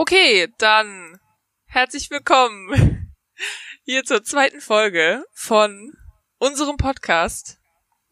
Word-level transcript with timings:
Okay, 0.00 0.46
dann 0.58 1.18
herzlich 1.66 2.08
willkommen 2.08 3.12
hier 3.84 4.04
zur 4.04 4.22
zweiten 4.22 4.60
Folge 4.60 5.24
von 5.32 5.92
unserem 6.38 6.76
Podcast 6.76 7.58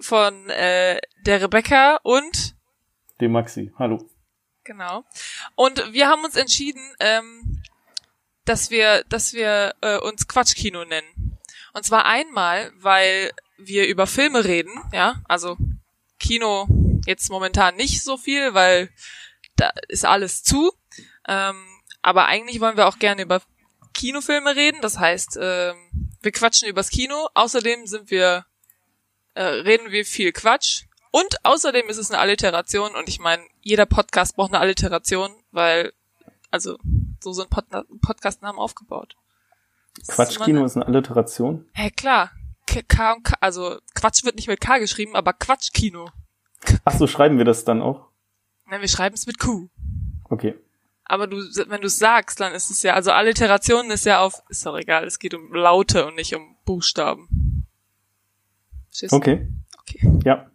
von 0.00 0.50
äh, 0.50 1.00
der 1.24 1.42
Rebecca 1.42 2.00
und 2.02 2.56
dem 3.20 3.30
Maxi. 3.30 3.72
Hallo. 3.78 4.04
Genau. 4.64 5.04
Und 5.54 5.92
wir 5.92 6.08
haben 6.08 6.24
uns 6.24 6.34
entschieden, 6.34 6.82
ähm, 6.98 7.62
dass 8.44 8.70
wir, 8.70 9.04
dass 9.04 9.32
wir 9.32 9.76
äh, 9.80 9.98
uns 9.98 10.26
Quatschkino 10.26 10.84
nennen. 10.84 11.38
Und 11.72 11.84
zwar 11.84 12.04
einmal, 12.04 12.72
weil 12.78 13.30
wir 13.58 13.86
über 13.86 14.08
Filme 14.08 14.44
reden, 14.44 14.72
ja, 14.92 15.22
also 15.28 15.56
Kino 16.18 16.66
jetzt 17.06 17.30
momentan 17.30 17.76
nicht 17.76 18.02
so 18.02 18.16
viel, 18.16 18.54
weil 18.54 18.90
da 19.54 19.70
ist 19.86 20.04
alles 20.04 20.42
zu. 20.42 20.72
Ähm, 21.28 21.75
aber 22.06 22.26
eigentlich 22.26 22.60
wollen 22.60 22.76
wir 22.76 22.86
auch 22.86 23.00
gerne 23.00 23.22
über 23.22 23.42
Kinofilme 23.92 24.54
reden. 24.54 24.78
Das 24.80 24.96
heißt, 24.96 25.38
äh, 25.38 25.74
wir 26.22 26.30
quatschen 26.30 26.68
übers 26.68 26.88
Kino. 26.88 27.26
Außerdem 27.34 27.88
sind 27.88 28.12
wir, 28.12 28.46
äh, 29.34 29.42
reden 29.42 29.90
wir 29.90 30.04
viel 30.04 30.30
Quatsch. 30.30 30.84
Und 31.10 31.44
außerdem 31.44 31.88
ist 31.88 31.96
es 31.96 32.12
eine 32.12 32.20
Alliteration. 32.20 32.94
Und 32.94 33.08
ich 33.08 33.18
meine, 33.18 33.42
jeder 33.60 33.86
Podcast 33.86 34.36
braucht 34.36 34.52
eine 34.52 34.60
Alliteration, 34.60 35.32
weil, 35.50 35.92
also, 36.52 36.78
so 37.18 37.32
sind 37.32 37.50
Pod 37.50 37.64
Podcastnamen 38.00 38.60
aufgebaut. 38.60 39.16
Quatschkino 40.06 40.64
ist 40.64 40.76
eine 40.76 40.86
Alliteration? 40.86 41.68
Hä, 41.72 41.82
hey, 41.82 41.90
klar. 41.90 42.30
K, 42.68 42.82
K 42.82 43.14
und 43.14 43.24
K, 43.24 43.34
also 43.40 43.80
Quatsch 43.96 44.22
wird 44.22 44.36
nicht 44.36 44.46
mit 44.46 44.60
K 44.60 44.78
geschrieben, 44.78 45.16
aber 45.16 45.32
Quatschkino. 45.32 46.08
Ach 46.84 46.96
so, 46.96 47.08
schreiben 47.08 47.38
wir 47.38 47.44
das 47.44 47.64
dann 47.64 47.82
auch? 47.82 48.06
Nein, 48.66 48.80
wir 48.80 48.88
schreiben 48.88 49.16
es 49.16 49.26
mit 49.26 49.40
Q. 49.40 49.70
Okay. 50.28 50.54
Aber 51.08 51.28
du, 51.28 51.36
wenn 51.36 51.80
du 51.80 51.86
es 51.86 51.98
sagst, 51.98 52.40
dann 52.40 52.52
ist 52.52 52.68
es 52.70 52.82
ja, 52.82 52.94
also 52.94 53.12
Alliteration 53.12 53.90
ist 53.92 54.06
ja 54.06 54.20
auf, 54.20 54.42
ist 54.48 54.66
doch 54.66 54.76
egal, 54.76 55.04
es 55.04 55.20
geht 55.20 55.34
um 55.34 55.54
Laute 55.54 56.04
und 56.04 56.16
nicht 56.16 56.34
um 56.34 56.56
Buchstaben. 56.64 57.64
Verstehst? 58.88 59.12
Okay. 59.12 59.48
Okay. 59.80 60.18
Ja. 60.24 60.50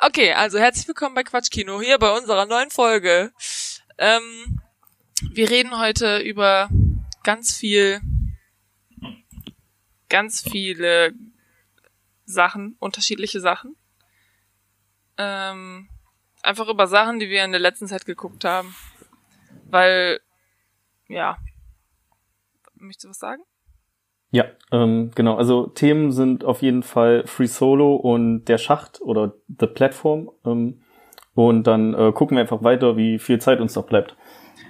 Okay, 0.00 0.32
also 0.32 0.58
herzlich 0.58 0.88
willkommen 0.88 1.14
bei 1.14 1.22
Quatschkino, 1.22 1.80
hier 1.80 1.98
bei 1.98 2.16
unserer 2.16 2.46
neuen 2.46 2.70
Folge. 2.70 3.32
Ähm, 3.96 4.60
wir 5.30 5.48
reden 5.48 5.78
heute 5.78 6.18
über 6.18 6.68
ganz 7.22 7.56
viel, 7.56 8.00
ganz 10.08 10.42
viele 10.42 11.12
Sachen, 12.24 12.74
unterschiedliche 12.80 13.40
Sachen. 13.40 13.76
Ähm, 15.16 15.88
einfach 16.42 16.66
über 16.66 16.88
Sachen, 16.88 17.20
die 17.20 17.28
wir 17.28 17.44
in 17.44 17.52
der 17.52 17.60
letzten 17.60 17.86
Zeit 17.86 18.04
geguckt 18.04 18.44
haben. 18.44 18.74
Weil, 19.72 20.20
ja. 21.08 21.38
Möchtest 22.74 23.04
du 23.04 23.08
was 23.08 23.18
sagen? 23.18 23.42
Ja, 24.30 24.44
ähm, 24.70 25.10
genau. 25.14 25.36
Also 25.36 25.66
Themen 25.66 26.12
sind 26.12 26.44
auf 26.44 26.60
jeden 26.60 26.82
Fall 26.82 27.26
Free 27.26 27.46
Solo 27.46 27.96
und 27.96 28.44
der 28.44 28.58
Schacht 28.58 29.00
oder 29.00 29.32
The 29.48 29.66
Platform. 29.66 30.30
Ähm, 30.44 30.84
und 31.34 31.66
dann 31.66 31.94
äh, 31.94 32.12
gucken 32.12 32.36
wir 32.36 32.42
einfach 32.42 32.62
weiter, 32.62 32.98
wie 32.98 33.18
viel 33.18 33.40
Zeit 33.40 33.60
uns 33.60 33.74
noch 33.74 33.86
bleibt. 33.86 34.14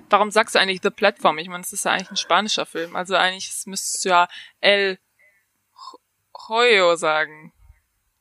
Warum 0.09 0.31
sagst 0.31 0.55
du 0.55 0.61
eigentlich 0.61 0.81
The 0.83 0.91
Platform? 0.91 1.39
Ich 1.39 1.49
meine, 1.49 1.65
es 1.65 1.73
ist 1.73 1.85
ja 1.85 1.93
eigentlich 1.93 2.13
ein 2.13 2.17
spanischer 2.17 2.65
Film. 2.65 2.95
Also 2.95 3.17
eigentlich 3.17 3.51
müsstest 3.67 4.05
du 4.05 4.11
ja 4.11 4.29
El 4.61 4.99
Hoyo 6.49 6.95
sagen. 6.95 7.53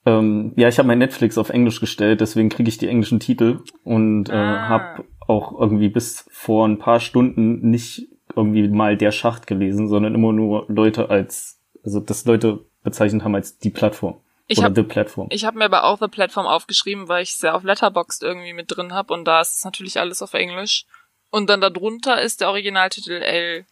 Ähm, 0.05 0.53
ja, 0.55 0.67
ich 0.67 0.77
habe 0.79 0.87
mein 0.87 0.99
Netflix 0.99 1.37
auf 1.37 1.49
Englisch 1.49 1.79
gestellt, 1.79 2.21
deswegen 2.21 2.49
kriege 2.49 2.69
ich 2.69 2.77
die 2.77 2.87
englischen 2.87 3.19
Titel 3.19 3.59
und 3.83 4.29
äh, 4.29 4.33
ah. 4.33 4.67
habe 4.67 5.05
auch 5.27 5.57
irgendwie 5.59 5.89
bis 5.89 6.25
vor 6.31 6.67
ein 6.67 6.79
paar 6.79 6.99
Stunden 6.99 7.69
nicht 7.69 8.07
irgendwie 8.35 8.67
mal 8.67 8.97
der 8.97 9.11
Schacht 9.11 9.47
gelesen, 9.47 9.87
sondern 9.87 10.15
immer 10.15 10.33
nur 10.33 10.65
Leute 10.69 11.09
als, 11.09 11.61
also 11.83 11.99
das 11.99 12.25
Leute 12.25 12.65
bezeichnet 12.83 13.23
haben 13.23 13.35
als 13.35 13.59
die 13.59 13.69
Plattform. 13.69 14.21
Ich 14.47 14.57
oder 14.57 14.67
hab, 14.67 14.75
The 14.75 14.83
Platform. 14.83 15.27
Ich 15.31 15.45
habe 15.45 15.57
mir 15.57 15.65
aber 15.65 15.85
auch 15.85 15.99
The 15.99 16.07
Platform 16.07 16.45
aufgeschrieben, 16.45 17.07
weil 17.07 17.23
ich 17.23 17.31
es 17.31 17.41
ja 17.41 17.53
auf 17.53 17.63
Letterboxd 17.63 18.23
irgendwie 18.23 18.53
mit 18.53 18.75
drin 18.75 18.93
habe 18.93 19.13
und 19.13 19.25
da 19.25 19.39
ist 19.39 19.55
es 19.55 19.63
natürlich 19.63 19.99
alles 19.99 20.21
auf 20.21 20.33
Englisch. 20.33 20.85
Und 21.29 21.49
dann 21.49 21.61
darunter 21.61 22.21
ist 22.21 22.41
der 22.41 22.49
Originaltitel 22.49 23.13
El 23.13 23.65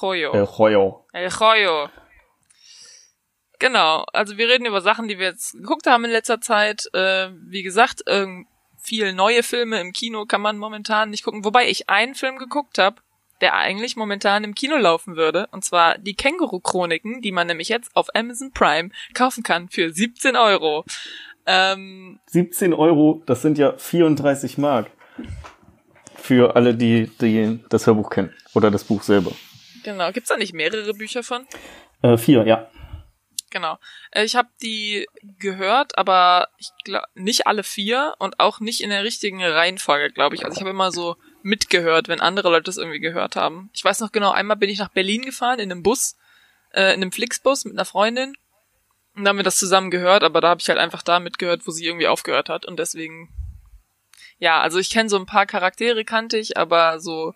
Joyo. 0.00 0.32
El 0.32 0.46
Joyo. 0.56 1.04
El 1.12 1.28
Joyo. 1.28 1.88
Genau, 3.60 4.06
also 4.14 4.38
wir 4.38 4.48
reden 4.48 4.64
über 4.64 4.80
Sachen, 4.80 5.06
die 5.06 5.18
wir 5.18 5.26
jetzt 5.26 5.52
geguckt 5.52 5.86
haben 5.86 6.04
in 6.04 6.10
letzter 6.10 6.40
Zeit. 6.40 6.88
Äh, 6.94 7.28
wie 7.46 7.62
gesagt, 7.62 8.06
äh, 8.06 8.26
viel 8.82 9.12
neue 9.12 9.42
Filme 9.42 9.80
im 9.80 9.92
Kino 9.92 10.24
kann 10.24 10.40
man 10.40 10.56
momentan 10.56 11.10
nicht 11.10 11.24
gucken. 11.24 11.44
Wobei 11.44 11.68
ich 11.68 11.90
einen 11.90 12.14
Film 12.14 12.38
geguckt 12.38 12.78
habe, 12.78 12.96
der 13.42 13.54
eigentlich 13.54 13.96
momentan 13.96 14.44
im 14.44 14.54
Kino 14.54 14.78
laufen 14.78 15.16
würde. 15.16 15.46
Und 15.52 15.62
zwar 15.62 15.98
die 15.98 16.14
Känguru-Chroniken, 16.14 17.20
die 17.20 17.32
man 17.32 17.46
nämlich 17.46 17.68
jetzt 17.68 17.94
auf 17.94 18.08
Amazon 18.14 18.50
Prime 18.52 18.90
kaufen 19.12 19.42
kann 19.42 19.68
für 19.68 19.92
17 19.92 20.36
Euro. 20.36 20.86
Ähm, 21.44 22.18
17 22.26 22.72
Euro, 22.72 23.22
das 23.26 23.42
sind 23.42 23.58
ja 23.58 23.76
34 23.76 24.56
Mark. 24.56 24.90
Für 26.16 26.56
alle, 26.56 26.74
die, 26.74 27.10
die 27.20 27.60
das 27.68 27.86
Hörbuch 27.86 28.08
kennen. 28.08 28.32
Oder 28.54 28.70
das 28.70 28.84
Buch 28.84 29.02
selber. 29.02 29.32
Genau. 29.84 30.10
Gibt's 30.12 30.30
da 30.30 30.38
nicht 30.38 30.54
mehrere 30.54 30.94
Bücher 30.94 31.22
von? 31.22 31.46
Äh, 32.00 32.16
vier, 32.16 32.46
ja. 32.46 32.70
Genau. 33.50 33.78
Äh, 34.12 34.24
ich 34.24 34.36
habe 34.36 34.48
die 34.62 35.06
gehört, 35.38 35.98
aber 35.98 36.48
ich 36.58 36.70
glaube 36.84 37.06
nicht 37.14 37.46
alle 37.46 37.64
vier 37.64 38.14
und 38.18 38.40
auch 38.40 38.60
nicht 38.60 38.80
in 38.80 38.90
der 38.90 39.04
richtigen 39.04 39.44
Reihenfolge, 39.44 40.10
glaube 40.12 40.36
ich. 40.36 40.44
Also 40.44 40.56
ich 40.56 40.60
habe 40.60 40.70
immer 40.70 40.92
so 40.92 41.16
mitgehört, 41.42 42.08
wenn 42.08 42.20
andere 42.20 42.50
Leute 42.50 42.64
das 42.64 42.76
irgendwie 42.76 43.00
gehört 43.00 43.36
haben. 43.36 43.70
Ich 43.72 43.84
weiß 43.84 44.00
noch 44.00 44.12
genau, 44.12 44.30
einmal 44.30 44.56
bin 44.56 44.70
ich 44.70 44.78
nach 44.78 44.90
Berlin 44.90 45.22
gefahren 45.22 45.58
in 45.58 45.70
einem 45.70 45.82
Bus, 45.82 46.16
äh, 46.72 46.94
in 46.94 47.02
einem 47.02 47.12
Flixbus 47.12 47.64
mit 47.64 47.74
einer 47.74 47.84
Freundin 47.84 48.34
und 49.16 49.24
da 49.24 49.30
haben 49.30 49.38
wir 49.38 49.44
das 49.44 49.58
zusammen 49.58 49.90
gehört, 49.90 50.22
aber 50.22 50.40
da 50.40 50.48
habe 50.50 50.60
ich 50.60 50.68
halt 50.68 50.78
einfach 50.78 51.02
da 51.02 51.18
mitgehört, 51.18 51.66
wo 51.66 51.72
sie 51.72 51.86
irgendwie 51.86 52.08
aufgehört 52.08 52.48
hat 52.48 52.64
und 52.66 52.78
deswegen 52.78 53.28
ja, 54.38 54.60
also 54.60 54.78
ich 54.78 54.88
kenne 54.88 55.08
so 55.08 55.18
ein 55.18 55.26
paar 55.26 55.46
Charaktere 55.46 56.04
kannte 56.04 56.38
ich, 56.38 56.56
aber 56.56 56.98
so 57.00 57.34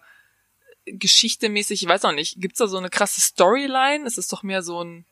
geschichtemäßig, 0.87 1.83
ich 1.83 1.89
weiß 1.89 2.05
auch 2.05 2.13
nicht, 2.13 2.41
gibt's 2.41 2.59
da 2.59 2.67
so 2.67 2.79
eine 2.79 2.91
krasse 2.91 3.21
Storyline? 3.21 4.07
Es 4.07 4.19
ist 4.19 4.33
doch 4.33 4.43
mehr 4.43 4.63
so 4.63 4.83
ein 4.83 5.05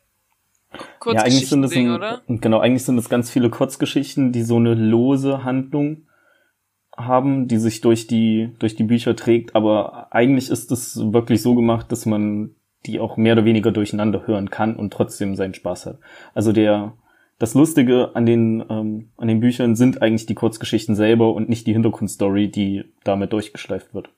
ja, 1.05 1.21
eigentlich 1.21 1.49
sind 1.49 1.63
es 1.63 1.75
ein, 1.75 2.41
genau, 2.41 2.59
eigentlich 2.59 2.83
sind 2.83 2.97
es 2.97 3.09
ganz 3.09 3.29
viele 3.29 3.49
Kurzgeschichten, 3.49 4.31
die 4.31 4.43
so 4.43 4.57
eine 4.57 4.73
lose 4.73 5.43
Handlung 5.43 6.03
haben, 6.95 7.47
die 7.47 7.57
sich 7.57 7.81
durch 7.81 8.07
die 8.07 8.51
durch 8.59 8.75
die 8.75 8.83
Bücher 8.83 9.15
trägt, 9.15 9.55
aber 9.55 10.07
eigentlich 10.11 10.49
ist 10.49 10.71
es 10.71 10.97
wirklich 11.11 11.41
so 11.41 11.55
gemacht, 11.55 11.91
dass 11.91 12.05
man 12.05 12.55
die 12.85 12.99
auch 12.99 13.17
mehr 13.17 13.33
oder 13.33 13.45
weniger 13.45 13.71
durcheinander 13.71 14.27
hören 14.27 14.49
kann 14.49 14.75
und 14.75 14.91
trotzdem 14.91 15.35
seinen 15.35 15.53
Spaß 15.53 15.85
hat. 15.87 15.99
Also 16.33 16.51
der 16.51 16.93
das 17.39 17.55
Lustige 17.55 18.15
an 18.15 18.25
den 18.25 18.63
ähm, 18.69 19.09
an 19.17 19.27
den 19.27 19.39
Büchern 19.39 19.75
sind 19.75 20.01
eigentlich 20.01 20.25
die 20.25 20.35
Kurzgeschichten 20.35 20.95
selber 20.95 21.33
und 21.33 21.49
nicht 21.49 21.65
die 21.67 21.73
Hintergrundstory, 21.73 22.49
die 22.49 22.85
damit 23.03 23.33
durchgeschleift 23.33 23.93
wird. 23.93 24.09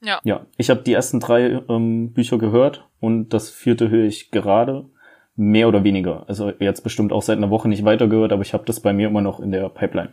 Ja. 0.00 0.20
Ja, 0.22 0.46
ich 0.56 0.70
habe 0.70 0.82
die 0.82 0.92
ersten 0.92 1.18
drei 1.18 1.62
ähm, 1.68 2.12
Bücher 2.12 2.38
gehört 2.38 2.88
und 3.00 3.30
das 3.30 3.50
vierte 3.50 3.88
höre 3.88 4.04
ich 4.04 4.30
gerade 4.30 4.86
mehr 5.36 5.68
oder 5.68 5.84
weniger. 5.84 6.24
Also 6.28 6.50
jetzt 6.58 6.82
bestimmt 6.82 7.12
auch 7.12 7.22
seit 7.22 7.38
einer 7.38 7.50
Woche 7.50 7.68
nicht 7.68 7.84
weitergehört, 7.84 8.32
aber 8.32 8.42
ich 8.42 8.52
habe 8.52 8.64
das 8.64 8.80
bei 8.80 8.92
mir 8.92 9.08
immer 9.08 9.20
noch 9.20 9.40
in 9.40 9.50
der 9.50 9.68
Pipeline. 9.68 10.12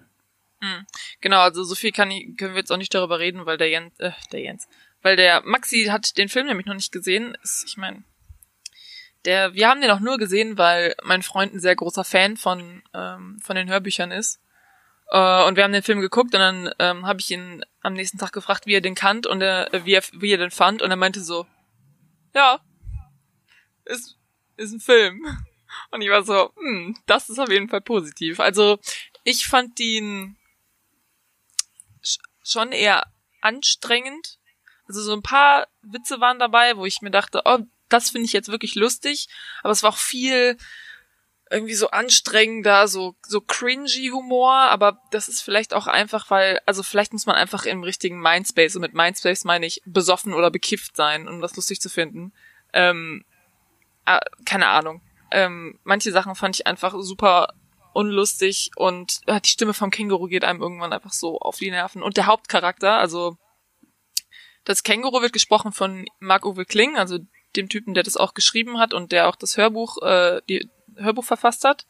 Mhm. 0.62 0.86
Genau, 1.22 1.40
also 1.40 1.64
so 1.64 1.76
viel 1.76 1.92
kann 1.92 2.12
ich, 2.12 2.38
können 2.38 2.54
wir 2.54 2.60
jetzt 2.60 2.72
auch 2.72 2.78
nicht 2.78 2.94
darüber 2.94 3.20
reden, 3.20 3.46
weil 3.46 3.58
der 3.58 3.70
Jens, 3.70 4.00
äh, 4.00 4.12
der 4.32 4.42
Jens, 4.42 4.68
weil 5.02 5.16
der 5.16 5.42
Maxi 5.42 5.86
hat 5.86 6.18
den 6.18 6.30
Film 6.30 6.48
nämlich 6.48 6.68
noch 6.68 6.76
nicht 6.76 6.92
gesehen. 6.92 7.36
Ist, 7.44 7.66
ich 7.68 7.78
meine, 7.78 8.04
der, 9.26 9.54
wir 9.54 9.68
haben 9.68 9.82
den 9.82 9.92
auch 9.92 10.00
nur 10.00 10.18
gesehen, 10.18 10.58
weil 10.58 10.96
mein 11.04 11.24
Freund 11.24 11.54
ein 11.54 11.60
sehr 11.60 11.76
großer 11.76 12.04
Fan 12.04 12.38
von 12.38 12.84
ähm, 12.94 13.40
von 13.42 13.56
den 13.56 13.70
Hörbüchern 13.70 14.12
ist. 14.12 14.40
Äh, 15.12 15.46
und 15.46 15.56
wir 15.56 15.64
haben 15.64 15.74
den 15.74 15.84
Film 15.84 16.02
geguckt 16.02 16.34
und 16.34 16.40
dann 16.40 16.72
ähm, 16.80 17.06
habe 17.06 17.20
ich 17.20 17.30
ihn 17.32 17.64
am 17.82 17.94
nächsten 17.94 18.18
Tag 18.18 18.32
gefragt, 18.32 18.66
wie 18.66 18.76
er 18.76 18.82
den 18.82 18.96
kannt 18.96 19.28
und 19.28 19.42
er, 19.42 19.70
wie 19.84 19.94
er 19.94 20.04
wie 20.14 20.32
er 20.32 20.38
den 20.38 20.52
fand 20.52 20.82
und 20.82 20.90
er 20.90 20.98
meinte 20.98 21.22
so, 21.22 21.46
ja, 22.34 22.60
ist 23.86 24.18
ist 24.62 24.74
ein 24.74 24.80
Film. 24.80 25.26
Und 25.92 26.02
ich 26.02 26.10
war 26.10 26.24
so, 26.24 26.52
hm, 26.56 26.98
das 27.06 27.30
ist 27.30 27.40
auf 27.40 27.50
jeden 27.50 27.70
Fall 27.70 27.82
positiv. 27.82 28.40
Also 28.40 28.80
ich 29.24 29.48
fand 29.48 29.80
ihn 29.80 30.38
schon 32.44 32.72
eher 32.72 33.06
anstrengend. 33.42 34.40
Also 34.88 35.02
so 35.02 35.14
ein 35.14 35.22
paar 35.22 35.68
Witze 35.82 36.20
waren 36.20 36.40
dabei, 36.40 36.78
wo 36.78 36.86
ich 36.86 37.02
mir 37.02 37.12
dachte, 37.12 37.42
oh, 37.46 37.60
das 37.90 38.10
finde 38.10 38.26
ich 38.26 38.34
jetzt 38.34 38.50
wirklich 38.50 38.76
lustig. 38.76 39.28
Aber 39.64 39.72
es 39.72 39.84
war 39.84 39.92
auch 39.92 39.98
viel 39.98 40.58
irgendwie 41.50 41.76
so 41.76 41.90
anstrengender, 41.90 42.88
so, 42.88 43.16
so 43.28 43.42
cringy 43.42 44.10
Humor, 44.14 44.54
aber 44.54 45.02
das 45.12 45.28
ist 45.28 45.42
vielleicht 45.42 45.74
auch 45.74 45.86
einfach, 45.86 46.30
weil, 46.30 46.62
also 46.66 46.82
vielleicht 46.82 47.12
muss 47.12 47.26
man 47.26 47.36
einfach 47.36 47.66
im 47.66 47.84
richtigen 47.84 48.22
Mindspace, 48.22 48.78
und 48.78 48.82
mit 48.82 48.94
Mindspace 48.94 49.44
meine 49.44 49.66
ich 49.66 49.82
besoffen 49.86 50.34
oder 50.34 50.50
bekifft 50.50 50.96
sein, 50.96 51.28
um 51.28 51.42
das 51.42 51.58
lustig 51.58 51.82
zu 51.82 51.90
finden. 51.90 52.32
Ähm, 52.72 53.26
äh, 53.26 53.31
keine 54.46 54.68
Ahnung. 54.68 55.02
Ähm, 55.32 55.80
manche 55.84 56.12
Sachen 56.12 56.36
fand 56.36 56.56
ich 56.56 56.68
einfach 56.68 56.94
super 57.00 57.54
unlustig 57.94 58.72
und 58.76 59.20
äh, 59.28 59.42
die 59.42 59.50
Stimme 59.50 59.74
vom 59.74 59.92
Känguru 59.92 60.28
geht 60.28 60.44
einem 60.44 60.62
irgendwann 60.62 60.94
einfach 60.94 61.14
so 61.14 61.40
auf 61.40 61.58
die 61.58 61.72
Nerven. 61.72 62.04
Und 62.04 62.18
der 62.18 62.26
Hauptcharakter, 62.26 62.98
also 62.98 63.38
Das 64.64 64.84
Känguru 64.84 65.22
wird 65.22 65.34
gesprochen 65.34 65.72
von 65.72 66.06
Marc-Uwe 66.20 66.66
Kling, 66.66 66.98
also 66.98 67.20
dem 67.56 67.70
Typen, 67.70 67.94
der 67.94 68.04
das 68.04 68.18
auch 68.18 68.34
geschrieben 68.34 68.80
hat 68.80 68.94
und 68.94 69.12
der 69.12 69.28
auch 69.28 69.36
das 69.36 69.58
Hörbuch, 69.58 70.02
äh, 70.04 70.42
die 70.48 70.70
Hörbuch 70.96 71.26
verfasst 71.26 71.64
hat. 71.64 71.86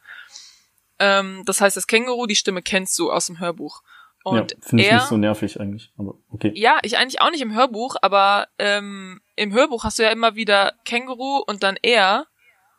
Ähm, 0.98 1.44
das 1.46 1.62
heißt, 1.62 1.76
das 1.76 1.88
Känguru, 1.88 2.28
die 2.28 2.36
Stimme 2.36 2.62
kennst 2.62 2.98
du 2.98 3.12
aus 3.12 3.28
dem 3.28 3.40
Hörbuch. 3.40 3.82
Und 4.24 4.52
ja, 4.52 4.58
finde 4.62 4.84
ich 4.84 4.92
nicht 4.92 5.08
so 5.08 5.18
nervig 5.18 5.60
eigentlich, 5.60 5.92
aber 5.98 6.16
okay. 6.30 6.52
Ja, 6.56 6.80
ich 6.84 6.98
eigentlich 6.98 7.22
auch 7.22 7.32
nicht 7.32 7.42
im 7.42 7.56
Hörbuch, 7.56 7.96
aber 8.02 8.48
ähm, 8.60 9.22
im 9.36 9.52
Hörbuch 9.54 9.84
hast 9.84 9.98
du 9.98 10.04
ja 10.04 10.12
immer 10.12 10.36
wieder 10.36 10.74
Känguru 10.86 11.44
und 11.48 11.64
dann 11.64 11.78
er. 11.82 12.28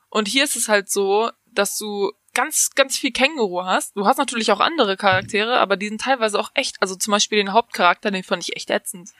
Und 0.09 0.29
hier 0.29 0.45
ist 0.45 0.57
es 0.57 0.69
halt 0.69 0.89
so, 0.91 1.31
dass 1.51 1.77
du 1.79 2.13
ganz, 2.35 2.71
ganz 2.75 2.97
viel 2.97 3.13
Känguru 3.13 3.65
hast. 3.65 3.97
Du 3.97 4.07
hast 4.07 4.19
natürlich 4.19 4.53
auch 4.53 4.61
andere 4.61 4.97
Charaktere, 4.97 5.59
aber 5.59 5.77
die 5.77 5.89
sind 5.89 6.01
teilweise 6.01 6.39
auch 6.39 6.51
echt, 6.55 6.77
also 6.81 6.95
zum 6.95 7.11
Beispiel 7.11 7.39
den 7.39 7.53
Hauptcharakter, 7.53 8.11
den 8.11 8.23
fand 8.23 8.43
ich 8.43 8.57
echt 8.57 8.71
ätzend. 8.71 9.11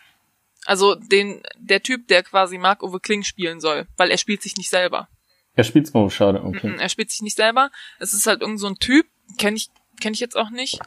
Also 0.65 0.95
den, 0.95 1.43
der 1.59 1.83
Typ, 1.83 2.07
der 2.09 2.23
quasi 2.23 2.57
Mark-Uwe 2.57 3.01
Kling 3.01 3.25
spielen 3.25 3.61
soll, 3.61 3.87
weil 3.97 4.11
er 4.11 4.19
spielt 4.19 4.43
sich 4.43 4.57
nicht 4.57 4.71
selber. 4.71 5.09
Er 5.55 5.65
spielt's, 5.65 5.95
oh, 5.95 6.09
schade, 6.09 6.43
okay. 6.43 6.75
Er 6.79 6.89
spielt 6.89 7.11
sich 7.11 7.21
nicht 7.21 7.37
selber. 7.37 7.71
Es 7.99 8.15
ist 8.15 8.27
halt 8.27 8.41
irgend 8.41 8.61
so 8.61 8.69
ein 8.69 8.77
Typ, 8.77 9.07
kenne 9.39 9.57
ich, 9.57 9.71
kenne 10.01 10.15
ich 10.15 10.21
jetzt 10.21 10.37
auch 10.37 10.51
nicht. 10.51 10.79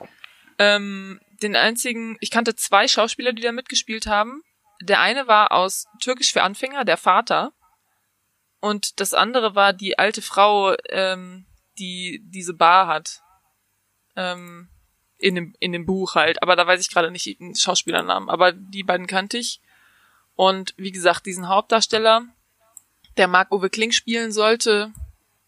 Ähm, 0.57 1.19
den 1.41 1.55
einzigen, 1.55 2.17
ich 2.19 2.31
kannte 2.31 2.55
zwei 2.55 2.87
Schauspieler, 2.87 3.33
die 3.33 3.41
da 3.41 3.51
mitgespielt 3.51 4.07
haben. 4.07 4.41
Der 4.81 4.99
eine 5.01 5.27
war 5.27 5.51
aus 5.51 5.85
Türkisch 6.01 6.33
für 6.33 6.43
Anfänger, 6.43 6.85
der 6.85 6.97
Vater. 6.97 7.53
Und 8.59 8.99
das 8.99 9.13
andere 9.13 9.55
war 9.55 9.73
die 9.73 9.97
alte 9.99 10.21
Frau, 10.21 10.75
ähm, 10.89 11.45
die 11.77 12.21
diese 12.25 12.53
Bar 12.53 12.87
hat. 12.87 13.21
Ähm, 14.15 14.69
in 15.17 15.35
dem, 15.35 15.55
in 15.59 15.71
dem 15.71 15.85
Buch 15.85 16.15
halt. 16.15 16.41
Aber 16.43 16.55
da 16.55 16.67
weiß 16.67 16.81
ich 16.81 16.91
gerade 16.91 17.11
nicht 17.11 17.39
den 17.39 17.55
Schauspielernamen. 17.55 18.29
Aber 18.29 18.51
die 18.51 18.83
beiden 18.83 19.07
kannte 19.07 19.37
ich. 19.37 19.61
Und 20.35 20.73
wie 20.77 20.91
gesagt, 20.91 21.25
diesen 21.25 21.47
Hauptdarsteller, 21.47 22.25
der 23.17 23.27
Marc-Uwe 23.27 23.69
Kling 23.69 23.91
spielen 23.91 24.31
sollte, 24.31 24.91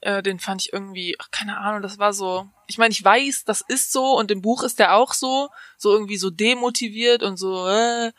äh, 0.01 0.23
den 0.23 0.39
fand 0.39 0.61
ich 0.61 0.73
irgendwie, 0.73 1.15
ach, 1.19 1.29
keine 1.31 1.57
Ahnung, 1.57 1.81
das 1.81 1.99
war 1.99 2.13
so. 2.13 2.49
Ich 2.67 2.77
meine, 2.77 2.91
ich 2.91 3.03
weiß, 3.03 3.45
das 3.45 3.61
ist 3.61 3.91
so 3.91 4.17
und 4.17 4.29
im 4.31 4.41
Buch 4.41 4.63
ist 4.63 4.79
der 4.79 4.95
auch 4.95 5.13
so, 5.13 5.49
so 5.77 5.91
irgendwie 5.91 6.17
so 6.17 6.29
demotiviert 6.29 7.23
und 7.23 7.37
so, 7.37 7.67
äh, 7.67 8.11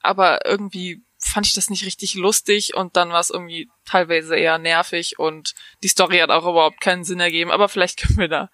aber 0.00 0.44
irgendwie 0.46 1.02
fand 1.18 1.46
ich 1.46 1.52
das 1.52 1.70
nicht 1.70 1.84
richtig 1.84 2.14
lustig 2.14 2.74
und 2.74 2.96
dann 2.96 3.10
war 3.10 3.20
es 3.20 3.30
irgendwie 3.30 3.68
teilweise 3.84 4.36
eher 4.36 4.58
nervig 4.58 5.18
und 5.18 5.54
die 5.82 5.88
Story 5.88 6.18
hat 6.18 6.30
auch 6.30 6.46
überhaupt 6.46 6.80
keinen 6.80 7.04
Sinn 7.04 7.20
ergeben, 7.20 7.50
aber 7.50 7.68
vielleicht 7.68 7.98
können 8.00 8.18
wir 8.18 8.28
da 8.28 8.50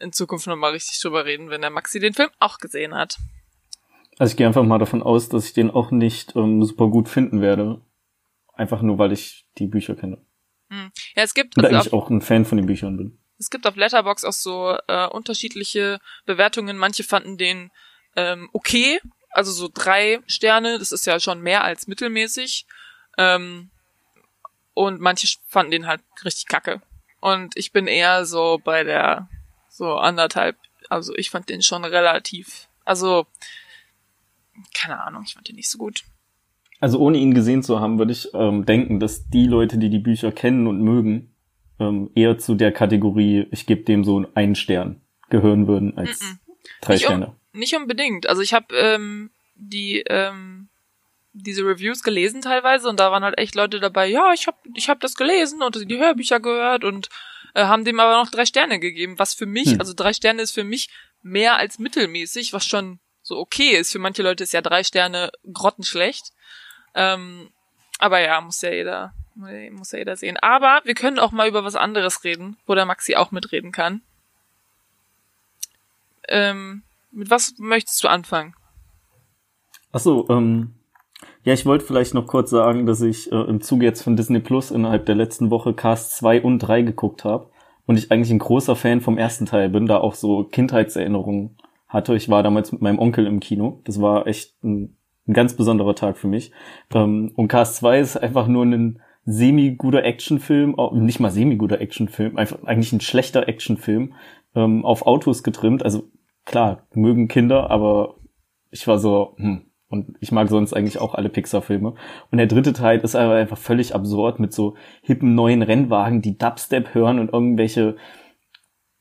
in 0.00 0.12
Zukunft 0.12 0.46
nochmal 0.46 0.72
richtig 0.72 1.00
drüber 1.00 1.24
reden, 1.24 1.50
wenn 1.50 1.60
der 1.60 1.70
Maxi 1.70 2.00
den 2.00 2.14
Film 2.14 2.30
auch 2.38 2.58
gesehen 2.58 2.94
hat. 2.94 3.18
Also 4.18 4.32
ich 4.32 4.36
gehe 4.36 4.46
einfach 4.46 4.64
mal 4.64 4.78
davon 4.78 5.02
aus, 5.02 5.28
dass 5.28 5.46
ich 5.46 5.52
den 5.52 5.70
auch 5.70 5.90
nicht 5.90 6.36
ähm, 6.36 6.62
super 6.62 6.88
gut 6.88 7.08
finden 7.08 7.40
werde. 7.40 7.80
Einfach 8.52 8.82
nur, 8.82 8.98
weil 8.98 9.12
ich 9.12 9.46
die 9.56 9.66
Bücher 9.66 9.94
kenne. 9.94 10.18
Hm. 10.68 10.90
Ja, 11.16 11.22
es 11.22 11.32
gibt. 11.32 11.56
Und 11.56 11.64
also 11.64 11.78
auf, 11.78 11.92
auch 11.92 12.10
ein 12.10 12.20
Fan 12.20 12.44
von 12.44 12.58
den 12.58 12.66
Büchern 12.66 12.96
bin. 12.96 13.18
Es 13.40 13.48
gibt 13.48 13.66
auf 13.66 13.74
Letterbox 13.74 14.24
auch 14.24 14.34
so 14.34 14.76
äh, 14.86 15.06
unterschiedliche 15.06 15.98
Bewertungen. 16.26 16.76
Manche 16.76 17.04
fanden 17.04 17.38
den 17.38 17.70
ähm, 18.14 18.50
okay, 18.52 19.00
also 19.30 19.50
so 19.50 19.70
drei 19.72 20.20
Sterne, 20.26 20.78
das 20.78 20.92
ist 20.92 21.06
ja 21.06 21.18
schon 21.18 21.40
mehr 21.40 21.64
als 21.64 21.86
mittelmäßig. 21.86 22.66
Ähm, 23.16 23.70
und 24.74 25.00
manche 25.00 25.38
fanden 25.46 25.70
den 25.70 25.86
halt 25.86 26.02
richtig 26.22 26.46
kacke. 26.46 26.82
Und 27.20 27.56
ich 27.56 27.72
bin 27.72 27.86
eher 27.86 28.26
so 28.26 28.60
bei 28.62 28.84
der 28.84 29.28
so 29.68 29.94
anderthalb. 29.94 30.56
Also 30.90 31.14
ich 31.16 31.30
fand 31.30 31.48
den 31.48 31.62
schon 31.62 31.84
relativ. 31.84 32.68
Also 32.84 33.26
keine 34.74 35.02
Ahnung, 35.02 35.22
ich 35.26 35.34
fand 35.34 35.48
den 35.48 35.56
nicht 35.56 35.70
so 35.70 35.78
gut. 35.78 36.02
Also 36.80 36.98
ohne 36.98 37.18
ihn 37.18 37.34
gesehen 37.34 37.62
zu 37.62 37.80
haben, 37.80 37.98
würde 37.98 38.12
ich 38.12 38.28
ähm, 38.34 38.66
denken, 38.66 39.00
dass 39.00 39.28
die 39.28 39.46
Leute, 39.46 39.78
die 39.78 39.90
die 39.90 39.98
Bücher 39.98 40.32
kennen 40.32 40.66
und 40.66 40.82
mögen, 40.82 41.29
ähm, 41.80 42.10
eher 42.14 42.38
zu 42.38 42.54
der 42.54 42.72
Kategorie, 42.72 43.46
ich 43.50 43.66
gebe 43.66 43.82
dem 43.82 44.04
so 44.04 44.24
einen 44.34 44.54
Stern, 44.54 45.00
gehören 45.30 45.66
würden 45.66 45.96
als 45.96 46.20
mm 46.20 46.24
-mm. 46.24 46.38
drei 46.82 46.92
nicht 46.94 47.04
Sterne. 47.04 47.26
Um, 47.26 47.60
nicht 47.60 47.74
unbedingt. 47.74 48.28
Also 48.28 48.42
ich 48.42 48.54
habe 48.54 48.76
ähm, 48.76 49.30
die 49.54 50.04
ähm, 50.06 50.68
diese 51.32 51.64
Reviews 51.64 52.02
gelesen 52.02 52.42
teilweise 52.42 52.88
und 52.88 53.00
da 53.00 53.10
waren 53.10 53.24
halt 53.24 53.38
echt 53.38 53.54
Leute 53.54 53.80
dabei, 53.80 54.06
ja, 54.06 54.32
ich 54.32 54.46
habe 54.46 54.58
ich 54.74 54.88
hab 54.88 55.00
das 55.00 55.14
gelesen 55.14 55.62
und 55.62 55.90
die 55.90 55.98
Hörbücher 55.98 56.40
gehört 56.40 56.84
und 56.84 57.08
äh, 57.54 57.64
haben 57.64 57.84
dem 57.84 58.00
aber 58.00 58.22
noch 58.22 58.30
drei 58.30 58.46
Sterne 58.46 58.78
gegeben, 58.78 59.18
was 59.18 59.34
für 59.34 59.46
mich, 59.46 59.72
hm. 59.72 59.80
also 59.80 59.94
drei 59.94 60.12
Sterne 60.12 60.42
ist 60.42 60.52
für 60.52 60.64
mich 60.64 60.88
mehr 61.22 61.56
als 61.56 61.78
mittelmäßig, 61.78 62.52
was 62.52 62.66
schon 62.66 62.98
so 63.22 63.38
okay 63.38 63.76
ist. 63.76 63.92
Für 63.92 63.98
manche 63.98 64.22
Leute 64.22 64.44
ist 64.44 64.52
ja 64.52 64.62
drei 64.62 64.82
Sterne 64.82 65.30
grottenschlecht. 65.52 66.32
Ähm, 66.94 67.50
aber 67.98 68.20
ja, 68.20 68.40
muss 68.40 68.62
ja 68.62 68.72
jeder, 68.72 69.14
muss 69.34 69.92
ja 69.92 69.98
jeder 69.98 70.16
sehen. 70.16 70.36
Aber 70.38 70.80
wir 70.84 70.94
können 70.94 71.18
auch 71.18 71.32
mal 71.32 71.48
über 71.48 71.64
was 71.64 71.76
anderes 71.76 72.24
reden, 72.24 72.56
wo 72.66 72.74
der 72.74 72.86
Maxi 72.86 73.16
auch 73.16 73.30
mitreden 73.30 73.72
kann. 73.72 74.02
Ähm, 76.28 76.82
mit 77.10 77.30
was 77.30 77.54
möchtest 77.58 78.02
du 78.04 78.08
anfangen? 78.08 78.54
Ach 79.92 80.00
so, 80.00 80.28
ähm, 80.28 80.74
ja, 81.42 81.52
ich 81.52 81.66
wollte 81.66 81.84
vielleicht 81.84 82.14
noch 82.14 82.26
kurz 82.26 82.50
sagen, 82.50 82.86
dass 82.86 83.00
ich 83.00 83.32
äh, 83.32 83.36
im 83.36 83.60
Zuge 83.60 83.84
jetzt 83.84 84.02
von 84.02 84.16
Disney 84.16 84.40
Plus 84.40 84.70
innerhalb 84.70 85.06
der 85.06 85.14
letzten 85.14 85.50
Woche 85.50 85.74
Cast 85.74 86.16
2 86.16 86.42
und 86.42 86.58
3 86.60 86.82
geguckt 86.82 87.24
habe 87.24 87.50
und 87.86 87.98
ich 87.98 88.12
eigentlich 88.12 88.30
ein 88.30 88.38
großer 88.38 88.76
Fan 88.76 89.00
vom 89.00 89.18
ersten 89.18 89.46
Teil 89.46 89.68
bin, 89.70 89.86
da 89.86 89.98
auch 89.98 90.14
so 90.14 90.44
Kindheitserinnerungen 90.44 91.56
hatte. 91.88 92.14
Ich 92.14 92.28
war 92.28 92.42
damals 92.42 92.72
mit 92.72 92.82
meinem 92.82 92.98
Onkel 92.98 93.26
im 93.26 93.40
Kino. 93.40 93.80
Das 93.84 94.00
war 94.00 94.26
echt 94.26 94.62
ein, 94.62 94.96
ein 95.26 95.32
ganz 95.34 95.54
besonderer 95.54 95.94
Tag 95.94 96.16
für 96.16 96.28
mich. 96.28 96.52
Ähm, 96.94 97.32
und 97.34 97.48
Cast 97.48 97.76
2 97.76 98.00
ist 98.00 98.16
einfach 98.16 98.46
nur 98.46 98.64
ein 98.64 99.02
semi-guter 99.30 100.04
Actionfilm, 100.04 100.76
nicht 100.92 101.20
mal 101.20 101.30
semi-guter 101.30 101.80
Actionfilm, 101.80 102.36
einfach 102.36 102.62
eigentlich 102.64 102.92
ein 102.92 103.00
schlechter 103.00 103.48
Actionfilm, 103.48 104.14
ähm, 104.54 104.84
auf 104.84 105.06
Autos 105.06 105.42
getrimmt. 105.42 105.84
Also 105.84 106.10
klar, 106.44 106.86
mögen 106.94 107.28
Kinder, 107.28 107.70
aber 107.70 108.16
ich 108.70 108.86
war 108.86 108.98
so, 108.98 109.34
hm, 109.36 109.66
und 109.88 110.16
ich 110.20 110.30
mag 110.30 110.48
sonst 110.48 110.72
eigentlich 110.72 111.00
auch 111.00 111.14
alle 111.14 111.28
Pixar-Filme. 111.28 111.94
Und 112.30 112.38
der 112.38 112.46
dritte 112.46 112.72
Teil 112.72 113.00
ist 113.00 113.16
aber 113.16 113.34
einfach 113.34 113.58
völlig 113.58 113.94
absurd 113.94 114.38
mit 114.38 114.52
so 114.52 114.76
hippen 115.02 115.34
neuen 115.34 115.62
Rennwagen, 115.62 116.22
die 116.22 116.38
Dubstep 116.38 116.94
hören 116.94 117.18
und 117.18 117.32
irgendwelche, 117.32 117.96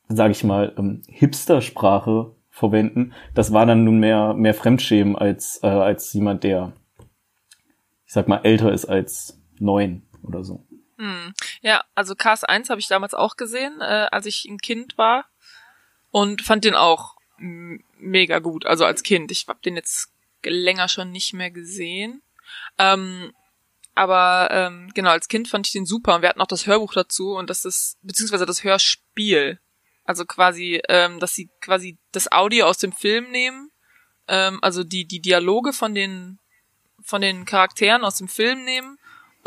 sag 0.08 0.32
ich 0.32 0.44
mal, 0.44 0.74
ähm, 0.78 1.04
Hipster-Sprache 1.08 2.36
verwenden. 2.50 3.14
Das 3.36 3.54
war 3.54 3.68
dann 3.68 3.84
nun 3.84 4.00
mehr, 4.00 4.34
mehr 4.34 4.56
Fremdschämen 4.56 5.16
als, 5.16 5.60
äh, 5.62 5.68
als 5.68 6.12
jemand, 6.14 6.44
der, 6.44 6.74
ich 8.06 8.14
sag 8.14 8.28
mal, 8.28 8.42
älter 8.44 8.72
ist 8.72 8.86
als 8.86 9.40
neun 9.60 10.09
oder 10.30 10.44
so. 10.44 10.66
Hm. 10.98 11.34
Ja, 11.62 11.84
also 11.96 12.16
Cars 12.16 12.44
1 12.44 12.70
habe 12.70 12.80
ich 12.80 12.88
damals 12.88 13.14
auch 13.14 13.36
gesehen, 13.36 13.82
äh, 13.82 14.08
als 14.12 14.26
ich 14.26 14.46
ein 14.46 14.60
Kind 14.60 14.98
war. 14.98 15.26
Und 16.12 16.42
fand 16.42 16.66
den 16.66 16.74
auch 16.74 17.16
mega 17.38 18.40
gut, 18.40 18.66
also 18.66 18.86
als 18.86 19.04
Kind. 19.04 19.32
Ich 19.32 19.48
habe 19.48 19.60
den 19.64 19.76
jetzt 19.76 20.12
länger 20.44 20.88
schon 20.88 21.12
nicht 21.12 21.34
mehr 21.34 21.52
gesehen. 21.52 22.22
Ähm, 22.78 23.32
aber 23.96 24.50
ähm, 24.52 24.92
genau, 24.94 25.12
als 25.12 25.28
Kind 25.28 25.48
fand 25.48 25.68
ich 25.68 25.74
den 25.74 25.86
super 25.86 26.16
und 26.16 26.22
wir 26.22 26.30
hatten 26.30 26.42
auch 26.42 26.48
das 26.48 26.68
Hörbuch 26.68 26.94
dazu 26.94 27.36
und 27.36 27.50
das 27.50 27.66
ist, 27.66 27.98
beziehungsweise 28.02 28.46
das 28.46 28.64
Hörspiel. 28.64 29.60
Also 30.04 30.26
quasi, 30.26 30.82
ähm, 30.90 31.20
dass 31.20 31.36
sie 31.36 31.50
quasi 31.62 31.98
das 32.12 32.32
Audio 32.32 32.66
aus 32.66 32.78
dem 32.78 32.92
Film 32.92 33.30
nehmen, 33.32 33.72
ähm, 34.28 34.60
also 34.62 34.84
die, 34.84 35.06
die 35.06 35.22
Dialoge 35.22 35.74
von 35.74 35.94
den, 35.94 36.40
von 37.02 37.22
den 37.22 37.46
Charakteren 37.46 38.04
aus 38.04 38.18
dem 38.18 38.28
Film 38.28 38.64
nehmen 38.64 38.99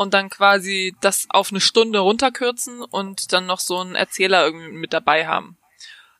und 0.03 0.13
dann 0.13 0.29
quasi 0.29 0.95
das 1.01 1.25
auf 1.29 1.49
eine 1.49 1.59
Stunde 1.61 1.99
runterkürzen 1.99 2.81
und 2.83 3.33
dann 3.33 3.47
noch 3.47 3.59
so 3.59 3.79
einen 3.79 3.95
Erzähler 3.95 4.45
irgendwie 4.45 4.71
mit 4.71 4.93
dabei 4.93 5.25
haben. 5.25 5.57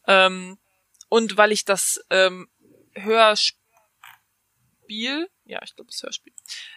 Ähm, 0.07 0.57
und 1.09 1.37
weil 1.37 1.51
ich 1.51 1.63
das 1.65 2.03
ähm, 2.09 2.49
Hörspiel 2.95 3.59
ja, 5.45 5.59
ich 5.63 5.75
glaube 5.75 5.91
das 5.91 6.01
Hörspiel, 6.03 6.33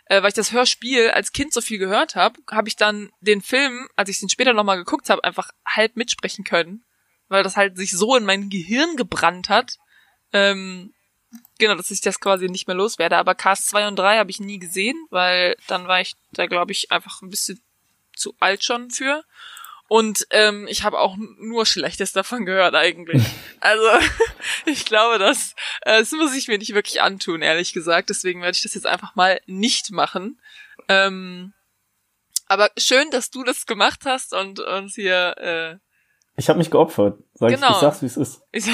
äh, 0.07 0.23
weil 0.23 0.29
ich 0.29 0.35
das 0.35 0.53
Hörspiel 0.53 1.11
als 1.11 1.33
Kind 1.33 1.53
so 1.53 1.61
viel 1.61 1.79
gehört 1.79 2.17
habe, 2.17 2.41
habe 2.51 2.69
ich 2.69 2.77
dann 2.77 3.11
den 3.21 3.43
Film, 3.43 3.89
als 3.97 4.11
ich 4.11 4.19
den 4.19 4.29
später 4.29 4.53
nochmal 4.53 4.79
geguckt 4.79 5.09
habe, 5.09 5.25
einfach 5.25 5.51
halb 5.67 5.97
mitsprechen 5.97 6.45
können, 6.45 6.85
weil 7.29 7.43
das 7.43 7.57
halt 7.57 7.77
sich 7.77 7.93
so 7.93 8.17
in 8.17 8.25
mein 8.25 8.49
Gehirn 8.49 8.97
gebrannt 8.97 9.49
hat, 9.49 9.77
ähm, 10.33 10.93
genau, 11.59 11.75
dass 11.75 11.91
ich 11.91 12.01
das 12.01 12.21
quasi 12.21 12.49
nicht 12.49 12.67
mehr 12.67 12.77
loswerde. 12.77 13.17
Aber 13.17 13.35
Cast 13.35 13.69
2 13.69 13.89
und 13.89 13.97
3 13.97 14.19
habe 14.19 14.31
ich 14.31 14.41
nie 14.41 14.59
gesehen, 14.59 14.97
weil 15.11 15.57
dann 15.67 15.89
war 15.89 16.01
ich 16.01 16.15
da, 16.33 16.47
glaube 16.47 16.73
ich, 16.73 16.93
einfach 16.93 17.23
ein 17.23 17.31
bisschen 17.31 17.61
zu 18.15 18.35
alt 18.41 18.65
schon 18.65 18.91
für. 18.91 19.23
Und 19.89 20.27
ähm, 20.31 20.67
ich 20.69 20.83
habe 20.83 20.99
auch 20.99 21.17
nur 21.17 21.65
Schlechtes 21.65 22.13
davon 22.13 22.45
gehört 22.45 22.75
eigentlich. 22.75 23.23
Also 23.59 23.89
ich 24.67 24.85
glaube, 24.85 25.19
das, 25.19 25.55
äh, 25.81 25.99
das 25.99 26.13
muss 26.13 26.37
ich 26.37 26.47
mir 26.47 26.59
nicht 26.59 26.75
wirklich 26.75 27.01
antun, 27.01 27.43
ehrlich 27.43 27.73
gesagt. 27.73 28.11
Deswegen 28.11 28.43
werde 28.43 28.55
ich 28.55 28.63
das 28.63 28.75
jetzt 28.75 28.87
einfach 28.87 29.17
mal 29.17 29.41
nicht 29.47 29.91
machen. 29.91 30.39
Ähm, 30.89 31.53
aber 32.47 32.71
schön, 32.77 33.11
dass 33.11 33.31
du 33.31 33.43
das 33.43 33.67
gemacht 33.67 34.01
hast 34.05 34.35
und 34.35 34.61
uns 34.61 34.95
hier. 34.95 35.35
Äh, 35.39 35.77
ich 36.37 36.49
habe 36.49 36.59
mich 36.59 36.71
geopfert. 36.71 37.19
Sag 37.35 37.51
genau. 37.51 37.71
ich, 37.71 37.75
ich 37.75 37.81
sag's, 37.81 38.03
wie 38.03 38.07
es 38.07 38.17
ist. 38.17 38.43
Ich, 38.53 38.67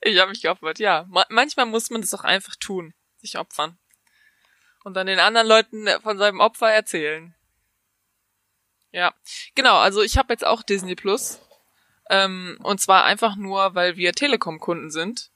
ich 0.00 0.18
habe 0.18 0.30
mich 0.30 0.42
geopfert, 0.42 0.78
ja. 0.78 1.04
Ma 1.08 1.24
manchmal 1.28 1.66
muss 1.66 1.90
man 1.90 2.00
das 2.00 2.14
auch 2.14 2.24
einfach 2.24 2.56
tun, 2.56 2.94
sich 3.18 3.38
opfern. 3.38 3.78
Und 4.84 4.94
dann 4.94 5.06
den 5.06 5.18
anderen 5.18 5.46
Leuten 5.46 5.86
von 6.02 6.18
seinem 6.18 6.40
Opfer 6.40 6.70
erzählen. 6.70 7.34
Ja, 8.90 9.12
genau. 9.54 9.76
Also 9.76 10.02
ich 10.02 10.16
habe 10.16 10.32
jetzt 10.32 10.46
auch 10.46 10.62
Disney 10.62 10.94
Plus. 10.94 11.40
Ähm, 12.10 12.58
und 12.62 12.80
zwar 12.80 13.04
einfach 13.04 13.36
nur, 13.36 13.74
weil 13.74 13.96
wir 13.96 14.12
Telekom-Kunden 14.12 14.90
sind. 14.90 15.30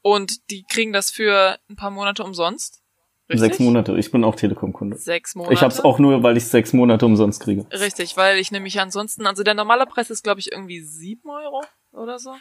Und 0.00 0.50
die 0.50 0.64
kriegen 0.64 0.92
das 0.92 1.10
für 1.10 1.58
ein 1.68 1.76
paar 1.76 1.90
Monate 1.90 2.24
umsonst. 2.24 2.82
Richtig? 3.28 3.40
Sechs 3.40 3.58
Monate. 3.60 3.96
Ich 3.96 4.10
bin 4.10 4.24
auch 4.24 4.34
Telekom-Kunde. 4.34 4.96
Sechs 4.96 5.36
Monate. 5.36 5.54
Ich 5.54 5.62
hab's 5.62 5.80
auch 5.80 6.00
nur, 6.00 6.22
weil 6.24 6.36
ich 6.36 6.48
sechs 6.48 6.72
Monate 6.72 7.06
umsonst 7.06 7.40
kriege. 7.40 7.66
Richtig, 7.70 8.16
weil 8.16 8.38
ich 8.38 8.50
nämlich 8.50 8.80
ansonsten, 8.80 9.26
also 9.26 9.44
der 9.44 9.54
normale 9.54 9.86
Preis 9.86 10.10
ist, 10.10 10.24
glaube 10.24 10.40
ich, 10.40 10.50
irgendwie 10.50 10.80
sieben 10.80 11.30
Euro 11.30 11.62
oder 11.92 12.18
so. 12.18 12.34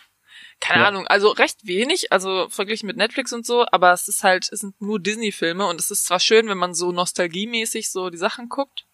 Keine 0.61 0.83
ja. 0.83 0.87
Ahnung, 0.87 1.07
also 1.07 1.29
recht 1.29 1.65
wenig, 1.67 2.13
also 2.13 2.47
verglichen 2.49 2.87
mit 2.87 2.95
Netflix 2.95 3.33
und 3.33 3.45
so, 3.45 3.65
aber 3.71 3.91
es 3.91 4.07
ist 4.07 4.23
halt, 4.23 4.47
es 4.51 4.61
sind 4.61 4.79
nur 4.79 4.99
Disney-Filme 4.99 5.67
und 5.67 5.81
es 5.81 5.91
ist 5.91 6.05
zwar 6.05 6.19
schön, 6.19 6.47
wenn 6.47 6.57
man 6.57 6.73
so 6.73 6.91
nostalgiemäßig 6.91 7.89
so 7.89 8.09
die 8.09 8.17
Sachen 8.17 8.47
guckt, 8.47 8.85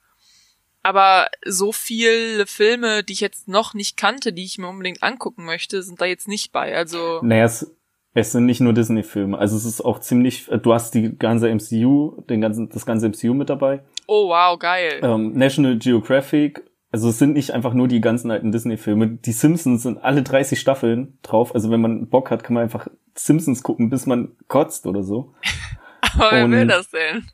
aber 0.81 1.27
so 1.45 1.73
viele 1.73 2.47
Filme, 2.47 3.03
die 3.03 3.13
ich 3.13 3.19
jetzt 3.19 3.49
noch 3.49 3.73
nicht 3.73 3.97
kannte, 3.97 4.31
die 4.31 4.45
ich 4.45 4.57
mir 4.57 4.69
unbedingt 4.69 5.03
angucken 5.03 5.43
möchte, 5.43 5.83
sind 5.83 5.99
da 5.99 6.05
jetzt 6.05 6.29
nicht 6.29 6.53
bei. 6.53 6.75
Also. 6.75 7.19
Naja, 7.21 7.43
es, 7.43 7.75
es 8.13 8.31
sind 8.31 8.45
nicht 8.45 8.61
nur 8.61 8.71
Disney-Filme. 8.71 9.37
Also 9.37 9.57
es 9.57 9.65
ist 9.65 9.81
auch 9.81 9.99
ziemlich, 9.99 10.45
du 10.45 10.73
hast 10.73 10.93
die 10.93 11.17
ganze 11.19 11.53
MCU, 11.53 12.21
den 12.29 12.39
ganzen, 12.39 12.69
das 12.69 12.85
ganze 12.85 13.09
MCU 13.09 13.33
mit 13.33 13.49
dabei. 13.49 13.81
Oh 14.07 14.29
wow, 14.29 14.57
geil. 14.57 15.01
Ähm, 15.03 15.33
National 15.33 15.77
Geographic. 15.77 16.63
Also 16.91 17.09
es 17.09 17.19
sind 17.19 17.33
nicht 17.33 17.51
einfach 17.51 17.73
nur 17.73 17.87
die 17.87 17.99
ganzen 17.99 18.31
alten 18.31 18.51
Disney-Filme. 18.51 19.07
Die 19.07 19.31
Simpsons 19.33 19.83
sind 19.83 20.03
alle 20.03 20.23
30 20.23 20.59
Staffeln 20.59 21.17
drauf. 21.21 21.53
Also 21.53 21.69
wenn 21.69 21.81
man 21.81 22.07
Bock 22.07 22.31
hat, 22.31 22.43
kann 22.43 22.53
man 22.53 22.63
einfach 22.63 22.87
Simpsons 23.13 23.61
gucken, 23.61 23.89
bis 23.89 24.05
man 24.05 24.31
kotzt 24.47 24.87
oder 24.87 25.03
so. 25.03 25.33
Aber 26.17 26.31
wer 26.31 26.49
will 26.49 26.67
das 26.67 26.89
denn? 26.89 27.25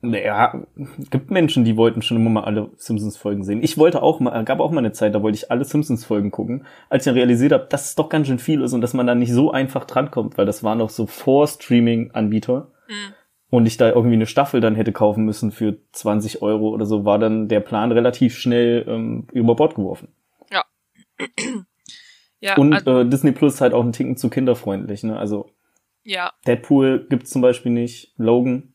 Naja, 0.00 0.66
gibt 1.10 1.30
Menschen, 1.30 1.64
die 1.64 1.78
wollten 1.78 2.02
schon 2.02 2.18
immer 2.18 2.28
mal 2.28 2.44
alle 2.44 2.70
Simpsons-Folgen 2.76 3.42
sehen. 3.42 3.62
Ich 3.62 3.78
wollte 3.78 4.02
auch 4.02 4.20
mal, 4.20 4.44
gab 4.44 4.60
auch 4.60 4.70
mal 4.70 4.80
eine 4.80 4.92
Zeit, 4.92 5.14
da 5.14 5.22
wollte 5.22 5.36
ich 5.36 5.50
alle 5.50 5.64
Simpsons-Folgen 5.64 6.30
gucken, 6.30 6.66
als 6.90 7.04
ich 7.04 7.10
dann 7.10 7.14
realisiert 7.14 7.52
habe, 7.52 7.66
dass 7.70 7.86
es 7.86 7.94
doch 7.94 8.10
ganz 8.10 8.26
schön 8.26 8.38
viel 8.38 8.60
ist 8.60 8.74
und 8.74 8.82
dass 8.82 8.92
man 8.92 9.06
da 9.06 9.14
nicht 9.14 9.32
so 9.32 9.50
einfach 9.50 9.86
drankommt, 9.86 10.36
weil 10.36 10.44
das 10.44 10.62
waren 10.62 10.80
doch 10.80 10.90
so 10.90 11.06
Vor-Streaming-Anbieter. 11.06 12.68
Mhm. 12.86 13.14
Und 13.54 13.66
ich 13.66 13.76
da 13.76 13.88
irgendwie 13.90 14.16
eine 14.16 14.26
Staffel 14.26 14.60
dann 14.60 14.74
hätte 14.74 14.90
kaufen 14.90 15.24
müssen 15.24 15.52
für 15.52 15.78
20 15.92 16.42
Euro 16.42 16.70
oder 16.70 16.86
so, 16.86 17.04
war 17.04 17.20
dann 17.20 17.46
der 17.46 17.60
Plan 17.60 17.92
relativ 17.92 18.36
schnell 18.36 18.84
ähm, 18.88 19.28
über 19.32 19.54
Bord 19.54 19.76
geworfen. 19.76 20.08
Ja. 20.50 20.64
ja 22.40 22.56
und 22.56 22.72
also, 22.72 22.98
äh, 22.98 23.08
Disney 23.08 23.30
Plus 23.30 23.54
ist 23.54 23.60
halt 23.60 23.72
auch 23.72 23.84
ein 23.84 23.92
Ticken 23.92 24.16
zu 24.16 24.28
kinderfreundlich, 24.28 25.04
ne? 25.04 25.16
Also 25.16 25.52
ja. 26.02 26.32
Deadpool 26.48 27.06
gibt's 27.08 27.30
zum 27.30 27.42
Beispiel 27.42 27.70
nicht, 27.70 28.12
Logan 28.16 28.74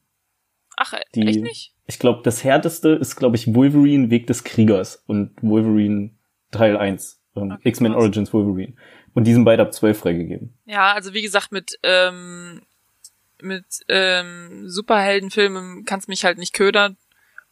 Ach, 0.77 0.93
die, 1.13 1.27
echt 1.27 1.41
nicht? 1.41 1.75
Ich 1.85 1.99
glaube, 1.99 2.21
das 2.23 2.45
härteste 2.45 2.91
ist, 2.91 3.17
glaube 3.17 3.35
ich, 3.35 3.53
Wolverine 3.53 4.09
Weg 4.11 4.27
des 4.27 4.45
Kriegers 4.45 5.03
und 5.07 5.33
Wolverine 5.41 6.11
Teil 6.51 6.77
1. 6.77 7.21
Ähm, 7.35 7.51
okay, 7.51 7.67
X-Men 7.67 7.95
Origins 7.95 8.31
Wolverine. 8.31 8.75
Und 9.13 9.27
die 9.27 9.33
sind 9.33 9.43
beide 9.43 9.61
ab 9.61 9.73
12 9.73 9.99
freigegeben. 9.99 10.57
Ja, 10.63 10.93
also 10.93 11.13
wie 11.13 11.21
gesagt, 11.21 11.51
mit, 11.51 11.77
ähm, 11.83 12.61
mit 13.41 13.65
ähm, 13.87 14.69
Superheldenfilmen 14.69 15.85
kannst 15.85 16.07
mich 16.07 16.25
halt 16.25 16.37
nicht 16.37 16.53
ködern. 16.53 16.97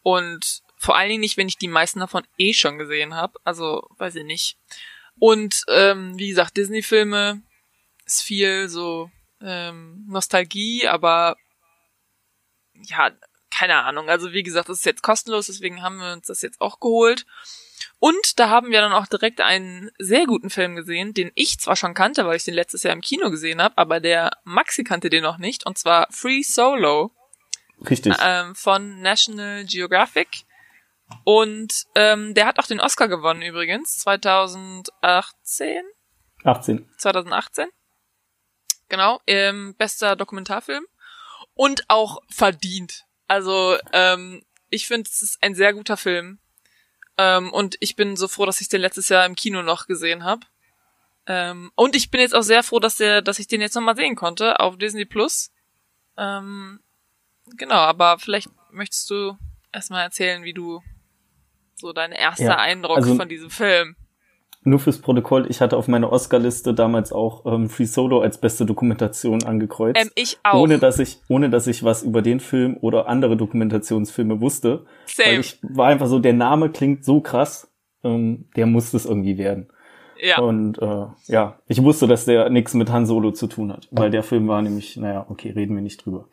Und 0.03 0.62
vor 0.77 0.96
allen 0.96 1.10
Dingen 1.10 1.22
nicht, 1.22 1.38
wenn 1.38 1.48
ich 1.48 1.58
die 1.58 1.67
meisten 1.67 2.00
davon 2.00 2.24
eh 2.38 2.53
schon 2.53 2.77
gesehen 2.77 3.15
habe. 3.15 3.39
Also, 3.44 3.88
weiß 3.98 4.15
ich 4.15 4.24
nicht. 4.24 4.58
Und 5.20 5.63
ähm, 5.70 6.17
wie 6.17 6.29
gesagt, 6.29 6.58
Disney-Filme 6.58 7.41
ist 8.06 8.22
viel 8.22 8.70
so 8.70 9.12
ähm, 9.41 10.06
Nostalgie, 10.08 10.88
aber 10.88 11.36
ja, 12.74 13.12
keine 13.51 13.84
Ahnung. 13.84 14.10
Also 14.10 14.34
wie 14.34 14.44
gesagt, 14.44 14.70
das 14.70 14.79
ist 14.79 14.86
jetzt 14.86 15.03
kostenlos, 15.03 15.48
deswegen 15.48 15.82
haben 15.82 15.98
wir 15.98 16.13
uns 16.13 16.27
das 16.27 16.41
jetzt 16.41 16.62
auch 16.62 16.79
geholt. 16.79 17.25
Und 18.00 18.39
da 18.39 18.50
haben 18.50 18.72
wir 18.72 18.81
dann 18.81 18.93
auch 18.93 19.07
direkt 19.07 19.41
einen 19.41 19.91
sehr 19.98 20.25
guten 20.25 20.50
Film 20.50 20.75
gesehen, 20.75 21.13
den 21.13 21.31
ich 21.36 21.60
zwar 21.60 21.75
schon 21.75 21.93
kannte, 21.93 22.25
weil 22.25 22.38
ich 22.38 22.43
den 22.43 22.53
letztes 22.53 22.84
Jahr 22.84 22.93
im 22.93 23.01
Kino 23.01 23.29
gesehen 23.29 23.62
habe, 23.62 23.77
aber 23.77 24.00
der 24.00 24.31
Maxi 24.43 24.84
kannte 24.84 25.10
den 25.10 25.24
noch 25.24 25.38
nicht, 25.38 25.65
und 25.65 25.77
zwar 25.77 26.07
Free 26.12 26.43
Solo. 26.43 27.12
Richtig. 27.89 28.15
Ähm, 28.22 28.55
von 28.55 29.01
National 29.01 29.65
Geographic. 29.65 30.46
Und 31.24 31.86
ähm, 31.96 32.34
der 32.34 32.46
hat 32.46 32.60
auch 32.60 32.67
den 32.67 32.81
Oscar 32.81 33.07
gewonnen 33.07 33.41
übrigens, 33.41 33.98
2018. 34.00 35.84
18. 36.43 36.89
2018. 36.98 37.67
Genau, 38.89 39.22
ähm, 39.27 39.75
bester 39.77 40.15
Dokumentarfilm 40.15 40.86
und 41.53 41.84
auch 41.89 42.19
verdient. 42.29 43.05
Also 43.27 43.77
ähm, 43.91 44.43
ich 44.69 44.88
finde, 44.88 45.10
es 45.10 45.22
ist 45.22 45.38
ein 45.41 45.55
sehr 45.55 45.74
guter 45.74 45.98
Film. 45.98 46.39
Ähm, 47.17 47.51
und 47.51 47.77
ich 47.79 47.95
bin 47.95 48.15
so 48.15 48.27
froh, 48.27 48.45
dass 48.45 48.62
ich 48.62 48.69
den 48.69 48.81
letztes 48.81 49.09
Jahr 49.09 49.25
im 49.25 49.36
Kino 49.36 49.62
noch 49.63 49.88
gesehen 49.88 50.24
habe. 50.24 50.45
Ähm, 51.25 51.71
und 51.75 51.95
ich 51.95 52.09
bin 52.12 52.21
jetzt 52.21 52.36
auch 52.36 52.43
sehr 52.43 52.63
froh, 52.63 52.79
dass 52.79 52.95
der, 52.97 53.21
dass 53.21 53.39
ich 53.39 53.47
den 53.47 53.62
jetzt 53.62 53.75
nochmal 53.75 53.95
sehen 53.95 54.15
konnte 54.15 54.59
auf 54.59 54.77
Disney 54.77 55.05
Plus. 55.05 55.51
Ähm, 56.15 56.79
genau, 57.57 57.75
aber 57.75 58.17
vielleicht 58.19 58.50
möchtest 58.71 59.09
du 59.09 59.38
erstmal 59.74 60.03
erzählen, 60.03 60.43
wie 60.43 60.53
du 60.53 60.81
so 61.75 61.93
dein 61.93 62.12
erster 62.12 62.43
ja, 62.43 62.57
Eindruck 62.57 62.97
also, 62.97 63.15
von 63.15 63.29
diesem 63.29 63.50
Film 63.50 63.95
nur 64.67 64.79
fürs 64.79 65.00
Protokoll, 65.00 65.47
ich 65.50 65.62
hatte 65.62 65.77
auf 65.77 65.88
meiner 65.88 66.12
Oscar-Liste 66.12 66.74
damals 66.74 67.13
auch 67.13 67.45
ähm, 67.45 67.69
Free 67.69 67.86
Solo 67.86 68.19
als 68.19 68.38
beste 68.38 68.65
Dokumentation 68.65 69.43
angekreuzt. 69.43 70.00
Ähm, 70.00 70.12
ich 70.13 70.38
auch. 70.43 70.59
Ohne 70.59 70.77
dass 70.77 71.00
ich, 71.00 71.19
ohne 71.29 71.50
dass 71.50 71.67
ich 71.67 71.83
was 71.83 72.03
über 72.03 72.21
den 72.21 72.41
Film 72.41 72.77
oder 72.81 73.07
andere 73.07 73.38
Dokumentationsfilme 73.38 74.41
wusste. 74.41 74.86
Same. 75.05 75.29
Weil 75.29 75.39
ich 75.39 75.59
war 75.62 75.88
einfach 75.88 76.07
so, 76.07 76.19
der 76.19 76.33
Name 76.33 76.69
klingt 76.69 77.05
so 77.05 77.21
krass, 77.21 77.71
ähm, 78.03 78.50
der 78.57 78.65
muss 78.65 78.93
es 78.93 79.05
irgendwie 79.05 79.38
werden. 79.38 79.69
Ja. 80.21 80.39
Und 80.39 80.81
äh, 80.81 81.05
ja, 81.27 81.59
ich 81.67 81.81
wusste, 81.81 82.07
dass 82.07 82.25
der 82.25 82.50
nichts 82.50 82.74
mit 82.74 82.91
Han 82.91 83.05
Solo 83.05 83.31
zu 83.31 83.47
tun 83.47 83.71
hat, 83.71 83.88
weil 83.91 84.09
der 84.09 84.24
Film 84.24 84.47
war 84.47 84.62
nämlich, 84.62 84.97
naja, 84.97 85.25
okay, 85.29 85.51
reden 85.51 85.75
wir 85.75 85.81
nicht 85.81 86.05
drüber. 86.05 86.27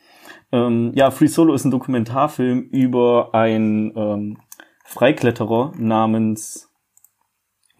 Ähm, 0.50 0.90
ja, 0.94 1.10
Free 1.10 1.26
Solo 1.26 1.54
ist 1.54 1.64
ein 1.64 1.70
Dokumentarfilm 1.70 2.62
über 2.62 3.30
einen 3.32 3.92
ähm, 3.96 4.38
Freikletterer 4.84 5.72
namens 5.76 6.73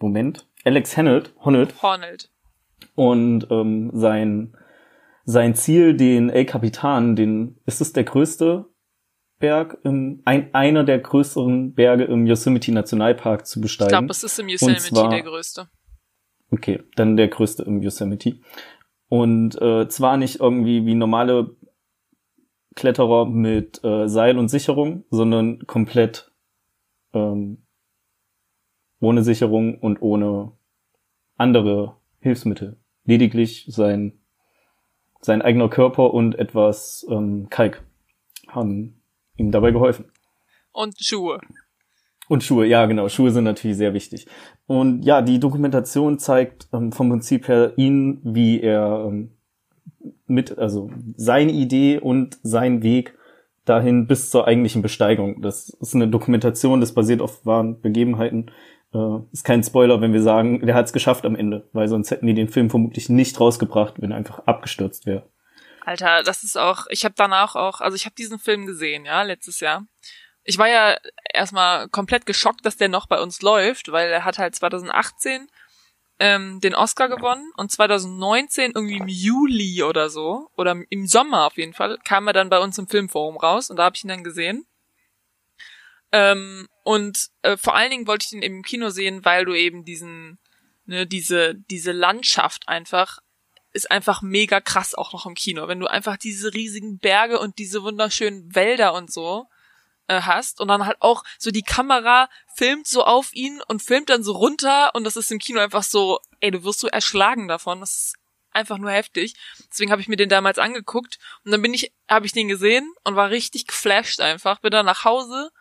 Moment, 0.05 0.47
Alex 0.63 0.95
Honnold. 0.97 1.33
Honnold. 1.43 1.81
Honnold. 1.81 2.29
Und 2.93 3.47
ähm, 3.49 3.89
sein, 3.93 4.55
sein 5.25 5.55
Ziel, 5.55 5.97
den 5.97 6.29
El 6.29 6.45
Capitan, 6.45 7.15
den, 7.15 7.57
ist 7.65 7.81
es 7.81 7.91
der 7.91 8.03
größte 8.03 8.65
Berg, 9.39 9.79
im, 9.83 10.21
ein, 10.23 10.53
einer 10.53 10.83
der 10.83 10.99
größeren 10.99 11.73
Berge 11.73 12.03
im 12.03 12.27
Yosemite 12.27 12.71
Nationalpark 12.71 13.47
zu 13.47 13.59
besteigen. 13.59 13.89
Ich 13.89 13.97
glaube, 13.97 14.11
es 14.11 14.23
ist 14.23 14.37
im 14.37 14.47
Yosemite 14.47 14.93
zwar, 14.93 15.09
der 15.09 15.23
größte. 15.23 15.67
Okay, 16.51 16.83
dann 16.95 17.17
der 17.17 17.27
größte 17.27 17.63
im 17.63 17.81
Yosemite. 17.81 18.37
Und 19.09 19.59
äh, 19.59 19.87
zwar 19.89 20.17
nicht 20.17 20.39
irgendwie 20.39 20.85
wie 20.85 20.93
normale 20.93 21.55
Kletterer 22.75 23.25
mit 23.25 23.83
äh, 23.83 24.07
Seil 24.07 24.37
und 24.37 24.49
Sicherung, 24.49 25.05
sondern 25.09 25.65
komplett 25.65 26.31
ähm, 27.13 27.64
ohne 28.99 29.23
Sicherung 29.23 29.77
und 29.79 30.01
ohne 30.01 30.51
andere 31.37 31.97
Hilfsmittel. 32.19 32.77
Lediglich 33.03 33.65
sein, 33.67 34.19
sein 35.21 35.41
eigener 35.41 35.69
Körper 35.69 36.13
und 36.13 36.37
etwas 36.39 37.05
ähm, 37.09 37.47
Kalk 37.49 37.83
haben 38.47 39.01
ihm 39.37 39.51
dabei 39.51 39.71
geholfen. 39.71 40.11
Und 40.71 40.95
Schuhe. 40.99 41.39
Und 42.27 42.43
Schuhe, 42.43 42.65
ja 42.65 42.85
genau, 42.85 43.07
Schuhe 43.07 43.31
sind 43.31 43.43
natürlich 43.43 43.77
sehr 43.77 43.93
wichtig. 43.93 44.25
Und 44.65 45.03
ja, 45.03 45.21
die 45.21 45.39
Dokumentation 45.39 46.17
zeigt 46.17 46.67
ähm, 46.73 46.91
vom 46.91 47.09
Prinzip 47.09 47.47
her 47.47 47.73
ihn, 47.77 48.21
wie 48.23 48.61
er 48.61 49.05
ähm, 49.07 49.31
mit, 50.25 50.57
also 50.57 50.89
seine 51.15 51.51
Idee 51.51 51.99
und 51.99 52.39
sein 52.41 52.81
Weg 52.81 53.15
dahin 53.65 54.07
bis 54.07 54.29
zur 54.29 54.47
eigentlichen 54.47 54.81
Besteigung. 54.81 55.41
Das 55.41 55.69
ist 55.69 55.95
eine 55.95 56.07
Dokumentation, 56.07 56.81
das 56.81 56.93
basiert 56.93 57.21
auf 57.21 57.45
wahren 57.45 57.81
Begebenheiten 57.81 58.51
äh, 58.95 59.19
ist 59.33 59.43
kein 59.43 59.63
Spoiler, 59.63 60.01
wenn 60.01 60.13
wir 60.13 60.21
sagen, 60.21 60.65
der 60.65 60.75
hat 60.75 60.85
es 60.85 60.93
geschafft 60.93 61.25
am 61.25 61.35
Ende, 61.35 61.67
weil 61.73 61.87
sonst 61.87 62.11
hätten 62.11 62.27
die 62.27 62.33
den 62.33 62.49
Film 62.49 62.69
vermutlich 62.69 63.09
nicht 63.09 63.39
rausgebracht, 63.39 63.95
wenn 64.01 64.11
er 64.11 64.17
einfach 64.17 64.39
abgestürzt 64.47 65.05
wäre. 65.05 65.29
Alter, 65.81 66.23
das 66.23 66.43
ist 66.43 66.57
auch, 66.57 66.87
ich 66.89 67.05
habe 67.05 67.13
danach 67.17 67.55
auch, 67.55 67.81
also 67.81 67.95
ich 67.95 68.05
habe 68.05 68.15
diesen 68.15 68.39
Film 68.39 68.65
gesehen, 68.65 69.05
ja, 69.05 69.21
letztes 69.21 69.59
Jahr. 69.59 69.85
Ich 70.43 70.57
war 70.57 70.69
ja 70.69 70.97
erstmal 71.33 71.89
komplett 71.89 72.25
geschockt, 72.25 72.65
dass 72.65 72.77
der 72.77 72.89
noch 72.89 73.07
bei 73.07 73.19
uns 73.19 73.41
läuft, 73.41 73.91
weil 73.91 74.09
er 74.09 74.25
hat 74.25 74.37
halt 74.39 74.55
2018 74.55 75.47
ähm, 76.19 76.59
den 76.61 76.73
Oscar 76.73 77.09
gewonnen 77.09 77.51
und 77.57 77.71
2019 77.71 78.71
irgendwie 78.73 78.97
im 78.97 79.07
Juli 79.07 79.83
oder 79.83 80.09
so, 80.09 80.49
oder 80.55 80.75
im 80.89 81.07
Sommer 81.07 81.45
auf 81.45 81.57
jeden 81.57 81.73
Fall, 81.73 81.97
kam 82.05 82.27
er 82.27 82.33
dann 82.33 82.49
bei 82.49 82.59
uns 82.59 82.77
im 82.77 82.87
Filmforum 82.87 83.37
raus 83.37 83.69
und 83.69 83.77
da 83.77 83.83
habe 83.83 83.95
ich 83.95 84.03
ihn 84.03 84.09
dann 84.09 84.23
gesehen. 84.23 84.65
Ähm, 86.11 86.67
und 86.85 87.31
äh, 87.41 87.57
vor 87.57 87.75
allen 87.75 87.89
Dingen 87.89 88.05
wollte 88.05 88.25
ich 88.25 88.29
den 88.29 88.43
eben 88.43 88.57
im 88.57 88.63
Kino 88.63 88.91
sehen, 88.91 89.25
weil 89.25 89.43
du 89.43 89.55
eben 89.55 89.85
diesen, 89.85 90.37
ne, 90.85 91.07
diese, 91.07 91.55
diese 91.55 91.91
Landschaft 91.91 92.67
einfach 92.67 93.17
ist 93.73 93.89
einfach 93.89 94.21
mega 94.21 94.61
krass 94.61 94.93
auch 94.93 95.11
noch 95.11 95.25
im 95.25 95.33
Kino, 95.33 95.67
wenn 95.67 95.79
du 95.79 95.87
einfach 95.87 96.15
diese 96.15 96.53
riesigen 96.53 96.99
Berge 96.99 97.39
und 97.39 97.57
diese 97.57 97.81
wunderschönen 97.81 98.53
Wälder 98.53 98.93
und 98.93 99.11
so 99.11 99.47
äh, 100.07 100.21
hast 100.21 100.61
und 100.61 100.67
dann 100.67 100.85
halt 100.85 100.97
auch 101.01 101.23
so 101.39 101.49
die 101.49 101.63
Kamera 101.63 102.29
filmt 102.53 102.87
so 102.87 103.03
auf 103.03 103.33
ihn 103.33 103.63
und 103.67 103.81
filmt 103.81 104.11
dann 104.11 104.23
so 104.23 104.33
runter 104.33 104.93
und 104.93 105.05
das 105.05 105.15
ist 105.15 105.31
im 105.31 105.39
Kino 105.39 105.59
einfach 105.59 105.83
so, 105.83 106.19
ey, 106.39 106.51
du 106.51 106.63
wirst 106.63 106.81
so 106.81 106.87
erschlagen 106.87 107.47
davon. 107.47 107.79
Das 107.79 107.95
ist 107.95 108.15
einfach 108.51 108.77
nur 108.77 108.91
heftig. 108.91 109.33
Deswegen 109.71 109.91
habe 109.91 110.01
ich 110.01 110.07
mir 110.07 110.17
den 110.17 110.29
damals 110.29 110.59
angeguckt 110.59 111.17
und 111.43 111.51
dann 111.51 111.63
bin 111.63 111.73
ich, 111.73 111.91
habe 112.07 112.27
ich 112.27 112.31
den 112.31 112.47
gesehen 112.47 112.87
und 113.03 113.15
war 113.15 113.31
richtig 113.31 113.65
geflasht 113.65 114.21
einfach. 114.21 114.59
Bin 114.59 114.69
dann 114.69 114.85
nach 114.85 115.03
Hause, 115.03 115.51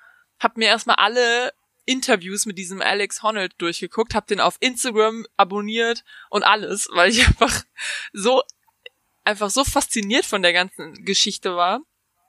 hab 0.45 0.57
mir 0.57 0.69
erstmal 0.69 0.97
alle 0.97 1.53
Interviews 1.87 2.47
mit 2.47 2.57
diesem 2.57 2.81
Alex 2.81 3.23
Honnold 3.23 3.55
durchgeguckt, 3.59 4.15
hab 4.15 4.27
den 4.27 4.41
auf 4.41 4.57
Instagram 4.61 5.27
abonniert 5.37 6.05
und 6.31 6.45
alles, 6.45 6.89
weil 6.93 7.11
ich 7.11 7.27
einfach 7.27 7.65
so 8.13 8.43
einfach 9.25 9.51
so 9.51 9.65
fasziniert 9.65 10.27
von 10.27 10.43
der 10.43 10.53
ganzen 10.53 11.05
Geschichte 11.05 11.57
war. 11.57 11.81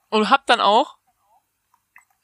Und 0.08 0.30
hab 0.30 0.46
dann 0.46 0.60
auch 0.60 0.96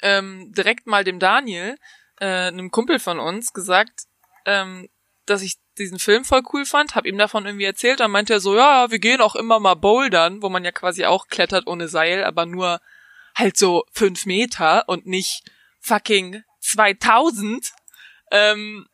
ähm, 0.00 0.52
direkt 0.52 0.86
mal 0.86 1.04
dem 1.04 1.18
Daniel, 1.18 1.76
äh, 2.20 2.26
einem 2.26 2.70
Kumpel 2.70 2.98
von 2.98 3.18
uns, 3.18 3.52
gesagt, 3.52 4.04
ähm, 4.46 4.88
dass 5.26 5.42
ich 5.42 5.56
diesen 5.78 5.98
Film 5.98 6.24
voll 6.24 6.42
cool 6.52 6.64
fand, 6.64 6.94
hab 6.94 7.06
ihm 7.06 7.18
davon 7.18 7.46
irgendwie 7.46 7.64
erzählt, 7.64 8.00
dann 8.00 8.10
meinte 8.10 8.34
er 8.34 8.40
so, 8.40 8.56
ja, 8.56 8.90
wir 8.90 8.98
gehen 8.98 9.20
auch 9.20 9.36
immer 9.36 9.60
mal 9.60 9.74
bouldern, 9.74 10.42
wo 10.42 10.48
man 10.48 10.64
ja 10.64 10.72
quasi 10.72 11.04
auch 11.04 11.28
klettert 11.28 11.66
ohne 11.66 11.88
Seil, 11.88 12.24
aber 12.24 12.46
nur 12.46 12.80
halt 13.34 13.56
so 13.56 13.84
fünf 13.92 14.26
Meter 14.26 14.88
und 14.88 15.06
nicht 15.06 15.50
fucking 15.82 16.42
2000. 16.60 17.72
Ähm, 18.30 18.86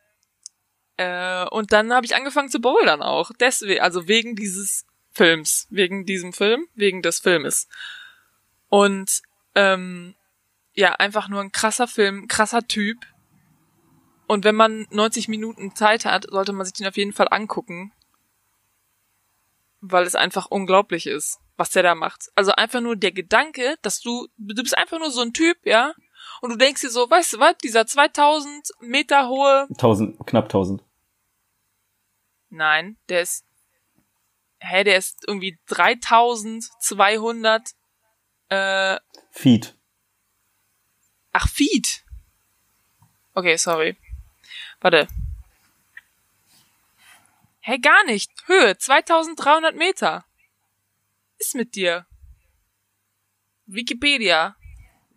äh, 0.96 1.46
und 1.50 1.72
dann 1.72 1.92
habe 1.92 2.06
ich 2.06 2.16
angefangen 2.16 2.48
zu 2.48 2.60
bouldern 2.60 3.02
auch. 3.02 3.30
Deswegen, 3.38 3.80
also 3.80 4.08
wegen 4.08 4.34
dieses 4.34 4.84
Films, 5.12 5.66
wegen 5.70 6.04
diesem 6.04 6.32
Film, 6.32 6.66
wegen 6.74 7.02
des 7.02 7.20
Filmes. 7.20 7.68
Und 8.68 9.22
ähm, 9.54 10.14
ja, 10.74 10.92
einfach 10.94 11.28
nur 11.28 11.40
ein 11.40 11.52
krasser 11.52 11.86
Film, 11.86 12.26
krasser 12.28 12.66
Typ. 12.66 12.98
Und 14.26 14.44
wenn 14.44 14.54
man 14.54 14.86
90 14.90 15.28
Minuten 15.28 15.74
Zeit 15.74 16.04
hat, 16.04 16.26
sollte 16.30 16.52
man 16.52 16.66
sich 16.66 16.74
den 16.74 16.86
auf 16.86 16.96
jeden 16.96 17.12
Fall 17.12 17.28
angucken. 17.30 17.92
Weil 19.80 20.04
es 20.04 20.14
einfach 20.14 20.46
unglaublich 20.46 21.06
ist, 21.06 21.38
was 21.56 21.70
der 21.70 21.82
da 21.82 21.94
macht. 21.94 22.30
Also 22.34 22.52
einfach 22.52 22.80
nur 22.80 22.96
der 22.96 23.12
Gedanke, 23.12 23.76
dass 23.82 24.00
du, 24.00 24.28
du 24.36 24.62
bist 24.62 24.76
einfach 24.76 24.98
nur 24.98 25.10
so 25.10 25.20
ein 25.20 25.32
Typ, 25.32 25.56
ja, 25.64 25.94
und 26.40 26.50
du 26.50 26.56
denkst 26.56 26.80
dir 26.80 26.90
so, 26.90 27.08
weißt 27.08 27.34
du 27.34 27.38
was, 27.38 27.56
dieser 27.58 27.86
2000 27.86 28.70
Meter 28.80 29.28
hohe... 29.28 29.66
1000, 29.70 30.26
knapp 30.26 30.44
1000. 30.44 30.82
Nein, 32.50 32.96
der 33.08 33.22
ist, 33.22 33.44
hä, 34.60 34.84
der 34.84 34.98
ist 34.98 35.24
irgendwie 35.26 35.58
3200, 35.66 37.74
äh... 38.48 38.98
Feet. 39.30 39.74
Ach, 41.32 41.48
Feet. 41.48 42.04
Okay, 43.34 43.56
sorry. 43.56 43.96
Warte. 44.80 45.08
Hä, 47.60 47.72
hey, 47.72 47.78
gar 47.78 48.04
nicht. 48.04 48.30
Höhe, 48.46 48.78
2300 48.78 49.74
Meter. 49.74 50.24
Ist 51.38 51.54
mit 51.54 51.74
dir. 51.74 52.06
Wikipedia 53.66 54.56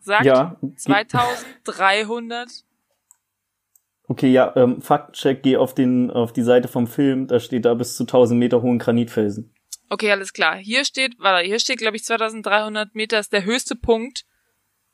sagt 0.01 0.25
ja. 0.25 0.58
2300. 0.75 2.50
Okay, 4.08 4.31
ja, 4.31 4.53
ähm, 4.58 4.81
Faktcheck, 4.81 5.41
geh 5.41 5.55
auf 5.55 5.74
den 5.74 6.12
auf 6.12 6.34
die 6.34 6.41
Seite 6.41 6.67
vom 6.67 6.86
Film, 6.88 7.27
da 7.27 7.39
steht 7.39 7.63
da 7.63 7.74
bis 7.74 7.96
zu 7.96 8.03
1000 8.03 8.38
Meter 8.38 8.62
hohen 8.62 8.77
Granitfelsen. 8.77 9.53
Okay, 9.89 10.12
alles 10.12 10.34
klar. 10.34 10.58
Hier 10.58 10.86
steht, 10.86 11.15
warte, 11.20 11.46
hier 11.46 11.60
steht, 11.60 11.79
glaube 11.79 11.98
ich, 11.98 12.03
2300 12.03 12.96
Meter 12.96 13.20
ist 13.20 13.34
der 13.34 13.43
höchste 13.43 13.75
Punkt 13.75 14.25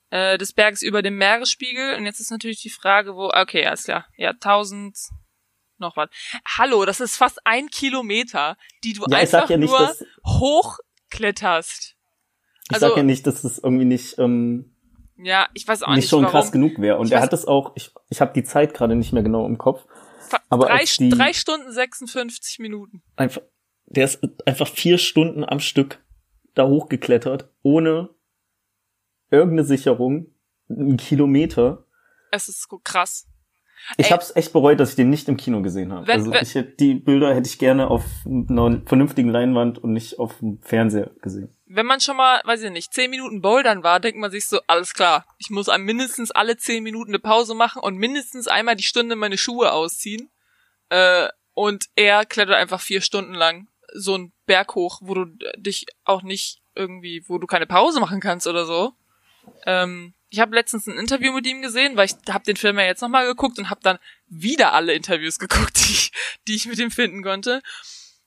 äh, 0.10 0.38
des 0.38 0.54
Berges 0.54 0.82
über 0.82 1.02
dem 1.02 1.18
Meeresspiegel. 1.18 1.96
Und 1.96 2.06
jetzt 2.06 2.20
ist 2.20 2.32
natürlich 2.32 2.62
die 2.62 2.70
Frage, 2.70 3.16
wo, 3.16 3.30
okay, 3.34 3.66
alles 3.66 3.84
klar. 3.84 4.06
Ja, 4.18 4.32
1000, 4.32 4.98
noch 5.77 5.98
was. 5.98 6.10
Hallo, 6.58 6.86
das 6.86 7.00
ist 7.00 7.16
fast 7.16 7.40
ein 7.46 7.68
Kilometer, 7.70 8.58
die 8.84 8.94
du 8.94 9.05
ja, 9.10 9.18
einfach 9.20 9.50
ja 9.50 9.58
nicht, 9.58 9.70
nur 9.70 9.96
hochkletterst. 10.25 11.96
Ich 12.70 12.74
also, 12.74 12.88
sag 12.88 12.98
ja 12.98 13.03
nicht, 13.03 13.27
dass 13.27 13.44
es 13.44 13.60
irgendwie 13.60 13.86
nicht 13.86 14.18
ähm, 14.18 14.76
ja, 15.18 15.48
ich 15.53 15.68
weiß 15.68 15.84
auch 15.84 15.90
nicht, 15.90 15.98
nicht 15.98 16.10
schon 16.10 16.24
warum. 16.24 16.32
krass 16.32 16.51
genug 16.51 16.80
wäre. 16.80 16.98
Und 16.98 17.08
ich 17.08 17.14
er 17.14 17.22
hat 17.22 17.34
es 17.34 17.46
auch, 17.46 17.72
ich, 17.75 17.92
ich 18.10 18.22
habe 18.22 18.34
die 18.34 18.44
Zeit 18.44 18.74
gerade 18.74 18.96
nicht 18.96 19.14
mehr 19.14 19.24
genau 19.24 19.46
im 19.46 19.58
Kopf. 19.58 19.86
Aber 20.50 20.68
drei, 20.68 20.84
die, 20.84 21.10
drei 21.10 21.34
Stunden 21.34 21.72
56 21.72 22.60
Minuten. 22.60 23.01
Einfach, 23.16 23.42
der 23.86 24.06
ist 24.06 24.22
einfach 24.46 24.68
vier 24.68 24.98
Stunden 24.98 25.44
am 25.44 25.60
Stück 25.60 26.03
da 26.53 26.68
hochgeklettert, 26.68 27.50
ohne 27.62 28.10
irgendeine 29.32 29.64
Sicherung, 29.64 30.27
einen 30.70 30.98
Kilometer. 30.98 31.86
Es 32.32 32.50
ist 32.50 32.68
so 32.70 32.80
krass. 32.84 33.27
Ich 33.98 34.12
habe 34.12 34.22
es 34.22 34.36
echt 34.36 34.51
bereut, 34.53 34.80
dass 34.80 34.90
ich 34.90 34.96
den 34.96 35.10
nicht 35.10 35.30
im 35.30 35.38
Kino 35.38 35.62
gesehen 35.62 35.94
habe. 35.94 36.12
Also 36.12 36.34
ich 36.34 36.56
hätte, 36.56 36.75
die 36.75 36.96
Bilder 36.96 37.34
hätte 37.34 37.48
ich 37.48 37.60
gerne 37.60 37.90
auf 37.90 38.03
einer 38.25 38.82
vernünftigen 38.86 39.30
Leinwand 39.30 39.77
und 39.77 39.94
nicht 39.94 40.20
auf 40.20 40.40
dem 40.40 40.60
Fernseher 40.62 41.12
gesehen 41.22 41.56
wenn 41.70 41.86
man 41.86 42.00
schon 42.00 42.18
mal, 42.18 42.42
weiß 42.46 42.64
ich 42.64 42.72
nicht, 42.72 42.94
zehn 42.94 43.10
Minuten 43.10 43.42
bouldern 43.42 43.84
war, 43.84 44.00
denkt 44.00 44.20
man 44.20 44.32
sich 44.32 44.48
so, 44.48 44.60
alles 44.68 44.94
klar, 44.94 45.25
ich 45.38 45.50
muss 45.50 45.68
mindestens 45.77 46.32
alle 46.32 46.58
zehn 46.58 46.84
Minuten 46.84 47.12
eine 47.12 47.20
Pause 47.20 47.56
machen 47.56 47.82
und 47.82 47.98
mindestens 47.98 48.48
einmal 48.48 48.75
die 48.75 48.84
Stunde 48.84 49.16
meine 49.16 49.38
Schuhe 49.38 49.72
ausziehen. 49.72 50.30
Äh, 50.90 51.27
und 51.53 51.86
er 51.96 52.25
klettert 52.25 52.56
einfach 52.56 52.80
vier 52.80 53.01
Stunden 53.01 53.34
lang 53.34 53.68
so 53.94 54.16
einen 54.16 54.34
Berg 54.46 54.75
hoch, 54.75 55.00
wo 55.01 55.14
du 55.14 55.25
dich 55.58 55.88
auch 56.03 56.22
nicht 56.22 56.62
irgendwie, 56.75 57.24
wo 57.27 57.38
du 57.38 57.48
keine 57.48 57.66
Pause 57.66 58.00
machen 58.00 58.20
kannst 58.20 58.48
oder 58.48 58.66
so. 58.66 58.94
Ähm, 59.66 60.14
ich 60.30 60.40
habe 60.40 60.56
letztens 60.56 60.88
ein 60.88 60.98
Interview 60.98 61.34
mit 61.34 61.48
ihm 61.48 61.62
gesehen, 61.62 61.96
weil 61.96 62.06
ich 62.06 62.16
habe 62.30 62.44
den 62.44 62.58
Film 62.58 62.77
ja 62.77 62.86
jetzt 62.86 63.01
nochmal 63.01 63.25
geguckt 63.25 63.58
und 63.60 63.70
habe 63.70 63.82
dann 63.82 63.98
wieder 64.27 64.74
alle 64.74 64.94
Interviews 64.94 65.40
geguckt, 65.40 65.77
die 65.77 65.94
ich, 65.94 66.12
die 66.48 66.56
ich 66.56 66.66
mit 66.66 66.80
ihm 66.80 66.92
finden 66.92 67.24
konnte. 67.24 67.62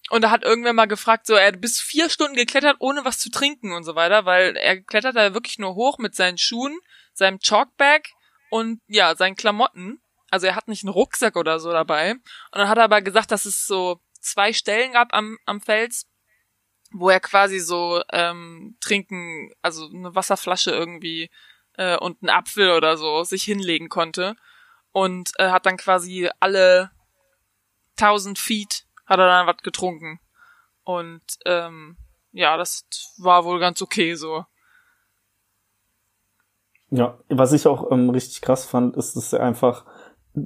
Und 0.08 0.22
da 0.22 0.30
hat 0.30 0.42
irgendwer 0.42 0.72
mal 0.72 0.86
gefragt, 0.86 1.26
so, 1.26 1.34
er 1.34 1.52
bis 1.52 1.80
vier 1.80 2.10
Stunden 2.10 2.34
geklettert, 2.34 2.76
ohne 2.80 3.04
was 3.04 3.18
zu 3.18 3.30
trinken 3.30 3.72
und 3.72 3.84
so 3.84 3.94
weiter, 3.94 4.24
weil 4.24 4.56
er 4.56 4.80
klettert 4.82 5.16
da 5.16 5.34
wirklich 5.34 5.58
nur 5.58 5.74
hoch 5.74 5.98
mit 5.98 6.14
seinen 6.14 6.38
Schuhen, 6.38 6.76
seinem 7.12 7.38
Chalkbag 7.38 8.08
und 8.50 8.80
ja, 8.88 9.14
seinen 9.14 9.36
Klamotten. 9.36 10.00
Also 10.30 10.46
er 10.46 10.56
hat 10.56 10.68
nicht 10.68 10.84
einen 10.84 10.92
Rucksack 10.92 11.36
oder 11.36 11.60
so 11.60 11.70
dabei. 11.70 12.12
Und 12.12 12.22
dann 12.52 12.68
hat 12.68 12.78
er 12.78 12.84
aber 12.84 13.02
gesagt, 13.02 13.30
dass 13.30 13.44
es 13.44 13.66
so 13.66 14.00
zwei 14.20 14.52
Stellen 14.52 14.92
gab 14.92 15.12
am, 15.12 15.38
am 15.44 15.60
Fels, 15.60 16.06
wo 16.92 17.10
er 17.10 17.20
quasi 17.20 17.60
so 17.60 18.02
ähm, 18.12 18.76
trinken, 18.80 19.52
also 19.62 19.88
eine 19.88 20.14
Wasserflasche 20.14 20.72
irgendwie 20.72 21.30
äh, 21.74 21.96
und 21.96 22.22
einen 22.22 22.30
Apfel 22.30 22.70
oder 22.70 22.96
so 22.96 23.22
sich 23.22 23.44
hinlegen 23.44 23.88
konnte. 23.88 24.36
Und 24.92 25.30
äh, 25.38 25.50
hat 25.50 25.66
dann 25.66 25.76
quasi 25.76 26.28
alle 26.40 26.90
1000 27.96 28.38
Feet 28.38 28.86
hat 29.10 29.18
er 29.18 29.26
dann 29.26 29.46
was 29.46 29.58
getrunken. 29.58 30.20
Und 30.84 31.22
ähm, 31.44 31.96
ja, 32.32 32.56
das 32.56 32.86
war 33.18 33.44
wohl 33.44 33.58
ganz 33.58 33.82
okay 33.82 34.14
so. 34.14 34.44
Ja, 36.90 37.18
was 37.28 37.52
ich 37.52 37.66
auch 37.66 37.90
ähm, 37.90 38.10
richtig 38.10 38.40
krass 38.40 38.64
fand, 38.64 38.96
ist, 38.96 39.16
dass 39.16 39.32
er 39.32 39.42
einfach 39.42 39.84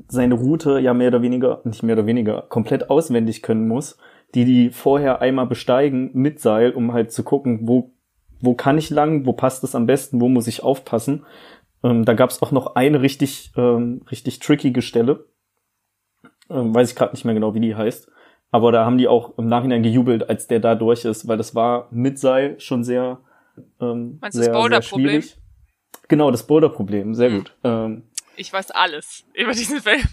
seine 0.08 0.34
Route 0.34 0.78
ja 0.78 0.94
mehr 0.94 1.08
oder 1.08 1.22
weniger, 1.22 1.60
nicht 1.64 1.82
mehr 1.82 1.94
oder 1.94 2.06
weniger, 2.06 2.42
komplett 2.42 2.90
auswendig 2.90 3.42
können 3.42 3.68
muss, 3.68 3.98
die 4.34 4.46
die 4.46 4.70
vorher 4.70 5.20
einmal 5.20 5.46
besteigen 5.46 6.10
mit 6.14 6.40
Seil, 6.40 6.72
um 6.72 6.92
halt 6.92 7.12
zu 7.12 7.22
gucken, 7.22 7.68
wo, 7.68 7.92
wo 8.40 8.54
kann 8.54 8.78
ich 8.78 8.88
lang, 8.88 9.26
wo 9.26 9.34
passt 9.34 9.62
es 9.62 9.74
am 9.74 9.86
besten, 9.86 10.20
wo 10.20 10.28
muss 10.28 10.46
ich 10.46 10.62
aufpassen. 10.62 11.26
Ähm, 11.82 12.06
da 12.06 12.14
gab 12.14 12.30
es 12.30 12.42
auch 12.42 12.50
noch 12.50 12.76
eine 12.76 13.02
richtig, 13.02 13.52
ähm, 13.56 14.02
richtig 14.10 14.38
trickige 14.38 14.80
Stelle, 14.80 15.26
ähm, 16.48 16.74
weiß 16.74 16.90
ich 16.90 16.96
gerade 16.96 17.12
nicht 17.12 17.26
mehr 17.26 17.34
genau, 17.34 17.54
wie 17.54 17.60
die 17.60 17.74
heißt. 17.74 18.10
Aber 18.54 18.70
da 18.70 18.84
haben 18.84 18.98
die 18.98 19.08
auch 19.08 19.36
im 19.36 19.48
Nachhinein 19.48 19.82
gejubelt, 19.82 20.30
als 20.30 20.46
der 20.46 20.60
da 20.60 20.76
durch 20.76 21.04
ist, 21.04 21.26
weil 21.26 21.36
das 21.36 21.56
war 21.56 21.88
mit 21.90 22.20
Seil 22.20 22.60
schon 22.60 22.84
sehr, 22.84 23.18
ähm, 23.80 24.18
Meinst 24.20 24.38
sehr, 24.38 24.52
das 24.52 24.56
Boulder-Problem? 24.56 25.24
Genau, 26.06 26.30
das 26.30 26.46
Boulder-Problem, 26.46 27.16
sehr 27.16 27.30
hm. 27.30 27.38
gut. 27.38 27.56
Ähm, 27.64 28.04
ich 28.36 28.52
weiß 28.52 28.70
alles 28.70 29.24
über 29.34 29.50
diesen 29.50 29.80
Film. 29.80 30.04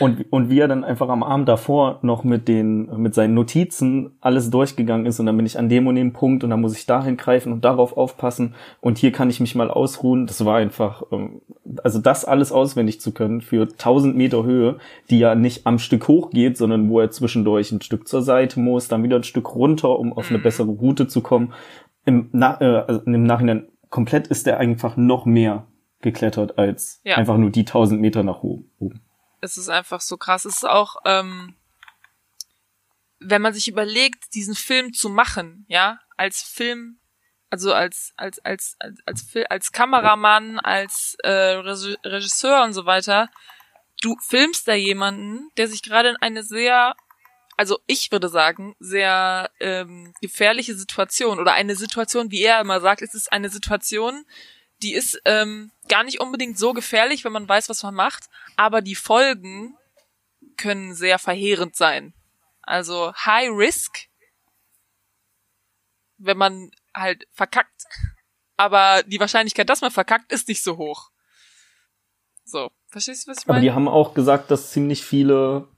Und, 0.00 0.26
und 0.30 0.50
wie 0.50 0.58
er 0.58 0.66
dann 0.66 0.82
einfach 0.82 1.08
am 1.08 1.22
Abend 1.22 1.48
davor 1.48 2.00
noch 2.02 2.24
mit 2.24 2.48
den, 2.48 2.86
mit 3.00 3.14
seinen 3.14 3.34
Notizen 3.34 4.16
alles 4.20 4.50
durchgegangen 4.50 5.06
ist 5.06 5.20
und 5.20 5.26
dann 5.26 5.36
bin 5.36 5.46
ich 5.46 5.56
an 5.56 5.68
dem 5.68 5.86
und 5.86 5.94
dem 5.94 6.12
Punkt 6.12 6.42
und 6.42 6.50
dann 6.50 6.60
muss 6.60 6.76
ich 6.76 6.86
dahin 6.86 7.16
greifen 7.16 7.52
und 7.52 7.64
darauf 7.64 7.96
aufpassen 7.96 8.54
und 8.80 8.98
hier 8.98 9.12
kann 9.12 9.30
ich 9.30 9.38
mich 9.38 9.54
mal 9.54 9.70
ausruhen. 9.70 10.26
Das 10.26 10.44
war 10.44 10.56
einfach, 10.56 11.04
ähm, 11.12 11.42
also 11.84 12.00
das 12.00 12.24
alles 12.24 12.50
auswendig 12.50 13.00
zu 13.00 13.12
können 13.12 13.40
für 13.40 13.62
1000 13.62 14.16
Meter 14.16 14.42
Höhe, 14.42 14.78
die 15.10 15.20
ja 15.20 15.36
nicht 15.36 15.64
am 15.64 15.78
Stück 15.78 16.08
hoch 16.08 16.30
geht, 16.30 16.56
sondern 16.56 16.88
wo 16.88 16.98
er 16.98 17.12
zwischendurch 17.12 17.70
ein 17.70 17.80
Stück 17.80 18.08
zur 18.08 18.22
Seite 18.22 18.58
muss, 18.58 18.88
dann 18.88 19.04
wieder 19.04 19.16
ein 19.16 19.24
Stück 19.24 19.54
runter, 19.54 19.96
um 19.96 20.12
auf 20.12 20.28
eine 20.28 20.38
mhm. 20.38 20.42
bessere 20.42 20.70
Route 20.70 21.06
zu 21.06 21.20
kommen. 21.20 21.52
Im, 22.04 22.30
Na 22.32 22.60
äh, 22.60 22.84
also 22.88 23.00
im 23.02 23.22
Nachhinein 23.22 23.68
komplett 23.90 24.26
ist 24.26 24.46
er 24.48 24.58
einfach 24.58 24.96
noch 24.96 25.24
mehr 25.24 25.66
geklettert 26.00 26.58
als 26.58 27.00
ja. 27.04 27.16
einfach 27.16 27.36
nur 27.36 27.50
die 27.50 27.60
1000 27.60 28.00
Meter 28.00 28.24
nach 28.24 28.42
oben 28.42 29.02
es 29.40 29.56
ist 29.56 29.68
einfach 29.68 30.00
so 30.00 30.16
krass. 30.16 30.44
Es 30.44 30.56
ist 30.56 30.68
auch, 30.68 30.96
ähm, 31.04 31.56
wenn 33.20 33.42
man 33.42 33.54
sich 33.54 33.68
überlegt, 33.68 34.34
diesen 34.34 34.54
Film 34.54 34.92
zu 34.92 35.08
machen, 35.08 35.64
ja, 35.68 35.98
als 36.16 36.42
Film, 36.42 36.98
also 37.50 37.72
als 37.72 38.12
als 38.16 38.38
als 38.44 38.76
als 38.78 39.00
als, 39.06 39.36
als 39.48 39.72
Kameramann, 39.72 40.60
als 40.60 41.16
äh, 41.22 41.30
Regisseur 41.30 42.64
und 42.64 42.72
so 42.72 42.86
weiter, 42.86 43.30
du 44.02 44.16
filmst 44.20 44.68
da 44.68 44.74
jemanden, 44.74 45.50
der 45.56 45.68
sich 45.68 45.82
gerade 45.82 46.10
in 46.10 46.16
eine 46.16 46.42
sehr 46.42 46.94
also 47.56 47.80
ich 47.88 48.12
würde 48.12 48.28
sagen, 48.28 48.76
sehr 48.78 49.50
ähm, 49.58 50.14
gefährliche 50.20 50.76
Situation 50.76 51.40
oder 51.40 51.54
eine 51.54 51.74
Situation, 51.74 52.30
wie 52.30 52.42
er 52.42 52.60
immer 52.60 52.80
sagt, 52.80 53.02
es 53.02 53.14
ist 53.14 53.32
eine 53.32 53.50
Situation, 53.50 54.24
die 54.82 54.94
ist 54.94 55.20
ähm, 55.24 55.72
gar 55.88 56.04
nicht 56.04 56.20
unbedingt 56.20 56.58
so 56.58 56.72
gefährlich, 56.72 57.24
wenn 57.24 57.32
man 57.32 57.48
weiß, 57.48 57.68
was 57.68 57.82
man 57.82 57.94
macht, 57.94 58.28
aber 58.56 58.80
die 58.80 58.94
Folgen 58.94 59.76
können 60.56 60.94
sehr 60.94 61.18
verheerend 61.18 61.76
sein. 61.76 62.14
Also 62.62 63.12
High 63.14 63.50
Risk, 63.50 64.08
wenn 66.18 66.36
man 66.36 66.70
halt 66.94 67.26
verkackt, 67.32 67.84
aber 68.56 69.02
die 69.04 69.20
Wahrscheinlichkeit, 69.20 69.68
dass 69.68 69.80
man 69.80 69.90
verkackt, 69.90 70.32
ist 70.32 70.48
nicht 70.48 70.62
so 70.62 70.76
hoch. 70.76 71.10
So, 72.44 72.70
verstehst 72.86 73.26
du, 73.26 73.30
was 73.30 73.38
ich 73.38 73.46
meine? 73.46 73.58
Aber 73.58 73.62
die 73.62 73.72
haben 73.72 73.88
auch 73.88 74.14
gesagt, 74.14 74.50
dass 74.50 74.72
ziemlich 74.72 75.04
viele 75.04 75.68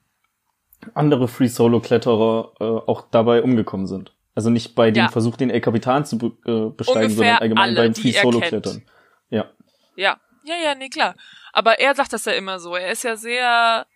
andere 0.95 1.29
Free 1.29 1.49
Solo 1.49 1.81
Kletterer 1.81 2.55
äh, 2.61 2.65
auch 2.65 3.03
dabei 3.11 3.43
umgekommen 3.43 3.87
sind. 3.87 4.15
Also 4.35 4.51
nicht 4.51 4.75
bei 4.75 4.91
dem 4.91 5.05
ja. 5.05 5.09
Versuch, 5.09 5.37
den 5.37 5.51
El 5.51 5.61
Capitan 5.61 6.05
zu 6.05 6.19
be 6.19 6.27
äh, 6.47 6.71
besteigen, 6.71 7.03
Ungefähr 7.03 7.17
sondern 7.17 7.37
allgemein 7.39 7.65
alle, 7.65 7.77
beim 7.77 7.95
Free 7.95 8.13
Solo 8.13 8.41
Klettern. 8.41 8.83
Ja. 9.29 9.51
Ja, 9.97 10.21
ja, 10.45 10.55
ja, 10.65 10.75
nee, 10.75 10.89
klar. 10.89 11.17
Aber 11.53 11.81
er 11.81 11.95
sagt 11.95 12.13
das 12.13 12.25
ja 12.25 12.33
immer 12.33 12.61
so. 12.61 12.75
Er 12.77 12.93
ist 12.93 13.03
ja 13.03 13.17
sehr, 13.17 13.87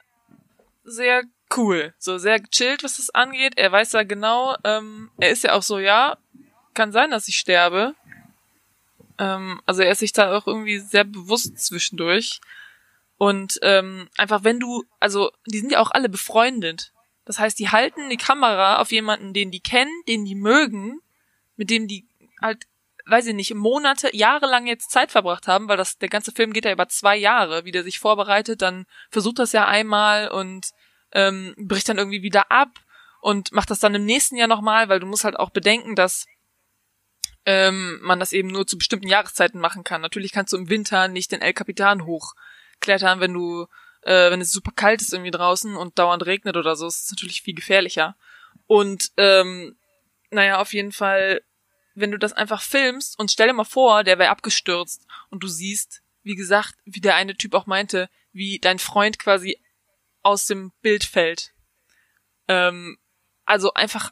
sehr 0.84 1.22
cool, 1.56 1.94
so 1.98 2.18
sehr 2.18 2.42
chillt, 2.42 2.82
was 2.82 2.96
das 2.96 3.10
angeht. 3.10 3.54
Er 3.56 3.70
weiß 3.70 3.92
ja 3.92 4.02
genau, 4.02 4.56
ähm, 4.64 5.10
er 5.18 5.30
ist 5.30 5.44
ja 5.44 5.52
auch 5.52 5.62
so, 5.62 5.78
ja, 5.78 6.16
kann 6.74 6.92
sein, 6.92 7.10
dass 7.10 7.28
ich 7.28 7.36
sterbe. 7.36 7.94
Ähm, 9.18 9.60
also 9.66 9.82
er 9.82 9.92
ist 9.92 10.00
sich 10.00 10.12
da 10.12 10.36
auch 10.36 10.46
irgendwie 10.46 10.78
sehr 10.78 11.04
bewusst 11.04 11.58
zwischendurch. 11.58 12.40
Und 13.16 13.58
ähm, 13.62 14.08
einfach 14.18 14.44
wenn 14.44 14.58
du, 14.58 14.84
also 15.00 15.30
die 15.46 15.60
sind 15.60 15.72
ja 15.72 15.80
auch 15.80 15.92
alle 15.92 16.08
befreundet. 16.08 16.92
Das 17.24 17.38
heißt, 17.38 17.58
die 17.58 17.70
halten 17.70 18.10
die 18.10 18.16
Kamera 18.16 18.78
auf 18.78 18.92
jemanden, 18.92 19.32
den 19.32 19.50
die 19.50 19.60
kennen, 19.60 19.92
den 20.08 20.24
die 20.24 20.34
mögen, 20.34 21.00
mit 21.56 21.70
dem 21.70 21.88
die 21.88 22.06
halt, 22.40 22.66
weiß 23.06 23.26
ich 23.26 23.34
nicht, 23.34 23.54
Monate, 23.54 24.14
jahrelang 24.14 24.66
jetzt 24.66 24.90
Zeit 24.90 25.10
verbracht 25.10 25.48
haben, 25.48 25.68
weil 25.68 25.76
das 25.76 25.98
der 25.98 26.08
ganze 26.08 26.32
Film 26.32 26.52
geht 26.52 26.64
ja 26.64 26.72
über 26.72 26.88
zwei 26.88 27.16
Jahre, 27.16 27.64
wie 27.64 27.72
der 27.72 27.82
sich 27.82 27.98
vorbereitet, 27.98 28.62
dann 28.62 28.86
versucht 29.10 29.38
das 29.38 29.52
ja 29.52 29.66
einmal 29.66 30.28
und 30.28 30.70
ähm, 31.12 31.54
bricht 31.56 31.88
dann 31.88 31.98
irgendwie 31.98 32.22
wieder 32.22 32.50
ab 32.50 32.70
und 33.20 33.52
macht 33.52 33.70
das 33.70 33.78
dann 33.78 33.94
im 33.94 34.04
nächsten 34.04 34.36
Jahr 34.36 34.48
nochmal, 34.48 34.88
weil 34.88 35.00
du 35.00 35.06
musst 35.06 35.24
halt 35.24 35.38
auch 35.38 35.50
bedenken, 35.50 35.94
dass 35.94 36.26
ähm, 37.46 37.98
man 38.02 38.20
das 38.20 38.32
eben 38.32 38.48
nur 38.48 38.66
zu 38.66 38.78
bestimmten 38.78 39.08
Jahreszeiten 39.08 39.60
machen 39.60 39.84
kann. 39.84 40.00
Natürlich 40.00 40.32
kannst 40.32 40.52
du 40.52 40.56
im 40.56 40.68
Winter 40.68 41.08
nicht 41.08 41.32
den 41.32 41.42
El 41.42 41.52
Capitan 41.52 42.04
hoch 42.04 42.34
klettern, 42.80 43.20
wenn 43.20 43.32
du, 43.32 43.66
äh, 44.04 44.30
wenn 44.30 44.40
es 44.40 44.52
super 44.52 44.72
kalt 44.74 45.00
ist 45.00 45.12
irgendwie 45.12 45.30
draußen 45.30 45.76
und 45.76 45.98
dauernd 45.98 46.26
regnet 46.26 46.56
oder 46.56 46.76
so, 46.76 46.86
ist 46.86 47.04
es 47.04 47.10
natürlich 47.10 47.42
viel 47.42 47.54
gefährlicher. 47.54 48.16
Und 48.66 49.12
ähm, 49.16 49.76
naja, 50.30 50.60
auf 50.60 50.72
jeden 50.72 50.92
Fall, 50.92 51.42
wenn 51.94 52.10
du 52.10 52.18
das 52.18 52.32
einfach 52.32 52.62
filmst 52.62 53.18
und 53.18 53.30
stell 53.30 53.48
dir 53.48 53.54
mal 53.54 53.64
vor, 53.64 54.04
der 54.04 54.18
wäre 54.18 54.30
abgestürzt 54.30 55.06
und 55.30 55.42
du 55.42 55.48
siehst, 55.48 56.02
wie 56.22 56.34
gesagt, 56.34 56.74
wie 56.84 57.00
der 57.00 57.14
eine 57.14 57.36
Typ 57.36 57.54
auch 57.54 57.66
meinte, 57.66 58.08
wie 58.32 58.58
dein 58.58 58.78
Freund 58.78 59.18
quasi 59.18 59.60
aus 60.22 60.46
dem 60.46 60.72
Bild 60.80 61.04
fällt. 61.04 61.52
Ähm, 62.48 62.98
also 63.44 63.74
einfach 63.74 64.10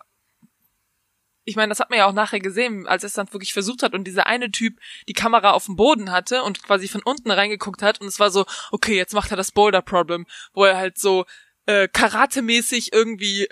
ich 1.45 1.57
meine, 1.57 1.71
das 1.71 1.81
hat 1.81 1.91
man 1.91 1.99
ja 1.99 2.07
auch 2.07 2.13
nachher 2.13 2.41
gesehen, 2.41 2.87
als 2.87 3.03
es 3.05 3.15
dann 3.15 3.33
wirklich 3.33 3.53
versucht 3.53 3.83
hat 3.83 3.95
und 3.95 4.05
dieser 4.05 4.27
eine 4.27 4.51
Typ 4.51 4.79
die 5.09 5.13
Kamera 5.13 5.53
auf 5.53 5.67
dem 5.67 5.77
Boden 5.77 6.13
hatte 6.13 6.43
und 6.43 6.63
quasi 6.63 6.89
von 6.89 7.03
unten 7.03 7.31
reingeguckt 7.31 7.83
hat 7.83 8.01
und 8.01 8.07
es 8.07 8.21
war 8.21 8.31
so, 8.31 8.47
okay, 8.71 8.97
jetzt 8.97 9.15
macht 9.15 9.31
er 9.31 9.37
das 9.37 9.51
Boulder 9.51 9.83
Problem, 9.83 10.27
wo 10.53 10.65
er 10.65 10.77
halt 10.77 10.99
so 10.99 11.25
äh, 11.67 11.89
karatemäßig 11.89 12.93
irgendwie 12.93 13.49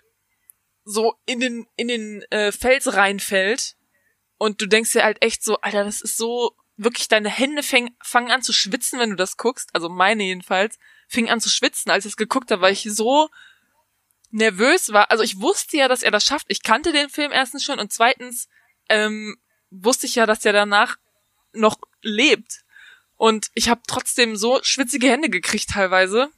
so 0.85 1.14
in 1.26 1.40
den 1.40 1.66
in 1.76 1.88
den 1.88 2.22
äh, 2.31 2.53
Fels 2.53 2.94
reinfällt 2.94 3.76
und 4.38 4.61
du 4.62 4.66
denkst 4.66 4.92
dir 4.92 5.05
halt 5.05 5.22
echt 5.22 5.42
so, 5.42 5.61
Alter, 5.61 5.85
das 5.85 6.00
ist 6.00 6.16
so 6.16 6.57
wirklich 6.76 7.09
deine 7.09 7.29
Hände 7.29 7.62
fäng, 7.62 7.94
fangen 8.03 8.31
an 8.31 8.42
zu 8.42 8.53
schwitzen, 8.53 8.98
wenn 8.98 9.11
du 9.11 9.16
das 9.16 9.37
guckst, 9.37 9.68
also 9.74 9.88
meine 9.88 10.22
jedenfalls, 10.22 10.79
fing 11.09 11.29
an 11.29 11.40
zu 11.40 11.50
schwitzen, 11.50 11.90
als 11.90 12.07
ich 12.07 12.12
es 12.12 12.16
geguckt 12.16 12.50
habe, 12.50 12.62
weil 12.62 12.72
ich 12.72 12.85
so 12.85 13.29
nervös 14.31 14.93
war. 14.93 15.11
Also 15.11 15.23
ich 15.23 15.40
wusste 15.40 15.77
ja, 15.77 15.88
dass 15.88 16.03
er 16.03 16.11
das 16.11 16.25
schafft. 16.25 16.47
Ich 16.49 16.62
kannte 16.62 16.93
den 16.93 17.09
Film 17.09 17.33
erstens 17.33 17.64
schon 17.64 17.79
und 17.79 17.93
zweitens 17.93 18.49
ähm, 18.88 19.37
wusste 19.71 20.07
ich 20.07 20.14
ja, 20.14 20.27
dass 20.27 20.45
er 20.45 20.53
danach 20.53 20.97
noch 21.53 21.79
lebt. 22.03 22.62
Und 23.16 23.49
ich 23.55 23.69
habe 23.69 23.83
trotzdem 23.87 24.37
so 24.37 24.61
schwitzige 24.62 25.09
Hände 25.09 25.29
gekriegt 25.29 25.71
teilweise. 25.71 26.31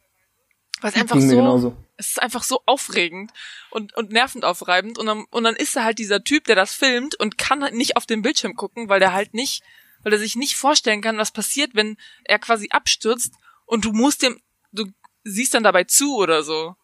Was 0.81 0.95
einfach 0.95 1.21
so, 1.21 1.37
genauso. 1.37 1.77
es 1.97 2.11
ist 2.11 2.23
einfach 2.23 2.43
so 2.43 2.61
aufregend 2.67 3.31
und, 3.71 3.95
und 3.97 4.11
nervend 4.11 4.45
aufreibend. 4.45 4.99
Und 4.99 5.07
dann, 5.07 5.25
und 5.31 5.45
dann 5.45 5.55
ist 5.55 5.77
er 5.77 5.85
halt 5.85 5.99
dieser 5.99 6.25
Typ, 6.25 6.45
der 6.45 6.57
das 6.57 6.75
filmt 6.75 7.15
und 7.15 7.39
kann 7.39 7.63
halt 7.63 7.75
nicht 7.75 7.97
auf 7.97 8.05
den 8.05 8.23
Bildschirm 8.23 8.57
gucken, 8.57 8.89
weil 8.89 8.99
der 8.99 9.13
halt 9.13 9.33
nicht, 9.33 9.63
weil 10.03 10.13
er 10.13 10.19
sich 10.19 10.35
nicht 10.35 10.57
vorstellen 10.57 11.01
kann, 11.01 11.19
was 11.19 11.31
passiert, 11.31 11.71
wenn 11.75 11.97
er 12.25 12.41
quasi 12.41 12.69
abstürzt 12.71 13.33
und 13.65 13.85
du 13.85 13.93
musst 13.93 14.23
dem, 14.23 14.41
du 14.73 14.87
siehst 15.23 15.55
dann 15.55 15.63
dabei 15.63 15.85
zu 15.85 16.17
oder 16.17 16.43
so. 16.43 16.75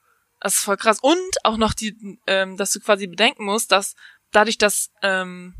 Das 0.40 0.56
ist 0.56 0.64
voll 0.64 0.76
krass. 0.76 0.98
Und 1.00 1.44
auch 1.44 1.56
noch 1.56 1.74
die, 1.74 2.18
ähm, 2.26 2.56
dass 2.56 2.72
du 2.72 2.80
quasi 2.80 3.06
bedenken 3.06 3.44
musst, 3.44 3.72
dass 3.72 3.94
dadurch, 4.30 4.58
dass, 4.58 4.92
ähm, 5.02 5.54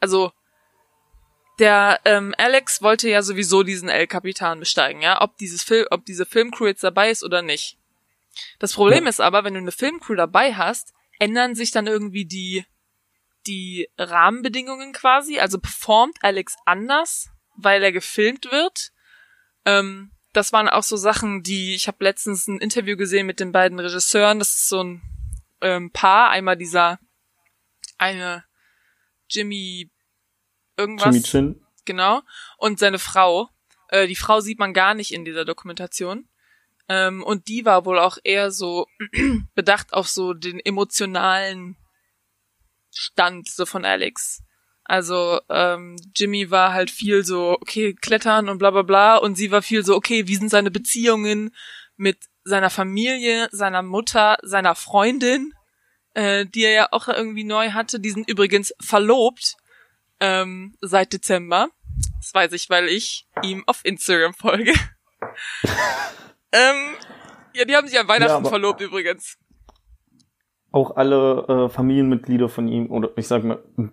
also 0.00 0.32
der 1.58 2.00
ähm, 2.04 2.34
Alex 2.36 2.82
wollte 2.82 3.08
ja 3.08 3.22
sowieso 3.22 3.62
diesen 3.62 3.88
El 3.88 4.08
Capitan 4.08 4.58
besteigen, 4.58 5.02
ja, 5.02 5.20
ob 5.22 5.36
dieses 5.38 5.62
Film, 5.62 5.86
ob 5.90 6.04
diese 6.04 6.26
Filmcrew 6.26 6.66
jetzt 6.66 6.82
dabei 6.82 7.10
ist 7.10 7.22
oder 7.22 7.42
nicht. 7.42 7.78
Das 8.58 8.72
Problem 8.72 9.04
ja. 9.04 9.10
ist 9.10 9.20
aber, 9.20 9.44
wenn 9.44 9.54
du 9.54 9.60
eine 9.60 9.70
Filmcrew 9.70 10.16
dabei 10.16 10.54
hast, 10.54 10.92
ändern 11.20 11.54
sich 11.54 11.70
dann 11.70 11.86
irgendwie 11.86 12.24
die 12.24 12.64
die 13.46 13.88
Rahmenbedingungen 13.98 14.92
quasi. 14.92 15.38
Also 15.38 15.58
performt 15.58 16.18
Alex 16.22 16.56
anders, 16.64 17.28
weil 17.56 17.82
er 17.82 17.92
gefilmt 17.92 18.50
wird. 18.50 18.90
Ähm, 19.64 20.10
das 20.34 20.52
waren 20.52 20.68
auch 20.68 20.82
so 20.82 20.96
Sachen, 20.96 21.42
die 21.42 21.74
ich 21.74 21.86
habe 21.86 22.04
letztens 22.04 22.46
ein 22.46 22.58
Interview 22.58 22.96
gesehen 22.96 23.26
mit 23.26 23.40
den 23.40 23.52
beiden 23.52 23.78
Regisseuren. 23.78 24.38
Das 24.38 24.50
ist 24.50 24.68
so 24.68 24.82
ein 24.82 25.02
ähm, 25.60 25.90
Paar, 25.92 26.30
einmal 26.30 26.56
dieser 26.56 26.98
eine 27.96 28.44
Jimmy 29.28 29.90
irgendwas, 30.76 31.14
Jimmy 31.14 31.22
Chin. 31.22 31.66
genau, 31.84 32.20
und 32.58 32.78
seine 32.78 32.98
Frau. 32.98 33.48
Äh, 33.88 34.08
die 34.08 34.16
Frau 34.16 34.40
sieht 34.40 34.58
man 34.58 34.74
gar 34.74 34.94
nicht 34.94 35.12
in 35.12 35.24
dieser 35.24 35.44
Dokumentation. 35.44 36.28
Ähm, 36.88 37.22
und 37.22 37.48
die 37.48 37.64
war 37.64 37.86
wohl 37.86 37.98
auch 37.98 38.18
eher 38.24 38.50
so 38.50 38.86
bedacht 39.54 39.94
auf 39.94 40.08
so 40.08 40.34
den 40.34 40.60
emotionalen 40.60 41.76
Stand 42.90 43.48
so 43.48 43.64
von 43.66 43.84
Alex. 43.84 44.42
Also 44.84 45.40
ähm, 45.48 45.96
Jimmy 46.14 46.50
war 46.50 46.72
halt 46.72 46.90
viel 46.90 47.24
so, 47.24 47.52
okay, 47.52 47.94
klettern 47.94 48.48
und 48.48 48.58
bla 48.58 48.70
bla 48.70 48.82
bla. 48.82 49.16
Und 49.16 49.36
sie 49.36 49.50
war 49.50 49.62
viel 49.62 49.84
so, 49.84 49.96
okay, 49.96 50.26
wie 50.28 50.36
sind 50.36 50.50
seine 50.50 50.70
Beziehungen 50.70 51.54
mit 51.96 52.18
seiner 52.44 52.70
Familie, 52.70 53.48
seiner 53.50 53.82
Mutter, 53.82 54.36
seiner 54.42 54.74
Freundin, 54.74 55.52
äh, 56.12 56.44
die 56.44 56.64
er 56.64 56.72
ja 56.72 56.88
auch 56.90 57.08
irgendwie 57.08 57.44
neu 57.44 57.70
hatte. 57.70 57.98
Die 57.98 58.10
sind 58.10 58.28
übrigens 58.28 58.74
verlobt 58.80 59.56
ähm, 60.20 60.76
seit 60.82 61.12
Dezember. 61.12 61.68
Das 62.18 62.34
weiß 62.34 62.52
ich, 62.52 62.68
weil 62.68 62.88
ich 62.88 63.26
ihm 63.42 63.64
auf 63.66 63.80
Instagram 63.84 64.34
folge. 64.34 64.72
ähm, 66.52 66.94
ja, 67.54 67.64
die 67.64 67.74
haben 67.74 67.88
sich 67.88 67.98
an 67.98 68.08
Weihnachten 68.08 68.44
ja, 68.44 68.50
verlobt 68.50 68.80
übrigens. 68.80 69.38
Auch 70.72 70.96
alle 70.96 71.46
äh, 71.48 71.68
Familienmitglieder 71.68 72.48
von 72.48 72.68
ihm, 72.68 72.90
oder 72.90 73.10
ich 73.16 73.28
sag 73.28 73.44
mal, 73.44 73.62
äh, 73.78 73.88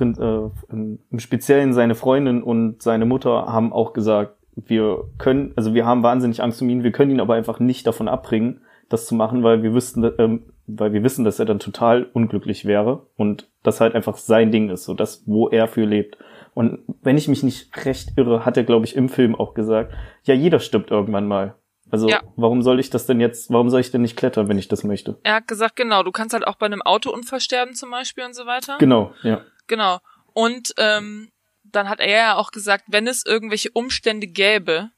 im 0.00 1.18
Speziellen 1.18 1.72
seine 1.72 1.94
Freundin 1.94 2.42
und 2.42 2.82
seine 2.82 3.06
Mutter 3.06 3.46
haben 3.46 3.72
auch 3.72 3.92
gesagt, 3.92 4.36
wir 4.56 5.04
können, 5.18 5.52
also 5.56 5.74
wir 5.74 5.84
haben 5.86 6.02
wahnsinnig 6.02 6.42
Angst 6.42 6.62
um 6.62 6.68
ihn, 6.68 6.82
wir 6.82 6.92
können 6.92 7.10
ihn 7.10 7.20
aber 7.20 7.34
einfach 7.34 7.60
nicht 7.60 7.86
davon 7.86 8.08
abbringen, 8.08 8.62
das 8.88 9.06
zu 9.06 9.14
machen, 9.14 9.42
weil 9.42 9.62
wir 9.62 9.74
wüssten, 9.74 10.10
ähm, 10.18 10.44
weil 10.66 10.92
wir 10.92 11.02
wissen, 11.02 11.24
dass 11.24 11.38
er 11.38 11.44
dann 11.44 11.58
total 11.58 12.04
unglücklich 12.12 12.64
wäre 12.64 13.06
und 13.16 13.48
das 13.62 13.80
halt 13.80 13.94
einfach 13.94 14.16
sein 14.16 14.50
Ding 14.50 14.70
ist, 14.70 14.84
so 14.84 14.94
das, 14.94 15.22
wo 15.26 15.48
er 15.48 15.68
für 15.68 15.84
lebt. 15.84 16.16
Und 16.54 16.80
wenn 17.02 17.18
ich 17.18 17.28
mich 17.28 17.42
nicht 17.42 17.84
recht 17.84 18.12
irre, 18.16 18.46
hat 18.46 18.56
er, 18.56 18.64
glaube 18.64 18.86
ich, 18.86 18.96
im 18.96 19.10
Film 19.10 19.34
auch 19.34 19.52
gesagt, 19.52 19.92
ja, 20.24 20.34
jeder 20.34 20.58
stirbt 20.58 20.90
irgendwann 20.90 21.28
mal. 21.28 21.54
Also 21.90 22.08
ja. 22.08 22.20
warum 22.34 22.62
soll 22.62 22.80
ich 22.80 22.90
das 22.90 23.06
denn 23.06 23.20
jetzt, 23.20 23.50
warum 23.52 23.70
soll 23.70 23.80
ich 23.80 23.90
denn 23.90 24.02
nicht 24.02 24.16
klettern, 24.16 24.48
wenn 24.48 24.58
ich 24.58 24.66
das 24.66 24.82
möchte? 24.82 25.18
Er 25.22 25.34
hat 25.36 25.48
gesagt, 25.48 25.76
genau, 25.76 26.02
du 26.02 26.10
kannst 26.10 26.34
halt 26.34 26.46
auch 26.46 26.56
bei 26.56 26.66
einem 26.66 26.82
Autounfall 26.82 27.40
sterben 27.40 27.74
zum 27.74 27.90
Beispiel 27.90 28.24
und 28.24 28.34
so 28.34 28.46
weiter. 28.46 28.76
Genau, 28.78 29.12
ja. 29.22 29.42
Genau. 29.66 30.00
Und 30.32 30.74
ähm, 30.78 31.30
dann 31.64 31.88
hat 31.88 32.00
er 32.00 32.10
ja 32.10 32.34
auch 32.36 32.50
gesagt, 32.50 32.84
wenn 32.88 33.06
es 33.06 33.24
irgendwelche 33.24 33.70
Umstände 33.70 34.26
gäbe, 34.26 34.90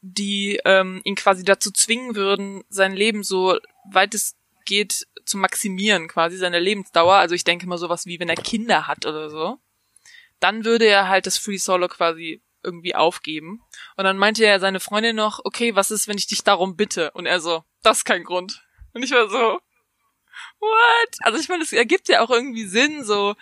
die 0.00 0.60
ähm, 0.64 1.00
ihn 1.04 1.14
quasi 1.14 1.44
dazu 1.44 1.70
zwingen 1.70 2.14
würden, 2.14 2.62
sein 2.68 2.92
Leben 2.92 3.22
so 3.22 3.58
weit 3.90 4.14
es 4.14 4.36
geht 4.66 5.06
zu 5.24 5.38
maximieren 5.38 6.08
quasi 6.08 6.36
seine 6.36 6.58
Lebensdauer. 6.58 7.14
Also 7.14 7.34
ich 7.34 7.44
denke 7.44 7.66
mal 7.66 7.78
sowas 7.78 8.06
wie 8.06 8.20
wenn 8.20 8.28
er 8.28 8.36
Kinder 8.36 8.86
hat 8.86 9.06
oder 9.06 9.30
so. 9.30 9.58
Dann 10.40 10.64
würde 10.64 10.86
er 10.86 11.08
halt 11.08 11.26
das 11.26 11.38
Free 11.38 11.56
Solo 11.56 11.88
quasi 11.88 12.42
irgendwie 12.62 12.94
aufgeben. 12.94 13.62
Und 13.96 14.04
dann 14.04 14.18
meinte 14.18 14.44
er 14.44 14.58
seine 14.58 14.80
Freundin 14.80 15.16
noch, 15.16 15.40
okay, 15.44 15.74
was 15.74 15.90
ist, 15.90 16.08
wenn 16.08 16.18
ich 16.18 16.26
dich 16.26 16.42
darum 16.42 16.76
bitte? 16.76 17.10
Und 17.12 17.26
er 17.26 17.40
so, 17.40 17.62
das 17.82 17.98
ist 17.98 18.04
kein 18.04 18.24
Grund. 18.24 18.62
Und 18.92 19.02
ich 19.02 19.12
war 19.12 19.28
so, 19.28 19.60
what? 20.60 21.16
Also 21.20 21.38
ich 21.38 21.48
meine, 21.48 21.62
es 21.62 21.72
ergibt 21.72 22.08
ja 22.08 22.20
auch 22.20 22.30
irgendwie 22.30 22.66
Sinn, 22.66 23.04
so, 23.04 23.34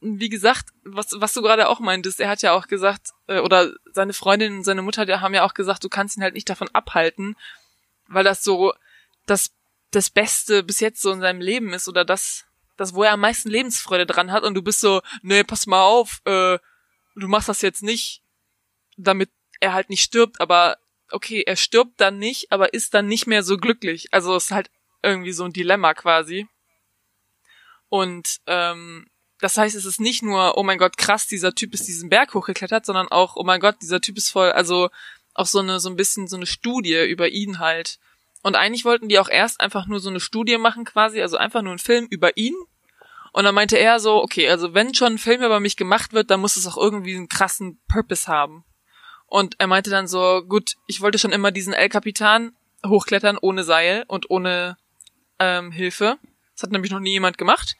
wie 0.00 0.28
gesagt, 0.28 0.68
was, 0.84 1.08
was 1.16 1.32
du 1.32 1.42
gerade 1.42 1.68
auch 1.68 1.80
meintest, 1.80 2.20
er 2.20 2.28
hat 2.28 2.42
ja 2.42 2.52
auch 2.52 2.68
gesagt, 2.68 3.12
äh, 3.26 3.40
oder 3.40 3.72
seine 3.92 4.12
Freundin 4.12 4.58
und 4.58 4.64
seine 4.64 4.82
Mutter, 4.82 5.06
die 5.06 5.14
haben 5.14 5.34
ja 5.34 5.44
auch 5.44 5.54
gesagt, 5.54 5.82
du 5.84 5.88
kannst 5.88 6.16
ihn 6.16 6.22
halt 6.22 6.34
nicht 6.34 6.48
davon 6.48 6.68
abhalten, 6.72 7.36
weil 8.06 8.24
das 8.24 8.42
so 8.44 8.72
das, 9.26 9.50
das 9.90 10.10
Beste 10.10 10.62
bis 10.62 10.80
jetzt 10.80 11.00
so 11.00 11.10
in 11.10 11.20
seinem 11.20 11.40
Leben 11.40 11.72
ist 11.72 11.88
oder 11.88 12.04
das, 12.04 12.44
das, 12.76 12.94
wo 12.94 13.02
er 13.02 13.12
am 13.12 13.20
meisten 13.20 13.50
Lebensfreude 13.50 14.06
dran 14.06 14.30
hat 14.32 14.44
und 14.44 14.54
du 14.54 14.62
bist 14.62 14.80
so, 14.80 15.02
nee, 15.22 15.42
pass 15.42 15.66
mal 15.66 15.82
auf, 15.82 16.20
äh, 16.24 16.58
du 17.16 17.28
machst 17.28 17.48
das 17.48 17.62
jetzt 17.62 17.82
nicht, 17.82 18.22
damit 18.96 19.30
er 19.60 19.72
halt 19.72 19.90
nicht 19.90 20.02
stirbt, 20.02 20.40
aber 20.40 20.78
okay, 21.10 21.42
er 21.46 21.56
stirbt 21.56 22.00
dann 22.00 22.18
nicht, 22.18 22.52
aber 22.52 22.74
ist 22.74 22.94
dann 22.94 23.06
nicht 23.06 23.26
mehr 23.26 23.42
so 23.42 23.56
glücklich. 23.56 24.12
Also 24.12 24.36
es 24.36 24.46
ist 24.46 24.50
halt 24.52 24.70
irgendwie 25.02 25.32
so 25.32 25.44
ein 25.44 25.52
Dilemma 25.52 25.94
quasi. 25.94 26.46
Und 27.88 28.38
ähm, 28.46 29.06
das 29.40 29.56
heißt, 29.56 29.76
es 29.76 29.84
ist 29.84 30.00
nicht 30.00 30.22
nur, 30.22 30.56
oh 30.56 30.62
mein 30.62 30.78
Gott, 30.78 30.96
krass, 30.96 31.26
dieser 31.26 31.54
Typ 31.54 31.72
ist 31.74 31.86
diesen 31.86 32.08
Berg 32.08 32.34
hochgeklettert, 32.34 32.84
sondern 32.84 33.08
auch, 33.08 33.36
oh 33.36 33.44
mein 33.44 33.60
Gott, 33.60 33.76
dieser 33.82 34.00
Typ 34.00 34.16
ist 34.16 34.30
voll, 34.30 34.50
also 34.50 34.90
auch 35.34 35.46
so 35.46 35.60
eine, 35.60 35.78
so 35.80 35.88
ein 35.88 35.96
bisschen 35.96 36.26
so 36.26 36.36
eine 36.36 36.46
Studie 36.46 37.04
über 37.04 37.28
ihn 37.28 37.58
halt. 37.58 37.98
Und 38.42 38.56
eigentlich 38.56 38.84
wollten 38.84 39.08
die 39.08 39.18
auch 39.18 39.28
erst 39.28 39.60
einfach 39.60 39.86
nur 39.86 40.00
so 40.00 40.10
eine 40.10 40.20
Studie 40.20 40.58
machen 40.58 40.84
quasi, 40.84 41.22
also 41.22 41.36
einfach 41.36 41.62
nur 41.62 41.72
ein 41.72 41.78
Film 41.78 42.06
über 42.10 42.36
ihn. 42.36 42.54
Und 43.32 43.44
dann 43.44 43.54
meinte 43.54 43.78
er 43.78 44.00
so, 44.00 44.22
okay, 44.22 44.48
also 44.48 44.74
wenn 44.74 44.94
schon 44.94 45.14
ein 45.14 45.18
Film 45.18 45.42
über 45.42 45.60
mich 45.60 45.76
gemacht 45.76 46.12
wird, 46.12 46.30
dann 46.30 46.40
muss 46.40 46.56
es 46.56 46.66
auch 46.66 46.76
irgendwie 46.76 47.14
einen 47.14 47.28
krassen 47.28 47.80
Purpose 47.88 48.26
haben. 48.26 48.64
Und 49.26 49.56
er 49.58 49.66
meinte 49.66 49.90
dann 49.90 50.08
so, 50.08 50.42
gut, 50.48 50.74
ich 50.86 51.00
wollte 51.00 51.18
schon 51.18 51.32
immer 51.32 51.52
diesen 51.52 51.74
El 51.74 51.88
Capitan 51.88 52.56
hochklettern 52.84 53.38
ohne 53.40 53.62
Seil 53.62 54.04
und 54.08 54.30
ohne 54.30 54.76
ähm, 55.38 55.70
Hilfe. 55.70 56.18
Das 56.54 56.64
hat 56.64 56.72
nämlich 56.72 56.90
noch 56.90 57.00
nie 57.00 57.12
jemand 57.12 57.38
gemacht. 57.38 57.76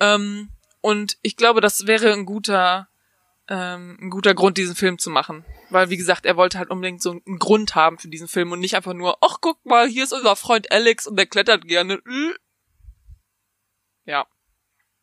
Ähm, 0.00 0.50
und 0.80 1.18
ich 1.22 1.36
glaube, 1.36 1.60
das 1.60 1.86
wäre 1.86 2.12
ein 2.12 2.24
guter, 2.24 2.88
ähm, 3.48 3.98
ein 4.00 4.10
guter 4.10 4.34
Grund, 4.34 4.56
diesen 4.56 4.76
Film 4.76 4.98
zu 4.98 5.10
machen. 5.10 5.44
Weil, 5.70 5.90
wie 5.90 5.96
gesagt, 5.96 6.24
er 6.24 6.36
wollte 6.36 6.58
halt 6.58 6.70
unbedingt 6.70 7.02
so 7.02 7.10
einen 7.10 7.38
Grund 7.38 7.74
haben 7.74 7.98
für 7.98 8.08
diesen 8.08 8.28
Film 8.28 8.52
und 8.52 8.60
nicht 8.60 8.76
einfach 8.76 8.94
nur, 8.94 9.18
ach, 9.20 9.38
guck 9.40 9.64
mal, 9.66 9.88
hier 9.88 10.04
ist 10.04 10.12
unser 10.12 10.36
Freund 10.36 10.70
Alex 10.72 11.06
und 11.06 11.18
der 11.18 11.26
klettert 11.26 11.66
gerne. 11.66 12.00
Ja. 14.04 14.26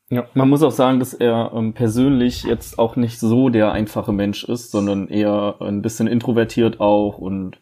Ja, 0.10 0.30
man 0.34 0.50
muss 0.50 0.63
auch 0.63 0.71
sagen, 0.71 1.00
dass 1.00 1.13
er 1.13 1.52
ähm, 1.54 1.74
persönlich 1.74 2.43
jetzt 2.43 2.78
auch 2.78 2.95
nicht 2.95 3.19
so 3.19 3.50
der 3.50 3.71
einfache 3.71 4.13
Mensch 4.13 4.43
ist, 4.43 4.71
sondern 4.71 5.08
eher 5.08 5.58
ein 5.62 5.82
bisschen 5.82 6.08
introvertiert 6.08 6.80
auch 6.80 7.17
und 7.17 7.60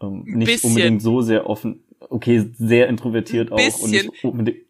ähm, 0.00 0.22
nicht 0.26 0.46
bisschen. 0.46 0.70
unbedingt 0.70 1.02
so 1.02 1.22
sehr 1.22 1.48
offen. 1.48 1.84
Okay, 2.00 2.50
sehr 2.56 2.88
introvertiert 2.88 3.52
auch 3.52 3.78
und 3.80 3.90
nicht 3.90 4.24
unbedingt. 4.24 4.66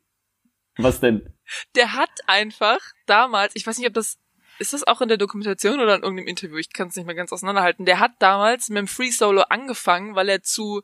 Was 0.76 1.00
denn? 1.00 1.34
Der 1.74 1.94
hat 1.94 2.10
einfach 2.26 2.78
damals, 3.06 3.56
ich 3.56 3.66
weiß 3.66 3.78
nicht, 3.78 3.88
ob 3.88 3.94
das 3.94 4.18
ist 4.58 4.72
das 4.72 4.86
auch 4.86 5.00
in 5.00 5.08
der 5.08 5.18
Dokumentation 5.18 5.80
oder 5.80 5.94
in 5.94 6.02
irgendeinem 6.02 6.26
Interview? 6.26 6.56
Ich 6.56 6.72
kann 6.72 6.88
es 6.88 6.96
nicht 6.96 7.06
mehr 7.06 7.14
ganz 7.14 7.32
auseinanderhalten. 7.32 7.84
Der 7.84 8.00
hat 8.00 8.12
damals 8.18 8.68
mit 8.68 8.78
dem 8.78 8.88
Free 8.88 9.10
Solo 9.10 9.42
angefangen, 9.42 10.16
weil 10.16 10.28
er 10.28 10.42
zu 10.42 10.82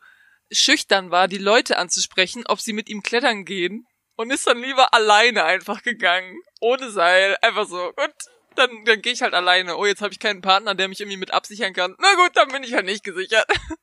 schüchtern 0.53 1.11
war, 1.11 1.27
die 1.27 1.39
Leute 1.39 1.77
anzusprechen, 1.79 2.45
ob 2.47 2.61
sie 2.61 2.73
mit 2.73 2.89
ihm 2.89 3.03
klettern 3.03 3.45
gehen 3.45 3.87
und 4.17 4.31
ist 4.31 4.47
dann 4.47 4.61
lieber 4.63 4.95
alleine 4.95 5.45
einfach 5.45 5.83
gegangen, 5.83 6.41
ohne 6.61 6.91
Seil, 6.91 7.37
einfach 7.43 7.67
so. 7.67 7.89
Und 7.89 8.15
dann, 8.55 8.71
dann 8.85 9.03
gehe 9.03 9.13
ich 9.13 9.23
halt 9.23 9.35
alleine. 9.35 9.77
Oh, 9.77 9.87
jetzt 9.87 10.03
habe 10.03 10.13
ich 10.13 10.21
keinen 10.21 10.41
Partner, 10.41 10.77
der 10.77 10.87
mich 10.87 11.01
irgendwie 11.01 11.17
mit 11.17 11.33
absichern 11.33 11.73
kann. 11.73 11.97
Na 11.99 12.15
gut, 12.15 12.31
dann 12.35 12.49
bin 12.49 12.63
ich 12.63 12.75
halt 12.75 12.87
nicht 12.87 13.03
gesichert. 13.03 13.47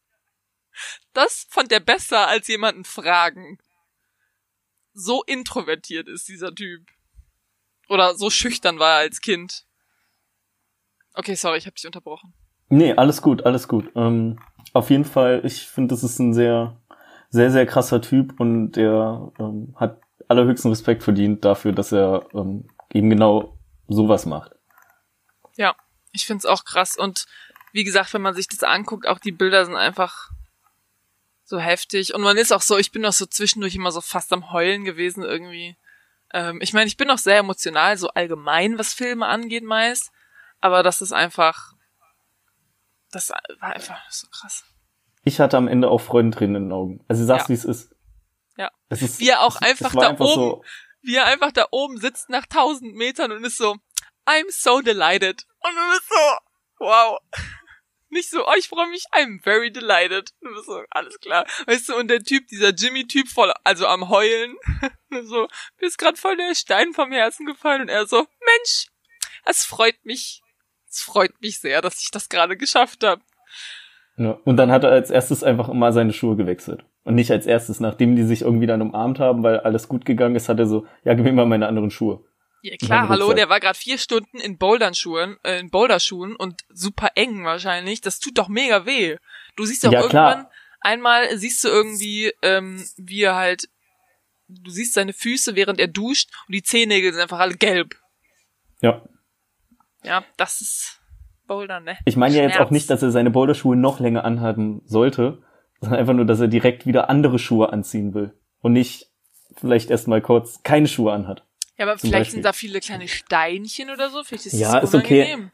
Das 1.14 1.48
fand 1.50 1.72
er 1.72 1.80
besser 1.80 2.28
als 2.28 2.48
jemanden 2.48 2.86
fragen 2.86 3.58
so 4.94 5.24
introvertiert 5.24 6.08
ist, 6.08 6.28
dieser 6.28 6.54
Typ. 6.54 6.86
Oder 7.90 8.16
so 8.16 8.30
schüchtern 8.30 8.80
war 8.80 8.96
er 8.96 9.00
als 9.00 9.22
Kind. 9.22 9.66
Okay, 11.14 11.36
sorry, 11.36 11.58
ich 11.58 11.66
habe 11.66 11.76
dich 11.76 11.86
unterbrochen. 11.86 12.34
Nee, 12.70 12.94
alles 12.94 13.22
gut, 13.22 13.46
alles 13.46 13.68
gut. 13.68 13.92
Ähm, 13.96 14.40
auf 14.74 14.90
jeden 14.90 15.04
Fall, 15.04 15.42
ich 15.44 15.68
finde, 15.68 15.94
das 15.94 16.04
ist 16.04 16.20
ein 16.20 16.34
sehr, 16.34 16.82
sehr, 17.30 17.52
sehr 17.52 17.66
krasser 17.66 18.02
Typ 18.02 18.40
und 18.40 18.74
der 18.74 19.32
ähm, 19.40 19.76
hat 19.76 20.02
allerhöchsten 20.30 20.72
Respekt 20.72 21.04
verdient 21.04 21.44
dafür, 21.44 21.74
dass 21.74 21.92
er 21.92 22.28
ähm, 22.34 22.68
eben 22.94 23.10
genau 23.10 23.58
sowas 23.90 24.26
macht. 24.26 24.54
Ja, 25.58 25.76
ich 26.14 26.26
find's 26.26 26.46
auch 26.46 26.64
krass. 26.64 26.98
Und 26.98 27.26
wie 27.74 27.84
gesagt, 27.84 28.14
wenn 28.14 28.22
man 28.22 28.36
sich 28.36 28.48
das 28.48 28.64
anguckt, 28.64 29.06
auch 29.06 29.20
die 29.20 29.34
Bilder 29.34 29.66
sind 29.66 29.76
einfach 29.76 30.30
so 31.52 31.60
heftig. 31.60 32.16
Und 32.16 32.22
man 32.22 32.38
ist 32.38 32.52
auch 32.52 32.62
so, 32.62 32.78
ich 32.78 32.92
bin 32.92 33.06
auch 33.06 33.14
so 33.14 33.28
zwischendurch 33.28 33.76
immer 33.76 33.92
so 33.92 34.02
fast 34.02 34.34
am 34.34 34.52
Heulen 34.52 34.84
gewesen 34.84 35.24
irgendwie. 35.24 35.78
Ähm, 36.34 36.60
ich 36.62 36.74
meine, 36.74 36.88
ich 36.88 36.98
bin 36.98 37.12
auch 37.12 37.20
sehr 37.20 37.38
emotional, 37.38 37.96
so 37.98 38.08
allgemein, 38.10 38.80
was 38.80 38.94
Filme 38.94 39.28
angeht 39.28 39.64
meist. 39.64 40.12
Aber 40.62 40.82
das 40.82 41.02
ist 41.02 41.12
einfach, 41.12 41.74
das 43.12 43.30
war 43.60 43.74
einfach 43.74 44.00
so 44.10 44.28
krass. 44.30 44.64
Ich 45.24 45.40
hatte 45.40 45.58
am 45.58 45.68
Ende 45.68 45.90
auch 45.90 46.02
Freudentränen 46.02 46.56
in 46.56 46.64
den 46.70 46.72
Augen. 46.72 47.06
Also 47.08 47.26
sagst, 47.26 47.46
ja. 47.46 47.50
wie 47.50 47.54
es 47.54 47.66
ist. 47.66 47.96
Ja. 48.58 48.72
Es 48.90 49.02
ist 49.02 49.20
wie 49.20 49.30
er 49.30 49.42
auch 49.42 49.58
einfach 49.58 49.94
da 49.94 50.10
einfach 50.10 50.26
oben, 50.26 50.34
so 50.34 50.64
wie 51.02 51.16
er 51.16 51.26
einfach 51.26 51.52
da 51.52 51.68
oben 51.72 51.98
sitzt 51.98 52.30
nach 52.30 52.46
tausend 52.46 52.96
Metern 52.96 53.32
und 53.32 53.44
ist 53.44 53.58
so, 53.58 53.76
I'm 54.26 54.50
so 54.50 54.82
delighted. 54.82 55.46
Und 55.60 55.76
du 55.76 55.92
bist 55.92 56.10
so, 56.10 56.86
wow. 56.86 57.20
Nicht 58.12 58.30
so, 58.30 58.46
oh, 58.46 58.54
ich 58.58 58.68
freue 58.68 58.88
mich, 58.88 59.06
I'm 59.14 59.42
very 59.42 59.72
delighted. 59.72 60.34
So, 60.66 60.84
alles 60.90 61.20
klar. 61.20 61.46
Weißt 61.66 61.88
du, 61.88 61.96
und 61.96 62.10
der 62.10 62.22
Typ, 62.22 62.46
dieser 62.48 62.70
Jimmy-Typ 62.70 63.30
voll, 63.30 63.54
also 63.64 63.88
am 63.88 64.10
Heulen. 64.10 64.58
so, 65.24 65.48
mir 65.80 65.88
ist 65.88 65.98
gerade 65.98 66.18
voll 66.18 66.36
der 66.36 66.54
Stein 66.54 66.94
vom 66.94 67.12
Herzen 67.14 67.46
gefallen 67.46 67.84
und 67.84 67.90
er 67.90 68.06
so, 68.06 68.18
Mensch, 68.18 68.88
es 69.46 69.64
freut 69.64 70.04
mich. 70.04 70.42
Es 70.90 71.02
freut 71.02 71.42
mich 71.42 71.60
sehr, 71.60 71.82
dass 71.82 72.02
ich 72.02 72.12
das 72.12 72.28
gerade 72.28 72.58
geschafft 72.58 73.04
habe. 73.06 73.22
Ja, 74.18 74.38
und 74.44 74.58
dann 74.58 74.72
hat 74.72 74.84
er 74.84 74.92
als 74.92 75.10
erstes 75.10 75.42
einfach 75.42 75.70
immer 75.70 75.94
seine 75.94 76.12
Schuhe 76.12 76.36
gewechselt. 76.36 76.84
Und 77.04 77.16
nicht 77.16 77.32
als 77.32 77.48
erstes, 77.48 77.80
nachdem 77.80 78.18
die 78.18 78.24
sich 78.24 78.42
irgendwie 78.42 78.68
dann 78.68 78.82
umarmt 78.82 79.20
haben, 79.20 79.42
weil 79.42 79.62
alles 79.62 79.88
gut 79.88 80.04
gegangen 80.06 80.36
ist, 80.36 80.50
hat 80.50 80.60
er 80.60 80.68
so, 80.68 80.86
ja, 81.06 81.14
gib 81.14 81.24
mir 81.24 81.32
mal 81.32 81.46
meine 81.46 81.68
anderen 81.68 81.92
Schuhe. 81.92 82.26
Ja, 82.64 82.78
klar, 82.78 83.10
hallo, 83.10 83.34
der 83.34 83.50
war 83.50 83.60
gerade 83.60 83.78
vier 83.78 83.98
Stunden 83.98 84.38
in 84.40 84.60
Bouldern-Schuhen, 84.60 85.38
äh, 85.44 85.60
in 85.60 85.72
Boulderschuhen 85.72 86.36
und 86.36 86.62
super 86.70 87.10
eng 87.16 87.44
wahrscheinlich. 87.44 88.02
Das 88.02 88.20
tut 88.20 88.38
doch 88.38 88.50
mega 88.50 88.86
weh. 88.86 89.18
Du 89.56 89.66
siehst 89.66 89.84
doch 89.84 89.92
ja, 89.92 90.02
irgendwann, 90.02 90.42
klar. 90.42 90.52
einmal 90.80 91.38
siehst 91.38 91.64
du 91.64 91.70
irgendwie, 91.70 92.32
ähm, 92.44 92.86
wie 92.98 93.24
er 93.24 93.36
halt, 93.36 93.68
du 94.48 94.70
siehst 94.70 94.94
seine 94.94 95.14
Füße, 95.14 95.56
während 95.56 95.80
er 95.80 95.88
duscht 95.88 96.30
und 96.48 96.54
die 96.54 96.62
Zehennägel 96.62 97.12
sind 97.12 97.22
einfach 97.24 97.40
alle 97.40 97.56
gelb. 97.56 97.96
Ja. 98.80 99.02
Ja, 100.04 100.24
das 100.38 100.62
ist 100.62 101.02
Bouldern, 101.48 101.84
ne? 101.84 101.98
Ich 102.06 102.16
meine 102.16 102.36
ja 102.36 102.44
jetzt 102.44 102.60
auch 102.60 102.70
nicht, 102.70 102.92
dass 102.92 103.02
er 103.02 103.10
seine 103.10 103.32
Boulderschuhe 103.32 103.76
noch 103.76 104.00
länger 104.00 104.24
anhaben 104.24 104.84
sollte, 104.86 105.42
sondern 105.80 106.00
einfach 106.00 106.14
nur, 106.14 106.26
dass 106.26 106.40
er 106.40 106.48
direkt 106.48 106.86
wieder 106.86 107.10
andere 107.10 107.40
Schuhe 107.40 107.74
anziehen 107.74 108.14
will 108.14 108.34
und 108.60 108.74
nicht 108.74 109.08
vielleicht 109.56 109.90
erstmal 109.90 110.22
kurz 110.22 110.62
keine 110.62 110.88
Schuhe 110.88 111.12
anhat. 111.12 111.44
Ja, 111.82 111.88
aber 111.88 111.98
vielleicht 111.98 112.14
Beispiel. 112.14 112.32
sind 112.34 112.44
da 112.44 112.54
viele 112.54 112.80
kleine 112.80 113.08
Steinchen 113.08 113.90
oder 113.90 114.12
so. 114.12 114.24
Vielleicht 114.24 114.46
ist 114.46 114.54
ja, 114.54 114.78
ist 114.78 114.94
okay. 114.94 115.50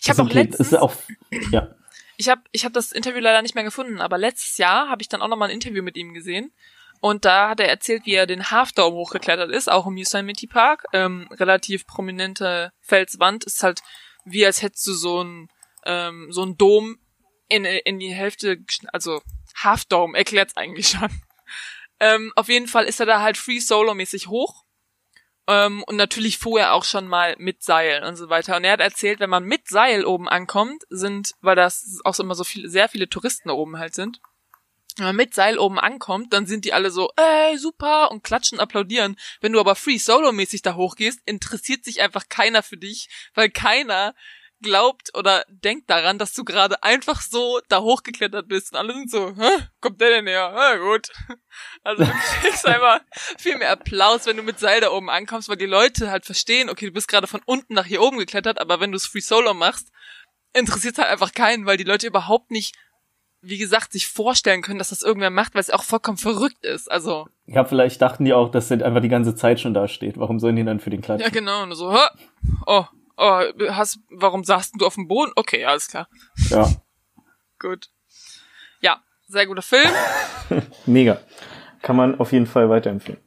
Ich 0.00 0.08
habe 0.08 0.22
auch 0.22 0.26
okay. 0.26 0.42
letztens, 0.44 0.68
ist 0.68 0.78
auch, 0.78 0.92
ja. 1.50 1.74
Ich 2.16 2.28
habe 2.28 2.42
ich 2.52 2.64
hab 2.64 2.72
das 2.72 2.92
Interview 2.92 3.20
leider 3.20 3.42
nicht 3.42 3.56
mehr 3.56 3.64
gefunden, 3.64 4.00
aber 4.00 4.16
letztes 4.16 4.58
Jahr 4.58 4.88
habe 4.88 5.02
ich 5.02 5.08
dann 5.08 5.20
auch 5.20 5.26
noch 5.26 5.36
mal 5.36 5.46
ein 5.46 5.50
Interview 5.50 5.82
mit 5.82 5.96
ihm 5.96 6.14
gesehen. 6.14 6.52
Und 7.00 7.24
da 7.24 7.48
hat 7.48 7.58
er 7.58 7.68
erzählt, 7.68 8.06
wie 8.06 8.14
er 8.14 8.28
den 8.28 8.52
Half 8.52 8.70
Dome 8.70 8.94
hochgeklettert 8.94 9.50
ist, 9.50 9.68
auch 9.68 9.88
im 9.88 9.96
Yosemite 9.96 10.46
Park. 10.46 10.84
Ähm, 10.92 11.26
relativ 11.32 11.84
prominente 11.84 12.70
Felswand. 12.80 13.42
Ist 13.42 13.64
halt 13.64 13.82
wie 14.24 14.46
als 14.46 14.62
hättest 14.62 14.86
du 14.86 14.92
so 14.92 15.24
ein 15.24 15.48
ähm, 15.84 16.28
so 16.30 16.44
ein 16.44 16.56
Dom 16.56 17.00
in, 17.48 17.64
in 17.64 17.98
die 17.98 18.14
Hälfte, 18.14 18.58
also 18.92 19.20
Half 19.56 19.86
Dome 19.86 20.16
erklärt's 20.16 20.56
eigentlich 20.56 20.90
schon. 20.90 21.08
Ähm, 22.04 22.32
auf 22.34 22.48
jeden 22.48 22.66
Fall 22.66 22.86
ist 22.86 22.98
er 22.98 23.06
da 23.06 23.20
halt 23.20 23.36
free 23.36 23.60
solo 23.60 23.94
mäßig 23.94 24.26
hoch 24.26 24.64
ähm, 25.48 25.82
und 25.84 25.96
natürlich 25.96 26.38
vorher 26.38 26.74
auch 26.74 26.84
schon 26.84 27.08
mal 27.08 27.34
mit 27.38 27.62
Seil 27.62 28.04
und 28.04 28.16
so 28.16 28.28
weiter. 28.28 28.56
Und 28.56 28.64
er 28.64 28.72
hat 28.72 28.80
erzählt, 28.80 29.20
wenn 29.20 29.30
man 29.30 29.44
mit 29.44 29.68
Seil 29.68 30.04
oben 30.04 30.28
ankommt, 30.28 30.84
sind, 30.88 31.34
weil 31.40 31.56
das 31.56 32.00
auch 32.04 32.18
immer 32.18 32.34
so 32.34 32.44
viele, 32.44 32.68
sehr 32.68 32.88
viele 32.88 33.08
Touristen 33.08 33.50
oben 33.50 33.78
halt 33.78 33.94
sind, 33.94 34.20
wenn 34.96 35.06
man 35.06 35.16
mit 35.16 35.34
Seil 35.34 35.58
oben 35.58 35.78
ankommt, 35.78 36.32
dann 36.32 36.46
sind 36.46 36.64
die 36.64 36.72
alle 36.72 36.90
so, 36.90 37.10
ey, 37.16 37.56
super, 37.56 38.10
und 38.10 38.22
klatschen, 38.22 38.60
applaudieren. 38.60 39.16
Wenn 39.40 39.52
du 39.52 39.60
aber 39.60 39.74
free 39.74 39.98
solo-mäßig 39.98 40.62
da 40.62 40.74
hochgehst, 40.74 41.20
interessiert 41.24 41.84
sich 41.84 42.02
einfach 42.02 42.28
keiner 42.28 42.62
für 42.62 42.76
dich, 42.76 43.08
weil 43.34 43.50
keiner 43.50 44.14
glaubt 44.62 45.10
oder 45.14 45.44
denkt 45.48 45.90
daran, 45.90 46.18
dass 46.18 46.32
du 46.32 46.44
gerade 46.44 46.82
einfach 46.82 47.20
so 47.20 47.60
da 47.68 47.80
hochgeklettert 47.80 48.48
bist 48.48 48.72
und 48.72 48.78
alle 48.78 48.94
sind 48.94 49.10
so, 49.10 49.34
hä, 49.36 49.66
kommt 49.80 50.00
der 50.00 50.10
denn 50.10 50.26
her? 50.26 50.52
Ja, 50.54 50.76
gut. 50.76 51.08
Also 51.84 52.04
du 52.04 52.10
kriegst 52.40 52.66
einfach 52.66 53.00
viel 53.36 53.58
mehr 53.58 53.70
Applaus, 53.70 54.24
wenn 54.24 54.38
du 54.38 54.42
mit 54.42 54.58
Seil 54.58 54.80
da 54.80 54.90
oben 54.90 55.10
ankommst, 55.10 55.50
weil 55.50 55.56
die 55.56 55.66
Leute 55.66 56.10
halt 56.10 56.24
verstehen, 56.24 56.70
okay, 56.70 56.86
du 56.86 56.92
bist 56.92 57.08
gerade 57.08 57.26
von 57.26 57.42
unten 57.44 57.74
nach 57.74 57.84
hier 57.84 58.00
oben 58.00 58.16
geklettert, 58.16 58.58
aber 58.58 58.80
wenn 58.80 58.90
du 58.90 58.96
es 58.96 59.06
Free 59.06 59.20
Solo 59.20 59.52
machst, 59.52 59.88
interessiert 60.54 60.96
halt 60.96 61.08
einfach 61.08 61.32
keinen, 61.32 61.66
weil 61.66 61.76
die 61.76 61.84
Leute 61.84 62.06
überhaupt 62.06 62.50
nicht 62.50 62.74
wie 63.42 63.58
gesagt, 63.58 63.92
sich 63.92 64.06
vorstellen 64.06 64.62
können, 64.62 64.78
dass 64.78 64.90
das 64.90 65.02
irgendwer 65.02 65.30
macht, 65.30 65.54
weil 65.54 65.60
es 65.60 65.70
auch 65.70 65.82
vollkommen 65.82 66.16
verrückt 66.16 66.64
ist. 66.64 66.90
Also. 66.90 67.26
Ja, 67.46 67.64
vielleicht 67.64 68.00
dachten 68.00 68.24
die 68.24 68.32
auch, 68.32 68.50
dass 68.50 68.70
er 68.70 68.84
einfach 68.84 69.02
die 69.02 69.08
ganze 69.08 69.34
Zeit 69.34 69.60
schon 69.60 69.74
da 69.74 69.88
steht. 69.88 70.16
Warum 70.16 70.38
sollen 70.38 70.54
die 70.54 70.64
dann 70.64 70.78
für 70.78 70.90
den 70.90 71.00
klatschen? 71.00 71.24
Ja, 71.24 71.30
genau. 71.30 71.64
Und 71.64 71.74
so, 71.74 71.92
oh, 72.66 72.84
oh, 73.16 73.42
hast, 73.70 74.00
warum 74.10 74.44
saßt 74.44 74.74
du 74.78 74.86
auf 74.86 74.94
dem 74.94 75.08
Boden? 75.08 75.32
Okay, 75.36 75.64
alles 75.64 75.88
klar. 75.88 76.08
Ja. 76.50 76.70
Gut. 77.58 77.90
Ja, 78.80 79.02
sehr 79.28 79.46
guter 79.46 79.62
Film. 79.62 79.88
Mega. 80.86 81.20
Kann 81.80 81.96
man 81.96 82.18
auf 82.18 82.32
jeden 82.32 82.46
Fall 82.46 82.68
weiterempfehlen. 82.68 83.20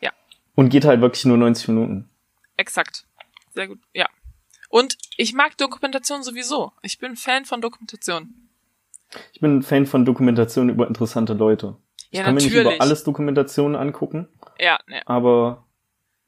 Ja. 0.00 0.10
Und 0.56 0.70
geht 0.70 0.84
halt 0.84 1.00
wirklich 1.00 1.24
nur 1.24 1.36
90 1.36 1.68
Minuten. 1.68 2.10
Exakt. 2.56 3.06
Sehr 3.54 3.68
gut, 3.68 3.78
ja. 3.94 4.08
Und 4.68 4.96
ich 5.16 5.32
mag 5.34 5.56
Dokumentation 5.56 6.22
sowieso. 6.22 6.72
Ich 6.82 6.98
bin 6.98 7.16
Fan 7.16 7.44
von 7.44 7.60
Dokumentation. 7.60 8.48
Ich 9.32 9.40
bin 9.40 9.58
ein 9.58 9.62
Fan 9.62 9.86
von 9.86 10.04
Dokumentationen 10.04 10.74
über 10.74 10.86
interessante 10.86 11.32
Leute. 11.34 11.76
Ja, 12.10 12.20
ich 12.20 12.24
kann 12.24 12.34
natürlich. 12.34 12.54
mir 12.54 12.64
nicht 12.64 12.74
über 12.76 12.82
alles 12.82 13.04
Dokumentationen 13.04 13.76
angucken. 13.76 14.28
Ja, 14.58 14.78
ne. 14.86 15.06
Aber 15.06 15.66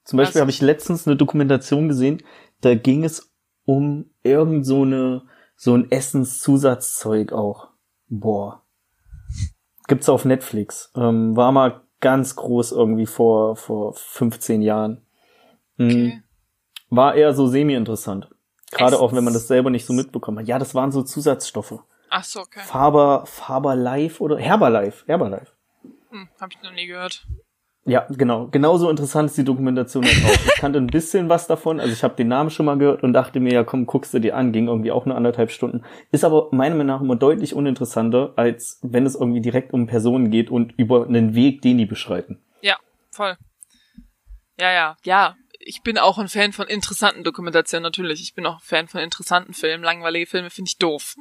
zum 0.04 0.16
Beispiel 0.16 0.40
habe 0.40 0.50
ich 0.50 0.60
letztens 0.60 1.06
eine 1.06 1.16
Dokumentation 1.16 1.88
gesehen, 1.88 2.22
da 2.62 2.74
ging 2.74 3.04
es 3.04 3.30
um 3.64 4.10
irgend 4.22 4.64
so 4.66 4.82
eine, 4.82 5.22
so 5.56 5.74
ein 5.74 5.90
Essenszusatzzeug 5.90 7.32
auch. 7.32 7.68
Boah. 8.08 8.62
Gibt's 9.88 10.08
auf 10.08 10.24
Netflix. 10.24 10.90
Ähm, 10.96 11.36
war 11.36 11.52
mal 11.52 11.82
ganz 12.00 12.36
groß 12.36 12.72
irgendwie 12.72 13.06
vor, 13.06 13.56
vor 13.56 13.94
15 13.94 14.62
Jahren. 14.62 15.04
Mhm. 15.76 15.86
Okay. 15.86 16.22
War 16.90 17.14
eher 17.14 17.34
so 17.34 17.46
semi-interessant. 17.46 18.28
Gerade 18.70 18.98
auch, 18.98 19.12
wenn 19.12 19.24
man 19.24 19.34
das 19.34 19.48
selber 19.48 19.70
nicht 19.70 19.86
so 19.86 19.92
mitbekommen 19.92 20.38
hat. 20.38 20.48
Ja, 20.48 20.58
das 20.58 20.74
waren 20.74 20.92
so 20.92 21.02
Zusatzstoffe. 21.02 21.80
Ach 22.10 22.24
so, 22.24 22.40
okay. 22.40 22.60
Faber, 22.60 23.24
Faber 23.26 23.74
Life 23.74 24.22
oder 24.22 24.38
Herbalife, 24.38 25.06
Herbalife. 25.06 25.52
Hm, 26.10 26.28
hab 26.40 26.50
ich 26.50 26.62
noch 26.62 26.72
nie 26.72 26.86
gehört. 26.86 27.26
Ja, 27.84 28.06
genau. 28.10 28.46
Genauso 28.46 28.88
interessant 28.88 29.30
ist 29.30 29.38
die 29.38 29.44
Dokumentation 29.44 30.04
halt 30.04 30.24
auch. 30.24 30.46
Ich 30.46 30.54
kannte 30.54 30.78
ein 30.78 30.86
bisschen 30.86 31.28
was 31.28 31.48
davon. 31.48 31.80
Also 31.80 31.92
ich 31.92 32.04
habe 32.04 32.14
den 32.14 32.28
Namen 32.28 32.50
schon 32.50 32.66
mal 32.66 32.78
gehört 32.78 33.02
und 33.02 33.12
dachte 33.12 33.40
mir, 33.40 33.52
ja 33.52 33.64
komm, 33.64 33.86
guckst 33.86 34.14
du 34.14 34.20
dir 34.20 34.36
an. 34.36 34.52
Ging 34.52 34.68
irgendwie 34.68 34.92
auch 34.92 35.04
nur 35.04 35.16
anderthalb 35.16 35.50
Stunden. 35.50 35.82
Ist 36.12 36.24
aber 36.24 36.48
meiner 36.52 36.76
Meinung 36.76 36.96
nach 36.96 37.00
immer 37.00 37.16
deutlich 37.16 37.54
uninteressanter, 37.54 38.34
als 38.36 38.78
wenn 38.82 39.04
es 39.04 39.16
irgendwie 39.16 39.40
direkt 39.40 39.72
um 39.72 39.88
Personen 39.88 40.30
geht 40.30 40.48
und 40.48 40.72
über 40.76 41.06
einen 41.06 41.34
Weg, 41.34 41.62
den 41.62 41.78
die 41.78 41.86
beschreiten. 41.86 42.38
Ja, 42.60 42.76
voll. 43.10 43.36
Ja, 44.60 44.72
ja, 44.72 44.96
ja. 45.04 45.34
Ich 45.58 45.82
bin 45.82 45.98
auch 45.98 46.18
ein 46.18 46.28
Fan 46.28 46.52
von 46.52 46.68
interessanten 46.68 47.24
Dokumentationen, 47.24 47.82
natürlich. 47.82 48.20
Ich 48.22 48.34
bin 48.34 48.46
auch 48.46 48.56
ein 48.56 48.62
Fan 48.62 48.88
von 48.88 49.00
interessanten 49.00 49.54
Filmen. 49.54 49.82
Langweilige 49.82 50.26
Filme 50.26 50.50
finde 50.50 50.68
ich 50.68 50.78
doof. 50.78 51.16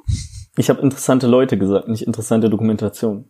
Ich 0.58 0.70
habe 0.70 0.82
interessante 0.82 1.28
Leute 1.28 1.58
gesagt, 1.58 1.88
nicht 1.88 2.06
interessante 2.06 2.50
Dokumentation. 2.50 3.26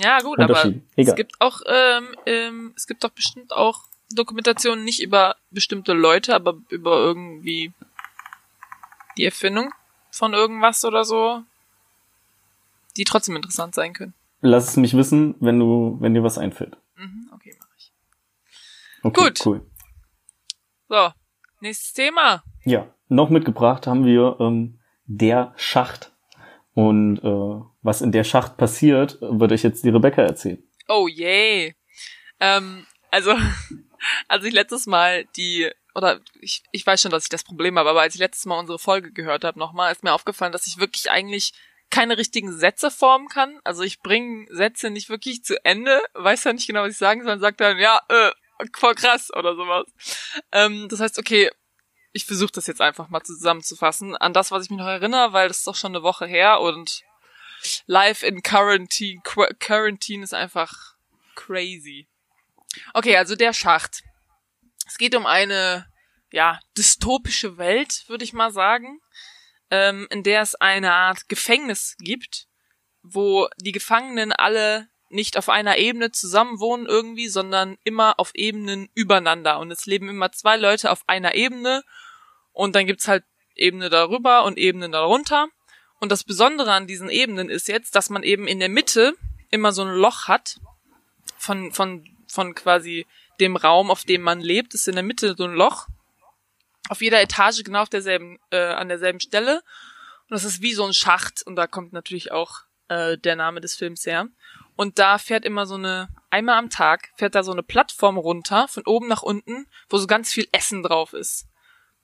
Ja, 0.00 0.20
gut, 0.20 0.40
aber 0.40 0.64
Egal. 0.64 0.82
es 0.96 1.14
gibt 1.14 1.40
auch, 1.40 1.60
ähm, 1.66 2.16
ähm, 2.26 2.72
es 2.76 2.86
gibt 2.86 3.04
doch 3.04 3.10
bestimmt 3.10 3.52
auch 3.52 3.84
Dokumentationen 4.10 4.84
nicht 4.84 5.02
über 5.02 5.36
bestimmte 5.50 5.92
Leute, 5.92 6.34
aber 6.34 6.56
über 6.68 6.96
irgendwie 6.96 7.72
die 9.16 9.24
Erfindung 9.24 9.72
von 10.10 10.32
irgendwas 10.32 10.84
oder 10.84 11.04
so, 11.04 11.42
die 12.96 13.04
trotzdem 13.04 13.36
interessant 13.36 13.74
sein 13.74 13.92
können. 13.92 14.14
Lass 14.40 14.68
es 14.68 14.76
mich 14.76 14.96
wissen, 14.96 15.34
wenn 15.40 15.58
du, 15.58 15.96
wenn 16.00 16.14
dir 16.14 16.22
was 16.22 16.38
einfällt. 16.38 16.76
Mhm, 16.96 17.30
okay, 17.32 17.56
mache 17.58 17.70
ich. 17.78 17.92
Okay, 19.02 19.20
Gut. 19.22 19.46
Cool. 19.46 19.66
So, 20.88 21.10
nächstes 21.60 21.92
Thema. 21.92 22.44
Ja, 22.64 22.86
noch 23.08 23.30
mitgebracht 23.30 23.86
haben 23.86 24.04
wir 24.04 24.36
ähm, 24.40 24.78
der 25.06 25.54
Schacht. 25.56 26.13
Und 26.74 27.18
äh, 27.18 27.64
was 27.82 28.02
in 28.02 28.12
der 28.12 28.24
Schacht 28.24 28.56
passiert, 28.56 29.18
würde 29.20 29.54
ich 29.54 29.62
jetzt 29.62 29.84
die 29.84 29.90
Rebecca 29.90 30.22
erzählen. 30.22 30.62
Oh 30.88 31.06
yay. 31.08 31.74
Ähm, 32.40 32.86
also, 33.10 33.34
als 34.28 34.44
ich 34.44 34.52
letztes 34.52 34.86
Mal 34.86 35.24
die, 35.36 35.70
oder 35.94 36.20
ich, 36.40 36.62
ich 36.72 36.84
weiß 36.84 37.00
schon, 37.00 37.12
dass 37.12 37.24
ich 37.24 37.28
das 37.30 37.44
Problem 37.44 37.78
habe, 37.78 37.90
aber 37.90 38.02
als 38.02 38.14
ich 38.14 38.20
letztes 38.20 38.46
Mal 38.46 38.58
unsere 38.58 38.78
Folge 38.78 39.12
gehört 39.12 39.44
habe 39.44 39.58
nochmal, 39.58 39.92
ist 39.92 40.02
mir 40.02 40.12
aufgefallen, 40.12 40.52
dass 40.52 40.66
ich 40.66 40.78
wirklich 40.78 41.10
eigentlich 41.10 41.52
keine 41.90 42.18
richtigen 42.18 42.52
Sätze 42.52 42.90
formen 42.90 43.28
kann. 43.28 43.60
Also 43.62 43.82
ich 43.84 44.00
bringe 44.00 44.46
Sätze 44.50 44.90
nicht 44.90 45.08
wirklich 45.08 45.44
zu 45.44 45.64
Ende, 45.64 46.02
weiß 46.14 46.42
ja 46.44 46.52
nicht 46.52 46.66
genau, 46.66 46.82
was 46.82 46.92
ich 46.92 46.98
sagen 46.98 47.22
soll, 47.22 47.34
und 47.34 47.40
sagt 47.40 47.60
dann, 47.60 47.78
ja, 47.78 48.00
äh, 48.08 48.30
voll 48.76 48.94
krass 48.94 49.30
oder 49.32 49.54
sowas. 49.54 49.86
Ähm, 50.50 50.88
das 50.88 50.98
heißt, 50.98 51.18
okay, 51.20 51.50
ich 52.14 52.24
versuche 52.24 52.52
das 52.52 52.68
jetzt 52.68 52.80
einfach 52.80 53.08
mal 53.08 53.22
zusammenzufassen 53.22 54.16
an 54.16 54.32
das, 54.32 54.52
was 54.52 54.64
ich 54.64 54.70
mich 54.70 54.78
noch 54.78 54.86
erinnere, 54.86 55.32
weil 55.32 55.48
das 55.48 55.58
ist 55.58 55.66
doch 55.66 55.74
schon 55.74 55.94
eine 55.94 56.04
Woche 56.04 56.26
her 56.26 56.60
und 56.60 57.02
Life 57.86 58.24
in 58.24 58.42
Quarantine, 58.42 59.20
Qu 59.24 59.44
Quarantine 59.58 60.22
ist 60.22 60.32
einfach 60.32 60.94
crazy. 61.34 62.08
Okay, 62.92 63.16
also 63.16 63.34
der 63.34 63.52
Schacht. 63.52 64.04
Es 64.86 64.96
geht 64.96 65.16
um 65.16 65.26
eine, 65.26 65.86
ja, 66.30 66.60
dystopische 66.76 67.58
Welt, 67.58 68.04
würde 68.08 68.22
ich 68.22 68.32
mal 68.32 68.52
sagen, 68.52 69.00
ähm, 69.70 70.06
in 70.10 70.22
der 70.22 70.42
es 70.42 70.54
eine 70.54 70.92
Art 70.92 71.28
Gefängnis 71.28 71.96
gibt, 71.98 72.46
wo 73.02 73.48
die 73.60 73.72
Gefangenen 73.72 74.30
alle 74.30 74.88
nicht 75.08 75.36
auf 75.36 75.48
einer 75.48 75.78
Ebene 75.78 76.12
zusammen 76.12 76.60
wohnen 76.60 76.86
irgendwie, 76.86 77.28
sondern 77.28 77.76
immer 77.82 78.20
auf 78.20 78.30
Ebenen 78.34 78.88
übereinander. 78.94 79.58
Und 79.58 79.72
es 79.72 79.86
leben 79.86 80.08
immer 80.08 80.30
zwei 80.30 80.56
Leute 80.56 80.92
auf 80.92 81.02
einer 81.08 81.34
Ebene 81.34 81.82
und 82.54 82.74
dann 82.74 82.86
gibt's 82.86 83.08
halt 83.08 83.24
Ebene 83.54 83.90
darüber 83.90 84.44
und 84.44 84.56
Ebenen 84.56 84.92
darunter. 84.92 85.48
Und 86.00 86.10
das 86.10 86.24
Besondere 86.24 86.72
an 86.72 86.86
diesen 86.86 87.10
Ebenen 87.10 87.50
ist 87.50 87.68
jetzt, 87.68 87.94
dass 87.94 88.10
man 88.10 88.22
eben 88.22 88.46
in 88.46 88.60
der 88.60 88.68
Mitte 88.68 89.14
immer 89.50 89.72
so 89.72 89.82
ein 89.82 89.94
Loch 89.94 90.28
hat 90.28 90.60
von, 91.36 91.72
von, 91.72 92.08
von 92.26 92.54
quasi 92.54 93.06
dem 93.40 93.56
Raum, 93.56 93.90
auf 93.90 94.04
dem 94.04 94.22
man 94.22 94.40
lebt, 94.40 94.74
ist 94.74 94.88
in 94.88 94.94
der 94.94 95.04
Mitte 95.04 95.34
so 95.36 95.44
ein 95.44 95.54
Loch. 95.54 95.88
Auf 96.88 97.02
jeder 97.02 97.20
Etage 97.20 97.62
genau 97.64 97.82
auf 97.82 97.88
derselben, 97.88 98.38
äh, 98.50 98.58
an 98.58 98.88
derselben 98.88 99.20
Stelle. 99.20 99.62
Und 100.22 100.30
das 100.30 100.44
ist 100.44 100.62
wie 100.62 100.74
so 100.74 100.84
ein 100.84 100.92
Schacht. 100.92 101.42
Und 101.44 101.56
da 101.56 101.66
kommt 101.66 101.92
natürlich 101.92 102.32
auch 102.32 102.60
äh, 102.88 103.18
der 103.18 103.36
Name 103.36 103.60
des 103.60 103.74
Films 103.76 104.06
her. 104.06 104.28
Und 104.76 104.98
da 104.98 105.18
fährt 105.18 105.44
immer 105.44 105.66
so 105.66 105.74
eine, 105.74 106.08
einmal 106.30 106.58
am 106.58 106.70
Tag 106.70 107.10
fährt 107.16 107.34
da 107.34 107.42
so 107.42 107.52
eine 107.52 107.62
Plattform 107.62 108.18
runter, 108.18 108.68
von 108.68 108.84
oben 108.86 109.08
nach 109.08 109.22
unten, 109.22 109.66
wo 109.88 109.98
so 109.98 110.06
ganz 110.06 110.32
viel 110.32 110.48
Essen 110.52 110.82
drauf 110.82 111.12
ist. 111.12 111.46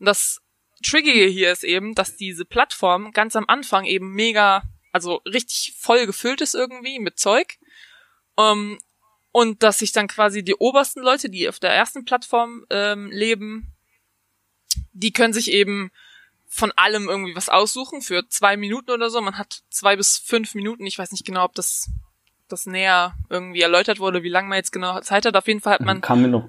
Und 0.01 0.07
das 0.07 0.41
Triggige 0.85 1.27
hier 1.27 1.53
ist 1.53 1.63
eben, 1.63 1.95
dass 1.95 2.17
diese 2.17 2.45
Plattform 2.45 3.13
ganz 3.13 3.37
am 3.37 3.45
Anfang 3.47 3.85
eben 3.85 4.13
mega, 4.13 4.63
also 4.93 5.17
richtig 5.27 5.75
voll 5.79 6.07
gefüllt 6.07 6.41
ist 6.41 6.55
irgendwie 6.55 6.99
mit 6.99 7.19
Zeug. 7.19 7.59
Um, 8.35 8.73
ähm, 8.73 8.79
und 9.33 9.63
dass 9.63 9.79
sich 9.79 9.93
dann 9.93 10.09
quasi 10.09 10.43
die 10.43 10.57
obersten 10.57 11.03
Leute, 11.03 11.31
die 11.31 11.49
auf 11.49 11.61
der 11.61 11.71
ersten 11.71 12.05
Plattform 12.05 12.65
ähm, 12.71 13.11
leben, 13.13 13.77
die 14.93 15.13
können 15.13 15.33
sich 15.33 15.53
eben 15.53 15.93
von 16.49 16.73
allem 16.73 17.09
irgendwie 17.09 17.37
was 17.37 17.49
aussuchen 17.49 18.03
für 18.03 18.29
zwei 18.29 18.57
Minuten 18.57 18.91
oder 18.91 19.09
so. 19.09 19.21
Man 19.21 19.39
hat 19.39 19.63
zwei 19.69 19.95
bis 19.95 20.19
fünf 20.19 20.57
Minuten. 20.57 20.85
Ich 20.85 20.99
weiß 20.99 21.13
nicht 21.13 21.25
genau, 21.25 21.45
ob 21.45 21.55
das 21.55 21.91
das 22.49 22.67
näher 22.67 23.15
irgendwie 23.29 23.61
erläutert 23.61 24.01
wurde, 24.01 24.25
wie 24.25 24.29
lange 24.29 24.49
man 24.49 24.57
jetzt 24.57 24.73
genau 24.73 24.99
Zeit 25.01 25.27
hat. 25.27 25.37
Auf 25.37 25.47
jeden 25.47 25.61
Fall 25.61 25.75
hat 25.75 25.83
man. 25.83 26.01
Kann 26.01 26.23
mir 26.23 26.29
noch 26.29 26.49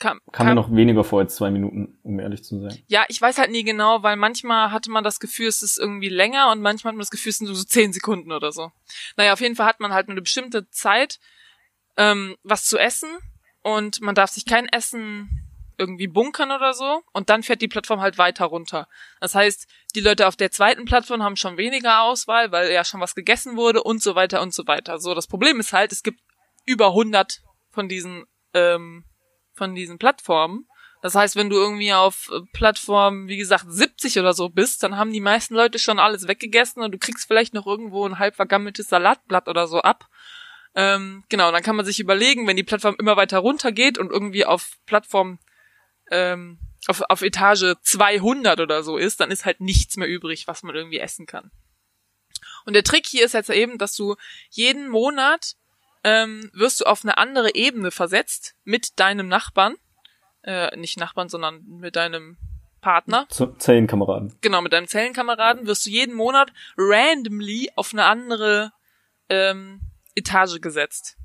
Kam, 0.00 0.18
kam, 0.32 0.46
mir 0.46 0.54
noch 0.54 0.74
weniger 0.74 1.04
vor 1.04 1.20
als 1.20 1.36
zwei 1.36 1.50
Minuten, 1.50 1.98
um 2.02 2.18
ehrlich 2.18 2.42
zu 2.42 2.58
sein. 2.58 2.82
Ja, 2.86 3.04
ich 3.08 3.20
weiß 3.20 3.36
halt 3.36 3.50
nie 3.50 3.64
genau, 3.64 4.02
weil 4.02 4.16
manchmal 4.16 4.72
hatte 4.72 4.90
man 4.90 5.04
das 5.04 5.20
Gefühl, 5.20 5.46
es 5.46 5.60
ist 5.62 5.78
irgendwie 5.78 6.08
länger 6.08 6.50
und 6.50 6.62
manchmal 6.62 6.92
hat 6.92 6.96
man 6.96 7.02
das 7.02 7.10
Gefühl, 7.10 7.30
es 7.30 7.36
sind 7.36 7.54
so 7.54 7.64
zehn 7.64 7.92
Sekunden 7.92 8.32
oder 8.32 8.50
so. 8.50 8.72
Naja, 9.16 9.34
auf 9.34 9.42
jeden 9.42 9.56
Fall 9.56 9.66
hat 9.66 9.78
man 9.78 9.92
halt 9.92 10.08
eine 10.08 10.22
bestimmte 10.22 10.70
Zeit, 10.70 11.20
ähm, 11.98 12.34
was 12.42 12.64
zu 12.64 12.78
essen 12.78 13.10
und 13.62 14.00
man 14.00 14.14
darf 14.14 14.30
sich 14.30 14.46
kein 14.46 14.66
Essen 14.68 15.28
irgendwie 15.76 16.06
bunkern 16.06 16.50
oder 16.50 16.72
so 16.72 17.02
und 17.12 17.28
dann 17.28 17.42
fährt 17.42 17.60
die 17.60 17.68
Plattform 17.68 18.00
halt 18.00 18.16
weiter 18.16 18.46
runter. 18.46 18.88
Das 19.20 19.34
heißt, 19.34 19.66
die 19.94 20.00
Leute 20.00 20.28
auf 20.28 20.36
der 20.36 20.50
zweiten 20.50 20.86
Plattform 20.86 21.22
haben 21.22 21.36
schon 21.36 21.58
weniger 21.58 22.00
Auswahl, 22.00 22.52
weil 22.52 22.72
ja 22.72 22.84
schon 22.84 23.00
was 23.00 23.14
gegessen 23.14 23.58
wurde 23.58 23.82
und 23.82 24.02
so 24.02 24.14
weiter 24.14 24.40
und 24.40 24.54
so 24.54 24.66
weiter. 24.66 24.98
So, 24.98 25.14
das 25.14 25.26
Problem 25.26 25.60
ist 25.60 25.74
halt, 25.74 25.92
es 25.92 26.02
gibt 26.02 26.20
über 26.64 26.88
100 26.88 27.42
von 27.70 27.88
diesen 27.88 28.24
ähm, 28.54 29.04
von 29.60 29.74
diesen 29.74 29.98
Plattformen. 29.98 30.66
Das 31.02 31.14
heißt, 31.14 31.36
wenn 31.36 31.50
du 31.50 31.56
irgendwie 31.56 31.92
auf 31.92 32.30
äh, 32.32 32.40
Plattform, 32.54 33.28
wie 33.28 33.36
gesagt, 33.36 33.66
70 33.68 34.18
oder 34.18 34.32
so 34.32 34.48
bist, 34.48 34.82
dann 34.82 34.96
haben 34.96 35.12
die 35.12 35.20
meisten 35.20 35.54
Leute 35.54 35.78
schon 35.78 35.98
alles 35.98 36.28
weggegessen 36.28 36.82
und 36.82 36.92
du 36.92 36.98
kriegst 36.98 37.26
vielleicht 37.26 37.52
noch 37.52 37.66
irgendwo 37.66 38.06
ein 38.06 38.18
halb 38.18 38.36
vergammeltes 38.36 38.88
Salatblatt 38.88 39.48
oder 39.48 39.66
so 39.66 39.82
ab. 39.82 40.08
Ähm, 40.74 41.24
genau, 41.28 41.52
dann 41.52 41.62
kann 41.62 41.76
man 41.76 41.84
sich 41.84 42.00
überlegen, 42.00 42.46
wenn 42.46 42.56
die 42.56 42.62
Plattform 42.62 42.96
immer 42.98 43.18
weiter 43.18 43.38
runter 43.38 43.70
geht 43.70 43.98
und 43.98 44.10
irgendwie 44.10 44.46
auf 44.46 44.78
Plattform, 44.86 45.38
ähm, 46.10 46.58
auf, 46.86 47.02
auf 47.10 47.20
Etage 47.20 47.74
200 47.82 48.60
oder 48.60 48.82
so 48.82 48.96
ist, 48.96 49.20
dann 49.20 49.30
ist 49.30 49.44
halt 49.44 49.60
nichts 49.60 49.98
mehr 49.98 50.08
übrig, 50.08 50.46
was 50.46 50.62
man 50.62 50.74
irgendwie 50.74 51.00
essen 51.00 51.26
kann. 51.26 51.50
Und 52.64 52.72
der 52.72 52.84
Trick 52.84 53.06
hier 53.06 53.26
ist 53.26 53.34
jetzt 53.34 53.50
eben, 53.50 53.76
dass 53.76 53.94
du 53.94 54.16
jeden 54.48 54.88
Monat 54.88 55.56
ähm, 56.04 56.50
wirst 56.54 56.80
du 56.80 56.84
auf 56.84 57.04
eine 57.04 57.18
andere 57.18 57.54
Ebene 57.54 57.90
versetzt 57.90 58.54
mit 58.64 58.98
deinem 58.98 59.28
Nachbarn, 59.28 59.76
äh, 60.42 60.76
nicht 60.76 60.98
Nachbarn, 60.98 61.28
sondern 61.28 61.62
mit 61.66 61.96
deinem 61.96 62.38
Partner. 62.80 63.26
Zellenkameraden. 63.28 64.36
Genau, 64.40 64.62
mit 64.62 64.72
deinem 64.72 64.88
Zellenkameraden 64.88 65.66
wirst 65.66 65.86
du 65.86 65.90
jeden 65.90 66.14
Monat 66.14 66.52
randomly 66.76 67.70
auf 67.76 67.92
eine 67.92 68.04
andere 68.04 68.72
ähm, 69.28 69.80
Etage 70.14 70.60
gesetzt. 70.60 71.16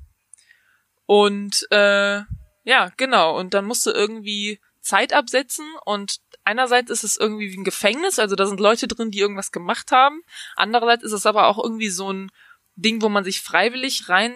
Und 1.06 1.66
äh, 1.70 2.20
ja, 2.64 2.90
genau. 2.96 3.38
Und 3.38 3.54
dann 3.54 3.64
musst 3.64 3.86
du 3.86 3.90
irgendwie 3.90 4.60
Zeit 4.80 5.12
absetzen 5.12 5.66
und 5.84 6.20
einerseits 6.44 6.90
ist 6.90 7.04
es 7.04 7.16
irgendwie 7.16 7.52
wie 7.52 7.58
ein 7.58 7.64
Gefängnis, 7.64 8.18
also 8.18 8.36
da 8.36 8.46
sind 8.46 8.60
Leute 8.60 8.86
drin, 8.86 9.10
die 9.10 9.18
irgendwas 9.18 9.50
gemacht 9.50 9.90
haben. 9.90 10.22
Andererseits 10.54 11.02
ist 11.02 11.12
es 11.12 11.26
aber 11.26 11.48
auch 11.48 11.62
irgendwie 11.62 11.88
so 11.88 12.12
ein 12.12 12.30
Ding, 12.76 13.02
wo 13.02 13.08
man 13.08 13.24
sich 13.24 13.40
freiwillig 13.40 14.08
rein 14.08 14.32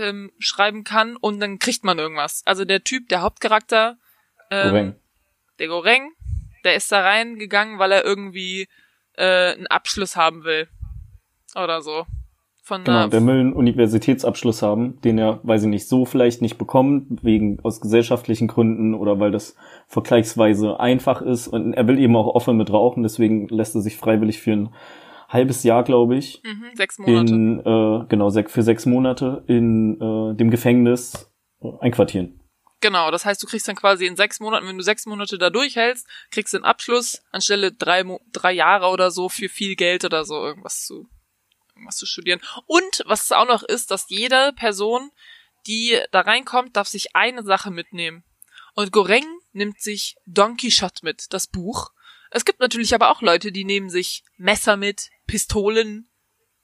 ähm, 0.00 0.32
schreiben 0.38 0.84
kann 0.84 1.16
und 1.16 1.40
dann 1.40 1.58
kriegt 1.58 1.84
man 1.84 1.98
irgendwas. 1.98 2.42
Also 2.44 2.64
der 2.64 2.84
Typ, 2.84 3.08
der 3.08 3.22
Hauptcharakter, 3.22 3.96
ähm, 4.50 4.70
Goreng. 4.70 4.94
der 5.58 5.68
Goreng, 5.68 6.12
der 6.64 6.74
ist 6.76 6.90
da 6.90 7.00
reingegangen, 7.00 7.78
weil 7.78 7.92
er 7.92 8.04
irgendwie 8.04 8.68
äh, 9.16 9.52
einen 9.52 9.66
Abschluss 9.66 10.16
haben 10.16 10.44
will. 10.44 10.68
Oder 11.54 11.80
so. 11.80 12.04
Von 12.62 12.82
genau, 12.82 13.06
der 13.06 13.24
will 13.24 13.38
einen 13.38 13.52
Universitätsabschluss 13.52 14.60
haben, 14.60 15.00
den 15.02 15.18
er, 15.18 15.38
weiß 15.44 15.62
ich 15.62 15.68
nicht, 15.68 15.86
so 15.86 16.04
vielleicht 16.04 16.42
nicht 16.42 16.58
bekommt, 16.58 17.22
wegen 17.22 17.60
aus 17.62 17.80
gesellschaftlichen 17.80 18.48
Gründen 18.48 18.94
oder 18.94 19.20
weil 19.20 19.30
das 19.30 19.54
vergleichsweise 19.86 20.80
einfach 20.80 21.22
ist. 21.22 21.46
Und 21.46 21.74
er 21.74 21.86
will 21.86 22.00
eben 22.00 22.16
auch 22.16 22.26
offen 22.34 22.56
mit 22.56 22.72
rauchen, 22.72 23.04
deswegen 23.04 23.46
lässt 23.46 23.76
er 23.76 23.82
sich 23.82 23.96
freiwillig 23.96 24.40
für 24.40 24.50
ein 24.50 24.74
halbes 25.28 25.62
Jahr, 25.62 25.82
glaube 25.84 26.16
ich. 26.16 26.42
Mhm, 26.44 26.70
sechs 26.74 26.98
Monate. 26.98 27.34
In, 27.34 27.60
äh, 27.60 28.06
genau, 28.08 28.30
für 28.30 28.62
sechs 28.62 28.86
Monate 28.86 29.44
in 29.46 30.00
äh, 30.00 30.36
dem 30.36 30.50
Gefängnis 30.50 31.30
einquartieren. 31.80 32.40
Genau, 32.80 33.10
das 33.10 33.24
heißt, 33.24 33.42
du 33.42 33.46
kriegst 33.46 33.66
dann 33.68 33.76
quasi 33.76 34.06
in 34.06 34.16
sechs 34.16 34.38
Monaten, 34.38 34.66
wenn 34.68 34.76
du 34.76 34.84
sechs 34.84 35.06
Monate 35.06 35.38
da 35.38 35.50
durchhältst, 35.50 36.06
kriegst 36.30 36.52
du 36.52 36.58
einen 36.58 36.66
Abschluss 36.66 37.22
anstelle 37.32 37.72
drei, 37.72 38.04
drei 38.32 38.52
Jahre 38.52 38.88
oder 38.88 39.10
so 39.10 39.28
für 39.28 39.48
viel 39.48 39.76
Geld 39.76 40.04
oder 40.04 40.24
so 40.24 40.34
irgendwas 40.34 40.84
zu 40.84 41.08
was 41.84 41.96
zu 41.96 42.06
studieren. 42.06 42.40
Und 42.66 43.02
was 43.06 43.32
auch 43.32 43.46
noch 43.46 43.62
ist, 43.62 43.90
dass 43.90 44.08
jede 44.08 44.52
Person, 44.54 45.10
die 45.66 45.98
da 46.10 46.20
reinkommt, 46.20 46.76
darf 46.76 46.88
sich 46.88 47.14
eine 47.14 47.42
Sache 47.42 47.70
mitnehmen. 47.70 48.24
Und 48.74 48.92
Goreng 48.92 49.26
nimmt 49.52 49.80
sich 49.80 50.16
Don 50.26 50.56
Quixote 50.56 51.00
mit, 51.02 51.32
das 51.32 51.46
Buch. 51.46 51.90
Es 52.30 52.44
gibt 52.44 52.60
natürlich 52.60 52.94
aber 52.94 53.10
auch 53.10 53.22
Leute, 53.22 53.52
die 53.52 53.64
nehmen 53.64 53.90
sich 53.90 54.24
Messer 54.36 54.76
mit, 54.76 55.10
Pistolen, 55.26 56.08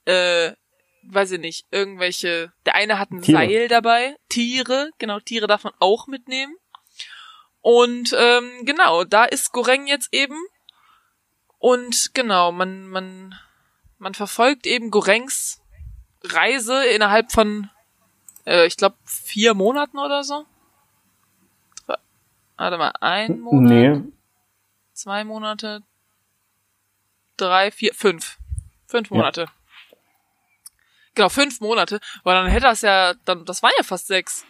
äh, 0.05 0.51
weiß 1.03 1.31
ich 1.31 1.39
nicht, 1.39 1.65
irgendwelche, 1.71 2.53
der 2.65 2.75
eine 2.75 2.99
hat 2.99 3.11
ein 3.11 3.21
Tiere. 3.21 3.37
Seil 3.37 3.67
dabei, 3.67 4.15
Tiere, 4.29 4.89
genau, 4.97 5.19
Tiere 5.19 5.47
darf 5.47 5.63
man 5.63 5.73
auch 5.79 6.07
mitnehmen. 6.07 6.55
Und 7.61 8.15
ähm, 8.17 8.65
genau, 8.65 9.03
da 9.03 9.25
ist 9.25 9.53
Goreng 9.53 9.87
jetzt 9.87 10.09
eben. 10.13 10.37
Und 11.59 12.13
genau, 12.13 12.51
man, 12.51 12.87
man 12.87 13.35
man 14.03 14.13
verfolgt 14.13 14.67
eben 14.67 14.91
Gorengs 14.91 15.61
Reise 16.23 16.85
innerhalb 16.85 17.31
von, 17.31 17.69
äh, 18.45 18.67
ich 18.67 18.77
glaube, 18.77 18.97
vier 19.05 19.53
Monaten 19.53 19.97
oder 19.97 20.23
so. 20.23 20.45
Warte 22.57 22.77
mal, 22.77 22.93
ein 23.01 23.39
Monat? 23.39 23.71
Nee. 23.71 24.01
Zwei 24.93 25.23
Monate? 25.23 25.81
Drei, 27.35 27.71
vier, 27.71 27.93
fünf. 27.93 28.37
Fünf 28.93 29.09
Monate. 29.09 29.41
Ja. 29.41 29.97
Genau, 31.15 31.29
fünf 31.29 31.61
Monate. 31.61 31.99
Weil 32.23 32.35
dann 32.35 32.45
hätte 32.45 32.67
das 32.67 32.83
ja, 32.83 33.15
dann, 33.25 33.43
das 33.43 33.63
war 33.63 33.71
ja 33.75 33.81
fast 33.81 34.05
sechs. 34.05 34.45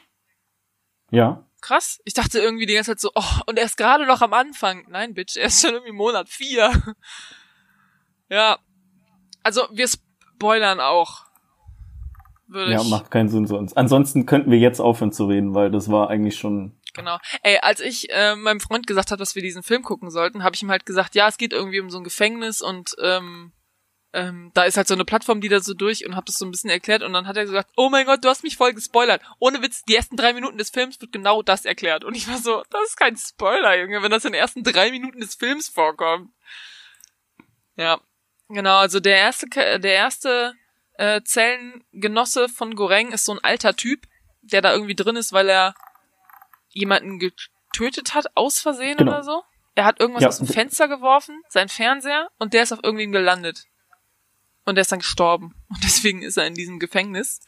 Ja. 1.11 1.45
Krass. 1.61 2.01
Ich 2.03 2.13
dachte 2.13 2.39
irgendwie 2.39 2.65
die 2.65 2.73
ganze 2.73 2.91
Zeit 2.91 2.99
so, 2.99 3.11
oh, 3.15 3.39
und 3.45 3.57
er 3.57 3.63
ist 3.63 3.77
gerade 3.77 4.05
noch 4.05 4.19
am 4.21 4.33
Anfang. 4.33 4.85
Nein, 4.89 5.13
Bitch, 5.13 5.37
er 5.37 5.45
ist 5.45 5.61
schon 5.61 5.75
irgendwie 5.75 5.93
Monat 5.93 6.27
vier. 6.27 6.73
ja, 8.29 8.57
also 9.43 9.61
wir 9.71 9.87
spoilern 9.87 10.81
auch. 10.81 11.21
Würde 12.47 12.73
ja, 12.73 12.81
ich. 12.81 12.89
macht 12.89 13.11
keinen 13.11 13.29
Sinn 13.29 13.47
sonst. 13.47 13.77
Ansonsten 13.77 14.25
könnten 14.25 14.51
wir 14.51 14.59
jetzt 14.59 14.81
aufhören 14.81 15.13
zu 15.13 15.25
reden, 15.27 15.55
weil 15.55 15.71
das 15.71 15.89
war 15.89 16.09
eigentlich 16.09 16.35
schon. 16.35 16.77
Genau. 16.93 17.17
Ey, 17.43 17.59
als 17.59 17.79
ich 17.79 18.11
äh, 18.11 18.35
meinem 18.35 18.59
Freund 18.59 18.87
gesagt 18.87 19.11
habe, 19.11 19.19
dass 19.19 19.35
wir 19.35 19.41
diesen 19.41 19.63
Film 19.63 19.83
gucken 19.83 20.11
sollten, 20.11 20.43
habe 20.43 20.53
ich 20.53 20.63
ihm 20.63 20.69
halt 20.69 20.85
gesagt, 20.85 21.15
ja, 21.15 21.29
es 21.29 21.37
geht 21.37 21.53
irgendwie 21.53 21.79
um 21.79 21.89
so 21.89 21.97
ein 21.97 22.03
Gefängnis 22.03 22.61
und 22.61 22.93
ähm, 23.01 23.53
ähm, 24.13 24.51
da 24.53 24.63
ist 24.63 24.77
halt 24.77 24.87
so 24.87 24.93
eine 24.93 25.05
Plattform, 25.05 25.41
die 25.41 25.49
da 25.49 25.59
so 25.59 25.73
durch 25.73 26.05
und 26.05 26.15
hab 26.15 26.25
das 26.25 26.37
so 26.37 26.45
ein 26.45 26.51
bisschen 26.51 26.69
erklärt 26.69 27.03
und 27.03 27.13
dann 27.13 27.27
hat 27.27 27.35
er 27.35 27.45
gesagt, 27.45 27.69
oh 27.75 27.89
mein 27.89 28.05
Gott, 28.05 28.23
du 28.23 28.29
hast 28.29 28.43
mich 28.43 28.57
voll 28.57 28.73
gespoilert. 28.73 29.21
Ohne 29.39 29.61
Witz, 29.61 29.83
die 29.83 29.95
ersten 29.95 30.17
drei 30.17 30.33
Minuten 30.33 30.57
des 30.57 30.69
Films 30.69 31.01
wird 31.01 31.11
genau 31.11 31.41
das 31.41 31.65
erklärt. 31.65 32.03
Und 32.03 32.15
ich 32.15 32.27
war 32.27 32.37
so, 32.37 32.63
das 32.69 32.89
ist 32.89 32.97
kein 32.97 33.17
Spoiler, 33.17 33.77
Junge, 33.79 34.01
wenn 34.03 34.11
das 34.11 34.25
in 34.25 34.33
den 34.33 34.41
ersten 34.41 34.63
drei 34.63 34.91
Minuten 34.91 35.19
des 35.19 35.35
Films 35.35 35.67
vorkommt. 35.67 36.31
Ja, 37.75 37.99
Genau, 38.53 38.77
also 38.77 38.99
der 38.99 39.17
erste, 39.17 39.47
der 39.47 39.93
erste 39.93 40.53
äh, 40.97 41.21
Zellengenosse 41.23 42.49
von 42.49 42.75
Goreng 42.75 43.11
ist 43.11 43.25
so 43.25 43.33
ein 43.33 43.43
alter 43.43 43.75
Typ, 43.75 44.05
der 44.41 44.61
da 44.61 44.73
irgendwie 44.73 44.95
drin 44.95 45.15
ist, 45.15 45.33
weil 45.33 45.49
er 45.49 45.73
jemanden 46.69 47.19
getötet 47.19 48.13
hat, 48.13 48.27
aus 48.35 48.59
Versehen 48.59 48.97
genau. 48.97 49.11
oder 49.11 49.23
so. 49.23 49.43
Er 49.75 49.85
hat 49.85 49.99
irgendwas 49.99 50.21
ja. 50.21 50.29
aus 50.29 50.37
dem 50.37 50.47
Fenster 50.47 50.87
geworfen, 50.87 51.41
sein 51.49 51.67
Fernseher, 51.67 52.29
und 52.37 52.53
der 52.53 52.63
ist 52.63 52.71
auf 52.71 52.83
irgendwen 52.83 53.11
gelandet. 53.11 53.65
Und 54.65 54.75
der 54.75 54.83
ist 54.83 54.91
dann 54.91 54.99
gestorben. 54.99 55.55
Und 55.69 55.83
deswegen 55.83 56.21
ist 56.21 56.37
er 56.37 56.47
in 56.47 56.55
diesem 56.55 56.79
Gefängnis. 56.79 57.41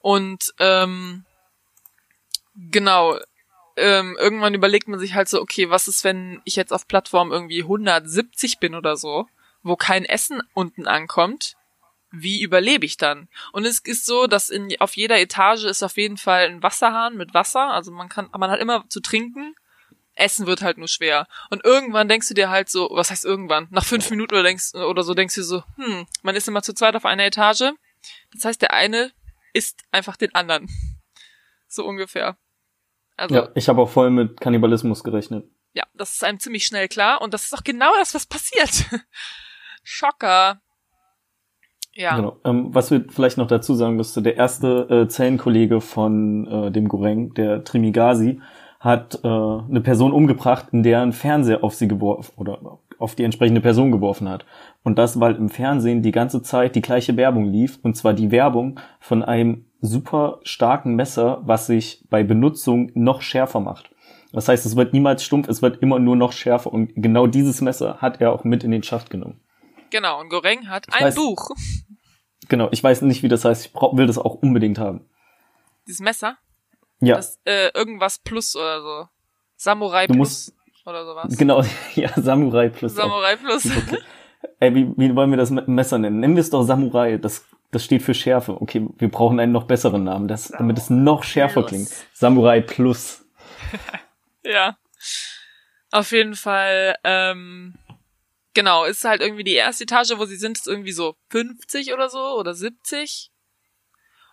Und 0.00 0.54
ähm, 0.58 1.24
genau, 2.54 3.18
ähm, 3.76 4.16
irgendwann 4.18 4.54
überlegt 4.54 4.88
man 4.88 4.98
sich 4.98 5.14
halt 5.14 5.28
so, 5.28 5.40
okay, 5.40 5.70
was 5.70 5.88
ist, 5.88 6.04
wenn 6.04 6.40
ich 6.44 6.56
jetzt 6.56 6.72
auf 6.72 6.88
Plattform 6.88 7.32
irgendwie 7.32 7.62
170 7.62 8.58
bin 8.58 8.74
oder 8.74 8.96
so? 8.96 9.26
wo 9.66 9.76
kein 9.76 10.04
Essen 10.04 10.40
unten 10.54 10.86
ankommt, 10.86 11.56
wie 12.12 12.40
überlebe 12.40 12.86
ich 12.86 12.96
dann? 12.96 13.28
Und 13.52 13.66
es 13.66 13.80
ist 13.80 14.06
so, 14.06 14.28
dass 14.28 14.48
in, 14.48 14.72
auf 14.80 14.96
jeder 14.96 15.18
Etage 15.18 15.64
ist 15.64 15.82
auf 15.82 15.96
jeden 15.96 16.16
Fall 16.16 16.46
ein 16.46 16.62
Wasserhahn 16.62 17.16
mit 17.16 17.34
Wasser, 17.34 17.72
also 17.72 17.90
man 17.90 18.08
kann, 18.08 18.28
man 18.38 18.50
hat 18.50 18.60
immer 18.60 18.88
zu 18.88 19.00
trinken. 19.00 19.55
Essen 20.16 20.46
wird 20.46 20.62
halt 20.62 20.78
nur 20.78 20.88
schwer. 20.88 21.28
Und 21.50 21.64
irgendwann 21.64 22.08
denkst 22.08 22.28
du 22.28 22.34
dir 22.34 22.50
halt 22.50 22.68
so, 22.68 22.88
was 22.92 23.10
heißt 23.10 23.24
irgendwann? 23.24 23.68
Nach 23.70 23.84
fünf 23.84 24.10
Minuten 24.10 24.34
oder, 24.34 24.42
denkst, 24.42 24.74
oder 24.74 25.02
so 25.02 25.14
denkst 25.14 25.34
du 25.36 25.42
so, 25.42 25.62
hm, 25.76 26.06
man 26.22 26.34
ist 26.34 26.48
immer 26.48 26.62
zu 26.62 26.74
zweit 26.74 26.96
auf 26.96 27.04
einer 27.04 27.24
Etage. 27.24 27.72
Das 28.32 28.44
heißt, 28.44 28.62
der 28.62 28.72
eine 28.72 29.12
isst 29.52 29.82
einfach 29.92 30.16
den 30.16 30.34
anderen. 30.34 30.68
So 31.68 31.84
ungefähr. 31.84 32.36
Also, 33.16 33.34
ja, 33.34 33.48
ich 33.56 33.68
habe 33.68 33.82
auch 33.82 33.90
voll 33.90 34.08
mit 34.10 34.40
Kannibalismus 34.40 35.02
gerechnet. 35.02 35.44
Ja, 35.74 35.82
das 35.94 36.12
ist 36.12 36.22
einem 36.22 36.38
ziemlich 36.38 36.64
schnell 36.64 36.86
klar 36.86 37.20
und 37.20 37.34
das 37.34 37.42
ist 37.42 37.54
auch 37.54 37.64
genau 37.64 37.90
das, 37.98 38.14
was 38.14 38.24
passiert. 38.24 38.86
Schocker. 39.82 40.62
Ja. 41.92 42.16
Genau. 42.16 42.40
Ähm, 42.44 42.72
was 42.72 42.92
wir 42.92 43.04
vielleicht 43.08 43.36
noch 43.36 43.48
dazu 43.48 43.74
sagen 43.74 43.96
müsste, 43.96 44.22
der 44.22 44.36
erste 44.36 44.86
äh, 44.88 45.08
Zellenkollege 45.08 45.80
von 45.80 46.46
äh, 46.46 46.70
dem 46.70 46.86
Goreng, 46.88 47.34
der 47.34 47.64
Trimigasi, 47.64 48.40
hat 48.86 49.18
äh, 49.24 49.26
eine 49.26 49.80
Person 49.82 50.12
umgebracht, 50.12 50.68
in 50.70 50.84
der 50.84 51.02
ein 51.02 51.12
Fernseher 51.12 51.64
auf 51.64 51.74
sie 51.74 51.88
geworfen 51.88 52.32
oder 52.36 52.78
auf 52.98 53.16
die 53.16 53.24
entsprechende 53.24 53.60
Person 53.60 53.90
geworfen 53.90 54.28
hat. 54.28 54.46
Und 54.84 54.96
das, 54.96 55.18
weil 55.18 55.34
im 55.34 55.48
Fernsehen 55.48 56.02
die 56.02 56.12
ganze 56.12 56.40
Zeit 56.40 56.76
die 56.76 56.82
gleiche 56.82 57.16
Werbung 57.16 57.46
lief, 57.46 57.80
und 57.82 57.96
zwar 57.96 58.14
die 58.14 58.30
Werbung 58.30 58.78
von 59.00 59.24
einem 59.24 59.64
super 59.80 60.38
starken 60.44 60.94
Messer, 60.94 61.40
was 61.42 61.66
sich 61.66 62.04
bei 62.10 62.22
Benutzung 62.22 62.92
noch 62.94 63.22
schärfer 63.22 63.58
macht. 63.58 63.90
Das 64.32 64.48
heißt, 64.48 64.64
es 64.64 64.76
wird 64.76 64.92
niemals 64.92 65.24
stumpf, 65.24 65.48
es 65.48 65.62
wird 65.62 65.82
immer 65.82 65.98
nur 65.98 66.14
noch 66.14 66.32
schärfer. 66.32 66.72
Und 66.72 66.92
genau 66.94 67.26
dieses 67.26 67.60
Messer 67.60 67.98
hat 67.98 68.20
er 68.20 68.32
auch 68.32 68.44
mit 68.44 68.62
in 68.62 68.70
den 68.70 68.84
Schacht 68.84 69.10
genommen. 69.10 69.40
Genau, 69.90 70.20
und 70.20 70.28
Goreng 70.28 70.68
hat 70.68 70.86
ich 70.88 70.94
ein 70.94 71.06
weiß, 71.06 71.16
Buch. 71.16 71.50
Genau, 72.48 72.68
ich 72.70 72.84
weiß 72.84 73.02
nicht, 73.02 73.24
wie 73.24 73.28
das 73.28 73.44
heißt. 73.44 73.66
Ich 73.66 73.74
will 73.74 74.06
das 74.06 74.18
auch 74.18 74.36
unbedingt 74.36 74.78
haben. 74.78 75.08
Dieses 75.88 76.00
Messer? 76.00 76.36
Ja. 77.00 77.16
Das, 77.16 77.38
äh, 77.44 77.70
irgendwas 77.74 78.18
Plus 78.18 78.56
oder 78.56 78.82
so. 78.82 79.08
Samurai 79.56 80.06
du 80.06 80.14
Plus 80.14 80.18
musst, 80.18 80.86
oder 80.86 81.04
sowas. 81.04 81.36
Genau, 81.36 81.62
ja, 81.94 82.10
Samurai 82.16 82.68
Plus. 82.68 82.94
Samurai 82.94 83.34
auch. 83.34 83.38
Plus. 83.38 83.66
Okay. 83.66 83.98
Ey, 84.60 84.74
wie, 84.74 84.92
wie 84.96 85.14
wollen 85.14 85.30
wir 85.30 85.36
das 85.36 85.50
Messer 85.50 85.98
nennen? 85.98 86.20
Nennen 86.20 86.36
wir 86.36 86.40
es 86.40 86.50
doch 86.50 86.62
Samurai. 86.62 87.18
Das, 87.18 87.44
das 87.70 87.84
steht 87.84 88.02
für 88.02 88.14
Schärfe. 88.14 88.60
Okay, 88.60 88.86
wir 88.98 89.10
brauchen 89.10 89.40
einen 89.40 89.52
noch 89.52 89.64
besseren 89.64 90.04
Namen, 90.04 90.28
das, 90.28 90.48
damit 90.48 90.78
es 90.78 90.90
noch 90.90 91.24
schärfer 91.24 91.62
Plus. 91.62 91.68
klingt. 91.68 91.88
Samurai 92.12 92.60
Plus. 92.60 93.24
ja. 94.44 94.76
Auf 95.90 96.12
jeden 96.12 96.34
Fall, 96.34 96.96
ähm, 97.04 97.74
Genau, 98.56 98.86
ist 98.86 99.04
halt 99.04 99.20
irgendwie 99.20 99.44
die 99.44 99.52
erste 99.52 99.84
Etage, 99.84 100.12
wo 100.16 100.24
sie 100.24 100.36
sind, 100.36 100.56
ist 100.56 100.66
irgendwie 100.66 100.92
so 100.92 101.14
50 101.28 101.92
oder 101.92 102.08
so 102.08 102.38
oder 102.38 102.54
70. 102.54 103.30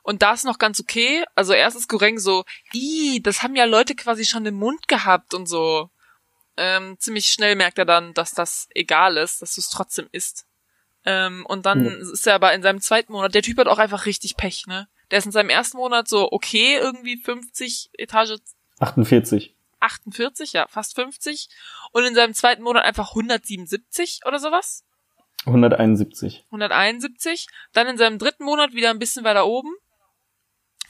Und 0.04 0.22
da 0.22 0.34
ist 0.34 0.44
noch 0.44 0.60
ganz 0.60 0.80
okay. 0.80 1.24
Also 1.34 1.54
erstes 1.54 1.88
Goreng 1.88 2.20
so, 2.20 2.44
ih, 2.74 3.22
das 3.22 3.42
haben 3.42 3.56
ja 3.56 3.66
Leute 3.66 3.96
quasi 3.96 4.26
schon 4.26 4.46
im 4.46 4.56
Mund 4.56 4.88
gehabt 4.88 5.34
und 5.34 5.48
so. 5.48 5.90
ähm, 6.56 6.98
ziemlich 7.00 7.28
schnell 7.28 7.56
merkt 7.56 7.80
er 7.80 7.86
dann, 7.86 8.14
dass 8.14 8.32
das 8.32 8.68
egal 8.76 9.18
ist, 9.18 9.42
dass 9.42 9.56
du 9.56 9.62
es 9.62 9.70
trotzdem 9.70 10.08
isst. 10.12 10.46
Ähm, 11.06 11.46
und 11.48 11.66
dann 11.66 11.86
ja. 11.86 11.92
ist 11.92 12.28
er 12.28 12.36
aber 12.36 12.54
in 12.54 12.62
seinem 12.62 12.80
zweiten 12.80 13.12
Monat, 13.12 13.34
der 13.34 13.42
Typ 13.42 13.58
hat 13.58 13.68
auch 13.68 13.80
einfach 13.80 14.06
richtig 14.06 14.38
Pech, 14.38 14.68
ne? 14.68 14.88
Der 15.10 15.20
ist 15.20 15.26
in 15.26 15.32
seinem 15.32 15.50
ersten 15.50 15.78
Monat 15.78 16.08
so 16.08 16.32
okay, 16.32 16.78
irgendwie 16.78 17.18
50 17.18 17.90
Etage. 17.98 18.36
48. 18.80 19.56
48, 19.80 20.54
ja, 20.54 20.68
fast 20.68 20.96
50. 20.96 21.50
Und 21.92 22.06
in 22.06 22.16
seinem 22.16 22.34
zweiten 22.34 22.64
Monat 22.64 22.86
einfach 22.86 23.10
177 23.10 24.22
oder 24.26 24.40
sowas. 24.40 24.86
171. 25.46 26.46
171. 26.46 27.48
Dann 27.74 27.88
in 27.88 27.98
seinem 27.98 28.18
dritten 28.18 28.46
Monat 28.46 28.74
wieder 28.74 28.90
ein 28.90 29.00
bisschen 29.00 29.24
weiter 29.24 29.46
oben. 29.46 29.74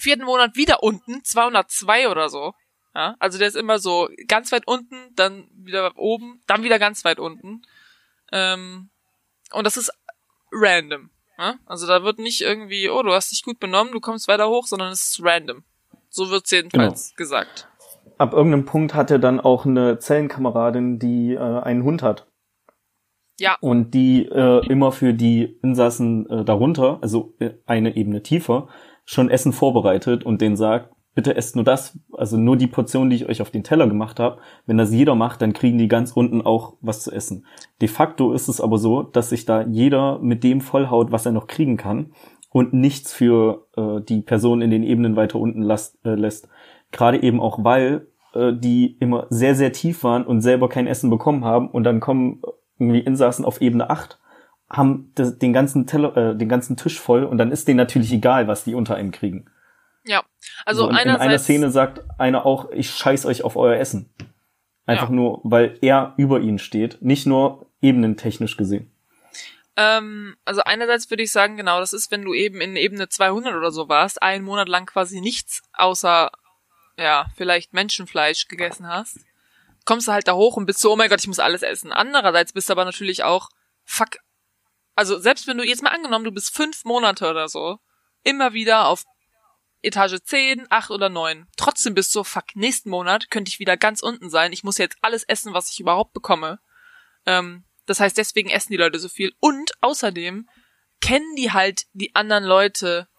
Vierten 0.04 0.26
Monat 0.26 0.58
wieder 0.58 0.84
unten, 0.84 1.24
202 1.24 2.10
oder 2.10 2.28
so. 2.28 2.54
Ja, 2.94 3.16
also 3.20 3.40
der 3.40 3.48
ist 3.48 3.56
immer 3.56 3.80
so 3.80 4.10
ganz 4.28 4.52
weit 4.52 4.68
unten, 4.68 4.98
dann 5.16 5.48
wieder 5.56 5.98
oben, 5.98 6.44
dann 6.46 6.64
wieder 6.64 6.78
ganz 6.78 7.06
weit 7.06 7.20
unten. 7.20 7.62
Ähm, 8.32 8.90
und 9.54 9.66
das 9.66 9.78
ist 9.78 9.92
random. 10.52 11.10
Ja? 11.38 11.56
Also 11.66 11.88
da 11.88 12.04
wird 12.04 12.20
nicht 12.20 12.42
irgendwie, 12.42 12.90
oh, 12.90 13.02
du 13.02 13.14
hast 13.14 13.32
dich 13.32 13.44
gut 13.44 13.60
benommen, 13.60 13.94
du 13.94 14.02
kommst 14.02 14.28
weiter 14.28 14.50
hoch, 14.50 14.68
sondern 14.68 14.92
es 14.92 15.10
ist 15.10 15.24
random. 15.24 15.64
So 16.10 16.30
wird's 16.30 16.52
jedenfalls 16.52 17.10
genau. 17.10 17.18
gesagt. 17.18 17.68
Ab 18.18 18.34
irgendeinem 18.34 18.66
Punkt 18.66 18.94
hat 18.94 19.10
er 19.10 19.20
dann 19.20 19.40
auch 19.40 19.66
eine 19.66 20.00
Zellenkameradin, 20.00 21.00
die 21.00 21.34
äh, 21.34 21.40
einen 21.40 21.84
Hund 21.84 22.04
hat. 22.04 22.28
Ja. 23.40 23.58
Und 23.62 23.92
die 23.92 24.26
äh, 24.28 24.68
immer 24.68 24.92
für 24.92 25.14
die 25.14 25.58
Insassen 25.64 26.30
äh, 26.30 26.46
darunter, 26.46 27.00
also 27.02 27.34
äh, 27.40 27.52
eine 27.66 27.96
Ebene 27.96 28.22
tiefer, 28.22 28.68
schon 29.06 29.30
Essen 29.30 29.54
vorbereitet 29.54 30.26
und 30.26 30.42
denen 30.42 30.56
sagt, 30.56 30.90
bitte 31.16 31.36
esst 31.36 31.56
nur 31.56 31.66
das, 31.66 31.98
also 32.14 32.38
nur 32.38 32.58
die 32.58 32.68
Portion, 32.68 33.10
die 33.10 33.18
ich 33.18 33.30
euch 33.30 33.42
auf 33.42 33.52
den 33.52 33.64
Teller 33.64 33.88
gemacht 33.88 34.20
habe. 34.20 34.40
Wenn 34.66 34.78
das 34.78 34.94
jeder 34.94 35.16
macht, 35.16 35.42
dann 35.42 35.54
kriegen 35.54 35.78
die 35.78 35.88
ganz 35.88 36.12
unten 36.12 36.42
auch 36.42 36.74
was 36.82 37.04
zu 37.04 37.12
essen. 37.12 37.46
De 37.82 37.88
facto 37.88 38.34
ist 38.34 38.48
es 38.48 38.62
aber 38.62 38.78
so, 38.78 39.04
dass 39.04 39.30
sich 39.30 39.46
da 39.46 39.62
jeder 39.62 40.20
mit 40.20 40.44
dem 40.44 40.62
vollhaut, 40.62 41.12
was 41.12 41.26
er 41.26 41.32
noch 41.32 41.48
kriegen 41.48 41.78
kann 41.78 42.14
und 42.50 42.74
nichts 42.74 43.14
für 43.14 43.68
äh, 43.76 44.02
die 44.02 44.22
Person 44.22 44.62
in 44.62 44.72
den 44.72 44.84
Ebenen 44.84 45.16
weiter 45.16 45.40
unten 45.40 45.62
las, 45.62 45.98
äh, 46.04 46.16
lässt. 46.16 46.48
Gerade 46.92 47.22
eben 47.22 47.40
auch, 47.40 47.64
weil 47.64 48.08
äh, 48.34 48.54
die 48.54 48.98
immer 49.00 49.28
sehr, 49.30 49.56
sehr 49.56 49.72
tief 49.72 50.04
waren 50.04 50.26
und 50.26 50.42
selber 50.42 50.70
kein 50.70 50.88
Essen 50.88 51.10
bekommen 51.10 51.46
haben 51.46 51.70
und 51.70 51.84
dann 51.84 52.00
kommen 52.00 52.42
irgendwie 52.80 53.00
Insassen 53.00 53.46
auf 53.46 53.62
Ebene 53.62 53.90
8 53.90 54.20
haben 54.70 55.12
den 55.16 55.54
ganzen 55.54 55.86
Teller, 55.86 56.16
äh, 56.18 56.38
den 56.38 56.50
ganzen 56.50 56.78
Tisch 56.78 57.00
voll 57.00 57.24
und 57.24 57.38
dann 57.38 57.52
ist 57.52 57.68
denen 57.68 57.78
natürlich 57.78 58.12
egal, 58.12 58.48
was 58.48 58.64
die 58.64 58.76
unter 58.76 58.96
einem 58.96 59.12
kriegen. 59.12 59.46
Ja, 60.06 60.24
also 60.66 60.84
so, 60.84 60.90
in 60.90 60.96
einer 60.96 61.40
Szene 61.40 61.72
sagt 61.72 62.04
einer 62.18 62.46
auch, 62.46 62.72
ich 62.72 62.90
scheiß 62.92 63.26
euch 63.26 63.44
auf 63.44 63.56
euer 63.56 63.78
Essen. 63.78 64.14
Einfach 64.86 65.10
ja. 65.10 65.16
nur, 65.16 65.40
weil 65.44 65.78
er 65.82 66.14
über 66.18 66.42
ihnen 66.42 66.60
steht, 66.60 67.02
nicht 67.02 67.26
nur 67.26 67.72
ebenentechnisch 67.82 68.58
gesehen. 68.58 68.92
Ähm, 69.76 70.36
also 70.46 70.62
einerseits 70.62 71.10
würde 71.10 71.24
ich 71.24 71.32
sagen, 71.32 71.58
genau, 71.58 71.80
das 71.80 71.94
ist, 71.94 72.12
wenn 72.12 72.24
du 72.24 72.34
eben 72.34 72.62
in 72.62 72.76
Ebene 72.76 73.10
200 73.10 73.56
oder 73.56 73.72
so 73.72 73.90
warst, 73.90 74.22
einen 74.22 74.44
Monat 74.44 74.68
lang 74.68 74.86
quasi 74.86 75.22
nichts 75.22 75.64
außer, 75.74 76.32
ja, 76.98 77.26
vielleicht 77.36 77.74
Menschenfleisch 77.74 78.48
gegessen 78.48 78.88
hast, 78.88 79.20
kommst 79.86 80.08
du 80.08 80.12
halt 80.12 80.28
da 80.28 80.34
hoch 80.34 80.58
und 80.58 80.66
bist 80.66 80.80
so, 80.80 80.92
oh 80.92 80.96
mein 80.96 81.10
Gott, 81.10 81.22
ich 81.22 81.28
muss 81.28 81.40
alles 81.40 81.64
essen. 81.64 81.92
Andererseits 81.92 82.54
bist 82.54 82.70
du 82.70 82.74
aber 82.74 82.86
natürlich 82.86 83.24
auch, 83.24 83.50
fuck, 83.84 84.18
also 84.96 85.20
selbst 85.20 85.48
wenn 85.48 85.58
du 85.58 85.66
jetzt 85.66 85.84
mal 85.84 85.92
angenommen, 85.92 86.26
du 86.26 86.32
bist 86.32 86.54
fünf 86.54 86.86
Monate 86.86 87.30
oder 87.30 87.48
so, 87.50 87.80
immer 88.24 88.54
wieder 88.54 88.88
auf 88.88 89.06
Etage 89.82 90.18
10, 90.24 90.68
8 90.70 90.92
oder 90.92 91.10
9. 91.10 91.48
Trotzdem 91.58 91.94
bist 91.94 92.16
du, 92.16 92.24
fuck, 92.24 92.56
nächsten 92.56 92.90
Monat 92.90 93.30
könnte 93.30 93.50
ich 93.50 93.60
wieder 93.60 93.76
ganz 93.76 94.02
unten 94.02 94.30
sein. 94.30 94.54
Ich 94.54 94.64
muss 94.64 94.78
jetzt 94.78 94.98
alles 95.02 95.24
essen, 95.24 95.54
was 95.54 95.70
ich 95.70 95.80
überhaupt 95.80 96.14
bekomme. 96.14 96.60
Ähm, 97.26 97.66
das 97.86 98.00
heißt, 98.00 98.18
deswegen 98.18 98.50
essen 98.50 98.72
die 98.72 98.78
Leute 98.78 98.98
so 98.98 99.10
viel. 99.10 99.34
Und 99.40 99.72
außerdem 99.82 100.48
kennen 101.02 101.36
die 101.36 101.52
halt 101.52 101.86
die 101.92 102.16
anderen 102.16 102.46
Leute 102.46 103.10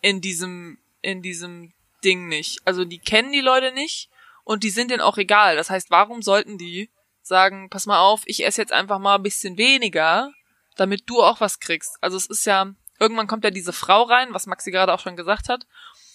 in 0.00 0.22
diesem, 0.22 0.78
in 1.02 1.20
diesem 1.20 1.74
Ding 2.02 2.28
nicht. 2.28 2.60
Also 2.64 2.86
die 2.86 2.98
kennen 2.98 3.32
die 3.32 3.42
Leute 3.42 3.72
nicht 3.72 4.08
und 4.44 4.64
die 4.64 4.70
sind 4.70 4.90
denen 4.90 5.02
auch 5.02 5.18
egal. 5.18 5.56
Das 5.56 5.68
heißt, 5.68 5.90
warum 5.90 6.22
sollten 6.22 6.56
die 6.56 6.90
sagen, 7.22 7.68
pass 7.68 7.86
mal 7.86 8.00
auf, 8.00 8.22
ich 8.24 8.44
esse 8.44 8.62
jetzt 8.62 8.72
einfach 8.72 8.98
mal 8.98 9.16
ein 9.16 9.22
bisschen 9.22 9.58
weniger, 9.58 10.32
damit 10.76 11.02
du 11.06 11.22
auch 11.22 11.40
was 11.40 11.60
kriegst. 11.60 11.96
Also 12.00 12.16
es 12.16 12.26
ist 12.26 12.46
ja, 12.46 12.72
irgendwann 12.98 13.26
kommt 13.26 13.44
ja 13.44 13.50
diese 13.50 13.72
Frau 13.72 14.02
rein, 14.02 14.34
was 14.34 14.46
Maxi 14.46 14.70
gerade 14.70 14.92
auch 14.92 15.00
schon 15.00 15.16
gesagt 15.16 15.48
hat, 15.48 15.66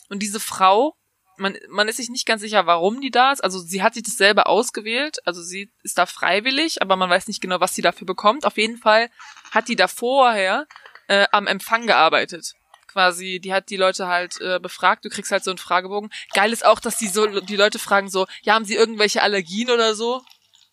und 0.09 0.19
diese 0.19 0.39
Frau, 0.39 0.95
man, 1.37 1.55
man 1.69 1.87
ist 1.87 1.97
sich 1.97 2.09
nicht 2.09 2.25
ganz 2.25 2.41
sicher, 2.41 2.65
warum 2.65 2.99
die 2.99 3.11
da 3.11 3.31
ist. 3.31 3.43
Also 3.43 3.59
sie 3.59 3.81
hat 3.81 3.93
sich 3.93 4.03
das 4.03 4.17
selber 4.17 4.47
ausgewählt. 4.47 5.19
Also 5.25 5.41
sie 5.41 5.71
ist 5.83 5.97
da 5.97 6.05
freiwillig, 6.05 6.81
aber 6.81 6.95
man 6.95 7.09
weiß 7.09 7.27
nicht 7.27 7.41
genau, 7.41 7.59
was 7.59 7.75
sie 7.75 7.81
dafür 7.81 8.05
bekommt. 8.05 8.45
Auf 8.45 8.57
jeden 8.57 8.77
Fall 8.77 9.09
hat 9.51 9.67
die 9.67 9.75
da 9.75 9.87
vorher 9.87 10.67
äh, 11.07 11.27
am 11.31 11.47
Empfang 11.47 11.87
gearbeitet. 11.87 12.53
Quasi, 12.87 13.39
die 13.39 13.53
hat 13.53 13.69
die 13.69 13.77
Leute 13.77 14.07
halt 14.07 14.41
äh, 14.41 14.59
befragt. 14.59 15.05
Du 15.05 15.09
kriegst 15.09 15.31
halt 15.31 15.43
so 15.43 15.51
einen 15.51 15.59
Fragebogen. 15.59 16.09
Geil 16.33 16.51
ist 16.51 16.65
auch, 16.65 16.79
dass 16.79 16.97
die 16.97 17.07
so 17.07 17.27
die 17.41 17.55
Leute 17.55 17.79
fragen 17.79 18.09
so, 18.09 18.25
ja, 18.41 18.55
haben 18.55 18.65
sie 18.65 18.75
irgendwelche 18.75 19.21
Allergien 19.21 19.69
oder 19.69 19.93
so? 19.95 20.23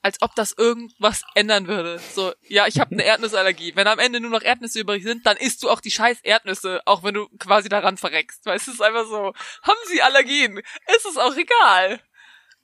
Als 0.06 0.22
ob 0.22 0.36
das 0.36 0.52
irgendwas 0.52 1.22
ändern 1.34 1.66
würde. 1.66 1.98
So, 2.14 2.32
ja, 2.42 2.68
ich 2.68 2.78
habe 2.78 2.92
eine 2.92 3.02
Erdnussallergie. 3.02 3.74
Wenn 3.74 3.88
am 3.88 3.98
Ende 3.98 4.20
nur 4.20 4.30
noch 4.30 4.42
Erdnüsse 4.42 4.78
übrig 4.78 5.02
sind, 5.02 5.26
dann 5.26 5.36
isst 5.36 5.64
du 5.64 5.68
auch 5.68 5.80
die 5.80 5.90
scheiß 5.90 6.20
Erdnüsse, 6.22 6.80
auch 6.84 7.02
wenn 7.02 7.14
du 7.14 7.28
quasi 7.38 7.68
daran 7.68 7.96
verreckst. 7.96 8.46
Weil 8.46 8.56
es 8.56 8.68
ist 8.68 8.80
einfach 8.80 9.04
so, 9.06 9.34
haben 9.62 9.78
sie 9.88 10.02
Allergien? 10.02 10.58
Ist 10.94 11.06
es 11.10 11.16
auch 11.16 11.34
egal. 11.34 12.00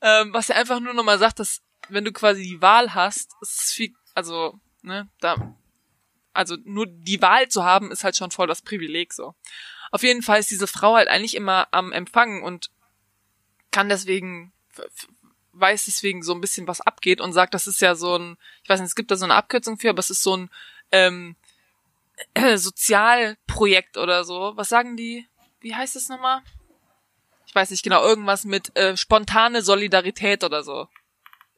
Ähm, 0.01 0.32
was 0.32 0.49
ja 0.49 0.55
einfach 0.55 0.78
nur 0.78 0.95
nochmal 0.95 1.18
sagt, 1.18 1.40
dass 1.40 1.62
wenn 1.88 2.05
du 2.05 2.12
quasi 2.12 2.45
die 2.45 2.62
Wahl 2.62 2.95
hast, 2.95 3.32
ist 3.40 3.61
es 3.61 3.72
viel, 3.72 3.93
also, 4.14 4.61
ne, 4.82 5.09
da, 5.18 5.57
also 6.32 6.57
nur 6.62 6.86
die 6.86 7.20
Wahl 7.20 7.49
zu 7.49 7.64
haben, 7.64 7.90
ist 7.90 8.05
halt 8.05 8.16
schon 8.16 8.30
voll 8.30 8.47
das 8.47 8.62
Privileg 8.62 9.12
so. 9.12 9.34
Auf 9.90 10.05
jeden 10.05 10.22
Fall 10.22 10.38
ist 10.38 10.51
diese 10.53 10.68
Frau 10.68 10.95
halt 10.95 11.09
eigentlich 11.09 11.34
immer 11.34 11.66
am 11.72 11.90
Empfangen 11.90 12.45
und 12.45 12.70
kann 13.72 13.88
deswegen 13.88 14.53
weiß 15.53 15.84
deswegen 15.84 16.22
so 16.22 16.34
ein 16.34 16.40
bisschen, 16.40 16.66
was 16.66 16.80
abgeht 16.80 17.20
und 17.20 17.32
sagt, 17.32 17.55
das 17.55 17.66
ist 17.66 17.80
ja 17.80 17.94
so 17.94 18.16
ein, 18.16 18.36
ich 18.62 18.68
weiß 18.68 18.80
nicht, 18.80 18.88
es 18.88 18.94
gibt 18.94 19.11
da 19.11 19.16
so 19.16 19.24
eine 19.24 19.34
Abkürzung 19.34 19.78
für, 19.78 19.90
aber 19.90 20.00
es 20.00 20.11
ist 20.11 20.22
so 20.22 20.36
ein 20.36 20.50
ähm, 20.90 21.36
äh, 22.34 22.57
Sozialprojekt 22.59 23.96
oder 23.96 24.24
so. 24.24 24.53
Was 24.57 24.68
sagen 24.68 24.96
die? 24.96 25.26
Wie 25.61 25.74
heißt 25.74 25.96
es 25.96 26.09
nochmal? 26.09 26.42
Ich 27.46 27.55
weiß 27.55 27.70
nicht 27.70 27.82
genau, 27.82 28.03
irgendwas 28.03 28.44
mit 28.44 28.74
äh, 28.76 28.96
spontane 28.96 29.62
Solidarität 29.62 30.44
oder 30.44 30.62
so. 30.62 30.88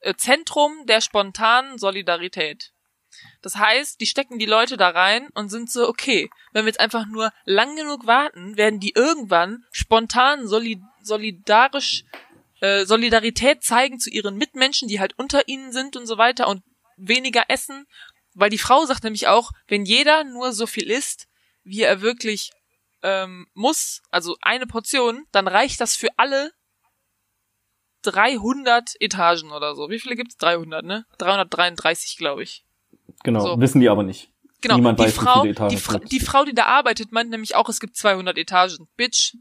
Äh, 0.01 0.14
Zentrum 0.14 0.86
der 0.86 1.01
spontanen 1.01 1.78
Solidarität. 1.78 2.72
Das 3.42 3.57
heißt, 3.57 4.01
die 4.01 4.07
stecken 4.07 4.38
die 4.38 4.47
Leute 4.47 4.76
da 4.76 4.88
rein 4.88 5.28
und 5.34 5.49
sind 5.49 5.70
so, 5.70 5.88
okay, 5.88 6.30
wenn 6.53 6.64
wir 6.64 6.70
jetzt 6.70 6.80
einfach 6.80 7.07
nur 7.07 7.32
lang 7.45 7.76
genug 7.76 8.07
warten, 8.07 8.57
werden 8.57 8.80
die 8.80 8.92
irgendwann 8.95 9.64
spontan 9.70 10.47
solid 10.49 10.80
solidarisch 11.01 12.05
äh, 12.64 12.86
Solidarität 12.86 13.62
zeigen 13.62 14.00
zu 14.00 14.08
ihren 14.08 14.36
Mitmenschen, 14.36 14.88
die 14.88 14.98
halt 14.98 15.12
unter 15.18 15.48
ihnen 15.48 15.70
sind 15.70 15.96
und 15.96 16.06
so 16.06 16.16
weiter 16.16 16.48
und 16.48 16.62
weniger 16.96 17.44
essen, 17.48 17.86
weil 18.32 18.48
die 18.48 18.58
Frau 18.58 18.86
sagt 18.86 19.04
nämlich 19.04 19.28
auch, 19.28 19.52
wenn 19.68 19.84
jeder 19.84 20.24
nur 20.24 20.52
so 20.52 20.66
viel 20.66 20.90
isst, 20.90 21.28
wie 21.62 21.82
er 21.82 22.00
wirklich 22.00 22.52
ähm, 23.02 23.46
muss, 23.52 24.00
also 24.10 24.38
eine 24.40 24.66
Portion, 24.66 25.26
dann 25.30 25.46
reicht 25.46 25.78
das 25.78 25.94
für 25.94 26.08
alle 26.16 26.52
300 28.00 28.94
Etagen 28.98 29.52
oder 29.52 29.74
so. 29.74 29.90
Wie 29.90 29.98
viele 29.98 30.16
gibt's? 30.16 30.38
300, 30.38 30.84
ne? 30.86 31.04
333, 31.18 32.16
glaube 32.16 32.44
ich. 32.44 32.64
Genau, 33.24 33.40
so. 33.40 33.60
wissen 33.60 33.80
die 33.80 33.90
aber 33.90 34.04
nicht. 34.04 34.30
Genau, 34.62 34.76
Niemand 34.76 34.98
die 34.98 35.04
weiß, 35.04 35.14
Frau, 35.14 35.42
die, 35.42 35.76
Fra 35.76 35.98
die 35.98 36.20
Frau, 36.20 36.44
die 36.46 36.54
da 36.54 36.64
arbeitet, 36.64 37.12
meint 37.12 37.28
nämlich 37.28 37.56
auch, 37.56 37.68
es 37.68 37.80
gibt 37.80 37.96
200 37.96 38.38
Etagen. 38.38 38.88
Bitch, 38.96 39.34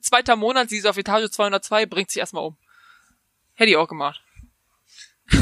zweiter 0.00 0.36
Monat, 0.36 0.68
sie 0.68 0.78
ist 0.78 0.86
auf 0.86 0.96
Etage 0.96 1.30
202, 1.30 1.86
bringt 1.86 2.10
sich 2.10 2.20
erstmal 2.20 2.44
um. 2.44 2.56
Hätte 3.54 3.70
ich 3.70 3.76
auch 3.76 3.88
gemacht. 3.88 4.22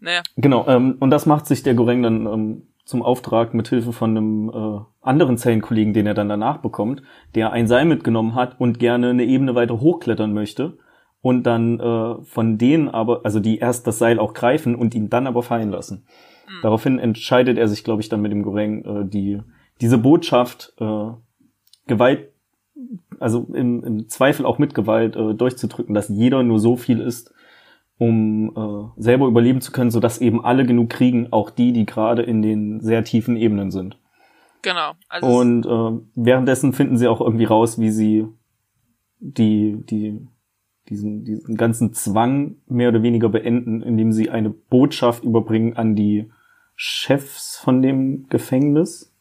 naja. 0.00 0.22
Genau, 0.36 0.66
ähm, 0.68 0.96
und 1.00 1.10
das 1.10 1.26
macht 1.26 1.46
sich 1.46 1.62
der 1.62 1.74
Goreng 1.74 2.02
dann 2.02 2.26
ähm, 2.26 2.66
zum 2.84 3.02
Auftrag 3.02 3.54
mit 3.54 3.68
Hilfe 3.68 3.92
von 3.92 4.10
einem 4.10 4.50
äh, 4.50 4.80
anderen 5.00 5.38
Zellenkollegen, 5.38 5.92
den 5.92 6.06
er 6.06 6.14
dann 6.14 6.28
danach 6.28 6.58
bekommt, 6.58 7.02
der 7.34 7.52
ein 7.52 7.68
Seil 7.68 7.84
mitgenommen 7.84 8.34
hat 8.34 8.60
und 8.60 8.78
gerne 8.78 9.10
eine 9.10 9.24
Ebene 9.24 9.54
weiter 9.54 9.80
hochklettern 9.80 10.32
möchte 10.32 10.78
und 11.22 11.44
dann 11.44 11.78
äh, 11.78 12.22
von 12.24 12.58
denen 12.58 12.88
aber, 12.88 13.20
also 13.24 13.40
die 13.40 13.58
erst 13.58 13.86
das 13.86 13.98
Seil 13.98 14.18
auch 14.18 14.34
greifen 14.34 14.74
und 14.74 14.94
ihn 14.94 15.10
dann 15.10 15.26
aber 15.26 15.42
fallen 15.42 15.70
lassen. 15.70 16.06
Mhm. 16.48 16.62
Daraufhin 16.62 16.98
entscheidet 16.98 17.58
er 17.58 17.68
sich, 17.68 17.84
glaube 17.84 18.02
ich, 18.02 18.08
dann 18.08 18.22
mit 18.22 18.32
dem 18.32 18.42
Goreng 18.42 18.84
äh, 18.84 19.08
die 19.08 19.40
diese 19.80 19.98
Botschaft 19.98 20.74
äh, 20.78 21.10
Gewalt 21.86 22.32
also 23.20 23.46
im, 23.52 23.84
im 23.84 24.08
Zweifel 24.08 24.46
auch 24.46 24.58
mit 24.58 24.74
Gewalt 24.74 25.14
äh, 25.14 25.34
durchzudrücken, 25.34 25.94
dass 25.94 26.08
jeder 26.08 26.42
nur 26.42 26.58
so 26.58 26.76
viel 26.76 27.00
ist, 27.00 27.32
um 27.98 28.56
äh, 28.56 29.00
selber 29.00 29.26
überleben 29.26 29.60
zu 29.60 29.72
können, 29.72 29.90
sodass 29.90 30.20
eben 30.20 30.42
alle 30.42 30.64
genug 30.64 30.88
kriegen, 30.88 31.28
auch 31.32 31.50
die, 31.50 31.72
die 31.72 31.84
gerade 31.84 32.22
in 32.22 32.40
den 32.40 32.80
sehr 32.80 33.04
tiefen 33.04 33.36
Ebenen 33.36 33.70
sind. 33.70 33.98
Genau. 34.62 34.92
Also 35.08 35.26
und 35.26 35.66
äh, 35.66 36.02
währenddessen 36.14 36.72
finden 36.72 36.96
sie 36.96 37.08
auch 37.08 37.20
irgendwie 37.20 37.44
raus, 37.44 37.78
wie 37.78 37.90
sie 37.90 38.26
die, 39.18 39.76
die, 39.84 40.26
diesen, 40.88 41.24
diesen 41.24 41.56
ganzen 41.56 41.92
Zwang 41.92 42.56
mehr 42.66 42.88
oder 42.88 43.02
weniger 43.02 43.28
beenden, 43.28 43.82
indem 43.82 44.12
sie 44.12 44.30
eine 44.30 44.48
Botschaft 44.48 45.24
überbringen 45.24 45.76
an 45.76 45.94
die 45.94 46.30
Chefs 46.74 47.58
von 47.58 47.82
dem 47.82 48.28
Gefängnis. 48.28 49.14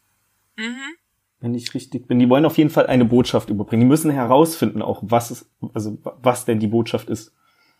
Mhm. 0.57 0.95
Wenn 1.41 1.55
ich 1.55 1.73
richtig 1.73 2.07
bin. 2.07 2.19
Die 2.19 2.29
wollen 2.29 2.45
auf 2.45 2.57
jeden 2.57 2.69
Fall 2.69 2.87
eine 2.87 3.05
Botschaft 3.05 3.49
überbringen. 3.49 3.81
Die 3.81 3.87
müssen 3.87 4.11
herausfinden 4.11 4.81
auch, 4.81 4.99
was 5.03 5.31
es, 5.31 5.49
also 5.73 5.97
was 6.03 6.45
denn 6.45 6.59
die 6.59 6.67
Botschaft 6.67 7.09
ist. 7.09 7.33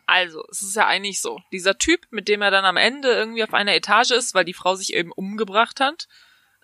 Also, 0.05 0.43
es 0.49 0.62
ist 0.62 0.76
ja 0.76 0.88
eigentlich 0.88 1.22
so. 1.22 1.39
Dieser 1.51 1.78
Typ, 1.78 2.07
mit 2.10 2.28
dem 2.28 2.41
er 2.41 2.51
dann 2.51 2.66
am 2.66 2.78
Ende 2.78 3.10
irgendwie 3.10 3.43
auf 3.43 3.53
einer 3.53 3.76
Etage 3.76 4.12
ist, 4.12 4.34
weil 4.34 4.45
die 4.45 4.53
Frau 4.53 4.76
sich 4.76 4.93
eben 4.93 5.12
umgebracht 5.12 5.80
hat, 5.80 6.07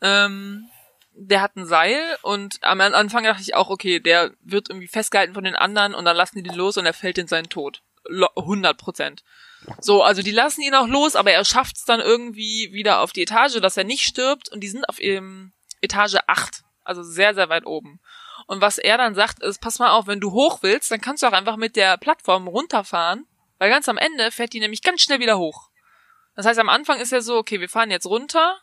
ähm, 0.02 0.68
der 1.16 1.42
hat 1.42 1.56
ein 1.56 1.66
Seil 1.66 2.18
und 2.24 2.58
am 2.62 2.82
Anfang 2.82 3.24
dachte 3.24 3.42
ich 3.42 3.56
auch, 3.56 3.70
okay, 3.70 4.00
der 4.00 4.32
wird 4.42 4.70
irgendwie 4.70 4.88
festgehalten 4.88 5.34
von 5.34 5.44
den 5.44 5.56
anderen 5.56 5.94
und 5.94 6.06
dann 6.06 6.18
lassen 6.18 6.38
die 6.38 6.44
den 6.44 6.56
los 6.56 6.78
und 6.78 6.86
er 6.86 6.94
fällt 6.94 7.18
in 7.18 7.28
seinen 7.28 7.50
Tod. 7.50 7.82
100 8.36 8.78
Prozent. 8.78 9.24
So, 9.80 10.04
also 10.04 10.22
die 10.22 10.32
lassen 10.32 10.62
ihn 10.62 10.76
auch 10.76 10.88
los, 10.88 11.16
aber 11.16 11.32
er 11.32 11.46
schafft 11.46 11.78
es 11.78 11.86
dann 11.86 12.00
irgendwie 12.00 12.72
wieder 12.72 13.02
auf 13.02 13.14
die 13.14 13.24
Etage, 13.24 13.60
dass 13.62 13.78
er 13.78 13.84
nicht 13.84 14.04
stirbt 14.04 14.50
und 14.50 14.62
die 14.62 14.68
sind 14.68 14.88
auf 14.90 15.02
ähm, 15.02 15.54
Etage 15.82 16.18
8, 16.28 16.64
also 16.86 17.04
sehr, 17.04 17.34
sehr 17.34 17.50
weit 17.50 17.66
oben. 17.66 18.00
Und 18.48 18.62
was 18.62 18.78
er 18.78 18.98
dann 18.98 19.16
sagt, 19.16 19.42
ist, 19.42 19.60
pass 19.60 19.80
mal 19.80 19.92
auf, 19.92 20.08
wenn 20.08 20.20
du 20.20 20.32
hoch 20.32 20.60
willst, 20.62 20.92
dann 20.92 21.02
kannst 21.02 21.24
du 21.24 21.28
auch 21.28 21.34
einfach 21.34 21.58
mit 21.58 21.76
der 21.76 21.98
Plattform 21.98 22.48
runterfahren, 22.48 23.26
weil 23.58 23.70
ganz 23.70 23.90
am 23.90 23.98
Ende 23.98 24.32
fährt 24.32 24.54
die 24.54 24.60
nämlich 24.60 24.84
ganz 24.84 25.02
schnell 25.02 25.20
wieder 25.20 25.38
hoch. 25.38 25.70
Das 26.36 26.46
heißt, 26.46 26.60
am 26.60 26.70
Anfang 26.70 27.00
ist 27.00 27.14
er 27.14 27.22
so, 27.22 27.38
okay, 27.38 27.60
wir 27.60 27.70
fahren 27.70 27.92
jetzt 27.92 28.06
runter, 28.06 28.58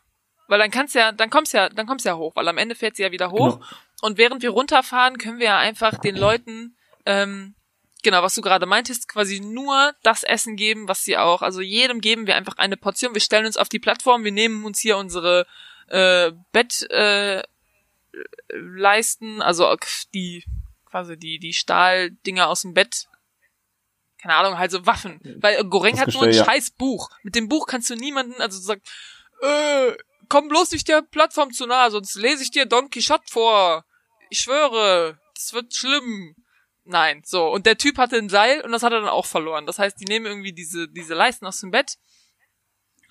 weil 0.46 0.58
dann 0.58 0.70
kannst 0.70 0.94
ja, 0.94 1.12
dann 1.12 1.30
kommst 1.30 1.54
ja, 1.54 1.68
dann 1.68 1.86
kommst 1.86 2.04
ja 2.04 2.16
hoch, 2.16 2.36
weil 2.36 2.46
am 2.48 2.58
Ende 2.58 2.74
fährt 2.74 2.96
sie 2.96 3.02
ja 3.02 3.10
wieder 3.10 3.30
hoch. 3.30 3.56
Genau. 3.56 3.66
Und 4.02 4.18
während 4.18 4.42
wir 4.42 4.50
runterfahren, 4.50 5.16
können 5.16 5.38
wir 5.38 5.46
ja 5.46 5.58
einfach 5.58 5.96
den 5.98 6.16
Leuten, 6.16 6.76
ähm, 7.06 7.54
genau, 8.02 8.22
was 8.22 8.34
du 8.34 8.42
gerade 8.42 8.66
meintest, 8.66 9.08
quasi 9.08 9.40
nur 9.40 9.94
das 10.02 10.24
Essen 10.24 10.56
geben, 10.56 10.88
was 10.88 11.04
sie 11.04 11.16
auch, 11.16 11.40
also 11.40 11.60
jedem 11.60 12.00
geben 12.00 12.26
wir 12.26 12.36
einfach 12.36 12.58
eine 12.58 12.76
Portion. 12.76 13.14
Wir 13.14 13.20
stellen 13.20 13.46
uns 13.46 13.56
auf 13.56 13.68
die 13.68 13.78
Plattform, 13.78 14.24
wir 14.24 14.32
nehmen 14.32 14.64
uns 14.64 14.80
hier 14.80 14.96
unsere 14.96 15.46
äh, 15.88 16.32
Bett 16.52 16.82
äh, 16.90 17.42
leisten, 18.48 19.42
also 19.42 19.76
die 20.14 20.44
quasi 20.84 21.16
die 21.16 21.38
die 21.38 21.52
Stahldinger 21.52 22.48
aus 22.48 22.62
dem 22.62 22.74
Bett 22.74 23.08
keine 24.22 24.36
Ahnung, 24.36 24.56
halt 24.56 24.70
so 24.70 24.86
Waffen. 24.86 25.20
Weil 25.40 25.64
Goreng 25.64 25.98
hat 25.98 26.14
nur 26.14 26.22
ein 26.22 26.32
ja. 26.32 26.44
scheiß 26.44 26.70
Buch. 26.70 27.10
Mit 27.24 27.34
dem 27.34 27.48
Buch 27.48 27.66
kannst 27.66 27.90
du 27.90 27.96
niemanden, 27.96 28.40
also 28.40 28.60
sagt, 28.60 28.88
äh, 29.40 29.96
komm 30.28 30.48
bloß 30.48 30.70
nicht 30.70 30.86
der 30.86 31.02
Plattform 31.02 31.52
zu 31.52 31.66
nah, 31.66 31.90
sonst 31.90 32.14
lese 32.14 32.44
ich 32.44 32.52
dir 32.52 32.66
Don 32.66 32.88
Quixote 32.88 33.24
vor. 33.28 33.84
Ich 34.30 34.38
schwöre, 34.38 35.18
das 35.34 35.52
wird 35.52 35.74
schlimm. 35.74 36.36
Nein, 36.84 37.22
so. 37.24 37.48
Und 37.48 37.66
der 37.66 37.78
Typ 37.78 37.98
hatte 37.98 38.16
ein 38.16 38.28
Seil 38.28 38.60
und 38.60 38.70
das 38.70 38.84
hat 38.84 38.92
er 38.92 39.00
dann 39.00 39.08
auch 39.08 39.26
verloren. 39.26 39.66
Das 39.66 39.78
heißt, 39.78 39.98
die 40.00 40.04
nehmen 40.04 40.26
irgendwie 40.26 40.52
diese, 40.52 40.88
diese 40.88 41.14
Leisten 41.14 41.46
aus 41.46 41.60
dem 41.60 41.72
Bett, 41.72 41.96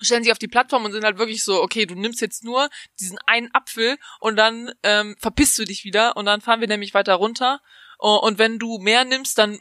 stellen 0.02 0.22
sich 0.22 0.32
auf 0.32 0.38
die 0.38 0.48
Plattform 0.48 0.84
und 0.84 0.92
sind 0.92 1.04
halt 1.04 1.18
wirklich 1.18 1.44
so, 1.44 1.62
okay, 1.62 1.86
du 1.86 1.94
nimmst 1.94 2.20
jetzt 2.20 2.44
nur 2.44 2.68
diesen 3.00 3.18
einen 3.26 3.54
Apfel 3.54 3.96
und 4.20 4.36
dann 4.36 4.72
ähm, 4.82 5.16
verpisst 5.18 5.58
du 5.58 5.64
dich 5.64 5.84
wieder 5.84 6.16
und 6.16 6.26
dann 6.26 6.40
fahren 6.40 6.60
wir 6.60 6.68
nämlich 6.68 6.94
weiter 6.94 7.14
runter. 7.14 7.60
Und 7.98 8.38
wenn 8.38 8.58
du 8.58 8.78
mehr 8.78 9.04
nimmst, 9.04 9.38
dann 9.38 9.60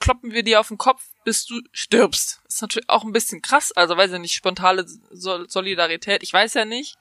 kloppen 0.00 0.32
wir 0.32 0.42
dir 0.42 0.60
auf 0.60 0.68
den 0.68 0.78
Kopf, 0.78 1.02
bis 1.24 1.44
du 1.46 1.60
stirbst. 1.72 2.40
ist 2.48 2.62
natürlich 2.62 2.88
auch 2.88 3.04
ein 3.04 3.12
bisschen 3.12 3.42
krass, 3.42 3.72
also 3.72 3.96
weiß 3.96 4.12
ja 4.12 4.18
nicht, 4.18 4.34
spontane 4.34 4.86
Solidarität, 5.10 6.22
ich 6.22 6.32
weiß 6.32 6.54
ja 6.54 6.64
nicht. 6.64 6.96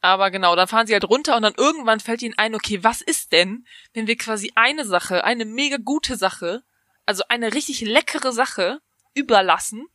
Aber 0.00 0.30
genau, 0.30 0.56
dann 0.56 0.68
fahren 0.68 0.86
sie 0.86 0.94
halt 0.94 1.08
runter 1.08 1.36
und 1.36 1.42
dann 1.42 1.54
irgendwann 1.56 2.00
fällt 2.00 2.22
ihnen 2.22 2.36
ein, 2.36 2.54
okay, 2.54 2.82
was 2.82 3.02
ist 3.02 3.32
denn, 3.32 3.66
wenn 3.92 4.08
wir 4.08 4.16
quasi 4.16 4.50
eine 4.56 4.84
Sache, 4.84 5.22
eine 5.24 5.44
mega 5.44 5.76
gute 5.76 6.16
Sache, 6.16 6.64
also 7.06 7.22
eine 7.28 7.54
richtig 7.54 7.82
leckere 7.82 8.32
Sache 8.32 8.80
überlassen 9.14 9.86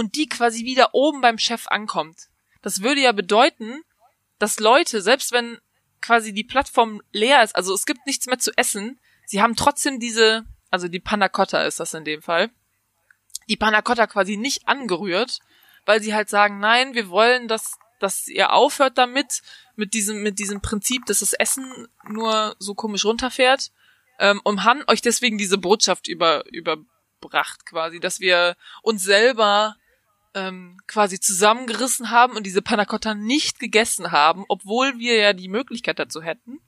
und 0.00 0.16
die 0.16 0.28
quasi 0.28 0.64
wieder 0.64 0.94
oben 0.94 1.20
beim 1.20 1.38
Chef 1.38 1.68
ankommt. 1.68 2.28
Das 2.62 2.82
würde 2.82 3.00
ja 3.02 3.12
bedeuten, 3.12 3.82
dass 4.40 4.58
Leute, 4.58 5.00
selbst 5.00 5.30
wenn 5.30 5.58
quasi 6.00 6.32
die 6.32 6.44
Plattform 6.44 7.00
leer 7.12 7.44
ist, 7.44 7.54
also 7.54 7.72
es 7.74 7.86
gibt 7.86 8.06
nichts 8.06 8.26
mehr 8.26 8.38
zu 8.38 8.50
essen, 8.56 8.98
sie 9.26 9.40
haben 9.40 9.54
trotzdem 9.54 10.00
diese 10.00 10.44
also 10.70 10.88
die 10.88 11.00
Panna 11.00 11.28
Cotta 11.28 11.62
ist 11.64 11.80
das 11.80 11.94
in 11.94 12.04
dem 12.04 12.22
Fall, 12.22 12.50
die 13.48 13.56
Panna 13.56 13.82
Cotta 13.82 14.06
quasi 14.06 14.36
nicht 14.36 14.68
angerührt, 14.68 15.40
weil 15.84 16.02
sie 16.02 16.14
halt 16.14 16.28
sagen, 16.28 16.60
nein, 16.60 16.94
wir 16.94 17.08
wollen, 17.08 17.48
dass, 17.48 17.78
dass 17.98 18.28
ihr 18.28 18.52
aufhört 18.52 18.96
damit, 18.96 19.42
mit 19.74 19.94
diesem, 19.94 20.22
mit 20.22 20.38
diesem 20.38 20.60
Prinzip, 20.60 21.06
dass 21.06 21.20
das 21.20 21.32
Essen 21.32 21.88
nur 22.08 22.54
so 22.58 22.74
komisch 22.74 23.04
runterfährt, 23.04 23.72
ähm, 24.18 24.40
und 24.44 24.64
haben 24.64 24.84
euch 24.86 25.02
deswegen 25.02 25.38
diese 25.38 25.58
Botschaft 25.58 26.06
über, 26.06 26.44
überbracht 26.52 27.66
quasi, 27.66 27.98
dass 27.98 28.20
wir 28.20 28.56
uns 28.82 29.02
selber 29.02 29.76
ähm, 30.34 30.80
quasi 30.86 31.18
zusammengerissen 31.20 32.10
haben 32.10 32.36
und 32.36 32.44
diese 32.44 32.62
Panna 32.62 32.84
Cotta 32.84 33.14
nicht 33.14 33.58
gegessen 33.58 34.12
haben, 34.12 34.44
obwohl 34.48 34.98
wir 34.98 35.16
ja 35.16 35.32
die 35.32 35.48
Möglichkeit 35.48 35.98
dazu 35.98 36.22
hätten. 36.22 36.60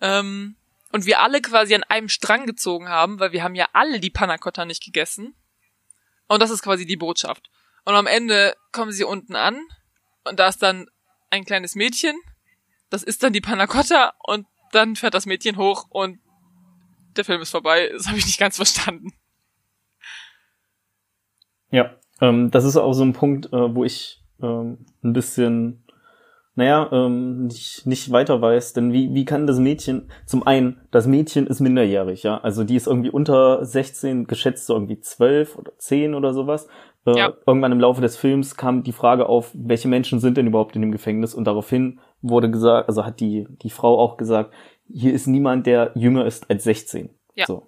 Ähm, 0.00 0.56
und 0.92 1.04
wir 1.04 1.20
alle 1.20 1.40
quasi 1.40 1.74
an 1.74 1.84
einem 1.84 2.08
Strang 2.08 2.46
gezogen 2.46 2.88
haben, 2.88 3.20
weil 3.20 3.32
wir 3.32 3.42
haben 3.42 3.54
ja 3.54 3.68
alle 3.72 4.00
die 4.00 4.10
Panna 4.10 4.38
Cotta 4.38 4.64
nicht 4.64 4.84
gegessen. 4.84 5.34
Und 6.28 6.40
das 6.40 6.50
ist 6.50 6.62
quasi 6.62 6.86
die 6.86 6.96
Botschaft. 6.96 7.50
Und 7.84 7.94
am 7.94 8.06
Ende 8.06 8.56
kommen 8.72 8.92
sie 8.92 9.04
unten 9.04 9.36
an 9.36 9.60
und 10.24 10.38
da 10.40 10.48
ist 10.48 10.62
dann 10.62 10.88
ein 11.30 11.44
kleines 11.44 11.74
Mädchen. 11.74 12.16
Das 12.90 13.02
ist 13.02 13.22
dann 13.22 13.32
die 13.32 13.40
Panna 13.40 13.66
Cotta 13.66 14.14
und 14.24 14.46
dann 14.72 14.96
fährt 14.96 15.14
das 15.14 15.26
Mädchen 15.26 15.56
hoch 15.56 15.86
und 15.90 16.20
der 17.16 17.24
Film 17.24 17.40
ist 17.40 17.50
vorbei. 17.50 17.90
Das 17.92 18.08
habe 18.08 18.18
ich 18.18 18.26
nicht 18.26 18.38
ganz 18.38 18.56
verstanden. 18.56 19.12
Ja, 21.70 21.98
ähm, 22.20 22.50
das 22.50 22.64
ist 22.64 22.76
auch 22.76 22.92
so 22.92 23.04
ein 23.04 23.12
Punkt, 23.12 23.52
äh, 23.52 23.74
wo 23.74 23.84
ich 23.84 24.22
ähm, 24.42 24.78
ein 25.02 25.12
bisschen 25.12 25.86
naja, 26.56 26.88
ähm, 26.90 27.46
nicht, 27.46 27.86
nicht 27.86 28.10
weiter 28.10 28.40
weiß. 28.40 28.72
Denn 28.72 28.92
wie, 28.92 29.14
wie 29.14 29.26
kann 29.26 29.46
das 29.46 29.58
Mädchen, 29.58 30.10
zum 30.24 30.46
einen, 30.46 30.80
das 30.90 31.06
Mädchen 31.06 31.46
ist 31.46 31.60
minderjährig, 31.60 32.22
ja. 32.22 32.38
Also 32.38 32.64
die 32.64 32.76
ist 32.76 32.86
irgendwie 32.86 33.10
unter 33.10 33.64
16, 33.64 34.26
geschätzt 34.26 34.66
so 34.66 34.74
irgendwie 34.74 34.98
12 34.98 35.56
oder 35.56 35.72
10 35.76 36.14
oder 36.14 36.32
sowas. 36.32 36.66
Äh, 37.04 37.18
ja. 37.18 37.34
Irgendwann 37.46 37.72
im 37.72 37.80
Laufe 37.80 38.00
des 38.00 38.16
Films 38.16 38.56
kam 38.56 38.82
die 38.82 38.92
Frage 38.92 39.28
auf, 39.28 39.50
welche 39.52 39.88
Menschen 39.88 40.18
sind 40.18 40.38
denn 40.38 40.46
überhaupt 40.46 40.74
in 40.74 40.82
dem 40.82 40.92
Gefängnis? 40.92 41.34
Und 41.34 41.44
daraufhin 41.44 42.00
wurde 42.22 42.50
gesagt, 42.50 42.88
also 42.88 43.04
hat 43.04 43.20
die, 43.20 43.46
die 43.62 43.70
Frau 43.70 43.98
auch 43.98 44.16
gesagt, 44.16 44.54
hier 44.90 45.12
ist 45.12 45.26
niemand, 45.26 45.66
der 45.66 45.92
jünger 45.94 46.24
ist 46.24 46.48
als 46.48 46.64
16. 46.64 47.10
Ja. 47.34 47.44
So. 47.46 47.66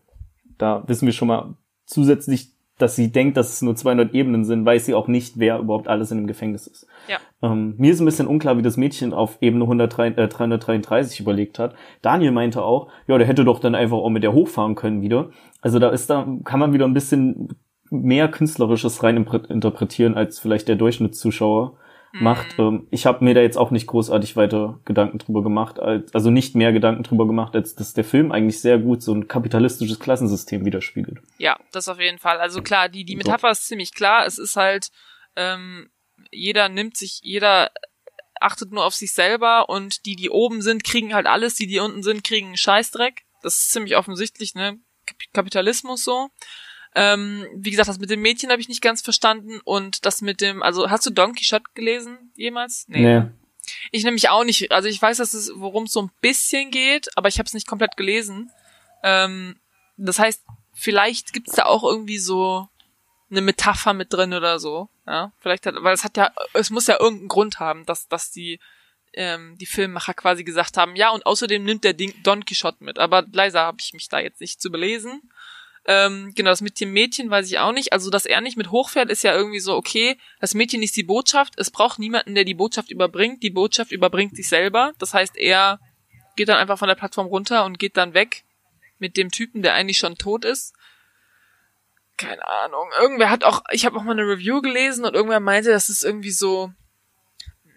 Da 0.56 0.82
wissen 0.86 1.04
wir 1.04 1.12
schon 1.12 1.28
mal 1.28 1.54
zusätzlich 1.84 2.52
dass 2.78 2.96
sie 2.96 3.10
denkt, 3.12 3.36
dass 3.36 3.52
es 3.52 3.62
nur 3.62 3.76
200 3.76 4.14
Ebenen 4.14 4.44
sind, 4.44 4.64
weiß 4.64 4.86
sie 4.86 4.94
auch 4.94 5.08
nicht, 5.08 5.38
wer 5.38 5.58
überhaupt 5.58 5.88
alles 5.88 6.10
in 6.10 6.18
dem 6.18 6.26
Gefängnis 6.26 6.66
ist. 6.66 6.86
Ja. 7.08 7.18
Ähm, 7.42 7.74
mir 7.76 7.92
ist 7.92 8.00
ein 8.00 8.06
bisschen 8.06 8.26
unklar, 8.26 8.56
wie 8.56 8.62
das 8.62 8.76
Mädchen 8.76 9.12
auf 9.12 9.38
Ebene 9.40 9.64
103, 9.64 10.08
äh, 10.08 10.28
333 10.28 11.20
überlegt 11.20 11.58
hat. 11.58 11.74
Daniel 12.02 12.32
meinte 12.32 12.62
auch, 12.62 12.88
ja, 13.06 13.18
der 13.18 13.26
hätte 13.26 13.44
doch 13.44 13.60
dann 13.60 13.74
einfach 13.74 13.98
auch 13.98 14.10
mit 14.10 14.22
der 14.22 14.32
hochfahren 14.32 14.74
können 14.74 15.02
wieder. 15.02 15.30
Also 15.60 15.78
da 15.78 15.90
ist 15.90 16.08
da, 16.10 16.26
kann 16.44 16.60
man 16.60 16.72
wieder 16.72 16.86
ein 16.86 16.94
bisschen 16.94 17.48
mehr 17.90 18.28
Künstlerisches 18.28 19.02
rein 19.02 19.16
interpretieren 19.48 20.14
als 20.14 20.38
vielleicht 20.38 20.68
der 20.68 20.76
Durchschnittszuschauer 20.76 21.74
macht. 22.12 22.58
Mhm. 22.58 22.86
ich 22.90 23.06
habe 23.06 23.24
mir 23.24 23.34
da 23.34 23.40
jetzt 23.40 23.56
auch 23.56 23.70
nicht 23.70 23.86
großartig 23.86 24.36
weiter 24.36 24.80
Gedanken 24.84 25.18
drüber 25.18 25.42
gemacht, 25.42 25.78
als, 25.78 26.14
also 26.14 26.30
nicht 26.30 26.54
mehr 26.54 26.72
Gedanken 26.72 27.02
drüber 27.02 27.26
gemacht, 27.26 27.54
als 27.54 27.74
dass 27.74 27.94
der 27.94 28.04
Film 28.04 28.32
eigentlich 28.32 28.60
sehr 28.60 28.78
gut 28.78 29.02
so 29.02 29.12
ein 29.12 29.28
kapitalistisches 29.28 30.00
Klassensystem 30.00 30.64
widerspiegelt. 30.64 31.18
Ja, 31.38 31.58
das 31.72 31.88
auf 31.88 32.00
jeden 32.00 32.18
Fall. 32.18 32.38
Also 32.38 32.62
klar, 32.62 32.88
die, 32.88 33.04
die 33.04 33.16
Metapher 33.16 33.50
ist 33.50 33.66
ziemlich 33.66 33.94
klar. 33.94 34.26
Es 34.26 34.38
ist 34.38 34.56
halt, 34.56 34.90
ähm, 35.36 35.90
jeder 36.30 36.68
nimmt 36.68 36.96
sich, 36.96 37.20
jeder 37.22 37.70
achtet 38.40 38.72
nur 38.72 38.84
auf 38.84 38.94
sich 38.94 39.12
selber 39.12 39.68
und 39.68 40.06
die, 40.06 40.16
die 40.16 40.30
oben 40.30 40.62
sind, 40.62 40.84
kriegen 40.84 41.14
halt 41.14 41.26
alles, 41.26 41.54
die, 41.54 41.66
die 41.66 41.80
unten 41.80 42.02
sind, 42.02 42.24
kriegen 42.24 42.48
einen 42.48 42.56
Scheißdreck. 42.56 43.24
Das 43.42 43.58
ist 43.58 43.70
ziemlich 43.72 43.96
offensichtlich, 43.96 44.54
ne? 44.54 44.78
Kapitalismus 45.32 46.04
so. 46.04 46.28
Ähm, 47.00 47.46
wie 47.54 47.70
gesagt, 47.70 47.88
das 47.88 48.00
mit 48.00 48.10
dem 48.10 48.22
Mädchen 48.22 48.50
habe 48.50 48.60
ich 48.60 48.68
nicht 48.68 48.82
ganz 48.82 49.02
verstanden 49.02 49.60
und 49.62 50.04
das 50.04 50.20
mit 50.20 50.40
dem, 50.40 50.64
also 50.64 50.90
hast 50.90 51.06
du 51.06 51.10
Don 51.10 51.32
Quixote 51.32 51.62
gelesen 51.74 52.32
jemals? 52.34 52.86
Nee. 52.88 53.20
nee. 53.20 53.30
Ich 53.92 54.02
nämlich 54.02 54.30
auch 54.30 54.42
nicht. 54.42 54.72
Also 54.72 54.88
ich 54.88 55.00
weiß, 55.00 55.18
dass 55.18 55.32
es 55.32 55.52
worum 55.54 55.84
es 55.84 55.92
so 55.92 56.02
ein 56.02 56.10
bisschen 56.20 56.72
geht, 56.72 57.16
aber 57.16 57.28
ich 57.28 57.38
habe 57.38 57.46
es 57.46 57.54
nicht 57.54 57.68
komplett 57.68 57.96
gelesen. 57.96 58.50
Ähm, 59.04 59.60
das 59.96 60.18
heißt, 60.18 60.42
vielleicht 60.74 61.32
gibt's 61.32 61.54
da 61.54 61.66
auch 61.66 61.84
irgendwie 61.84 62.18
so 62.18 62.68
eine 63.30 63.42
Metapher 63.42 63.94
mit 63.94 64.12
drin 64.12 64.34
oder 64.34 64.58
so. 64.58 64.88
Ja, 65.06 65.30
vielleicht 65.38 65.66
hat, 65.66 65.76
weil 65.78 65.94
es 65.94 66.02
hat 66.02 66.16
ja, 66.16 66.32
es 66.52 66.70
muss 66.70 66.88
ja 66.88 66.98
irgendeinen 66.98 67.28
Grund 67.28 67.60
haben, 67.60 67.86
dass 67.86 68.08
dass 68.08 68.32
die 68.32 68.58
ähm, 69.12 69.56
die 69.56 69.66
Filmemacher 69.66 70.14
quasi 70.14 70.42
gesagt 70.42 70.76
haben, 70.76 70.96
ja 70.96 71.10
und 71.10 71.26
außerdem 71.26 71.62
nimmt 71.62 71.84
der 71.84 71.92
Ding 71.92 72.12
Don 72.24 72.44
Quixote 72.44 72.82
mit. 72.82 72.98
Aber 72.98 73.24
leider 73.30 73.60
habe 73.60 73.78
ich 73.80 73.92
mich 73.92 74.08
da 74.08 74.18
jetzt 74.18 74.40
nicht 74.40 74.60
zu 74.60 74.70
belesen. 74.72 75.30
Ähm, 75.90 76.32
genau, 76.34 76.50
das 76.50 76.60
mit 76.60 76.78
dem 76.82 76.92
Mädchen 76.92 77.30
weiß 77.30 77.46
ich 77.46 77.58
auch 77.58 77.72
nicht. 77.72 77.94
Also, 77.94 78.10
dass 78.10 78.26
er 78.26 78.42
nicht 78.42 78.58
mit 78.58 78.70
hochfährt, 78.70 79.10
ist 79.10 79.22
ja 79.22 79.34
irgendwie 79.34 79.58
so, 79.58 79.74
okay, 79.74 80.18
das 80.38 80.52
Mädchen 80.52 80.82
ist 80.82 80.96
die 80.96 81.02
Botschaft. 81.02 81.54
Es 81.56 81.70
braucht 81.70 81.98
niemanden, 81.98 82.34
der 82.34 82.44
die 82.44 82.52
Botschaft 82.52 82.90
überbringt. 82.90 83.42
Die 83.42 83.48
Botschaft 83.48 83.90
überbringt 83.90 84.36
sich 84.36 84.48
selber. 84.48 84.92
Das 84.98 85.14
heißt, 85.14 85.38
er 85.38 85.80
geht 86.36 86.50
dann 86.50 86.58
einfach 86.58 86.78
von 86.78 86.88
der 86.88 86.94
Plattform 86.94 87.26
runter 87.26 87.64
und 87.64 87.78
geht 87.78 87.96
dann 87.96 88.12
weg 88.12 88.44
mit 88.98 89.16
dem 89.16 89.30
Typen, 89.30 89.62
der 89.62 89.72
eigentlich 89.72 89.96
schon 89.96 90.16
tot 90.16 90.44
ist. 90.44 90.74
keine 92.18 92.46
Ahnung. 92.46 92.90
Irgendwer 93.00 93.30
hat 93.30 93.44
auch, 93.44 93.62
ich 93.70 93.86
habe 93.86 93.96
auch 93.96 94.02
mal 94.02 94.12
eine 94.12 94.28
Review 94.28 94.60
gelesen 94.60 95.06
und 95.06 95.14
irgendwer 95.14 95.40
meinte, 95.40 95.70
dass 95.70 95.88
es 95.88 96.02
irgendwie 96.02 96.32
so, 96.32 96.70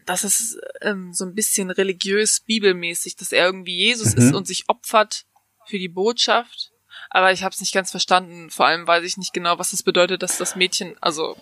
dass 0.05 0.25
es 0.25 0.59
ähm, 0.81 1.13
so 1.13 1.23
ein 1.23 1.33
bisschen 1.33 1.71
religiös, 1.71 2.41
bibelmäßig, 2.41 3.15
dass 3.15 3.31
er 3.31 3.45
irgendwie 3.45 3.77
Jesus 3.77 4.15
mhm. 4.15 4.21
ist 4.21 4.33
und 4.33 4.47
sich 4.47 4.67
opfert 4.67 5.25
für 5.67 5.79
die 5.79 5.87
Botschaft. 5.87 6.71
Aber 7.11 7.31
ich 7.31 7.43
habe 7.43 7.53
es 7.53 7.59
nicht 7.59 7.73
ganz 7.73 7.91
verstanden. 7.91 8.49
Vor 8.49 8.65
allem 8.65 8.87
weiß 8.87 9.03
ich 9.03 9.17
nicht 9.17 9.33
genau, 9.33 9.59
was 9.59 9.71
das 9.71 9.83
bedeutet, 9.83 10.23
dass 10.23 10.37
das 10.37 10.55
Mädchen, 10.55 10.95
also 11.01 11.35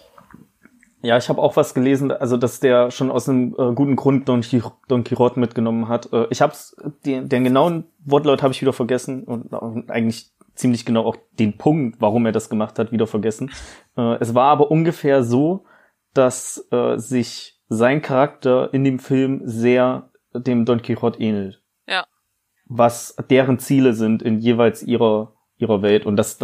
ja, 1.01 1.17
ich 1.17 1.29
habe 1.29 1.41
auch 1.41 1.55
was 1.55 1.73
gelesen, 1.73 2.11
also 2.11 2.35
dass 2.35 2.59
der 2.59 2.91
schon 2.91 3.09
aus 3.09 3.29
einem 3.29 3.55
äh, 3.57 3.73
guten 3.73 3.95
Grund 3.95 4.27
Don, 4.27 4.41
Quix 4.41 4.69
Don 4.89 5.05
Quixote 5.05 5.39
mitgenommen 5.39 5.87
hat. 5.87 6.11
Äh, 6.11 6.27
ich 6.29 6.41
hab's, 6.41 6.75
den, 7.05 7.29
den 7.29 7.45
genauen 7.45 7.85
Wortlaut 7.99 8.43
habe 8.43 8.53
ich 8.53 8.61
wieder 8.61 8.73
vergessen 8.73 9.23
und, 9.23 9.53
und 9.53 9.89
eigentlich 9.89 10.31
ziemlich 10.55 10.85
genau 10.85 11.05
auch 11.05 11.15
den 11.31 11.57
Punkt, 11.57 12.01
warum 12.01 12.25
er 12.25 12.33
das 12.33 12.49
gemacht 12.49 12.77
hat, 12.79 12.91
wieder 12.91 13.07
vergessen. 13.07 13.51
Äh, 13.95 14.17
es 14.19 14.35
war 14.35 14.51
aber 14.51 14.71
ungefähr 14.71 15.23
so, 15.23 15.63
dass 16.13 16.67
äh, 16.71 16.97
sich 16.97 17.61
sein 17.69 18.01
Charakter 18.01 18.73
in 18.73 18.83
dem 18.83 18.99
Film 18.99 19.41
sehr 19.45 20.09
dem 20.33 20.65
Don 20.65 20.81
Quixote 20.81 21.21
ähnelt. 21.21 21.61
Ja. 21.87 22.05
Was 22.65 23.15
deren 23.29 23.57
Ziele 23.57 23.93
sind 23.93 24.21
in 24.21 24.39
jeweils 24.39 24.83
ihrer 24.83 25.33
ihrer 25.59 25.81
Welt 25.81 26.05
und 26.05 26.15
das 26.15 26.37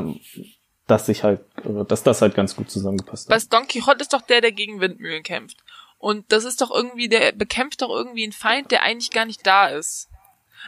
dass 0.88 1.07
sich 1.07 1.24
halt, 1.24 1.41
äh, 1.63 1.84
dass 1.88 2.03
das 2.03 2.22
halt 2.22 2.36
ganz 2.36 2.55
gut 2.55 2.70
zusammengepasst 2.70 3.28
hat. 3.28 3.32
Weil 3.32 3.47
Don 3.49 3.68
Quixote 3.68 4.01
ist 4.01 4.13
doch 4.13 4.22
der, 4.22 4.41
der 4.41 4.51
gegen 4.51 4.80
Windmühlen 4.82 5.24
kämpft. 5.24 5.57
Und 5.97 6.32
das 6.32 6.43
ist 6.43 6.61
doch 6.61 6.70
irgendwie, 6.70 7.09
der 7.09 7.32
bekämpft 7.32 7.82
doch 7.82 7.89
irgendwie 7.89 8.24
einen 8.24 8.34
Feind, 8.34 8.70
der 8.72 8.84
eigentlich 8.84 9.11
gar 9.11 9.26
nicht 9.26 9.45
da 9.47 9.68
ist. 9.68 10.09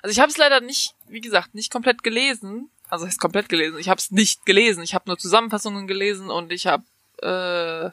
Also 0.01 0.11
ich 0.11 0.19
habe 0.19 0.31
es 0.31 0.37
leider 0.37 0.61
nicht, 0.61 0.95
wie 1.07 1.21
gesagt, 1.21 1.53
nicht 1.53 1.71
komplett 1.71 2.03
gelesen. 2.03 2.69
Also 2.89 3.05
ist 3.05 3.19
komplett 3.19 3.49
gelesen. 3.49 3.77
Ich 3.77 3.89
habe 3.89 3.99
es 3.99 4.11
nicht 4.11 4.45
gelesen. 4.45 4.81
Ich 4.81 4.95
habe 4.95 5.07
nur 5.07 5.17
Zusammenfassungen 5.17 5.87
gelesen 5.87 6.29
und 6.29 6.51
ich 6.51 6.65
habe 6.67 6.83
äh, 7.21 7.91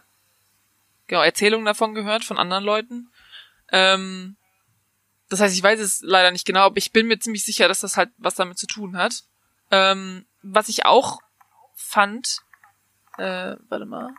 genau 1.09 1.23
Erzählungen 1.23 1.67
davon 1.67 1.95
gehört 1.95 2.25
von 2.25 2.39
anderen 2.39 2.65
Leuten. 2.65 3.11
Ähm, 3.73 4.37
das 5.29 5.41
heißt, 5.41 5.55
ich 5.55 5.63
weiß 5.63 5.81
es 5.81 6.01
leider 6.03 6.31
nicht 6.31 6.47
genau, 6.47 6.61
aber 6.61 6.77
ich 6.77 6.93
bin 6.93 7.09
mir 7.09 7.19
ziemlich 7.19 7.45
sicher, 7.45 7.67
dass 7.67 7.81
das 7.81 7.97
halt 7.97 8.11
was 8.19 8.37
damit 8.37 8.59
zu 8.59 8.67
tun 8.67 8.97
hat. 8.97 9.25
Ähm, 9.71 10.27
was 10.45 10.69
ich 10.69 10.85
auch 10.87 11.21
fand, 11.75 12.43
äh, 13.19 13.57
warte 13.69 13.87
mal. 13.87 14.15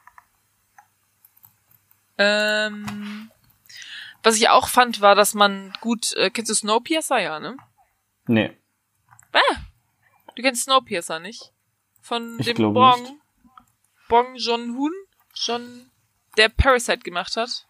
Ähm, 2.17 3.32
was 4.23 4.36
ich 4.36 4.49
auch 4.49 4.67
fand, 4.67 5.01
war, 5.01 5.15
dass 5.15 5.34
man 5.34 5.73
gut, 5.82 6.13
äh, 6.13 6.30
kennst 6.30 6.49
du 6.49 6.55
Snowpiercer, 6.55 7.19
ja, 7.19 7.39
ne? 7.39 7.57
Nee. 8.28 8.57
Ah, 9.34 9.55
du 10.36 10.41
kennst 10.41 10.63
Snowpiercer 10.63 11.19
nicht? 11.19 11.53
Von 12.01 12.38
ich 12.39 12.53
dem 12.53 12.73
Bong, 12.73 13.01
nicht. 13.01 13.13
Bong 14.09 14.36
Joon-hoon? 14.36 14.91
John, 15.34 15.91
der 16.38 16.49
Parasite 16.49 16.99
gemacht 16.99 17.36
hat? 17.36 17.67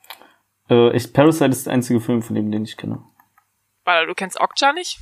Äh, 0.70 0.96
ich, 0.96 1.12
Parasite 1.12 1.50
ist 1.52 1.66
der 1.66 1.74
einzige 1.74 2.00
Film 2.00 2.22
von 2.22 2.36
dem, 2.36 2.52
den 2.52 2.64
ich 2.64 2.78
kenne. 2.78 3.04
Weil 3.84 4.06
du 4.06 4.14
kennst 4.14 4.40
Okja 4.40 4.72
nicht? 4.74 5.00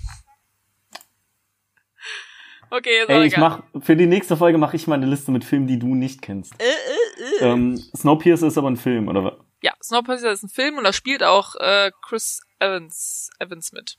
Okay, 2.73 3.03
ist 3.03 3.09
Ey, 3.09 3.27
ich 3.27 3.37
mach, 3.37 3.61
für 3.81 3.95
die 3.95 4.07
nächste 4.07 4.35
Folge 4.35 4.57
mache 4.57 4.75
ich 4.75 4.87
mal 4.87 4.95
eine 4.95 5.05
Liste 5.05 5.31
mit 5.31 5.45
Filmen, 5.45 5.67
die 5.67 5.77
du 5.77 5.93
nicht 5.93 6.23
kennst. 6.23 6.53
Äh, 6.59 6.63
äh, 6.63 7.45
äh. 7.45 7.51
Ähm, 7.51 7.77
Snowpiercer 7.95 8.47
ist 8.47 8.57
aber 8.57 8.71
ein 8.71 8.77
Film, 8.77 9.09
oder 9.09 9.23
was? 9.23 9.33
Ja, 9.61 9.73
Snowpiercer 9.83 10.31
ist 10.31 10.41
ein 10.41 10.49
Film 10.49 10.79
und 10.79 10.83
da 10.83 10.91
spielt 10.91 11.21
auch 11.21 11.53
äh, 11.57 11.91
Chris 12.01 12.41
Evans, 12.57 13.29
Evans 13.37 13.73
mit. 13.73 13.97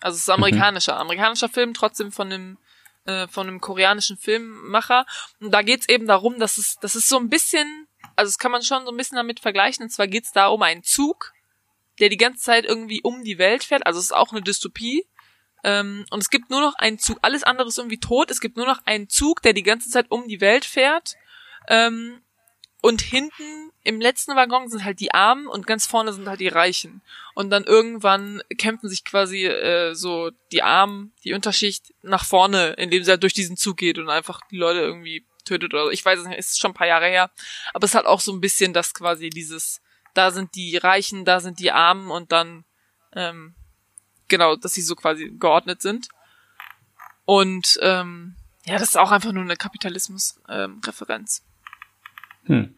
Also 0.00 0.14
es 0.14 0.22
ist 0.22 0.30
amerikanischer, 0.30 0.94
mhm. 0.94 1.00
amerikanischer 1.00 1.48
Film, 1.48 1.74
trotzdem 1.74 2.12
von 2.12 2.32
einem 2.32 2.58
äh, 3.06 3.26
von 3.26 3.48
einem 3.48 3.60
koreanischen 3.60 4.16
Filmmacher. 4.16 5.04
Und 5.40 5.52
da 5.52 5.62
geht's 5.62 5.88
eben 5.88 6.06
darum, 6.06 6.38
dass 6.38 6.56
es, 6.56 6.76
das 6.80 6.94
ist 6.94 7.08
so 7.08 7.18
ein 7.18 7.28
bisschen, 7.28 7.88
also 8.14 8.28
das 8.28 8.38
kann 8.38 8.52
man 8.52 8.62
schon 8.62 8.84
so 8.84 8.92
ein 8.92 8.96
bisschen 8.96 9.16
damit 9.16 9.40
vergleichen. 9.40 9.82
Und 9.82 9.90
zwar 9.90 10.06
geht's 10.06 10.30
da 10.30 10.46
um 10.46 10.62
einen 10.62 10.84
Zug, 10.84 11.32
der 11.98 12.10
die 12.10 12.16
ganze 12.16 12.44
Zeit 12.44 12.64
irgendwie 12.64 13.00
um 13.02 13.24
die 13.24 13.38
Welt 13.38 13.64
fährt. 13.64 13.84
Also 13.88 13.98
es 13.98 14.04
ist 14.04 14.16
auch 14.16 14.30
eine 14.30 14.42
Dystopie. 14.42 15.04
Ähm, 15.64 16.04
und 16.10 16.20
es 16.20 16.30
gibt 16.30 16.50
nur 16.50 16.60
noch 16.60 16.74
einen 16.74 16.98
Zug, 16.98 17.18
alles 17.22 17.42
andere 17.42 17.68
ist 17.68 17.78
irgendwie 17.78 18.00
tot. 18.00 18.30
Es 18.30 18.40
gibt 18.40 18.56
nur 18.56 18.66
noch 18.66 18.80
einen 18.84 19.08
Zug, 19.08 19.42
der 19.42 19.52
die 19.52 19.62
ganze 19.62 19.90
Zeit 19.90 20.06
um 20.10 20.28
die 20.28 20.40
Welt 20.40 20.64
fährt. 20.64 21.16
Ähm, 21.68 22.20
und 22.80 23.00
hinten 23.00 23.72
im 23.82 24.00
letzten 24.00 24.36
Waggon 24.36 24.68
sind 24.68 24.84
halt 24.84 25.00
die 25.00 25.12
Armen 25.12 25.48
und 25.48 25.66
ganz 25.66 25.86
vorne 25.86 26.12
sind 26.12 26.28
halt 26.28 26.40
die 26.40 26.48
Reichen. 26.48 27.02
Und 27.34 27.50
dann 27.50 27.64
irgendwann 27.64 28.42
kämpfen 28.56 28.88
sich 28.88 29.04
quasi 29.04 29.46
äh, 29.46 29.94
so 29.94 30.30
die 30.52 30.62
Armen, 30.62 31.12
die 31.24 31.32
Unterschicht 31.32 31.92
nach 32.02 32.24
vorne, 32.24 32.74
indem 32.74 33.02
sie 33.02 33.10
halt 33.10 33.22
durch 33.22 33.32
diesen 33.32 33.56
Zug 33.56 33.78
geht 33.78 33.98
und 33.98 34.08
einfach 34.08 34.42
die 34.50 34.58
Leute 34.58 34.80
irgendwie 34.80 35.26
tötet 35.44 35.74
oder 35.74 35.86
so. 35.86 35.90
Ich 35.90 36.04
weiß 36.04 36.20
es 36.20 36.26
nicht, 36.26 36.38
ist 36.38 36.60
schon 36.60 36.70
ein 36.70 36.74
paar 36.74 36.86
Jahre 36.86 37.06
her. 37.06 37.30
Aber 37.74 37.84
es 37.84 37.94
hat 37.94 38.06
auch 38.06 38.20
so 38.20 38.32
ein 38.32 38.40
bisschen 38.40 38.72
das 38.72 38.94
quasi 38.94 39.30
dieses, 39.30 39.80
da 40.14 40.30
sind 40.30 40.54
die 40.54 40.76
Reichen, 40.76 41.24
da 41.24 41.40
sind 41.40 41.58
die 41.58 41.72
Armen 41.72 42.10
und 42.10 42.30
dann 42.30 42.64
ähm, 43.14 43.54
genau, 44.28 44.56
dass 44.56 44.74
sie 44.74 44.82
so 44.82 44.94
quasi 44.94 45.30
geordnet 45.38 45.82
sind. 45.82 46.08
Und 47.24 47.78
ähm, 47.82 48.36
ja, 48.64 48.74
das 48.74 48.90
ist 48.90 48.96
auch 48.96 49.10
einfach 49.10 49.32
nur 49.32 49.42
eine 49.42 49.56
Kapitalismus-Referenz. 49.56 51.44
Ähm, 52.48 52.54
hm. 52.54 52.74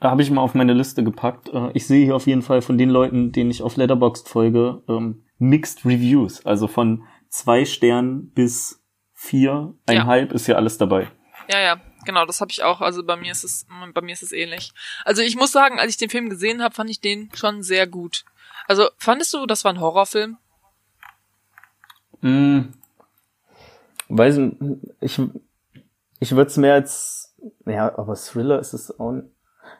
Da 0.00 0.10
habe 0.10 0.22
ich 0.22 0.30
mal 0.30 0.40
auf 0.40 0.54
meine 0.54 0.74
Liste 0.74 1.04
gepackt. 1.04 1.48
Äh, 1.48 1.70
ich 1.74 1.86
sehe 1.86 2.04
hier 2.04 2.16
auf 2.16 2.26
jeden 2.26 2.42
Fall 2.42 2.62
von 2.62 2.78
den 2.78 2.90
Leuten, 2.90 3.32
denen 3.32 3.50
ich 3.50 3.62
auf 3.62 3.76
Letterboxd 3.76 4.28
folge, 4.28 4.82
ähm, 4.88 5.24
Mixed 5.38 5.84
Reviews. 5.84 6.44
Also 6.44 6.66
von 6.68 7.04
zwei 7.28 7.64
Sternen 7.64 8.30
bis 8.32 8.82
vier, 9.14 9.74
einhalb 9.86 10.30
ja. 10.30 10.34
ist 10.34 10.46
ja 10.48 10.56
alles 10.56 10.78
dabei. 10.78 11.10
Ja, 11.50 11.60
ja, 11.60 11.80
genau, 12.04 12.26
das 12.26 12.40
habe 12.40 12.50
ich 12.50 12.62
auch. 12.62 12.80
Also 12.80 13.04
bei 13.04 13.16
mir 13.16 13.32
ist 13.32 13.44
es, 13.44 13.66
bei 13.94 14.00
mir 14.00 14.12
ist 14.12 14.22
es 14.22 14.32
ähnlich. 14.32 14.72
Also 15.04 15.22
ich 15.22 15.36
muss 15.36 15.52
sagen, 15.52 15.78
als 15.78 15.90
ich 15.90 15.96
den 15.96 16.10
Film 16.10 16.28
gesehen 16.28 16.62
habe, 16.62 16.74
fand 16.74 16.90
ich 16.90 17.00
den 17.00 17.30
schon 17.34 17.62
sehr 17.62 17.86
gut. 17.86 18.24
Also 18.66 18.88
fandest 18.98 19.32
du, 19.34 19.46
das 19.46 19.64
war 19.64 19.72
ein 19.72 19.80
Horrorfilm? 19.80 20.38
Hm, 22.22 22.72
weiß 24.08 24.38
ich, 25.00 25.20
ich 26.20 26.32
würde 26.32 26.50
es 26.50 26.56
mehr 26.56 26.74
als, 26.74 27.34
ja, 27.66 27.98
aber 27.98 28.14
Thriller 28.14 28.58
ist 28.60 28.72
es 28.72 28.98
auch, 28.98 29.22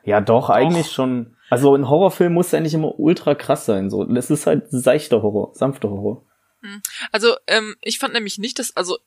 ja 0.03 0.21
doch, 0.21 0.47
doch, 0.47 0.49
eigentlich 0.49 0.91
schon. 0.91 1.37
Also 1.49 1.75
ein 1.75 1.87
Horrorfilm 1.87 2.33
muss 2.33 2.51
ja 2.51 2.59
nicht 2.59 2.73
immer 2.73 2.99
ultra 2.99 3.35
krass 3.35 3.65
sein, 3.65 3.89
so. 3.89 4.03
Das 4.03 4.29
ist 4.29 4.47
halt 4.47 4.65
seichter 4.69 5.21
Horror, 5.21 5.53
sanfter 5.53 5.89
Horror. 5.89 6.25
Hm. 6.61 6.81
Also, 7.11 7.35
ähm, 7.47 7.75
ich 7.81 7.99
fand 7.99 8.13
nämlich 8.13 8.37
nicht, 8.39 8.59
dass, 8.59 8.75
also, 8.75 8.97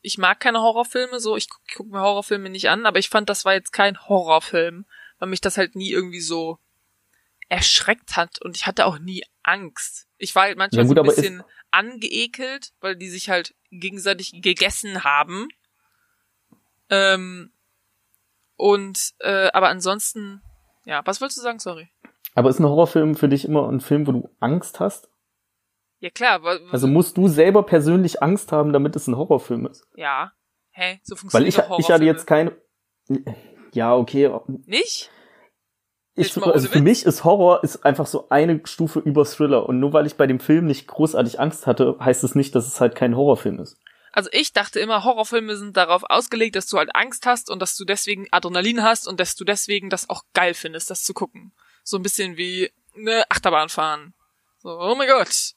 ich 0.00 0.18
mag 0.18 0.40
keine 0.40 0.60
Horrorfilme, 0.60 1.20
so, 1.20 1.36
ich 1.36 1.48
gucke 1.48 1.64
guck 1.76 1.90
mir 1.90 2.00
Horrorfilme 2.00 2.50
nicht 2.50 2.70
an, 2.70 2.86
aber 2.86 2.98
ich 2.98 3.08
fand, 3.08 3.28
das 3.28 3.44
war 3.44 3.54
jetzt 3.54 3.72
kein 3.72 4.00
Horrorfilm, 4.08 4.84
weil 5.18 5.28
mich 5.28 5.40
das 5.40 5.58
halt 5.58 5.76
nie 5.76 5.90
irgendwie 5.90 6.20
so 6.20 6.58
erschreckt 7.48 8.16
hat 8.16 8.40
und 8.40 8.56
ich 8.56 8.66
hatte 8.66 8.86
auch 8.86 8.98
nie 8.98 9.24
Angst. 9.42 10.06
Ich 10.18 10.34
war 10.34 10.44
halt 10.44 10.56
manchmal 10.56 10.84
ja, 10.84 10.88
gut, 10.88 10.96
so 10.96 11.02
ein 11.02 11.06
bisschen 11.06 11.42
angeekelt, 11.72 12.72
weil 12.80 12.96
die 12.96 13.08
sich 13.08 13.28
halt 13.28 13.54
gegenseitig 13.70 14.42
gegessen 14.42 15.04
haben. 15.04 15.48
Ähm, 16.90 17.52
und 18.56 19.14
äh, 19.20 19.50
aber 19.52 19.68
ansonsten, 19.68 20.42
ja, 20.84 21.02
was 21.04 21.20
wolltest 21.20 21.38
du 21.38 21.42
sagen, 21.42 21.58
sorry? 21.58 21.88
Aber 22.34 22.50
ist 22.50 22.60
ein 22.60 22.66
Horrorfilm 22.66 23.14
für 23.14 23.28
dich 23.28 23.44
immer 23.44 23.68
ein 23.68 23.80
Film, 23.80 24.06
wo 24.06 24.12
du 24.12 24.30
Angst 24.40 24.80
hast? 24.80 25.08
Ja 26.00 26.10
klar. 26.10 26.42
Also 26.72 26.86
musst 26.86 27.16
du 27.16 27.28
selber 27.28 27.62
persönlich 27.62 28.22
Angst 28.22 28.52
haben, 28.52 28.72
damit 28.72 28.96
es 28.96 29.06
ein 29.06 29.16
Horrorfilm 29.16 29.66
ist? 29.66 29.86
Ja. 29.94 30.32
Hä? 30.70 30.82
Hey, 30.82 31.00
so 31.02 31.16
funktioniert 31.16 31.58
Weil 31.58 31.78
ich, 31.78 31.84
ich 31.84 31.90
hatte 31.90 32.04
jetzt 32.04 32.26
keine. 32.26 32.56
Ja, 33.72 33.94
okay. 33.94 34.30
Nicht? 34.66 35.10
Ich, 36.14 36.36
also 36.36 36.68
für 36.68 36.82
mich 36.82 37.06
ist 37.06 37.24
Horror 37.24 37.64
ist 37.64 37.84
einfach 37.84 38.06
so 38.06 38.28
eine 38.28 38.60
Stufe 38.64 38.98
über 38.98 39.24
Thriller 39.24 39.66
und 39.66 39.80
nur 39.80 39.92
weil 39.94 40.06
ich 40.06 40.16
bei 40.16 40.26
dem 40.26 40.40
Film 40.40 40.66
nicht 40.66 40.86
großartig 40.86 41.40
Angst 41.40 41.66
hatte, 41.66 41.96
heißt 41.98 42.22
es 42.22 42.34
nicht, 42.34 42.54
dass 42.54 42.66
es 42.66 42.80
halt 42.80 42.94
kein 42.94 43.16
Horrorfilm 43.16 43.58
ist. 43.60 43.78
Also 44.12 44.28
ich 44.32 44.52
dachte 44.52 44.78
immer, 44.78 45.04
Horrorfilme 45.04 45.56
sind 45.56 45.74
darauf 45.76 46.02
ausgelegt, 46.04 46.54
dass 46.54 46.66
du 46.66 46.76
halt 46.76 46.94
Angst 46.94 47.24
hast 47.24 47.50
und 47.50 47.60
dass 47.60 47.76
du 47.76 47.86
deswegen 47.86 48.28
Adrenalin 48.30 48.82
hast 48.82 49.08
und 49.08 49.20
dass 49.20 49.36
du 49.36 49.44
deswegen 49.44 49.88
das 49.88 50.10
auch 50.10 50.24
geil 50.34 50.52
findest, 50.52 50.90
das 50.90 51.02
zu 51.02 51.14
gucken. 51.14 51.52
So 51.82 51.96
ein 51.96 52.02
bisschen 52.02 52.36
wie 52.36 52.70
eine 52.94 53.24
Achterbahn 53.30 53.70
fahren. 53.70 54.12
So, 54.58 54.68
oh 54.68 54.94
mein 54.94 55.08
Gott. 55.08 55.54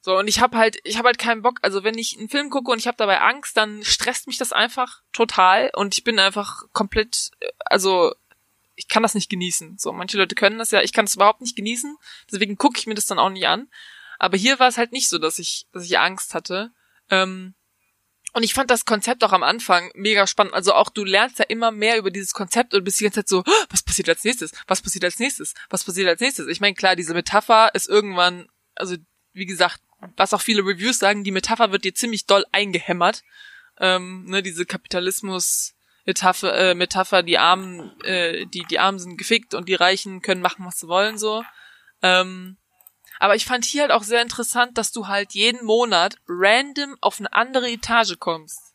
So, 0.00 0.18
und 0.18 0.26
ich 0.26 0.40
hab 0.40 0.54
halt, 0.54 0.78
ich 0.84 0.98
hab 0.98 1.04
halt 1.04 1.18
keinen 1.18 1.42
Bock, 1.42 1.58
also 1.62 1.84
wenn 1.84 1.96
ich 1.96 2.18
einen 2.18 2.30
Film 2.30 2.50
gucke 2.50 2.72
und 2.72 2.78
ich 2.78 2.88
hab 2.88 2.96
dabei 2.96 3.20
Angst, 3.20 3.56
dann 3.56 3.84
stresst 3.84 4.26
mich 4.26 4.38
das 4.38 4.52
einfach 4.52 5.02
total 5.12 5.70
und 5.74 5.94
ich 5.94 6.02
bin 6.02 6.18
einfach 6.18 6.64
komplett, 6.72 7.30
also 7.66 8.12
ich 8.82 8.88
kann 8.88 9.02
das 9.02 9.14
nicht 9.14 9.30
genießen. 9.30 9.78
So, 9.78 9.92
manche 9.92 10.18
Leute 10.18 10.34
können 10.34 10.58
das 10.58 10.72
ja, 10.72 10.82
ich 10.82 10.92
kann 10.92 11.04
das 11.04 11.14
überhaupt 11.14 11.40
nicht 11.40 11.56
genießen, 11.56 11.96
deswegen 12.30 12.56
gucke 12.56 12.78
ich 12.78 12.86
mir 12.86 12.94
das 12.94 13.06
dann 13.06 13.18
auch 13.18 13.30
nicht 13.30 13.46
an. 13.46 13.68
Aber 14.18 14.36
hier 14.36 14.58
war 14.58 14.68
es 14.68 14.78
halt 14.78 14.92
nicht 14.92 15.08
so, 15.08 15.18
dass 15.18 15.38
ich, 15.38 15.66
dass 15.72 15.84
ich 15.84 15.98
Angst 15.98 16.34
hatte. 16.34 16.72
Ähm, 17.10 17.54
und 18.34 18.42
ich 18.44 18.54
fand 18.54 18.70
das 18.70 18.84
Konzept 18.84 19.22
auch 19.24 19.32
am 19.32 19.42
Anfang 19.42 19.90
mega 19.94 20.26
spannend. 20.26 20.54
Also 20.54 20.72
auch 20.72 20.88
du 20.88 21.04
lernst 21.04 21.38
ja 21.38 21.44
immer 21.44 21.70
mehr 21.70 21.98
über 21.98 22.10
dieses 22.10 22.32
Konzept 22.32 22.72
und 22.74 22.84
bist 22.84 22.98
die 22.98 23.04
ganze 23.04 23.20
Zeit 23.20 23.28
so, 23.28 23.40
oh, 23.46 23.64
was 23.68 23.82
passiert 23.82 24.08
als 24.08 24.24
nächstes? 24.24 24.52
Was 24.66 24.80
passiert 24.80 25.04
als 25.04 25.18
nächstes? 25.18 25.54
Was 25.70 25.84
passiert 25.84 26.08
als 26.08 26.20
nächstes? 26.20 26.46
Ich 26.48 26.60
meine, 26.60 26.74
klar, 26.74 26.96
diese 26.96 27.14
Metapher 27.14 27.74
ist 27.74 27.88
irgendwann, 27.88 28.48
also 28.74 28.96
wie 29.32 29.46
gesagt, 29.46 29.80
was 30.16 30.32
auch 30.32 30.40
viele 30.40 30.62
Reviews 30.62 30.98
sagen, 30.98 31.24
die 31.24 31.30
Metapher 31.30 31.72
wird 31.72 31.84
dir 31.84 31.94
ziemlich 31.94 32.26
doll 32.26 32.44
eingehämmert. 32.52 33.22
Ähm, 33.78 34.24
ne, 34.24 34.42
diese 34.42 34.66
Kapitalismus, 34.66 35.74
Metapher, 36.04 36.54
äh, 36.54 36.74
Metapher 36.74 37.22
die 37.22 37.38
Armen, 37.38 37.98
äh, 38.02 38.46
die, 38.46 38.64
die 38.64 38.78
Armen 38.78 38.98
sind 38.98 39.16
gefickt 39.16 39.54
und 39.54 39.68
die 39.68 39.74
Reichen 39.74 40.20
können 40.20 40.42
machen, 40.42 40.64
was 40.64 40.78
sie 40.78 40.88
wollen, 40.88 41.18
so. 41.18 41.44
Ähm, 42.02 42.56
aber 43.20 43.36
ich 43.36 43.44
fand 43.44 43.64
hier 43.64 43.82
halt 43.82 43.92
auch 43.92 44.02
sehr 44.02 44.20
interessant, 44.20 44.76
dass 44.78 44.90
du 44.90 45.06
halt 45.06 45.32
jeden 45.32 45.64
Monat 45.64 46.16
random 46.26 46.96
auf 47.00 47.20
eine 47.20 47.32
andere 47.32 47.70
Etage 47.70 48.18
kommst. 48.18 48.74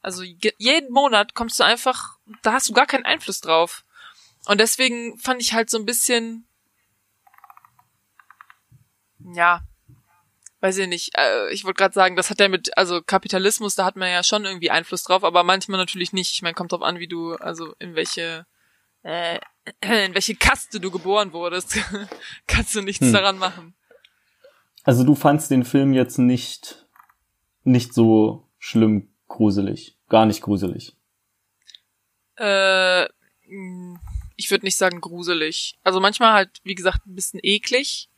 Also 0.00 0.22
jeden 0.22 0.90
Monat 0.90 1.34
kommst 1.34 1.60
du 1.60 1.64
einfach, 1.64 2.16
da 2.42 2.54
hast 2.54 2.68
du 2.68 2.72
gar 2.72 2.86
keinen 2.86 3.04
Einfluss 3.04 3.40
drauf. 3.40 3.84
Und 4.46 4.58
deswegen 4.58 5.18
fand 5.18 5.42
ich 5.42 5.52
halt 5.52 5.68
so 5.68 5.78
ein 5.78 5.84
bisschen, 5.84 6.46
ja, 9.18 9.62
weiß 10.60 10.78
ich 10.78 10.88
nicht, 10.88 11.12
äh, 11.16 11.52
ich 11.52 11.64
wollte 11.64 11.78
gerade 11.78 11.94
sagen, 11.94 12.16
das 12.16 12.30
hat 12.30 12.40
ja 12.40 12.48
mit, 12.48 12.76
also 12.76 13.02
Kapitalismus, 13.02 13.74
da 13.74 13.84
hat 13.84 13.96
man 13.96 14.10
ja 14.10 14.22
schon 14.22 14.44
irgendwie 14.44 14.70
Einfluss 14.70 15.02
drauf, 15.02 15.24
aber 15.24 15.44
manchmal 15.44 15.78
natürlich 15.78 16.12
nicht. 16.12 16.32
Ich 16.32 16.42
meine, 16.42 16.54
kommt 16.54 16.72
drauf 16.72 16.82
an, 16.82 16.98
wie 16.98 17.08
du, 17.08 17.34
also 17.34 17.74
in 17.78 17.94
welche, 17.94 18.46
äh, 19.02 19.38
in 19.82 20.14
welche 20.14 20.34
Kaste 20.34 20.80
du 20.80 20.90
geboren 20.90 21.32
wurdest. 21.32 21.78
Kannst 22.46 22.74
du 22.74 22.82
nichts 22.82 23.06
hm. 23.06 23.12
daran 23.12 23.38
machen. 23.38 23.74
Also 24.84 25.04
du 25.04 25.14
fandst 25.14 25.50
den 25.50 25.64
Film 25.64 25.92
jetzt 25.92 26.18
nicht, 26.18 26.86
nicht 27.64 27.92
so 27.92 28.48
schlimm 28.58 29.08
gruselig. 29.28 29.98
Gar 30.08 30.26
nicht 30.26 30.42
gruselig. 30.42 30.96
Äh, 32.38 33.04
ich 34.36 34.50
würde 34.50 34.64
nicht 34.64 34.76
sagen 34.76 35.00
gruselig. 35.00 35.78
Also 35.82 36.00
manchmal 36.00 36.32
halt, 36.32 36.60
wie 36.62 36.74
gesagt, 36.74 37.06
ein 37.06 37.14
bisschen 37.14 37.40
eklig. 37.42 38.08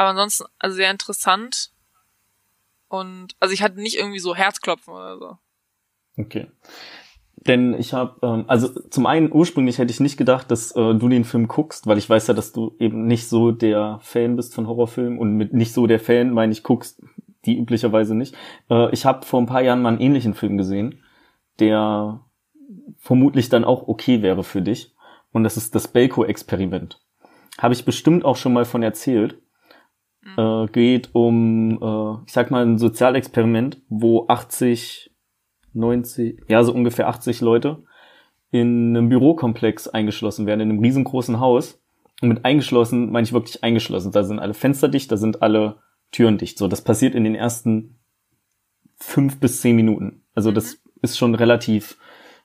Aber 0.00 0.08
ansonsten 0.08 0.44
also 0.58 0.76
sehr 0.76 0.90
interessant. 0.90 1.72
Und 2.88 3.36
also 3.38 3.52
ich 3.52 3.60
hatte 3.60 3.78
nicht 3.82 3.98
irgendwie 3.98 4.18
so 4.18 4.34
Herzklopfen 4.34 4.94
oder 4.94 5.18
so. 5.18 5.36
Okay. 6.16 6.46
Denn 7.36 7.74
ich 7.74 7.92
habe, 7.92 8.16
ähm, 8.26 8.46
also 8.48 8.68
zum 8.88 9.04
einen 9.04 9.30
ursprünglich 9.30 9.76
hätte 9.76 9.92
ich 9.92 10.00
nicht 10.00 10.16
gedacht, 10.16 10.50
dass 10.50 10.74
äh, 10.74 10.94
du 10.94 11.10
den 11.10 11.24
Film 11.24 11.48
guckst, 11.48 11.86
weil 11.86 11.98
ich 11.98 12.08
weiß 12.08 12.28
ja, 12.28 12.32
dass 12.32 12.52
du 12.52 12.74
eben 12.78 13.08
nicht 13.08 13.28
so 13.28 13.50
der 13.52 13.98
Fan 14.00 14.36
bist 14.36 14.54
von 14.54 14.66
Horrorfilmen 14.66 15.18
und 15.18 15.36
mit 15.36 15.52
nicht 15.52 15.74
so 15.74 15.86
der 15.86 16.00
Fan 16.00 16.32
meine 16.32 16.52
ich 16.52 16.62
guckst 16.62 17.02
die 17.44 17.58
üblicherweise 17.58 18.14
nicht. 18.14 18.34
Äh, 18.70 18.90
ich 18.94 19.04
habe 19.04 19.26
vor 19.26 19.42
ein 19.42 19.46
paar 19.46 19.60
Jahren 19.60 19.82
mal 19.82 19.90
einen 19.90 20.00
ähnlichen 20.00 20.32
Film 20.32 20.56
gesehen, 20.56 21.02
der 21.58 22.24
vermutlich 22.96 23.50
dann 23.50 23.66
auch 23.66 23.86
okay 23.86 24.22
wäre 24.22 24.44
für 24.44 24.62
dich. 24.62 24.94
Und 25.30 25.44
das 25.44 25.58
ist 25.58 25.74
das 25.74 25.88
Belko-Experiment. 25.88 27.04
Habe 27.58 27.74
ich 27.74 27.84
bestimmt 27.84 28.24
auch 28.24 28.36
schon 28.36 28.54
mal 28.54 28.64
von 28.64 28.82
erzählt. 28.82 29.36
Mhm. 30.22 30.38
Äh, 30.38 30.66
geht 30.72 31.10
um, 31.14 31.78
äh, 31.82 32.24
ich 32.26 32.32
sag 32.32 32.50
mal, 32.50 32.64
ein 32.64 32.78
Sozialexperiment, 32.78 33.80
wo 33.88 34.26
80, 34.28 35.10
90, 35.72 36.42
ja, 36.48 36.62
so 36.62 36.72
ungefähr 36.72 37.08
80 37.08 37.40
Leute 37.40 37.82
in 38.50 38.96
einem 38.96 39.08
Bürokomplex 39.08 39.88
eingeschlossen 39.88 40.46
werden, 40.46 40.60
in 40.60 40.70
einem 40.70 40.80
riesengroßen 40.80 41.40
Haus. 41.40 41.80
Und 42.20 42.28
mit 42.28 42.44
eingeschlossen 42.44 43.10
meine 43.10 43.24
ich 43.24 43.32
wirklich 43.32 43.62
eingeschlossen. 43.64 44.12
Da 44.12 44.24
sind 44.24 44.40
alle 44.40 44.54
Fenster 44.54 44.88
dicht, 44.88 45.10
da 45.10 45.16
sind 45.16 45.42
alle 45.42 45.76
Türen 46.10 46.38
dicht. 46.38 46.58
So, 46.58 46.68
das 46.68 46.82
passiert 46.82 47.14
in 47.14 47.24
den 47.24 47.34
ersten 47.34 47.96
fünf 48.96 49.40
bis 49.40 49.60
zehn 49.60 49.76
Minuten. 49.76 50.22
Also 50.34 50.50
mhm. 50.50 50.54
das 50.54 50.82
ist 51.02 51.16
schon 51.16 51.34
relativ, 51.34 51.96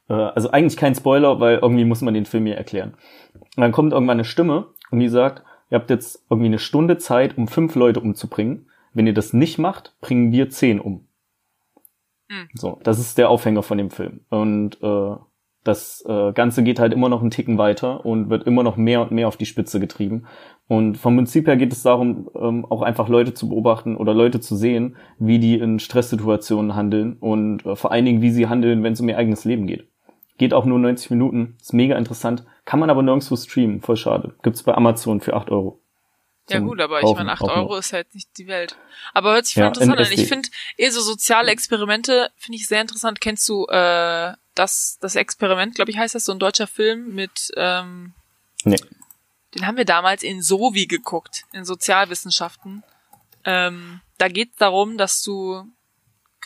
äh, 0.08 0.14
also 0.14 0.52
eigentlich 0.52 0.78
kein 0.78 0.96
Spoiler, 0.96 1.40
weil 1.40 1.58
irgendwie 1.58 1.86
muss 1.86 2.02
man 2.02 2.14
den 2.14 2.26
Film 2.26 2.46
hier 2.46 2.56
erklären. 2.56 2.94
Und 3.34 3.62
dann 3.62 3.72
kommt 3.72 3.92
irgendwann 3.92 4.18
eine 4.18 4.26
Stimme 4.26 4.68
und 4.92 5.00
die 5.00 5.10
sagt, 5.10 5.44
ihr 5.70 5.80
habt 5.80 5.90
jetzt 5.90 6.26
irgendwie 6.30 6.48
eine 6.48 6.60
Stunde 6.60 6.98
Zeit, 6.98 7.38
um 7.38 7.48
fünf 7.48 7.76
Leute 7.76 8.00
umzubringen. 8.00 8.70
Wenn 8.94 9.08
ihr 9.08 9.14
das 9.14 9.34
nicht 9.34 9.58
macht, 9.58 9.96
bringen 10.02 10.32
wir 10.32 10.50
zehn 10.50 10.80
um. 10.80 11.08
Mhm. 12.30 12.50
So, 12.54 12.80
das 12.84 13.00
ist 13.00 13.18
der 13.18 13.30
Aufhänger 13.30 13.64
von 13.64 13.78
dem 13.78 13.90
Film. 13.90 14.22
Und 14.30 14.82
äh, 14.82 15.16
das 15.66 16.06
äh, 16.08 16.32
Ganze 16.34 16.64
geht 16.64 16.80
halt 16.80 16.94
immer 16.94 17.10
noch 17.10 17.22
einen 17.22 17.32
Ticken 17.32 17.58
weiter 17.58 18.06
und 18.06 18.30
wird 18.30 18.46
immer 18.46 18.62
noch 18.62 18.78
mehr 18.78 19.02
und 19.02 19.12
mehr 19.12 19.28
auf 19.28 19.36
die 19.36 19.48
Spitze 19.48 19.80
getrieben. 19.80 20.26
Und 20.68 20.98
vom 20.98 21.16
Prinzip 21.16 21.48
her 21.48 21.58
geht 21.58 21.74
es 21.74 21.82
darum, 21.82 22.30
ähm, 22.36 22.66
auch 22.66 22.84
einfach 22.84 23.10
Leute 23.10 23.34
zu 23.34 23.50
beobachten 23.50 23.98
oder 23.98 24.14
Leute 24.14 24.40
zu 24.40 24.56
sehen, 24.56 24.96
wie 25.18 25.40
die 25.40 25.58
in 25.58 25.80
Stresssituationen 25.80 26.76
handeln 26.76 27.18
und 27.20 27.66
äh, 27.66 27.76
vor 27.76 27.92
allen 27.92 28.06
Dingen, 28.06 28.22
wie 28.22 28.32
sie 28.32 28.48
handeln, 28.48 28.84
wenn 28.84 28.94
es 28.94 29.02
um 29.02 29.10
ihr 29.10 29.18
eigenes 29.18 29.44
Leben 29.44 29.66
geht. 29.66 29.88
Geht 30.38 30.54
auch 30.54 30.66
nur 30.66 30.80
90 30.80 31.12
Minuten, 31.12 31.58
ist 31.62 31.74
mega 31.74 31.98
interessant, 31.98 32.44
kann 32.66 32.80
man 32.80 32.90
aber 32.90 33.02
nirgendwo 33.02 33.36
streamen, 33.36 33.82
voll 33.82 33.96
schade. 33.96 34.36
Gibt's 34.44 34.64
bei 34.64 34.74
Amazon 34.74 35.22
für 35.22 35.34
8 35.34 35.50
Euro. 35.50 35.80
Ja 36.50 36.60
gut, 36.60 36.80
aber 36.80 37.02
ich 37.02 37.14
meine, 37.16 37.32
8 37.32 37.42
Euro 37.44 37.78
ist 37.78 37.92
halt 37.92 38.14
nicht 38.14 38.38
die 38.38 38.46
Welt. 38.46 38.78
Aber 39.14 39.34
hört 39.34 39.46
sich 39.46 39.56
voll 39.56 39.64
ja, 39.64 39.68
interessant 39.70 40.00
an. 40.00 40.12
Ich 40.12 40.28
finde 40.28 40.50
eher 40.78 40.92
so 40.92 41.02
soziale 41.02 41.52
Experimente 41.52 42.30
finde 42.38 42.58
ich 42.58 42.68
sehr 42.68 42.82
interessant. 42.82 43.20
Kennst 43.20 43.50
du 43.50 43.66
äh, 43.66 44.34
das, 44.54 44.98
das 45.02 45.16
Experiment, 45.16 45.76
glaube 45.76 45.92
ich, 45.92 45.98
heißt 45.98 46.14
das, 46.14 46.26
so 46.26 46.32
ein 46.32 46.40
deutscher 46.40 46.68
Film 46.68 47.16
mit, 47.16 47.52
ähm, 47.58 48.14
nee. 48.64 48.78
den 49.56 49.66
haben 49.66 49.78
wir 49.78 49.86
damals 49.86 50.22
in 50.22 50.42
Sovi 50.42 50.86
geguckt, 50.86 51.46
in 51.52 51.66
Sozialwissenschaften. 51.66 52.84
Ähm, 53.44 54.02
da 54.18 54.28
geht 54.28 54.52
es 54.52 54.58
darum, 54.58 54.98
dass 54.98 55.24
du 55.24 55.64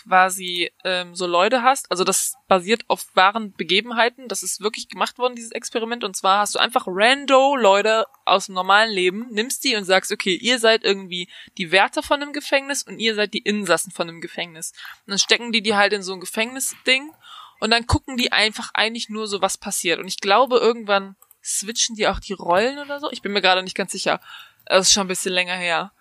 quasi 0.10 0.72
ähm, 0.84 1.14
so 1.14 1.28
Leute 1.28 1.62
hast, 1.62 1.92
also 1.92 2.04
das 2.04 2.34
basiert 2.48 2.84
auf 2.88 3.06
wahren 3.14 3.54
Begebenheiten, 3.54 4.28
das 4.28 4.42
ist 4.42 4.60
wirklich 4.60 4.90
gemacht 4.90 5.20
worden, 5.20 5.36
dieses 5.36 5.52
Experiment, 5.52 6.04
und 6.04 6.16
zwar 6.16 6.40
hast 6.40 6.56
du 6.56 6.60
einfach 6.60 6.86
rando 6.88 7.56
Leute 7.56 8.08
aus 8.26 8.48
dem 8.48 8.56
normalen 8.56 8.92
Leben, 8.92 9.28
nimmst 9.30 9.64
die 9.64 9.76
und 9.76 9.84
sagst, 9.84 10.12
okay, 10.12 10.34
ihr 10.34 10.58
seid 10.58 10.84
irgendwie 10.84 11.30
die 11.60 11.72
Wärter 11.72 12.02
von 12.02 12.22
einem 12.22 12.34
Gefängnis 12.34 12.82
und 12.82 12.98
ihr 12.98 13.14
seid 13.14 13.36
die 13.36 13.44
Insassen 13.44 13.92
von 13.92 14.10
einem 14.10 14.20
Gefängnis. 14.20 14.74
Und 15.06 15.12
dann 15.12 15.20
stecken 15.20 15.52
die 15.52 15.62
die 15.62 15.76
halt 15.76 15.94
in 15.94 16.02
so 16.02 16.14
ein 16.14 16.20
Gefängnisding 16.20 17.12
und 17.60 17.70
dann 17.70 17.86
gucken 17.86 18.18
die 18.18 18.32
einfach 18.32 18.72
eigentlich 18.74 19.10
nur 19.10 19.28
so, 19.28 19.44
was 19.44 19.60
passiert. 19.60 20.00
Und 20.00 20.08
ich 20.08 20.20
glaube, 20.20 20.58
irgendwann 20.58 21.18
switchen 21.44 21.96
die 21.96 22.08
auch 22.08 22.20
die 22.20 22.34
Rollen 22.34 22.80
oder 22.80 23.00
so. 23.00 23.12
Ich 23.12 23.22
bin 23.22 23.32
mir 23.32 23.42
gerade 23.42 23.62
nicht 23.62 23.76
ganz 23.76 23.92
sicher. 23.92 24.20
Das 24.66 24.88
ist 24.88 24.94
schon 24.94 25.06
ein 25.06 25.10
bisschen 25.10 25.34
länger 25.34 25.56
her. 25.56 25.92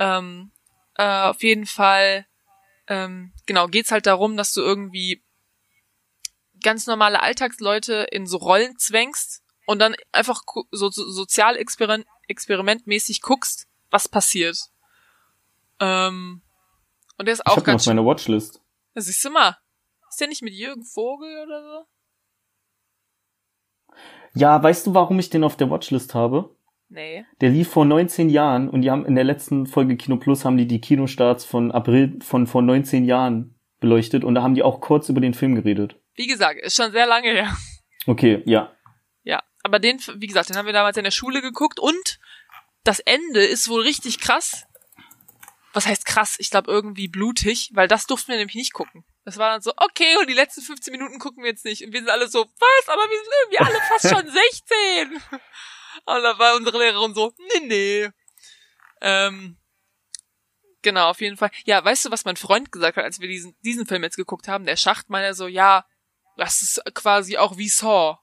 Ähm, 0.00 0.52
äh, 0.96 1.22
auf 1.22 1.42
jeden 1.42 1.66
Fall, 1.66 2.26
ähm, 2.88 3.32
genau, 3.46 3.68
geht's 3.68 3.92
halt 3.92 4.06
darum, 4.06 4.36
dass 4.36 4.52
du 4.52 4.62
irgendwie 4.62 5.22
ganz 6.62 6.86
normale 6.86 7.22
Alltagsleute 7.22 8.08
in 8.10 8.26
so 8.26 8.38
Rollen 8.38 8.78
zwängst 8.78 9.42
und 9.66 9.78
dann 9.78 9.94
einfach 10.12 10.42
so, 10.70 10.90
so 10.90 11.26
experimentmäßig 12.26 13.20
guckst, 13.20 13.68
was 13.90 14.08
passiert. 14.08 14.58
Ähm, 15.80 16.42
und 17.18 17.26
der 17.26 17.34
ist 17.34 17.46
auch 17.46 17.52
ich 17.52 17.56
hab 17.58 17.64
ganz. 17.64 17.82
auf 17.82 17.86
meiner 17.86 18.04
Watchlist. 18.06 18.60
Das 18.94 19.04
siehst 19.04 19.24
du 19.24 19.30
mal. 19.30 19.58
Ist 20.08 20.20
der 20.20 20.28
nicht 20.28 20.42
mit 20.42 20.54
Jürgen 20.54 20.84
Vogel 20.84 21.44
oder 21.44 21.62
so? 21.62 21.86
Ja, 24.34 24.62
weißt 24.62 24.86
du, 24.86 24.94
warum 24.94 25.18
ich 25.18 25.30
den 25.30 25.44
auf 25.44 25.56
der 25.56 25.70
Watchlist 25.70 26.14
habe? 26.14 26.54
Nee. 26.90 27.26
Der 27.40 27.50
lief 27.50 27.68
vor 27.68 27.84
19 27.84 28.30
Jahren 28.30 28.68
und 28.68 28.82
die 28.82 28.90
haben 28.90 29.04
in 29.04 29.14
der 29.14 29.24
letzten 29.24 29.66
Folge 29.66 29.96
Kino 29.96 30.16
Plus 30.16 30.44
haben 30.44 30.56
die 30.56 30.66
die 30.66 30.80
Kinostarts 30.80 31.44
von 31.44 31.70
April 31.70 32.18
von 32.22 32.46
vor 32.46 32.62
19 32.62 33.04
Jahren 33.04 33.54
beleuchtet 33.80 34.24
und 34.24 34.34
da 34.34 34.42
haben 34.42 34.54
die 34.54 34.62
auch 34.62 34.80
kurz 34.80 35.08
über 35.08 35.20
den 35.20 35.34
Film 35.34 35.54
geredet. 35.54 35.96
Wie 36.14 36.26
gesagt, 36.26 36.60
ist 36.60 36.76
schon 36.76 36.92
sehr 36.92 37.06
lange 37.06 37.30
her. 37.30 37.56
Okay, 38.06 38.42
ja. 38.46 38.72
Ja, 39.22 39.42
aber 39.62 39.78
den, 39.78 40.00
wie 40.16 40.26
gesagt, 40.26 40.48
den 40.48 40.56
haben 40.56 40.66
wir 40.66 40.72
damals 40.72 40.96
in 40.96 41.04
der 41.04 41.10
Schule 41.10 41.42
geguckt 41.42 41.78
und 41.78 42.18
das 42.84 43.00
Ende 43.00 43.44
ist 43.44 43.68
wohl 43.68 43.82
richtig 43.82 44.18
krass. 44.18 44.66
Was 45.74 45.86
heißt 45.86 46.06
krass? 46.06 46.36
Ich 46.38 46.50
glaube 46.50 46.70
irgendwie 46.70 47.08
blutig, 47.08 47.70
weil 47.74 47.86
das 47.86 48.06
durften 48.06 48.32
wir 48.32 48.38
nämlich 48.38 48.56
nicht 48.56 48.72
gucken. 48.72 49.04
Das 49.26 49.36
war 49.36 49.50
dann 49.50 49.60
so, 49.60 49.72
okay, 49.76 50.16
und 50.18 50.30
die 50.30 50.34
letzten 50.34 50.62
15 50.62 50.90
Minuten 50.90 51.18
gucken 51.18 51.42
wir 51.42 51.50
jetzt 51.50 51.66
nicht. 51.66 51.84
Und 51.84 51.92
wir 51.92 52.00
sind 52.00 52.08
alle 52.08 52.28
so, 52.28 52.40
was? 52.40 52.88
Aber 52.88 53.02
wir 53.02 53.18
sind 53.18 53.32
irgendwie 53.44 53.58
alle 53.58 53.78
fast 53.88 54.08
schon 54.14 54.32
16. 54.32 55.40
Und 56.04 56.22
da 56.22 56.38
war 56.38 56.56
unsere 56.56 56.78
Lehrerin 56.78 57.14
so, 57.14 57.32
nee, 57.38 57.66
nee. 57.66 58.10
Ähm, 59.00 59.58
genau, 60.82 61.10
auf 61.10 61.20
jeden 61.20 61.36
Fall. 61.36 61.50
Ja, 61.64 61.84
weißt 61.84 62.04
du, 62.04 62.10
was 62.10 62.24
mein 62.24 62.36
Freund 62.36 62.72
gesagt 62.72 62.96
hat, 62.96 63.04
als 63.04 63.20
wir 63.20 63.28
diesen, 63.28 63.56
diesen 63.64 63.86
Film 63.86 64.02
jetzt 64.02 64.16
geguckt 64.16 64.48
haben? 64.48 64.66
Der 64.66 64.76
Schacht 64.76 65.10
meinte 65.10 65.34
so, 65.34 65.46
ja, 65.46 65.84
das 66.36 66.62
ist 66.62 66.82
quasi 66.94 67.36
auch 67.36 67.56
wie 67.56 67.68
Saw. 67.68 68.18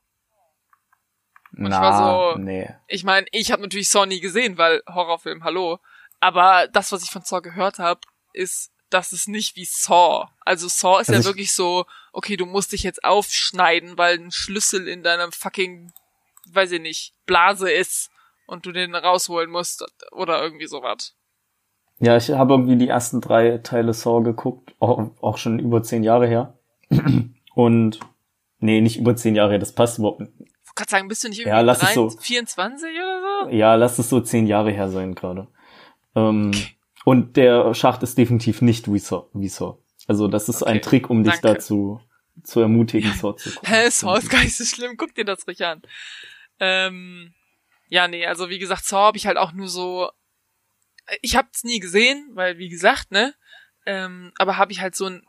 Und 1.57 1.69
Na, 1.69 1.75
ich 1.75 1.81
war 1.81 2.33
so, 2.33 2.39
nee. 2.39 2.69
ich 2.87 3.03
meine, 3.03 3.27
ich 3.31 3.51
habe 3.51 3.61
natürlich 3.61 3.89
Saw 3.89 4.05
nie 4.05 4.19
gesehen, 4.19 4.57
weil 4.57 4.81
Horrorfilm, 4.87 5.43
hallo. 5.43 5.79
Aber 6.19 6.67
das, 6.67 6.91
was 6.91 7.03
ich 7.03 7.11
von 7.11 7.23
Saw 7.23 7.41
gehört 7.41 7.79
habe, 7.79 8.01
ist 8.33 8.71
das 8.89 9.13
ist 9.13 9.27
nicht 9.27 9.55
wie 9.55 9.65
Saw. 9.65 10.27
Also 10.41 10.67
Saw 10.67 11.01
ist 11.01 11.09
also 11.09 11.21
ja 11.21 11.25
wirklich 11.25 11.53
so, 11.53 11.85
okay, 12.13 12.37
du 12.37 12.45
musst 12.45 12.71
dich 12.71 12.83
jetzt 12.83 13.03
aufschneiden, 13.03 13.97
weil 13.97 14.17
ein 14.17 14.31
Schlüssel 14.31 14.87
in 14.87 15.03
deinem 15.03 15.31
fucking, 15.31 15.91
weiß 16.53 16.71
ich 16.73 16.81
nicht, 16.81 17.13
Blase 17.25 17.71
ist 17.71 18.09
und 18.47 18.65
du 18.65 18.71
den 18.71 18.95
rausholen 18.95 19.49
musst 19.49 19.85
oder 20.11 20.41
irgendwie 20.41 20.67
sowas. 20.67 21.15
Ja, 21.99 22.17
ich 22.17 22.29
habe 22.29 22.53
irgendwie 22.53 22.75
die 22.75 22.89
ersten 22.89 23.21
drei 23.21 23.59
Teile 23.59 23.93
Saw 23.93 24.21
geguckt, 24.21 24.75
auch, 24.79 25.11
auch 25.21 25.37
schon 25.37 25.59
über 25.59 25.81
zehn 25.81 26.03
Jahre 26.03 26.27
her. 26.27 26.57
Und 27.55 27.99
nee, 28.59 28.81
nicht 28.81 28.97
über 28.97 29.15
zehn 29.15 29.35
Jahre 29.35 29.51
her, 29.51 29.59
das 29.59 29.73
passt 29.73 29.97
überhaupt 29.97 30.19
nicht. 30.19 30.33
Ich 30.65 30.75
kann 30.75 30.87
sagen, 30.89 31.07
bist 31.07 31.23
du 31.23 31.29
nicht 31.29 31.39
irgendwie 31.39 31.55
ja, 31.55 31.61
lass 31.61 31.79
3, 31.79 31.87
es 31.87 31.93
so, 31.93 32.09
24 32.09 32.89
oder 32.89 33.21
so? 33.45 33.49
Ja, 33.49 33.75
lass 33.75 33.97
es 33.97 34.09
so 34.09 34.19
zehn 34.19 34.45
Jahre 34.45 34.71
her 34.71 34.89
sein 34.89 35.15
gerade. 35.15 35.47
Ähm, 36.15 36.51
okay. 36.53 36.75
Und 37.05 37.37
der 37.37 37.73
Schacht 37.73 38.03
ist 38.03 38.17
definitiv 38.17 38.61
nicht 38.61 38.91
wie 38.91 38.99
Saw. 38.99 39.27
Wie 39.33 39.47
Saw. 39.47 39.77
Also 40.07 40.27
das 40.27 40.49
ist 40.49 40.63
okay. 40.63 40.71
ein 40.71 40.81
Trick, 40.81 41.09
um 41.09 41.23
dich 41.23 41.39
Danke. 41.39 41.59
dazu 41.59 42.01
zu 42.43 42.59
ermutigen, 42.59 43.13
Saw 43.13 43.37
zu 43.37 43.51
gucken. 43.51 43.69
Hä, 43.69 43.89
Saw 43.89 44.17
ist 44.17 44.29
gar 44.29 44.43
nicht 44.43 44.57
so 44.57 44.65
schlimm, 44.65 44.97
guck 44.97 45.15
dir 45.15 45.23
das 45.23 45.47
ruhig 45.47 45.63
an. 45.63 45.81
Ähm, 46.59 47.33
ja, 47.87 48.07
nee, 48.07 48.25
also 48.25 48.49
wie 48.49 48.59
gesagt, 48.59 48.85
Saw 48.85 49.07
habe 49.07 49.17
ich 49.17 49.27
halt 49.27 49.37
auch 49.37 49.51
nur 49.51 49.67
so, 49.67 50.11
ich 51.21 51.35
hab's 51.35 51.63
nie 51.63 51.79
gesehen, 51.79 52.31
weil 52.33 52.57
wie 52.57 52.69
gesagt, 52.69 53.11
ne, 53.11 53.35
ähm, 53.85 54.31
aber 54.37 54.57
habe 54.57 54.71
ich 54.71 54.81
halt 54.81 54.95
so 54.95 55.05
ein, 55.05 55.25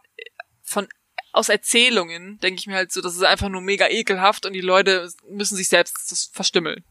von, 0.63 0.89
aus 1.33 1.49
Erzählungen, 1.49 2.39
denke 2.39 2.59
ich 2.59 2.67
mir 2.67 2.77
halt 2.77 2.93
so, 2.93 3.03
das 3.03 3.15
ist 3.15 3.23
einfach 3.23 3.49
nur 3.49 3.61
mega 3.61 3.89
ekelhaft 3.89 4.47
und 4.47 4.55
die 4.55 4.63
Leute 4.63 5.11
müssen 5.29 5.57
sich 5.57 5.69
selbst 5.69 6.11
das 6.11 6.31
verstümmeln. 6.33 6.85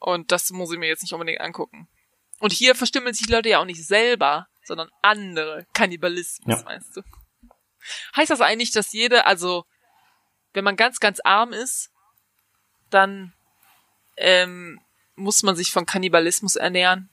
Und 0.00 0.32
das 0.32 0.50
muss 0.50 0.72
ich 0.72 0.78
mir 0.78 0.88
jetzt 0.88 1.02
nicht 1.02 1.12
unbedingt 1.12 1.40
angucken. 1.40 1.88
Und 2.40 2.52
hier 2.52 2.74
verstümmeln 2.74 3.14
sich 3.14 3.26
die 3.26 3.32
Leute 3.32 3.48
ja 3.48 3.60
auch 3.60 3.64
nicht 3.64 3.86
selber, 3.86 4.48
sondern 4.64 4.90
andere. 5.00 5.66
Kannibalismus, 5.72 6.58
ja. 6.58 6.64
meinst 6.64 6.96
du? 6.96 7.02
Heißt 8.16 8.30
das 8.30 8.40
eigentlich, 8.40 8.72
dass 8.72 8.92
jede, 8.92 9.26
also 9.26 9.64
wenn 10.52 10.64
man 10.64 10.76
ganz, 10.76 11.00
ganz 11.00 11.20
arm 11.20 11.52
ist, 11.52 11.91
dann 12.94 13.32
ähm, 14.16 14.80
muss 15.14 15.42
man 15.42 15.56
sich 15.56 15.70
von 15.70 15.86
Kannibalismus 15.86 16.56
ernähren? 16.56 17.08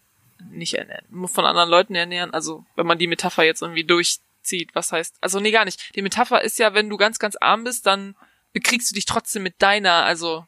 Nicht 0.51 0.75
ernähren, 0.75 1.27
von 1.27 1.45
anderen 1.45 1.69
Leuten 1.69 1.95
ernähren. 1.95 2.34
Also 2.34 2.65
wenn 2.75 2.88
man 2.88 2.97
die 2.97 3.07
Metapher 3.07 3.43
jetzt 3.43 3.61
irgendwie 3.61 3.84
durchzieht, 3.84 4.73
was 4.73 4.91
heißt? 4.91 5.17
Also 5.19 5.39
nee, 5.39 5.51
gar 5.51 5.65
nicht. 5.65 5.95
Die 5.95 6.01
Metapher 6.01 6.41
ist 6.41 6.59
ja, 6.59 6.73
wenn 6.73 6.89
du 6.89 6.97
ganz, 6.97 7.19
ganz 7.19 7.36
arm 7.36 7.65
bist, 7.65 7.86
dann 7.86 8.15
bekriegst 8.53 8.89
du 8.89 8.95
dich 8.95 9.05
trotzdem 9.05 9.43
mit 9.43 9.61
deiner, 9.61 10.05
also 10.05 10.45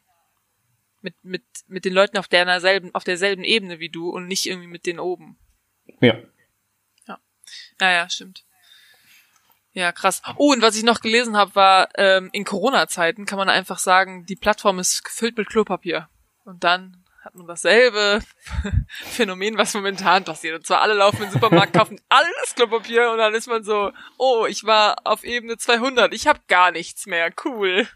mit, 1.02 1.14
mit, 1.22 1.44
mit 1.66 1.84
den 1.84 1.92
Leuten 1.92 2.16
auf 2.16 2.28
derselben, 2.28 2.94
auf 2.94 3.04
derselben 3.04 3.44
Ebene 3.44 3.80
wie 3.80 3.90
du 3.90 4.08
und 4.08 4.26
nicht 4.28 4.46
irgendwie 4.46 4.68
mit 4.68 4.86
denen 4.86 5.00
oben. 5.00 5.38
Ja. 6.00 6.16
Ja. 7.06 7.20
Naja, 7.78 8.08
stimmt. 8.08 8.44
Ja, 9.74 9.90
krass. 9.92 10.20
Oh, 10.36 10.52
und 10.52 10.60
was 10.60 10.76
ich 10.76 10.84
noch 10.84 11.00
gelesen 11.00 11.36
habe, 11.36 11.54
war, 11.54 11.88
ähm, 11.96 12.28
in 12.32 12.44
Corona-Zeiten 12.44 13.24
kann 13.24 13.38
man 13.38 13.48
einfach 13.48 13.78
sagen, 13.78 14.26
die 14.26 14.36
Plattform 14.36 14.78
ist 14.78 15.04
gefüllt 15.04 15.36
mit 15.38 15.48
Klopapier. 15.48 16.08
Und 16.44 16.62
dann 16.62 17.02
hat 17.22 17.34
man 17.36 17.46
dasselbe 17.46 18.20
Phänomen, 18.88 19.56
was 19.56 19.74
momentan 19.74 20.24
passiert. 20.24 20.56
Und 20.56 20.66
zwar 20.66 20.82
alle 20.82 20.94
laufen 20.94 21.22
in 21.22 21.28
den 21.28 21.32
Supermarkt, 21.32 21.72
kaufen 21.72 22.00
alles 22.08 22.54
Klopapier 22.54 23.10
und 23.12 23.18
dann 23.18 23.34
ist 23.34 23.48
man 23.48 23.62
so, 23.62 23.92
oh, 24.18 24.44
ich 24.46 24.64
war 24.64 24.96
auf 25.04 25.24
Ebene 25.24 25.56
200, 25.56 26.12
ich 26.12 26.26
habe 26.26 26.40
gar 26.48 26.72
nichts 26.72 27.06
mehr, 27.06 27.30
cool. 27.44 27.86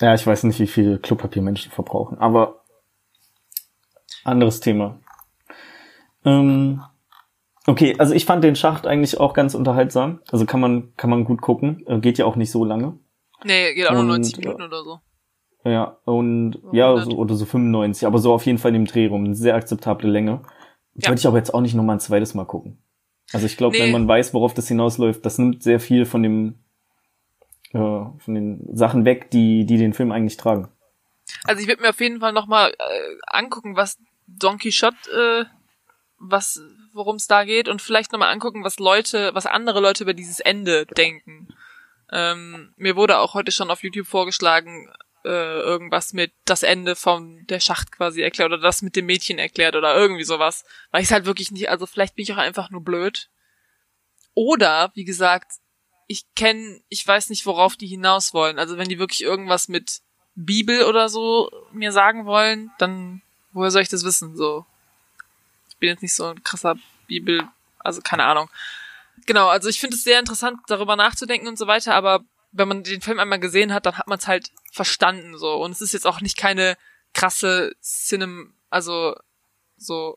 Ja, 0.00 0.14
ich 0.14 0.26
weiß 0.26 0.44
nicht, 0.44 0.58
wie 0.58 0.66
viel 0.66 0.98
Klopapier 0.98 1.42
Menschen 1.42 1.70
verbrauchen, 1.70 2.18
aber 2.18 2.64
anderes 4.24 4.60
Thema. 4.60 4.98
Ähm, 6.24 6.82
okay, 7.66 7.94
also 7.98 8.14
ich 8.14 8.24
fand 8.24 8.44
den 8.44 8.56
Schacht 8.56 8.86
eigentlich 8.86 9.18
auch 9.18 9.34
ganz 9.34 9.54
unterhaltsam. 9.54 10.20
Also 10.30 10.46
kann 10.46 10.60
man, 10.60 10.94
kann 10.96 11.10
man 11.10 11.24
gut 11.24 11.40
gucken. 11.40 11.84
Äh, 11.86 11.98
geht 12.00 12.18
ja 12.18 12.26
auch 12.26 12.36
nicht 12.36 12.50
so 12.50 12.64
lange. 12.64 12.98
Nee, 13.44 13.74
geht 13.74 13.88
auch 13.88 13.94
nur 13.94 14.04
90 14.04 14.38
Minuten 14.38 14.62
oder 14.62 14.84
so. 14.84 15.00
Ja, 15.64 15.98
und 16.04 16.58
ja, 16.72 16.98
so, 17.04 17.12
oder 17.12 17.36
so 17.36 17.44
95, 17.44 18.06
aber 18.06 18.18
so 18.18 18.32
auf 18.32 18.46
jeden 18.46 18.58
Fall 18.58 18.74
in 18.74 18.84
dem 18.84 18.86
Dreh 18.86 19.06
rum. 19.06 19.24
Eine 19.24 19.34
sehr 19.34 19.54
akzeptable 19.54 20.10
Länge. 20.10 20.42
Ja. 20.94 21.08
Würde 21.08 21.20
ich 21.20 21.26
aber 21.26 21.38
jetzt 21.38 21.54
auch 21.54 21.60
nicht 21.60 21.74
nochmal 21.74 21.96
ein 21.96 22.00
zweites 22.00 22.34
Mal 22.34 22.44
gucken. 22.44 22.82
Also 23.32 23.46
ich 23.46 23.56
glaube, 23.56 23.76
nee. 23.76 23.84
wenn 23.84 23.92
man 23.92 24.08
weiß, 24.08 24.34
worauf 24.34 24.54
das 24.54 24.68
hinausläuft, 24.68 25.24
das 25.24 25.38
nimmt 25.38 25.62
sehr 25.62 25.80
viel 25.80 26.04
von 26.04 26.22
dem 26.22 26.62
äh, 27.72 27.78
von 27.78 28.34
den 28.34 28.76
Sachen 28.76 29.04
weg, 29.04 29.30
die, 29.30 29.64
die 29.64 29.78
den 29.78 29.94
Film 29.94 30.12
eigentlich 30.12 30.36
tragen. 30.36 30.68
Also 31.44 31.62
ich 31.62 31.68
würde 31.68 31.82
mir 31.82 31.90
auf 31.90 32.00
jeden 32.00 32.20
Fall 32.20 32.32
nochmal 32.32 32.72
äh, 32.72 33.16
angucken, 33.26 33.76
was 33.76 33.98
Don 34.26 34.58
Quixote, 34.58 34.96
äh, 35.10 35.44
was, 36.18 36.60
worum 36.92 37.16
es 37.16 37.26
da 37.26 37.44
geht 37.44 37.68
und 37.68 37.82
vielleicht 37.82 38.12
nochmal 38.12 38.32
angucken, 38.32 38.64
was 38.64 38.78
Leute, 38.78 39.34
was 39.34 39.46
andere 39.46 39.80
Leute 39.80 40.04
über 40.04 40.14
dieses 40.14 40.40
Ende 40.40 40.86
denken. 40.86 41.48
Ähm, 42.10 42.74
mir 42.76 42.96
wurde 42.96 43.18
auch 43.18 43.34
heute 43.34 43.52
schon 43.52 43.70
auf 43.70 43.82
YouTube 43.82 44.06
vorgeschlagen, 44.06 44.92
äh, 45.24 45.60
irgendwas 45.60 46.12
mit 46.12 46.32
das 46.44 46.62
Ende 46.62 46.96
von 46.96 47.46
der 47.46 47.60
Schacht 47.60 47.92
quasi 47.92 48.22
erklärt 48.22 48.52
oder 48.52 48.60
das 48.60 48.82
mit 48.82 48.96
dem 48.96 49.06
Mädchen 49.06 49.38
erklärt 49.38 49.76
oder 49.76 49.94
irgendwie 49.94 50.24
sowas. 50.24 50.64
Weil 50.90 51.02
ich 51.02 51.12
halt 51.12 51.24
wirklich 51.24 51.50
nicht, 51.50 51.70
also 51.70 51.86
vielleicht 51.86 52.16
bin 52.16 52.24
ich 52.24 52.32
auch 52.32 52.38
einfach 52.38 52.70
nur 52.70 52.82
blöd. 52.82 53.30
Oder, 54.34 54.90
wie 54.94 55.04
gesagt, 55.04 55.52
ich 56.06 56.24
kenne, 56.34 56.80
ich 56.88 57.06
weiß 57.06 57.30
nicht, 57.30 57.46
worauf 57.46 57.76
die 57.76 57.86
hinaus 57.86 58.34
wollen. 58.34 58.58
Also 58.58 58.78
wenn 58.78 58.88
die 58.88 58.98
wirklich 58.98 59.22
irgendwas 59.22 59.68
mit 59.68 60.00
Bibel 60.34 60.84
oder 60.84 61.08
so 61.08 61.50
mir 61.72 61.92
sagen 61.92 62.26
wollen, 62.26 62.70
dann 62.78 63.22
woher 63.52 63.70
soll 63.70 63.82
ich 63.82 63.88
das 63.88 64.04
wissen? 64.04 64.36
So, 64.36 64.66
bin 65.82 65.90
jetzt 65.90 66.02
nicht 66.02 66.14
so 66.14 66.26
ein 66.26 66.44
krasser 66.44 66.76
Bibel, 67.08 67.42
also 67.80 68.00
keine 68.00 68.22
Ahnung. 68.22 68.48
Genau, 69.26 69.48
also 69.48 69.68
ich 69.68 69.80
finde 69.80 69.96
es 69.96 70.04
sehr 70.04 70.20
interessant, 70.20 70.60
darüber 70.68 70.94
nachzudenken 70.94 71.48
und 71.48 71.58
so 71.58 71.66
weiter, 71.66 71.94
aber 71.94 72.20
wenn 72.52 72.68
man 72.68 72.84
den 72.84 73.00
Film 73.00 73.18
einmal 73.18 73.40
gesehen 73.40 73.74
hat, 73.74 73.84
dann 73.84 73.98
hat 73.98 74.06
man 74.06 74.18
es 74.18 74.28
halt 74.28 74.52
verstanden 74.70 75.36
so. 75.36 75.54
Und 75.56 75.72
es 75.72 75.80
ist 75.80 75.92
jetzt 75.92 76.06
auch 76.06 76.20
nicht 76.20 76.36
keine 76.36 76.76
krasse 77.14 77.74
Cinem, 77.82 78.54
also 78.70 79.16
so 79.76 80.16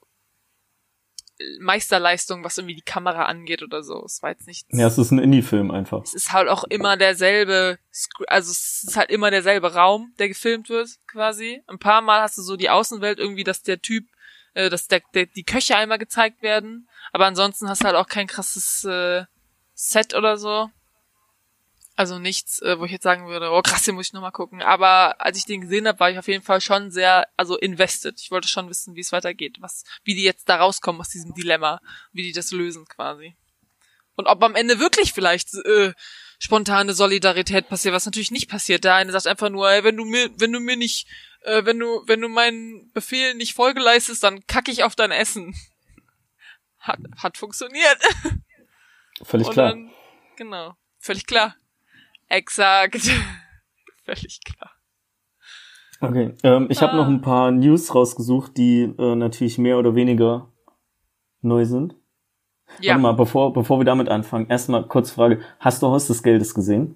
Meisterleistung, 1.60 2.44
was 2.44 2.60
irgendwie 2.60 2.76
die 2.76 2.82
Kamera 2.82 3.26
angeht 3.26 3.64
oder 3.64 3.82
so. 3.84 4.04
Es 4.06 4.22
war 4.22 4.30
jetzt 4.30 4.46
nicht. 4.46 4.68
Ja, 4.70 4.86
es 4.86 5.00
ist 5.00 5.12
ein 5.12 5.20
Indie-Film 5.20 5.72
einfach. 5.72 6.04
Es 6.04 6.14
ist 6.14 6.32
halt 6.32 6.48
auch 6.48 6.64
immer 6.66 6.96
derselbe, 6.96 7.80
also 8.28 8.52
es 8.52 8.84
ist 8.88 8.96
halt 8.96 9.10
immer 9.10 9.32
derselbe 9.32 9.74
Raum, 9.74 10.14
der 10.20 10.28
gefilmt 10.28 10.70
wird, 10.70 10.92
quasi. 11.08 11.64
Ein 11.68 11.80
paar 11.80 12.02
Mal 12.02 12.22
hast 12.22 12.38
du 12.38 12.42
so 12.42 12.56
die 12.56 12.70
Außenwelt 12.70 13.20
irgendwie, 13.20 13.44
dass 13.44 13.64
der 13.64 13.82
Typ, 13.82 14.06
äh, 14.56 14.70
dass 14.70 14.88
der, 14.88 15.02
der, 15.14 15.28
die 15.28 15.44
Köche 15.44 15.78
einmal 15.78 16.00
gezeigt 16.00 16.42
werden. 16.42 16.90
Aber 17.14 17.28
ansonsten 17.28 17.70
hast 17.70 17.82
du 17.82 17.86
halt 17.86 17.96
auch 17.96 18.08
kein 18.08 18.28
krasses 18.28 18.84
äh, 18.86 19.26
Set 19.74 20.16
oder 20.16 20.38
so. 20.38 20.72
Also 21.98 22.20
nichts, 22.20 22.62
äh, 22.62 22.78
wo 22.80 22.86
ich 22.86 22.92
jetzt 22.92 23.04
sagen 23.04 23.28
würde, 23.28 23.52
oh 23.52 23.62
krass, 23.62 23.84
den 23.84 23.96
muss 23.96 24.08
ich 24.08 24.14
nochmal 24.14 24.32
gucken. 24.32 24.62
Aber 24.62 25.22
als 25.22 25.38
ich 25.38 25.46
den 25.46 25.62
gesehen 25.62 25.88
habe, 25.88 26.00
war 26.00 26.10
ich 26.10 26.18
auf 26.18 26.28
jeden 26.28 26.44
Fall 26.44 26.60
schon 26.60 26.92
sehr, 26.92 27.28
also 27.38 27.58
invested. 27.58 28.20
Ich 28.20 28.32
wollte 28.32 28.48
schon 28.48 28.70
wissen, 28.70 28.96
wie 28.96 29.02
es 29.02 29.12
weitergeht, 29.12 29.58
was, 29.62 29.86
wie 30.04 30.16
die 30.16 30.24
jetzt 30.24 30.50
da 30.50 30.58
rauskommen 30.58 31.00
aus 31.00 31.10
diesem 31.10 31.34
Dilemma, 31.34 31.80
wie 32.12 32.24
die 32.24 32.34
das 32.34 32.52
lösen 32.52 32.86
quasi. 32.86 33.38
Und 34.16 34.28
ob 34.28 34.44
am 34.44 34.56
Ende 34.56 34.80
wirklich 34.80 35.14
vielleicht 35.14 35.54
äh, 35.54 35.94
spontane 36.46 36.94
Solidarität 36.94 37.70
passiert, 37.70 37.96
was 37.96 38.06
natürlich 38.06 38.32
nicht 38.32 38.50
passiert. 38.50 38.84
Der 38.84 38.94
eine 38.94 39.12
sagt 39.12 39.26
einfach 39.26 39.50
nur, 39.50 39.70
ey, 39.70 39.84
wenn 39.84 39.98
du 39.98 40.06
mir, 40.06 40.30
wenn 40.38 40.54
du 40.54 40.60
mir 40.60 40.78
nicht, 40.78 41.08
äh, 41.42 41.66
wenn 41.66 41.80
du, 41.80 42.04
wenn 42.06 42.22
du 42.22 42.30
meinen 42.30 42.92
Befehl 42.94 43.34
nicht 43.34 43.56
Folge 43.56 43.82
leistest, 43.82 44.24
dann 44.24 44.46
kacke 44.46 44.72
ich 44.72 44.84
auf 44.84 44.96
dein 44.96 45.12
Essen. 45.12 45.56
Hat, 46.80 47.00
hat 47.18 47.38
funktioniert. 47.38 47.98
Völlig 49.24 49.50
klar. 49.50 49.70
Dann, 49.70 49.90
genau, 50.36 50.76
völlig 51.00 51.26
klar. 51.26 51.56
Exakt. 52.28 53.02
Völlig 54.06 54.40
klar. 54.44 54.72
Okay, 56.00 56.36
ähm, 56.44 56.68
ich 56.70 56.78
ah. 56.78 56.82
habe 56.82 56.98
noch 56.98 57.08
ein 57.08 57.22
paar 57.22 57.50
News 57.50 57.96
rausgesucht, 57.96 58.56
die 58.58 58.84
äh, 58.84 59.16
natürlich 59.16 59.58
mehr 59.58 59.80
oder 59.80 59.96
weniger 59.96 60.52
neu 61.42 61.66
sind. 61.66 61.96
Ja. 62.80 62.92
Warte 62.92 63.02
mal, 63.02 63.12
bevor, 63.14 63.54
bevor 63.54 63.80
wir 63.80 63.86
damit 63.86 64.10
anfangen, 64.10 64.48
erstmal 64.50 64.88
kurz 64.88 65.12
Frage. 65.12 65.42
Hast 65.60 65.82
du 65.82 65.88
Haus 65.88 66.08
des 66.08 66.24
Geldes 66.24 66.54
gesehen? 66.54 66.96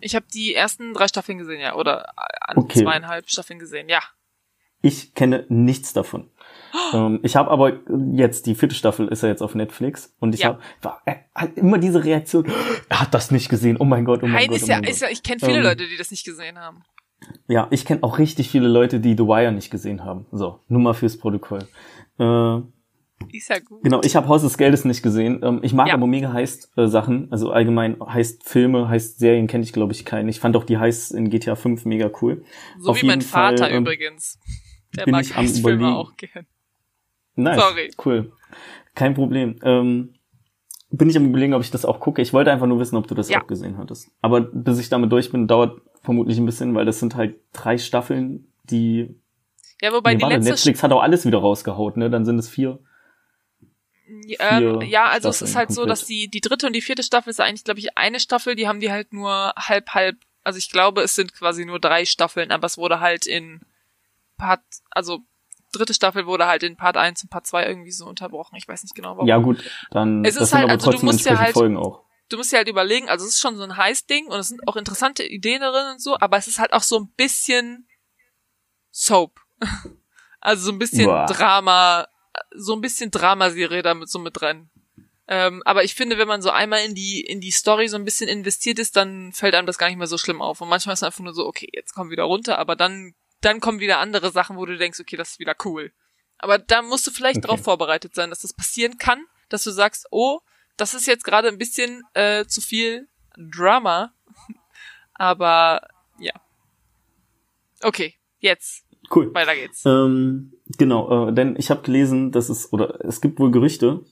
Ich 0.00 0.14
habe 0.14 0.26
die 0.32 0.54
ersten 0.54 0.92
drei 0.92 1.08
Staffeln 1.08 1.38
gesehen, 1.38 1.60
ja. 1.60 1.74
Oder 1.74 2.06
äh, 2.48 2.56
okay. 2.56 2.82
zweieinhalb 2.82 3.28
Staffeln 3.30 3.58
gesehen, 3.58 3.88
ja. 3.88 4.00
Ich 4.82 5.14
kenne 5.14 5.46
nichts 5.48 5.94
davon. 5.94 6.28
Ähm, 6.92 7.20
ich 7.22 7.36
habe 7.36 7.50
aber 7.50 7.80
jetzt, 8.12 8.46
die 8.46 8.54
vierte 8.54 8.74
Staffel 8.74 9.08
ist 9.08 9.22
ja 9.22 9.30
jetzt 9.30 9.42
auf 9.42 9.54
Netflix 9.54 10.14
und 10.20 10.34
ich 10.34 10.42
ja. 10.42 10.58
habe 10.82 11.20
hat 11.34 11.56
immer 11.56 11.78
diese 11.78 12.04
Reaktion, 12.04 12.52
er 12.88 13.00
hat 13.00 13.14
das 13.14 13.30
nicht 13.30 13.48
gesehen, 13.48 13.76
oh 13.78 13.84
mein 13.84 14.04
Gott, 14.04 14.22
oh 14.22 14.26
mein 14.26 14.42
Hein 14.42 14.48
Gott. 14.48 14.56
Ist 14.56 14.64
oh 14.64 14.72
ja, 14.72 14.78
ist 14.78 15.00
ja, 15.00 15.08
ich 15.08 15.22
kenne 15.22 15.40
viele 15.40 15.58
ähm, 15.58 15.62
Leute, 15.62 15.88
die 15.88 15.96
das 15.96 16.10
nicht 16.10 16.24
gesehen 16.24 16.58
haben. 16.58 16.82
Ja, 17.48 17.68
ich 17.70 17.86
kenne 17.86 18.02
auch 18.02 18.18
richtig 18.18 18.50
viele 18.50 18.68
Leute, 18.68 19.00
die 19.00 19.12
The 19.12 19.24
Wire 19.24 19.52
nicht 19.52 19.70
gesehen 19.70 20.04
haben. 20.04 20.26
So, 20.32 20.60
nur 20.68 20.80
mal 20.80 20.94
fürs 20.94 21.16
Protokoll. 21.16 21.66
Äh, 22.18 22.60
ist 23.32 23.48
ja 23.48 23.58
gut. 23.58 23.82
Genau, 23.82 24.00
ich 24.02 24.16
habe 24.16 24.28
Haus 24.28 24.42
des 24.42 24.58
Geldes 24.58 24.84
nicht 24.84 25.02
gesehen. 25.02 25.40
Ähm, 25.42 25.60
ich 25.62 25.72
mag 25.72 25.88
ja. 25.88 25.94
aber 25.94 26.06
mega 26.06 26.32
heißt 26.32 26.76
äh, 26.76 26.86
Sachen, 26.86 27.30
also 27.30 27.50
allgemein 27.50 27.96
heißt 28.00 28.48
Filme, 28.48 28.88
heißt 28.88 29.18
Serien 29.18 29.46
kenne 29.46 29.64
ich 29.64 29.72
glaube 29.72 29.92
ich 29.92 30.04
keinen. 30.04 30.28
Ich 30.28 30.40
fand 30.40 30.56
auch 30.56 30.64
die 30.64 30.78
heißt 30.78 31.12
in 31.12 31.30
GTA 31.30 31.56
5 31.56 31.84
mega 31.84 32.10
cool. 32.22 32.44
So 32.78 32.90
Auf 32.90 33.02
wie 33.02 33.06
mein 33.06 33.22
Vater 33.22 33.64
Fall, 33.64 33.72
ähm, 33.72 33.82
übrigens. 33.82 34.38
Der 34.96 35.08
mag 35.08 35.24
Heistfilme 35.36 35.96
auch 35.96 36.16
gern. 36.16 36.46
Nice. 37.36 37.60
Sorry. 37.60 37.90
Cool. 38.04 38.32
Kein 38.94 39.14
Problem. 39.14 39.56
Ähm, 39.62 40.14
bin 40.90 41.10
ich 41.10 41.16
am 41.16 41.26
überlegen, 41.26 41.54
ob 41.54 41.62
ich 41.62 41.70
das 41.70 41.84
auch 41.84 42.00
gucke. 42.00 42.22
Ich 42.22 42.32
wollte 42.32 42.52
einfach 42.52 42.66
nur 42.66 42.78
wissen, 42.78 42.96
ob 42.96 43.06
du 43.06 43.14
das 43.14 43.28
ja. 43.28 43.42
auch 43.42 43.46
gesehen 43.46 43.78
hattest. 43.78 44.10
Aber 44.20 44.40
bis 44.40 44.78
ich 44.78 44.88
damit 44.88 45.10
durch 45.10 45.32
bin, 45.32 45.48
dauert 45.48 45.80
vermutlich 46.02 46.38
ein 46.38 46.46
bisschen, 46.46 46.74
weil 46.74 46.84
das 46.84 47.00
sind 47.00 47.16
halt 47.16 47.36
drei 47.52 47.78
Staffeln, 47.78 48.52
die. 48.64 49.16
Ja, 49.80 49.92
wobei 49.92 50.14
nee, 50.14 50.18
die 50.18 50.26
letzte 50.26 50.50
Netflix 50.50 50.82
hat 50.82 50.92
auch 50.92 51.02
alles 51.02 51.26
wieder 51.26 51.38
rausgehaut, 51.38 51.96
ne? 51.96 52.10
Dann 52.10 52.24
sind 52.24 52.38
es 52.38 52.48
vier. 52.48 52.78
Ähm, 54.06 54.82
ja, 54.82 55.06
also 55.06 55.30
Staffeln 55.30 55.44
es 55.44 55.50
ist 55.50 55.56
halt 55.56 55.68
komplett. 55.68 55.84
so, 55.84 55.86
dass 55.86 56.06
die 56.06 56.28
die 56.28 56.40
dritte 56.40 56.66
und 56.66 56.74
die 56.74 56.82
vierte 56.82 57.02
Staffel 57.02 57.30
ist 57.30 57.40
eigentlich, 57.40 57.64
glaube 57.64 57.80
ich, 57.80 57.96
eine 57.96 58.20
Staffel. 58.20 58.54
Die 58.54 58.68
haben 58.68 58.80
die 58.80 58.92
halt 58.92 59.12
nur 59.12 59.54
halb 59.56 59.90
halb. 59.90 60.16
Also 60.42 60.58
ich 60.58 60.70
glaube, 60.70 61.02
es 61.02 61.14
sind 61.14 61.32
quasi 61.32 61.64
nur 61.64 61.80
drei 61.80 62.04
Staffeln, 62.04 62.52
aber 62.52 62.66
es 62.66 62.76
wurde 62.76 63.00
halt 63.00 63.26
in 63.26 63.60
Part, 64.36 64.60
also 64.90 65.20
dritte 65.72 65.94
Staffel 65.94 66.26
wurde 66.26 66.46
halt 66.46 66.62
in 66.62 66.76
Part 66.76 66.96
1 66.96 67.24
und 67.24 67.30
Part 67.30 67.46
2 67.46 67.66
irgendwie 67.66 67.90
so 67.92 68.06
unterbrochen. 68.06 68.56
Ich 68.56 68.68
weiß 68.68 68.82
nicht 68.82 68.94
genau 68.94 69.16
warum. 69.16 69.26
Ja 69.26 69.38
gut, 69.38 69.62
dann 69.90 70.24
es 70.24 70.36
ist 70.36 70.52
halt, 70.52 70.70
also 70.70 70.92
du 70.92 71.04
musst 71.04 71.24
ja 71.24 71.38
halt, 71.38 71.54
Folgen 71.54 71.76
auch. 71.76 72.04
du 72.28 72.36
musst 72.36 72.52
dir 72.52 72.58
halt 72.58 72.68
überlegen, 72.68 73.08
also 73.08 73.24
es 73.24 73.34
ist 73.34 73.40
schon 73.40 73.56
so 73.56 73.62
ein 73.64 73.76
Heiß-Ding 73.76 74.26
und 74.26 74.38
es 74.38 74.48
sind 74.48 74.66
auch 74.68 74.76
interessante 74.76 75.24
Ideen 75.24 75.60
darin 75.60 75.92
und 75.92 76.02
so, 76.02 76.16
aber 76.18 76.36
es 76.36 76.46
ist 76.46 76.58
halt 76.58 76.72
auch 76.72 76.82
so 76.82 76.98
ein 76.98 77.08
bisschen 77.16 77.88
Soap. 78.90 79.40
Also 80.46 80.66
so 80.66 80.72
ein 80.72 80.78
bisschen 80.78 81.06
Boah. 81.06 81.24
Drama, 81.24 82.06
so 82.54 82.74
ein 82.74 82.80
bisschen 82.80 83.10
Dramaserie 83.10 83.82
damit 83.82 84.08
so 84.10 84.18
mit 84.18 84.40
drin. 84.40 84.70
Ähm, 85.26 85.62
aber 85.64 85.84
ich 85.84 85.94
finde, 85.94 86.18
wenn 86.18 86.28
man 86.28 86.42
so 86.42 86.50
einmal 86.50 86.84
in 86.84 86.94
die 86.94 87.20
in 87.20 87.40
die 87.40 87.50
Story 87.50 87.88
so 87.88 87.96
ein 87.96 88.04
bisschen 88.04 88.28
investiert 88.28 88.78
ist, 88.78 88.96
dann 88.96 89.32
fällt 89.32 89.54
einem 89.54 89.66
das 89.66 89.78
gar 89.78 89.88
nicht 89.88 89.96
mehr 89.96 90.06
so 90.06 90.18
schlimm 90.18 90.42
auf. 90.42 90.60
Und 90.60 90.68
manchmal 90.68 90.92
ist 90.92 91.00
es 91.00 91.04
einfach 91.04 91.20
nur 91.24 91.32
so, 91.32 91.46
okay, 91.46 91.68
jetzt 91.72 91.94
komm 91.94 92.10
wieder 92.10 92.24
runter, 92.24 92.58
aber 92.58 92.76
dann 92.76 93.14
dann 93.40 93.60
kommen 93.60 93.80
wieder 93.80 93.98
andere 93.98 94.30
Sachen, 94.30 94.56
wo 94.56 94.66
du 94.66 94.76
denkst, 94.76 95.00
okay, 95.00 95.16
das 95.16 95.32
ist 95.32 95.38
wieder 95.38 95.54
cool. 95.64 95.92
Aber 96.38 96.58
da 96.58 96.82
musst 96.82 97.06
du 97.06 97.10
vielleicht 97.10 97.38
okay. 97.38 97.46
darauf 97.46 97.62
vorbereitet 97.62 98.14
sein, 98.14 98.30
dass 98.30 98.40
das 98.40 98.52
passieren 98.52 98.98
kann, 98.98 99.24
dass 99.48 99.64
du 99.64 99.70
sagst, 99.70 100.06
oh, 100.10 100.40
das 100.76 100.94
ist 100.94 101.06
jetzt 101.06 101.24
gerade 101.24 101.48
ein 101.48 101.58
bisschen 101.58 102.02
äh, 102.14 102.44
zu 102.46 102.60
viel 102.60 103.08
Drama. 103.36 104.12
aber 105.14 105.88
ja. 106.18 106.32
Okay, 107.82 108.14
jetzt 108.40 108.83
Cool. 109.14 109.34
Weiter 109.34 109.54
geht's. 109.54 109.84
Ähm, 109.84 110.52
genau, 110.78 111.28
äh, 111.28 111.32
denn 111.32 111.56
ich 111.58 111.70
habe 111.70 111.82
gelesen, 111.82 112.32
dass 112.32 112.48
es, 112.48 112.72
oder 112.72 113.04
es 113.04 113.20
gibt 113.20 113.38
wohl 113.38 113.50
Gerüchte, 113.50 114.02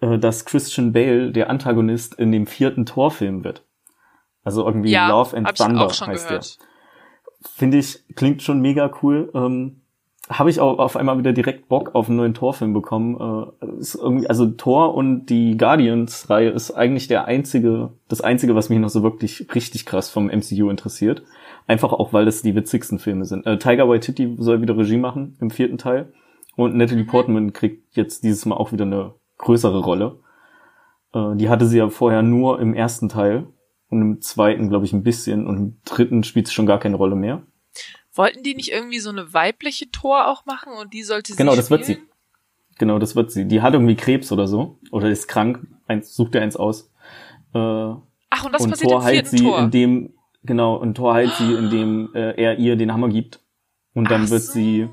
äh, 0.00 0.18
dass 0.18 0.44
Christian 0.44 0.92
Bale 0.92 1.32
der 1.32 1.50
Antagonist 1.50 2.14
in 2.14 2.32
dem 2.32 2.46
vierten 2.46 2.86
Torfilm 2.86 3.44
wird. 3.44 3.64
Also 4.44 4.64
irgendwie 4.64 4.90
ja, 4.90 5.08
Love 5.08 5.36
and 5.36 5.56
Thunder 5.56 5.88
heißt 5.88 6.28
gehört. 6.28 6.58
der. 6.58 6.66
Finde 7.54 7.78
ich, 7.78 8.04
klingt 8.14 8.42
schon 8.42 8.60
mega 8.60 8.90
cool. 9.02 9.30
Ähm, 9.34 9.80
habe 10.28 10.50
ich 10.50 10.60
auch 10.60 10.78
auf 10.78 10.96
einmal 10.96 11.18
wieder 11.18 11.32
direkt 11.32 11.68
Bock 11.68 11.94
auf 11.94 12.08
einen 12.08 12.16
neuen 12.16 12.34
Torfilm 12.34 12.72
bekommen. 12.72 13.52
Äh, 13.60 13.78
ist 13.78 13.94
irgendwie, 13.94 14.28
also 14.28 14.46
Thor 14.46 14.94
und 14.94 15.26
die 15.26 15.56
Guardians-Reihe 15.56 16.50
ist 16.50 16.72
eigentlich 16.72 17.06
der 17.06 17.26
einzige, 17.26 17.92
das 18.08 18.20
einzige, 18.20 18.54
was 18.54 18.68
mich 18.68 18.78
noch 18.78 18.88
so 18.88 19.02
wirklich 19.02 19.46
richtig 19.54 19.86
krass 19.86 20.10
vom 20.10 20.26
MCU 20.26 20.68
interessiert. 20.68 21.22
Einfach 21.66 21.92
auch, 21.92 22.12
weil 22.12 22.24
das 22.24 22.42
die 22.42 22.54
witzigsten 22.54 22.98
Filme 22.98 23.24
sind. 23.24 23.46
Äh, 23.46 23.58
Tiger 23.58 23.88
Waititi 23.88 24.36
soll 24.38 24.62
wieder 24.62 24.76
Regie 24.76 24.98
machen 24.98 25.36
im 25.40 25.50
vierten 25.50 25.78
Teil. 25.78 26.12
Und 26.54 26.76
Natalie 26.76 27.04
mhm. 27.04 27.08
Portman 27.08 27.52
kriegt 27.52 27.96
jetzt 27.96 28.22
dieses 28.24 28.46
Mal 28.46 28.56
auch 28.56 28.72
wieder 28.72 28.84
eine 28.84 29.14
größere 29.38 29.80
Rolle. 29.80 30.20
Äh, 31.12 31.36
die 31.36 31.48
hatte 31.48 31.66
sie 31.66 31.78
ja 31.78 31.88
vorher 31.88 32.22
nur 32.22 32.60
im 32.60 32.74
ersten 32.74 33.08
Teil. 33.08 33.46
Und 33.88 34.02
im 34.02 34.20
zweiten, 34.20 34.68
glaube 34.68 34.84
ich, 34.84 34.92
ein 34.92 35.02
bisschen. 35.02 35.46
Und 35.46 35.56
im 35.56 35.76
dritten 35.84 36.24
spielt 36.24 36.48
sie 36.48 36.54
schon 36.54 36.66
gar 36.66 36.78
keine 36.78 36.96
Rolle 36.96 37.16
mehr. 37.16 37.42
Wollten 38.14 38.42
die 38.42 38.54
nicht 38.54 38.72
irgendwie 38.72 38.98
so 38.98 39.10
eine 39.10 39.34
weibliche 39.34 39.90
Tor 39.90 40.28
auch 40.28 40.46
machen 40.46 40.72
und 40.80 40.94
die 40.94 41.02
sollte 41.02 41.32
sie 41.32 41.36
Genau, 41.36 41.54
das 41.54 41.70
wird 41.70 41.84
sie. 41.84 41.98
Genau, 42.78 42.98
das 42.98 43.14
wird 43.16 43.30
sie. 43.30 43.46
Die 43.46 43.60
hat 43.60 43.74
irgendwie 43.74 43.94
Krebs 43.94 44.32
oder 44.32 44.46
so. 44.46 44.78
Oder 44.90 45.10
ist 45.10 45.28
krank. 45.28 45.66
Eins, 45.86 46.14
sucht 46.14 46.34
dir 46.34 46.42
eins 46.42 46.56
aus. 46.56 46.90
Äh, 47.54 47.58
Ach, 47.58 48.44
und 48.44 48.52
was 48.52 48.62
und 48.62 48.70
passiert 48.70 48.90
Thor 48.90 49.00
im 49.00 49.04
heilt 49.04 49.28
sie, 49.28 49.36
Tor? 49.38 49.58
indem, 49.60 50.14
genau, 50.46 50.76
und 50.76 50.94
Thor 50.94 51.14
heilt 51.14 51.32
sie, 51.34 51.52
indem 51.52 52.14
äh, 52.14 52.32
er 52.40 52.58
ihr 52.58 52.76
den 52.76 52.92
Hammer 52.92 53.08
gibt. 53.08 53.40
Und 53.94 54.10
dann 54.10 54.24
Ach 54.26 54.30
wird 54.30 54.42
so. 54.42 54.52
sie 54.52 54.88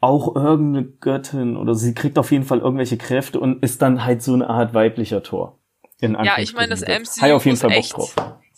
auch 0.00 0.34
irgendeine 0.34 0.86
Göttin 0.86 1.56
oder 1.56 1.74
sie 1.74 1.94
kriegt 1.94 2.18
auf 2.18 2.30
jeden 2.30 2.44
Fall 2.44 2.58
irgendwelche 2.58 2.98
Kräfte 2.98 3.40
und 3.40 3.62
ist 3.62 3.82
dann 3.82 4.04
halt 4.04 4.22
so 4.22 4.34
eine 4.34 4.48
Art 4.48 4.74
weiblicher 4.74 5.22
Tor. 5.22 5.58
ja, 6.00 6.38
ich 6.38 6.54
meine, 6.54 6.68
das 6.68 6.82
MCU 6.82 7.34
auf 7.34 7.46
jeden 7.46 7.56
Fall 7.56 7.70
Bock 7.70 7.78
echt, 7.78 7.92
drauf. 7.96 8.14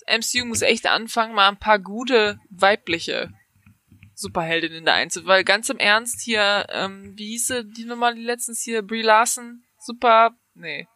MCU 0.06 0.44
muss 0.46 0.62
echt 0.62 0.86
anfangen, 0.86 1.34
mal 1.34 1.48
ein 1.48 1.58
paar 1.58 1.78
gute 1.78 2.38
weibliche 2.50 3.30
Superheldinnen 4.14 4.84
da 4.84 4.94
einzubauen. 4.94 5.28
Weil 5.28 5.44
ganz 5.44 5.68
im 5.68 5.78
Ernst 5.78 6.20
hier, 6.22 6.66
ähm, 6.70 7.12
wie 7.16 7.28
hieße 7.28 7.64
die 7.64 7.84
nochmal 7.84 8.14
die 8.14 8.22
letztens 8.22 8.62
hier, 8.62 8.82
Brie 8.82 9.02
Larson, 9.02 9.62
super, 9.78 10.32
nee. 10.54 10.88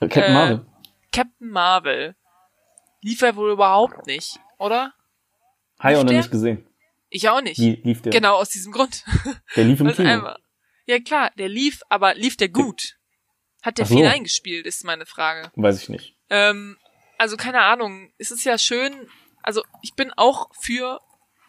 Captain 0.00 0.22
äh, 0.22 0.32
Marvel. 0.32 0.66
Captain 1.12 1.48
Marvel. 1.50 2.16
Lief 3.04 3.20
er 3.20 3.36
wohl 3.36 3.52
überhaupt 3.52 4.06
nicht, 4.06 4.40
oder? 4.56 4.94
Habe 5.78 5.92
ich 5.92 5.98
auch 5.98 6.04
noch 6.04 6.12
nicht 6.12 6.30
gesehen. 6.30 6.66
Ich 7.10 7.28
auch 7.28 7.42
nicht. 7.42 7.60
Wie 7.60 7.78
lief 7.84 8.00
der? 8.00 8.10
Genau, 8.12 8.36
aus 8.36 8.48
diesem 8.48 8.72
Grund. 8.72 9.04
Der 9.54 9.64
lief 9.64 9.78
im 9.80 9.88
Kino. 9.94 10.08
Einmal. 10.08 10.38
Ja 10.86 10.98
klar, 11.00 11.30
der 11.36 11.50
lief, 11.50 11.82
aber 11.90 12.14
lief 12.14 12.38
der 12.38 12.48
gut? 12.48 12.96
Hat 13.62 13.76
der 13.76 13.84
so. 13.84 13.94
viel 13.94 14.06
eingespielt, 14.06 14.64
ist 14.64 14.84
meine 14.84 15.04
Frage. 15.04 15.52
Weiß 15.54 15.82
ich 15.82 15.90
nicht. 15.90 16.16
Ähm, 16.30 16.78
also 17.18 17.36
keine 17.36 17.60
Ahnung, 17.60 18.10
es 18.16 18.30
ist 18.30 18.44
ja 18.44 18.56
schön, 18.56 19.06
also 19.42 19.62
ich 19.82 19.92
bin 19.92 20.10
auch 20.16 20.48
für 20.58 21.02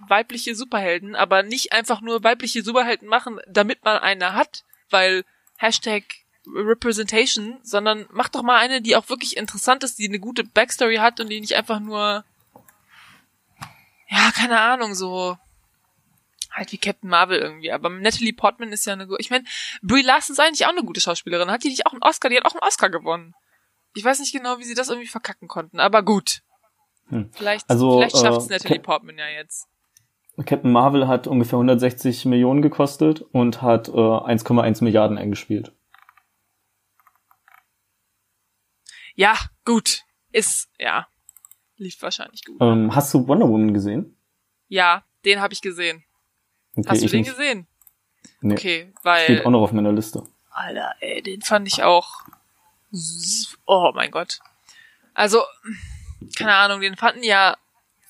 weibliche 0.10 0.56
Superhelden, 0.56 1.16
aber 1.16 1.42
nicht 1.42 1.72
einfach 1.72 2.02
nur 2.02 2.22
weibliche 2.26 2.64
Superhelden 2.64 3.08
machen, 3.08 3.40
damit 3.48 3.86
man 3.86 3.98
eine 4.00 4.34
hat, 4.34 4.66
weil 4.90 5.24
Hashtag 5.58 6.04
Representation, 6.54 7.60
sondern 7.64 8.06
mach 8.12 8.30
doch 8.30 8.44
mal 8.44 8.58
eine, 8.58 8.82
die 8.82 8.96
auch 8.96 9.10
wirklich 9.10 9.38
interessant 9.38 9.84
ist, 9.84 10.00
die 10.00 10.08
eine 10.08 10.20
gute 10.20 10.44
Backstory 10.44 10.98
hat 10.98 11.20
und 11.20 11.30
die 11.30 11.42
nicht 11.42 11.56
einfach 11.56 11.80
nur, 11.80 12.24
ja, 14.10 14.32
keine 14.32 14.60
Ahnung, 14.60 14.94
so 14.96 15.38
halt 16.52 16.72
wie 16.72 16.78
Captain 16.78 17.10
Marvel 17.10 17.40
irgendwie. 17.40 17.72
Aber 17.72 17.90
Natalie 17.90 18.34
Portman 18.34 18.72
ist 18.72 18.86
ja 18.86 18.94
eine, 18.94 19.08
ich 19.20 19.30
meine, 19.30 19.46
Brie 19.82 20.02
Larson 20.02 20.34
ist 20.34 20.40
eigentlich 20.40 20.66
auch 20.66 20.72
eine 20.72 20.84
gute 20.84 21.02
Schauspielerin. 21.02 21.52
Hat 21.52 21.64
die 21.64 21.70
nicht 21.70 21.86
auch 21.86 21.92
einen 21.92 22.04
Oscar? 22.04 22.30
Die 22.30 22.38
hat 22.38 22.46
auch 22.46 22.54
einen 22.54 22.68
Oscar 22.68 22.90
gewonnen. 22.90 23.34
Ich 23.94 24.04
weiß 24.04 24.20
nicht 24.20 24.34
genau, 24.34 24.60
wie 24.60 24.64
sie 24.64 24.74
das 24.74 24.90
irgendwie 24.90 25.08
verkacken 25.08 25.48
konnten, 25.48 25.80
aber 25.80 26.04
gut. 26.04 26.42
Hm. 27.08 27.30
Vielleicht, 27.34 27.70
also, 27.70 27.98
vielleicht 27.98 28.18
schafft 28.18 28.42
es 28.42 28.48
äh, 28.48 28.54
Natalie 28.54 28.80
Portman 28.80 29.18
ja 29.18 29.28
jetzt. 29.28 29.68
Captain 30.46 30.72
Marvel 30.72 31.08
hat 31.08 31.28
ungefähr 31.28 31.58
160 31.58 32.26
Millionen 32.26 32.62
gekostet 32.62 33.22
und 33.22 33.62
hat 33.62 33.88
äh, 33.88 33.92
1,1 33.92 34.84
Milliarden 34.84 35.18
eingespielt. 35.18 35.72
Ja, 39.16 39.38
gut. 39.66 40.04
Ist, 40.32 40.70
ja. 40.80 41.08
Lief 41.78 42.02
wahrscheinlich 42.02 42.44
gut. 42.46 42.58
Ähm, 42.62 42.96
hast 42.96 43.14
du 43.14 43.28
Wonder 43.28 43.50
Woman 43.50 43.74
gesehen? 43.74 44.18
Ja, 44.68 45.04
den 45.26 45.42
habe 45.42 45.54
ich 45.54 45.62
gesehen. 45.62 46.04
Okay, 46.76 46.88
hast 46.90 47.04
du 47.04 47.08
den 47.08 47.22
nicht. 47.22 47.30
gesehen? 47.30 47.68
Nee. 48.42 48.54
Okay, 48.54 48.94
weil. 49.04 49.24
Steht 49.24 49.46
auch 49.46 49.52
noch 49.52 49.62
auf 49.62 49.72
meiner 49.72 49.92
Liste. 49.92 50.24
Alter, 50.52 50.96
ey, 51.02 51.22
den 51.22 51.42
fand 51.42 51.68
ich 51.68 51.84
auch 51.84 52.24
oh 53.66 53.92
mein 53.94 54.12
Gott. 54.12 54.40
Also, 55.14 55.44
keine 56.38 56.56
Ahnung, 56.56 56.82
den 56.82 56.96
fanden 56.96 57.24
ja 57.24 57.58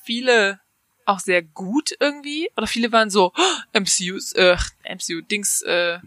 viele 0.03 0.59
auch 1.05 1.19
sehr 1.19 1.43
gut 1.43 1.95
irgendwie. 1.99 2.49
Oder 2.57 2.67
viele 2.67 2.91
waren 2.91 3.09
so, 3.09 3.31
oh, 3.35 3.79
MCUs, 3.79 4.33
äh, 4.33 4.57
MCU, 4.83 5.21
Dings, 5.21 5.61
äh, 5.61 5.99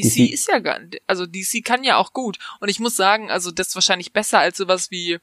DC, 0.00 0.14
DC 0.14 0.32
ist 0.32 0.48
ja 0.48 0.58
gar 0.58 0.80
also 1.06 1.26
DC 1.26 1.64
kann 1.64 1.84
ja 1.84 1.96
auch 1.96 2.12
gut. 2.12 2.38
Und 2.60 2.68
ich 2.68 2.80
muss 2.80 2.96
sagen, 2.96 3.30
also 3.30 3.50
das 3.50 3.68
ist 3.68 3.74
wahrscheinlich 3.74 4.12
besser 4.12 4.38
als 4.38 4.56
sowas 4.56 4.90
wie 4.90 5.18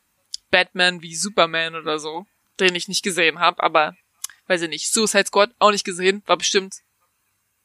Batman, 0.52 1.02
wie 1.02 1.16
Superman 1.16 1.76
oder 1.76 2.00
so, 2.00 2.26
den 2.60 2.76
ich 2.76 2.88
nicht 2.88 3.04
gesehen 3.04 3.40
habe, 3.40 3.62
aber 3.64 3.96
weiß 4.48 4.62
ich 4.64 4.70
nicht. 4.70 4.92
Suicide 4.92 5.26
Squad 5.28 5.52
auch 5.60 5.72
nicht 5.72 5.86
gesehen, 5.86 6.22
war 6.26 6.38
bestimmt 6.38 6.76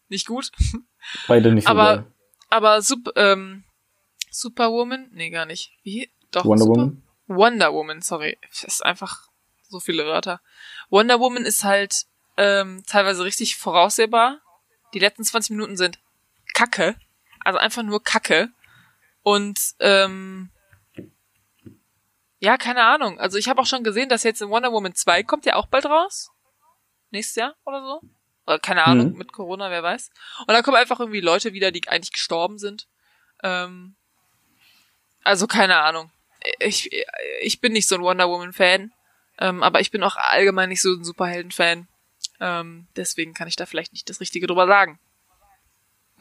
nicht 0.09 0.27
gut. 0.27 0.51
Beide 1.29 1.53
nicht 1.53 1.65
so 1.65 1.71
aber, 1.71 1.97
geil. 1.97 2.13
aber 2.51 2.83
Sub, 2.83 3.13
ähm, 3.17 3.65
Superwoman? 4.31 5.11
Nee, 5.13 5.31
gar 5.31 5.47
nicht. 5.47 5.73
Wie? 5.83 6.11
Doch. 6.31 6.45
Wonder 6.45 6.65
Super 6.65 6.81
Woman? 6.81 7.03
Wonder 7.27 7.73
Woman, 7.73 8.03
sorry. 8.03 8.39
Das 8.49 8.65
ist 8.65 8.85
einfach 8.85 9.29
so 9.69 9.81
viele 9.81 10.07
Wörter. 10.07 10.41
Wonder 10.89 11.21
Woman 11.21 11.45
ist 11.45 11.65
halt 11.65 12.07
ähm, 12.37 12.83
teilweise 12.87 13.25
richtig 13.25 13.57
voraussehbar. 13.57 14.41
Die 14.95 14.99
letzten 14.99 15.25
20 15.25 15.51
Minuten 15.51 15.77
sind 15.77 15.99
Kacke. 16.59 16.97
Also 17.45 17.59
einfach 17.59 17.85
nur 17.85 18.03
Kacke. 18.03 18.51
Und 19.23 19.59
ähm, 19.79 20.51
ja, 22.41 22.57
keine 22.57 22.83
Ahnung. 22.85 23.21
Also 23.21 23.39
ich 23.39 23.49
habe 23.49 23.61
auch 23.61 23.67
schon 23.67 23.85
gesehen, 23.85 24.09
dass 24.09 24.25
jetzt 24.25 24.43
in 24.43 24.49
Wonder 24.49 24.73
Woman 24.73 24.95
2 24.95 25.23
kommt 25.23 25.47
ja 25.47 25.55
auch 25.55 25.67
bald 25.67 25.87
raus. 25.87 26.31
Nächstes 27.11 27.37
Jahr 27.37 27.55
oder 27.65 27.83
so. 27.83 28.01
Oder 28.47 28.59
keine 28.59 28.87
Ahnung, 28.87 29.13
mhm. 29.13 29.19
mit 29.19 29.33
Corona, 29.33 29.71
wer 29.71 29.83
weiß. 29.83 30.11
Und 30.41 30.49
dann 30.49 30.63
kommen 30.63 30.77
einfach 30.77 30.99
irgendwie 30.99 31.21
Leute 31.21 31.53
wieder, 31.53 31.71
die 31.71 31.87
eigentlich 31.89 32.13
gestorben 32.13 32.59
sind. 32.59 32.89
Ähm, 33.43 33.95
also 35.23 35.47
keine 35.47 35.79
Ahnung. 35.81 36.11
Ich, 36.59 36.91
ich 37.41 37.61
bin 37.61 37.73
nicht 37.73 37.89
so 37.89 37.97
ein 37.97 38.03
Wonder 38.03 38.29
Woman-Fan, 38.29 38.93
ähm, 39.39 39.63
aber 39.63 39.81
ich 39.81 39.91
bin 39.91 40.03
auch 40.03 40.17
allgemein 40.17 40.71
nicht 40.71 40.81
so 40.81 40.93
ein 40.93 41.05
Superhelden-Fan. 41.05 41.89
Ähm, 42.41 42.89
deswegen 42.97 43.35
kann 43.35 43.49
ich 43.49 43.57
da 43.57 43.67
vielleicht 43.67 43.93
nicht 43.93 44.09
das 44.09 44.21
Richtige 44.21 44.47
drüber 44.47 44.67
sagen. 44.67 44.99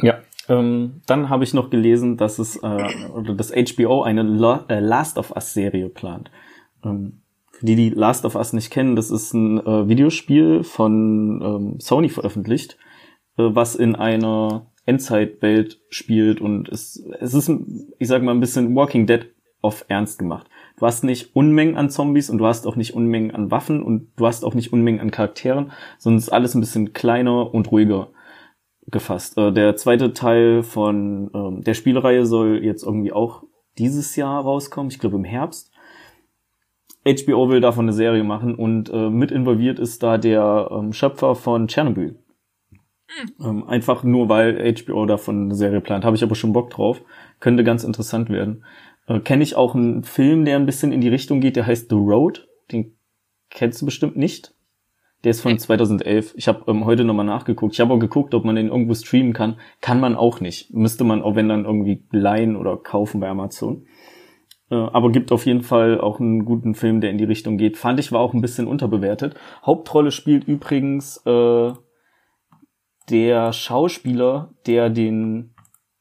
Ja, 0.01 0.19
ähm, 0.47 1.01
dann 1.05 1.29
habe 1.29 1.43
ich 1.43 1.53
noch 1.53 1.69
gelesen, 1.69 2.17
dass 2.17 2.39
es 2.39 2.57
äh, 2.57 2.87
oder 3.13 3.33
das 3.33 3.51
HBO 3.51 4.03
eine 4.03 4.23
La 4.23 4.65
äh, 4.69 4.79
Last 4.79 5.17
of 5.17 5.31
Us 5.31 5.53
Serie 5.53 5.89
plant. 5.89 6.31
Ähm, 6.83 7.21
für 7.51 7.65
die, 7.65 7.75
die 7.75 7.89
Last 7.89 8.23
of 8.23 8.35
Us 8.35 8.53
nicht 8.53 8.71
kennen, 8.71 8.95
das 8.95 9.09
ist 9.09 9.33
ein 9.33 9.59
äh, 9.65 9.89
Videospiel 9.89 10.63
von 10.63 11.41
ähm, 11.41 11.79
Sony 11.79 12.09
veröffentlicht, 12.09 12.77
äh, 13.37 13.43
was 13.43 13.75
in 13.75 13.95
einer 13.95 14.67
Endzeitwelt 14.85 15.81
spielt 15.89 16.39
und 16.39 16.69
es, 16.69 17.03
es 17.19 17.33
ist, 17.33 17.51
ich 17.99 18.07
sag 18.07 18.23
mal, 18.23 18.31
ein 18.31 18.39
bisschen 18.39 18.75
Walking 18.75 19.05
Dead 19.05 19.25
auf 19.61 19.85
ernst 19.89 20.19
gemacht. 20.19 20.47
Du 20.77 20.85
hast 20.85 21.03
nicht 21.03 21.35
Unmengen 21.35 21.75
an 21.75 21.89
Zombies 21.89 22.29
und 22.29 22.37
du 22.37 22.45
hast 22.45 22.67
auch 22.67 22.75
nicht 22.75 22.93
Unmengen 22.93 23.31
an 23.31 23.51
Waffen 23.51 23.81
und 23.81 24.11
du 24.15 24.27
hast 24.27 24.45
auch 24.45 24.53
nicht 24.53 24.71
Unmengen 24.71 25.01
an 25.01 25.11
Charakteren, 25.11 25.71
sondern 25.97 26.19
es 26.19 26.25
ist 26.25 26.33
alles 26.33 26.53
ein 26.53 26.61
bisschen 26.61 26.93
kleiner 26.93 27.53
und 27.53 27.71
ruhiger 27.71 28.09
gefasst. 28.87 29.37
Äh, 29.37 29.51
der 29.51 29.75
zweite 29.75 30.13
Teil 30.13 30.63
von 30.63 31.29
ähm, 31.33 31.63
der 31.63 31.73
Spielreihe 31.73 32.25
soll 32.25 32.63
jetzt 32.63 32.83
irgendwie 32.83 33.11
auch 33.11 33.43
dieses 33.77 34.15
Jahr 34.15 34.41
rauskommen, 34.41 34.91
ich 34.91 34.99
glaube 34.99 35.17
im 35.17 35.23
Herbst. 35.23 35.71
HBO 37.05 37.49
will 37.49 37.61
davon 37.61 37.85
eine 37.85 37.93
Serie 37.93 38.23
machen 38.23 38.55
und 38.55 38.89
äh, 38.89 39.09
mit 39.09 39.31
involviert 39.31 39.79
ist 39.79 40.03
da 40.03 40.17
der 40.17 40.69
ähm, 40.71 40.91
Schöpfer 40.91 41.35
von 41.35 41.67
Chernobyl. 41.67 42.19
Mhm. 43.07 43.45
Ähm, 43.45 43.63
einfach 43.67 44.03
nur, 44.03 44.29
weil 44.29 44.73
HBO 44.73 45.05
davon 45.05 45.45
eine 45.45 45.55
Serie 45.55 45.81
plant. 45.81 46.03
Habe 46.03 46.15
ich 46.15 46.23
aber 46.23 46.35
schon 46.35 46.53
Bock 46.53 46.69
drauf. 46.69 47.01
Könnte 47.39 47.63
ganz 47.63 47.83
interessant 47.83 48.29
werden. 48.29 48.65
Äh, 49.07 49.19
Kenne 49.21 49.43
ich 49.43 49.55
auch 49.55 49.75
einen 49.75 50.03
Film, 50.03 50.43
der 50.43 50.57
ein 50.57 50.65
bisschen 50.65 50.91
in 50.91 51.01
die 51.01 51.07
Richtung 51.07 51.39
geht, 51.39 51.55
der 51.55 51.65
heißt 51.65 51.89
The 51.89 51.95
Road. 51.95 52.47
Den 52.71 52.97
kennst 53.49 53.81
du 53.81 53.85
bestimmt 53.85 54.17
nicht. 54.17 54.53
Der 55.27 55.31
ist 55.31 55.41
von 55.41 55.51
okay. 55.51 55.59
2011. 55.59 56.35
Ich 56.37 56.47
habe 56.47 56.63
ähm, 56.71 56.85
heute 56.85 57.03
nochmal 57.03 57.25
nachgeguckt. 57.25 57.73
Ich 57.73 57.81
habe 57.81 57.93
auch 57.93 57.99
geguckt, 57.99 58.33
ob 58.33 58.45
man 58.45 58.55
den 58.55 58.69
irgendwo 58.69 58.93
streamen 58.93 59.33
kann. 59.33 59.59
Kann 59.81 59.99
man 59.99 60.15
auch 60.15 60.39
nicht. 60.39 60.73
Müsste 60.73 61.03
man 61.03 61.21
auch 61.21 61.35
wenn 61.35 61.49
dann 61.49 61.65
irgendwie 61.65 62.01
leihen 62.11 62.55
oder 62.55 62.77
kaufen 62.77 63.19
bei 63.19 63.27
Amazon. 63.27 63.85
Äh, 64.71 64.75
aber 64.75 65.11
gibt 65.11 65.33
auf 65.33 65.45
jeden 65.45 65.63
Fall 65.63 65.99
auch 65.99 66.21
einen 66.21 66.45
guten 66.45 66.75
Film, 66.75 67.01
der 67.01 67.09
in 67.09 67.17
die 67.17 67.25
Richtung 67.25 67.57
geht. 67.57 67.75
Fand 67.75 67.99
ich 67.99 68.13
war 68.13 68.21
auch 68.21 68.33
ein 68.33 68.39
bisschen 68.39 68.67
unterbewertet. 68.67 69.35
Hauptrolle 69.65 70.11
spielt 70.11 70.45
übrigens 70.45 71.17
äh, 71.25 71.73
der 73.09 73.51
Schauspieler, 73.51 74.53
der 74.65 74.89
den 74.89 75.53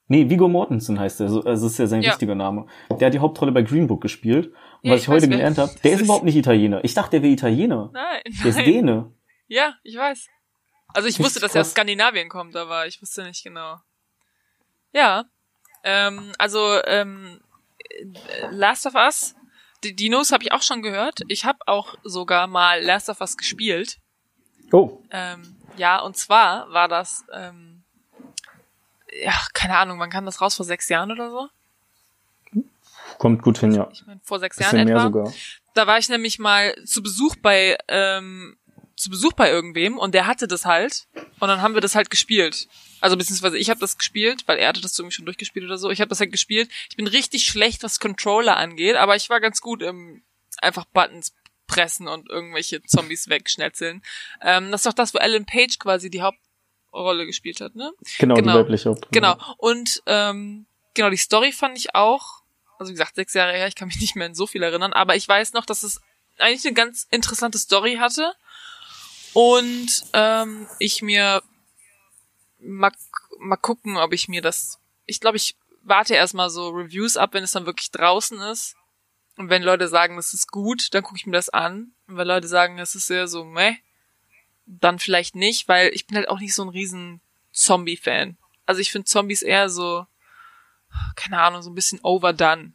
Nee, 0.09 0.31
Vigo 0.31 0.47
Mortensen 0.47 1.01
heißt 1.01 1.20
er, 1.20 1.24
also 1.24 1.44
es 1.44 1.62
ist 1.65 1.78
ja 1.78 1.89
sein 1.89 2.01
ja. 2.01 2.11
richtiger 2.11 2.36
Name. 2.36 2.66
Der 3.01 3.07
hat 3.07 3.15
die 3.15 3.19
Hauptrolle 3.19 3.51
bei 3.51 3.62
Green 3.62 3.89
Book 3.89 4.03
gespielt. 4.03 4.53
Und 4.82 4.90
ja, 4.90 4.93
was 4.93 5.01
ich, 5.01 5.03
ich 5.03 5.09
heute 5.09 5.28
gelernt 5.28 5.59
habe, 5.59 5.73
der 5.82 5.93
ist 5.94 6.03
überhaupt 6.03 6.24
nicht 6.24 6.36
Italiener. 6.36 6.85
Ich 6.85 6.94
dachte, 6.94 7.11
der 7.11 7.23
wäre 7.23 7.32
Italiener. 7.32 7.90
Nein, 7.93 8.23
Der 8.44 8.51
ist 8.51 8.61
Däne. 8.61 9.16
Ja, 9.48 9.74
ich 9.82 9.97
weiß. 9.97 10.28
Also 10.94 11.09
ich 11.09 11.18
wusste, 11.18 11.40
dass 11.40 11.55
er 11.55 11.60
aus 11.60 11.73
Skandinavien 11.73 12.28
kommt, 12.28 12.56
aber 12.56 12.86
ich 12.86 13.01
wusste 13.02 13.24
nicht 13.24 13.44
genau. 13.44 13.81
Ja. 14.93 15.24
Ähm, 15.85 16.32
also 16.39 16.82
ähm, 16.85 17.40
Last 18.51 18.86
of 18.86 18.94
Us, 18.94 19.35
die 19.85 19.94
Dinos 19.94 20.32
habe 20.32 20.43
ich 20.44 20.52
auch 20.52 20.62
schon 20.62 20.82
gehört. 20.82 21.20
Ich 21.28 21.44
habe 21.44 21.59
auch 21.66 21.97
sogar 22.02 22.47
mal 22.47 22.82
Last 22.82 23.09
of 23.09 23.20
Us 23.20 23.36
gespielt. 23.36 23.98
Oh. 24.73 25.02
Ähm, 25.10 25.56
ja, 25.77 26.01
und 26.01 26.16
zwar 26.16 26.70
war 26.73 26.89
das 26.89 27.24
ähm, 27.32 27.77
ja, 29.23 29.35
keine 29.52 29.77
Ahnung, 29.77 29.98
wann 29.98 30.10
kam 30.10 30.27
das 30.27 30.40
raus? 30.40 30.55
Vor 30.55 30.66
sechs 30.66 30.89
Jahren 30.89 31.10
oder 31.10 31.31
so? 31.31 31.48
Kommt 33.18 33.43
gut 33.43 33.59
hin, 33.59 33.73
ja. 33.73 33.89
Ich 33.93 34.06
meine, 34.06 34.20
vor 34.23 34.39
sechs 34.39 34.59
Jahren 34.59 34.78
etwa. 34.78 34.93
Mehr 34.93 35.02
sogar. 35.02 35.32
Da 35.74 35.86
war 35.86 35.98
ich 35.98 36.09
nämlich 36.09 36.39
mal 36.39 36.74
zu 36.85 37.02
Besuch 37.02 37.36
bei, 37.36 37.78
ähm, 37.89 38.56
zu 38.97 39.10
Besuch 39.10 39.35
bei 39.35 39.51
irgendwem 39.51 39.98
und 39.98 40.14
der 40.14 40.27
hatte 40.27 40.48
das 40.48 40.64
halt 40.64 41.06
und 41.39 41.48
dann 41.48 41.60
haben 41.60 41.74
wir 41.74 41.81
das 41.81 41.94
halt 41.94 42.10
gespielt. 42.10 42.66
Also 43.01 43.16
beziehungsweise 43.16 43.59
ich 43.59 43.68
habe 43.68 43.81
das 43.81 43.98
gespielt, 43.98 44.44
weil 44.47 44.59
er 44.59 44.68
hatte 44.68 44.81
das 44.81 44.98
irgendwie 44.98 45.14
schon 45.14 45.27
durchgespielt 45.27 45.66
oder 45.66 45.78
so. 45.78 45.90
Ich 45.90 46.01
habe 46.01 46.09
das 46.09 46.20
halt 46.20 46.32
gespielt. 46.32 46.70
Ich 46.89 46.97
bin 46.97 47.06
richtig 47.06 47.47
schlecht, 47.47 47.82
was 47.82 48.01
Controller 48.01 48.56
angeht, 48.56 48.97
aber 48.97 49.14
ich 49.16 49.28
war 49.28 49.40
ganz 49.40 49.60
gut 49.60 49.82
im 49.82 50.23
einfach 50.62 50.86
Buttons 50.86 51.35
pressen 51.66 52.09
und 52.09 52.31
irgendwelche 52.31 52.82
Zombies 52.82 53.28
wegschnetzeln. 53.28 54.02
Ähm, 54.40 54.70
das 54.70 54.81
ist 54.81 54.86
doch 54.86 54.93
das, 54.93 55.12
wo 55.12 55.18
Ellen 55.18 55.44
Page 55.44 55.78
quasi 55.78 56.10
die 56.10 56.23
Haupt 56.23 56.39
Rolle 56.93 57.27
gespielt 57.27 57.60
hat, 57.60 57.74
ne? 57.74 57.93
Genau, 58.18 58.35
genau. 58.35 58.52
die 58.52 58.59
weibliche 58.60 58.89
Hauptrolle. 58.89 59.10
Genau. 59.12 59.36
Und 59.59 60.02
ähm, 60.06 60.66
genau, 60.94 61.10
die 61.10 61.16
Story 61.16 61.52
fand 61.52 61.77
ich 61.77 61.94
auch, 61.94 62.43
also 62.78 62.90
wie 62.90 62.94
gesagt, 62.94 63.16
sechs 63.16 63.35
Jahre 63.35 63.52
her, 63.52 63.68
ich 63.68 63.74
kann 63.74 63.89
mich 63.89 64.01
nicht 64.01 64.16
mehr 64.16 64.27
an 64.27 64.35
so 64.35 64.47
viel 64.47 64.62
erinnern, 64.62 64.93
aber 64.93 65.16
ich 65.16 65.28
weiß 65.28 65.52
noch, 65.52 65.66
dass 65.66 65.82
es 65.82 66.01
eigentlich 66.39 66.64
eine 66.66 66.74
ganz 66.74 67.06
interessante 67.10 67.59
Story 67.59 67.97
hatte. 67.97 68.32
Und 69.37 69.91
ähm, 70.15 70.67
ich 70.79 71.03
mir 71.03 71.43
mal, 72.59 72.91
mal 73.39 73.57
gucken, 73.57 73.99
ob 73.99 74.15
ich 74.15 74.29
mir 74.29 74.41
das. 74.41 74.81
Ich 75.05 75.21
glaube, 75.21 75.37
ich 75.37 75.59
warte 75.83 76.15
erstmal 76.15 76.49
so 76.49 76.71
Reviews 76.71 77.19
ab, 77.19 77.35
wenn 77.35 77.45
es 77.45 77.53
dann 77.53 77.67
wirklich 77.67 77.91
draußen 77.91 78.41
ist. 78.41 78.77
Und 79.37 79.51
wenn 79.51 79.63
Leute 79.63 79.89
sagen, 79.89 80.17
das 80.17 80.33
ist 80.33 80.51
gut, 80.51 80.95
dann 80.95 81.03
gucke 81.03 81.19
ich 81.19 81.27
mir 81.27 81.37
das 81.37 81.51
an. 81.51 81.93
Und 82.07 82.17
wenn 82.17 82.27
Leute 82.27 82.49
sagen, 82.49 82.79
es 82.79 82.95
ist 82.95 83.09
sehr 83.09 83.29
so 83.29 83.45
meh, 83.45 83.77
dann 84.65 84.99
vielleicht 84.99 85.35
nicht, 85.35 85.69
weil 85.69 85.91
ich 85.93 86.07
bin 86.07 86.17
halt 86.17 86.31
auch 86.31 86.41
nicht 86.41 86.55
so 86.55 86.63
ein 86.63 86.71
riesen 86.71 87.21
Zombie-Fan. 87.53 88.39
Also 88.65 88.81
ich 88.81 88.91
finde 88.91 89.05
Zombies 89.05 89.43
eher 89.43 89.69
so, 89.69 90.07
keine 91.15 91.43
Ahnung, 91.43 91.61
so 91.61 91.69
ein 91.69 91.75
bisschen 91.75 92.01
overdone. 92.03 92.73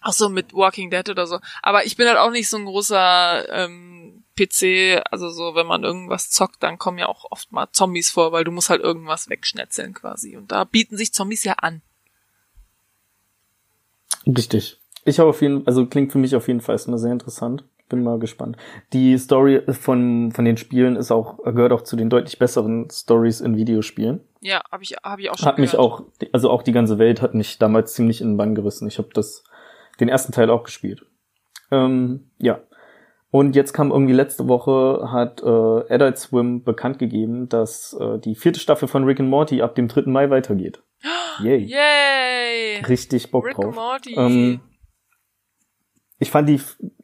Auch 0.00 0.14
so 0.14 0.30
mit 0.30 0.54
Walking 0.54 0.90
Dead 0.90 1.10
oder 1.10 1.26
so. 1.26 1.40
Aber 1.60 1.84
ich 1.84 1.94
bin 1.94 2.08
halt 2.08 2.16
auch 2.16 2.30
nicht 2.30 2.48
so 2.48 2.56
ein 2.56 2.64
großer 2.64 3.46
ähm, 3.50 4.17
PC, 4.38 5.02
also 5.10 5.30
so, 5.30 5.54
wenn 5.54 5.66
man 5.66 5.84
irgendwas 5.84 6.30
zockt, 6.30 6.62
dann 6.62 6.78
kommen 6.78 6.98
ja 6.98 7.08
auch 7.08 7.30
oft 7.30 7.50
mal 7.50 7.68
Zombies 7.72 8.10
vor, 8.10 8.32
weil 8.32 8.44
du 8.44 8.52
musst 8.52 8.70
halt 8.70 8.82
irgendwas 8.82 9.28
wegschnetzeln 9.28 9.94
quasi. 9.94 10.36
Und 10.36 10.52
da 10.52 10.64
bieten 10.64 10.96
sich 10.96 11.12
Zombies 11.12 11.44
ja 11.44 11.54
an. 11.54 11.82
Richtig. 14.26 14.80
Ich 15.04 15.18
habe 15.18 15.30
auf 15.30 15.40
jeden 15.42 15.66
also 15.66 15.86
klingt 15.86 16.12
für 16.12 16.18
mich 16.18 16.36
auf 16.36 16.48
jeden 16.48 16.60
Fall 16.60 16.74
erstmal 16.74 16.98
sehr 16.98 17.12
interessant 17.12 17.64
bin 17.88 18.02
mal 18.02 18.18
gespannt. 18.18 18.56
Die 18.92 19.16
Story 19.18 19.62
von, 19.72 20.32
von 20.32 20.44
den 20.44 20.56
Spielen 20.56 20.96
ist 20.96 21.10
auch, 21.10 21.38
gehört 21.44 21.72
auch 21.72 21.82
zu 21.82 21.96
den 21.96 22.10
deutlich 22.10 22.38
besseren 22.38 22.88
Stories 22.90 23.40
in 23.40 23.56
Videospielen. 23.56 24.20
Ja, 24.40 24.62
habe 24.70 24.82
ich, 24.82 24.96
hab 25.02 25.18
ich 25.18 25.30
auch 25.30 25.38
schon 25.38 25.46
Hat 25.46 25.56
gehört. 25.56 25.72
mich 25.72 25.78
auch, 25.78 26.04
also 26.32 26.50
auch 26.50 26.62
die 26.62 26.72
ganze 26.72 26.98
Welt 26.98 27.22
hat 27.22 27.34
mich 27.34 27.58
damals 27.58 27.94
ziemlich 27.94 28.20
in 28.20 28.30
den 28.30 28.36
Bann 28.36 28.54
gerissen. 28.54 28.88
Ich 28.88 28.98
habe 28.98 29.08
das, 29.12 29.44
den 30.00 30.08
ersten 30.08 30.32
Teil 30.32 30.50
auch 30.50 30.64
gespielt. 30.64 31.04
Ähm, 31.70 32.30
ja. 32.38 32.60
Und 33.30 33.54
jetzt 33.54 33.74
kam 33.74 33.90
irgendwie 33.90 34.14
letzte 34.14 34.48
Woche, 34.48 35.10
hat 35.12 35.42
äh, 35.42 35.94
Adult 35.94 36.18
Swim 36.18 36.64
bekannt 36.64 36.98
gegeben, 36.98 37.48
dass 37.48 37.94
äh, 38.00 38.18
die 38.18 38.34
vierte 38.34 38.58
Staffel 38.58 38.88
von 38.88 39.04
Rick 39.04 39.20
and 39.20 39.28
Morty 39.28 39.60
ab 39.60 39.74
dem 39.74 39.88
3. 39.88 40.02
Mai 40.10 40.30
weitergeht. 40.30 40.82
Yay. 41.42 41.64
Yay. 41.64 42.84
Richtig 42.88 43.30
Bock 43.30 43.46
Rick 43.46 43.56
drauf. 43.56 43.74
Morty. 43.74 44.14
Ähm, 44.16 44.60
ich 46.18 46.30
fand 46.30 46.48
die 46.48 46.60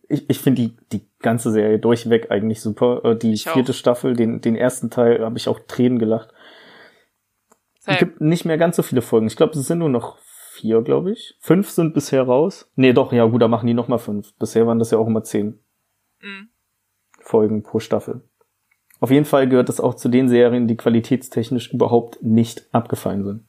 ich, 0.08 0.28
ich 0.28 0.38
finde 0.38 0.62
die, 0.62 0.76
die 0.92 1.06
ganze 1.20 1.50
Serie 1.50 1.78
durchweg 1.78 2.30
eigentlich 2.30 2.60
super. 2.60 3.04
Äh, 3.04 3.16
die 3.16 3.32
ich 3.32 3.44
vierte 3.44 3.72
auch. 3.72 3.76
Staffel, 3.76 4.14
den, 4.14 4.40
den 4.40 4.56
ersten 4.56 4.90
Teil, 4.90 5.24
habe 5.24 5.36
ich 5.36 5.48
auch 5.48 5.60
Tränen 5.66 5.98
gelacht. 5.98 6.30
Es 7.86 7.98
gibt 7.98 8.22
nicht 8.22 8.46
mehr 8.46 8.56
ganz 8.56 8.76
so 8.76 8.82
viele 8.82 9.02
Folgen. 9.02 9.26
Ich 9.26 9.36
glaube, 9.36 9.52
es 9.52 9.66
sind 9.66 9.78
nur 9.78 9.90
noch 9.90 10.16
vier, 10.52 10.80
glaube 10.80 11.12
ich. 11.12 11.36
Fünf 11.40 11.68
sind 11.68 11.92
bisher 11.92 12.22
raus. 12.22 12.70
Nee, 12.76 12.94
doch, 12.94 13.12
ja 13.12 13.26
gut, 13.26 13.42
da 13.42 13.48
machen 13.48 13.66
die 13.66 13.74
noch 13.74 13.88
mal 13.88 13.98
fünf. 13.98 14.34
Bisher 14.38 14.66
waren 14.66 14.78
das 14.78 14.90
ja 14.90 14.96
auch 14.96 15.06
immer 15.06 15.22
zehn 15.22 15.60
mhm. 16.24 16.48
Folgen 17.20 17.62
pro 17.62 17.78
Staffel. 17.80 18.28
Auf 19.00 19.10
jeden 19.10 19.24
Fall 19.24 19.48
gehört 19.48 19.68
es 19.68 19.80
auch 19.80 19.94
zu 19.94 20.08
den 20.08 20.28
Serien, 20.28 20.66
die 20.66 20.76
qualitätstechnisch 20.76 21.72
überhaupt 21.72 22.22
nicht 22.22 22.66
abgefallen 22.72 23.24
sind. 23.24 23.44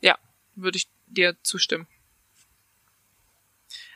Ja, 0.00 0.18
würde 0.54 0.76
ich 0.76 0.88
dir 1.06 1.36
zustimmen. 1.42 1.86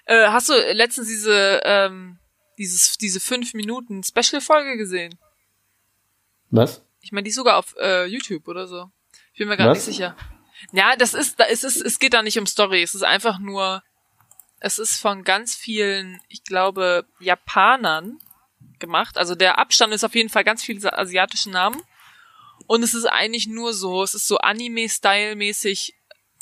Äh, 0.05 0.29
hast 0.29 0.49
du 0.49 0.55
letztens 0.73 1.09
diese, 1.09 1.61
ähm, 1.65 2.19
dieses, 2.57 2.97
diese 2.97 3.21
fünf 3.21 3.55
Minuten 3.55 4.03
Special-Folge 4.03 4.77
gesehen? 4.77 5.15
Was? 6.51 6.83
Ich 7.01 7.13
meine, 7.13 7.25
die 7.25 7.31
ist 7.31 7.37
sogar 7.37 7.59
auf 7.59 7.77
äh, 7.79 8.07
YouTube 8.07 8.49
oder 8.49 8.67
so. 8.67 8.91
Ich 9.33 9.39
bin 9.39 9.49
mir 9.49 9.57
gar 9.57 9.73
nicht 9.73 9.83
sicher. 9.83 10.17
Ja, 10.73 10.97
das 10.97 11.15
ist, 11.15 11.39
da 11.39 11.45
ist 11.45 11.63
es, 11.63 11.77
es 11.77 11.99
geht 11.99 12.15
da 12.15 12.23
nicht 12.23 12.39
um 12.39 12.47
Story. 12.47 12.83
Es 12.83 12.95
ist 12.95 13.05
einfach 13.05 13.39
nur, 13.39 13.83
es 14.61 14.79
ist 14.79 15.01
von 15.01 15.25
ganz 15.25 15.55
vielen, 15.55 16.21
ich 16.29 16.45
glaube, 16.45 17.05
Japanern 17.21 18.19
gemacht. 18.79 19.19
Also 19.19 19.35
der 19.35 19.59
Abstand 19.59 19.93
ist 19.93 20.05
auf 20.05 20.15
jeden 20.15 20.29
Fall 20.29 20.45
ganz 20.45 20.65
viele 20.65 20.97
asiatische 20.97 21.51
Namen. 21.51 21.81
Und 22.67 22.83
es 22.83 22.95
ist 22.95 23.07
eigentlich 23.07 23.47
nur 23.47 23.73
so, 23.73 24.03
es 24.03 24.15
ist 24.15 24.27
so 24.27 24.39
Anime-Style-mäßig 24.39 25.95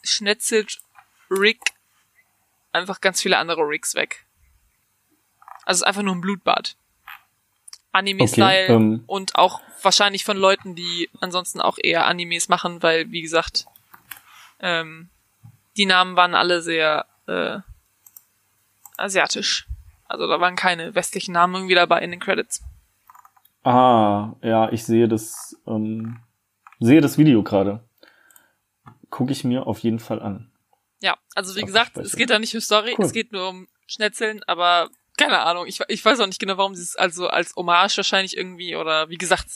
schnetzelt 0.03 0.81
Rick 1.31 1.61
einfach 2.73 3.01
ganz 3.01 3.21
viele 3.21 3.39
andere 3.39 3.63
Rigs 3.63 3.95
weg. 3.95 4.25
Also 5.65 5.79
es 5.79 5.81
ist 5.81 5.87
einfach 5.87 6.03
nur 6.03 6.15
ein 6.15 6.21
Blutbad. 6.21 6.77
Anime-Style 7.93 8.65
okay, 8.65 8.73
ähm, 8.73 9.05
und 9.07 9.37
auch 9.37 9.61
wahrscheinlich 9.83 10.25
von 10.25 10.37
Leuten, 10.37 10.75
die 10.75 11.11
ansonsten 11.21 11.61
auch 11.61 11.79
eher 11.83 12.07
Animes 12.07 12.49
machen, 12.49 12.83
weil, 12.83 13.11
wie 13.11 13.23
gesagt, 13.23 13.67
ähm, 14.61 15.09
die 15.77 15.87
Namen 15.87 16.17
waren 16.17 16.35
alle 16.35 16.63
sehr 16.63 17.07
äh, 17.27 17.59
asiatisch. 18.99 19.67
Also 20.05 20.27
da 20.27 20.41
waren 20.41 20.57
keine 20.57 20.95
westlichen 20.95 21.33
Namen 21.33 21.55
irgendwie 21.55 21.75
dabei 21.75 22.01
in 22.01 22.11
den 22.11 22.21
Credits. 22.21 22.63
Ah, 23.65 24.35
ja, 24.43 24.71
ich 24.71 24.85
sehe 24.85 25.09
das, 25.09 25.57
ähm, 25.67 26.21
sehe 26.79 27.01
das 27.01 27.19
Video 27.19 27.43
gerade. 27.43 27.85
Gucke 29.11 29.33
ich 29.33 29.43
mir 29.43 29.67
auf 29.67 29.81
jeden 29.81 29.99
Fall 29.99 30.23
an. 30.23 30.53
Ja, 31.01 31.17
also 31.35 31.57
wie 31.57 31.63
gesagt, 31.63 31.97
es 31.97 32.17
geht 32.17 32.31
da 32.31 32.39
nicht 32.39 32.55
um 32.55 32.61
Story, 32.61 32.95
cool. 32.97 33.05
es 33.05 33.13
geht 33.13 33.33
nur 33.33 33.49
um 33.49 33.69
Schnetzeln, 33.87 34.43
aber 34.47 34.89
keine 35.17 35.41
Ahnung, 35.41 35.67
ich, 35.67 35.81
ich 35.89 36.05
weiß 36.05 36.21
auch 36.21 36.27
nicht 36.27 36.39
genau, 36.39 36.59
warum 36.59 36.75
sie 36.75 36.83
es 36.83 36.97
also 36.97 37.29
als 37.29 37.57
Hommage 37.57 37.97
wahrscheinlich 37.97 38.37
irgendwie 38.37 38.77
oder 38.77 39.09
wie 39.09 39.17
gesagt. 39.17 39.49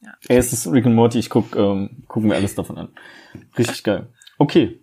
Ja. 0.00 0.12
Ey, 0.28 0.36
es 0.36 0.52
ist 0.52 0.66
Rick 0.70 0.86
and 0.86 0.94
Morty, 0.94 1.18
ich 1.18 1.30
guck, 1.30 1.54
ähm, 1.56 2.04
gucken 2.08 2.30
wir 2.30 2.36
alles 2.36 2.54
davon 2.54 2.78
an. 2.78 2.94
Richtig 3.56 3.82
geil. 3.84 4.12
Okay. 4.38 4.80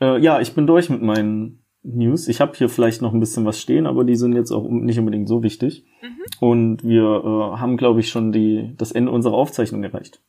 Äh, 0.00 0.18
ja, 0.18 0.40
ich 0.40 0.54
bin 0.54 0.66
durch 0.66 0.90
mit 0.90 1.02
meinen 1.02 1.65
News. 1.86 2.28
Ich 2.28 2.40
habe 2.40 2.56
hier 2.56 2.68
vielleicht 2.68 3.00
noch 3.00 3.14
ein 3.14 3.20
bisschen 3.20 3.44
was 3.44 3.60
stehen, 3.60 3.86
aber 3.86 4.04
die 4.04 4.16
sind 4.16 4.34
jetzt 4.34 4.50
auch 4.50 4.68
nicht 4.68 4.98
unbedingt 4.98 5.28
so 5.28 5.42
wichtig. 5.42 5.84
Mhm. 6.02 6.24
Und 6.40 6.84
wir 6.84 7.02
äh, 7.02 7.58
haben, 7.58 7.76
glaube 7.76 8.00
ich, 8.00 8.08
schon 8.08 8.32
die, 8.32 8.74
das 8.76 8.92
Ende 8.92 9.12
unserer 9.12 9.34
Aufzeichnung 9.34 9.82
erreicht. 9.82 10.20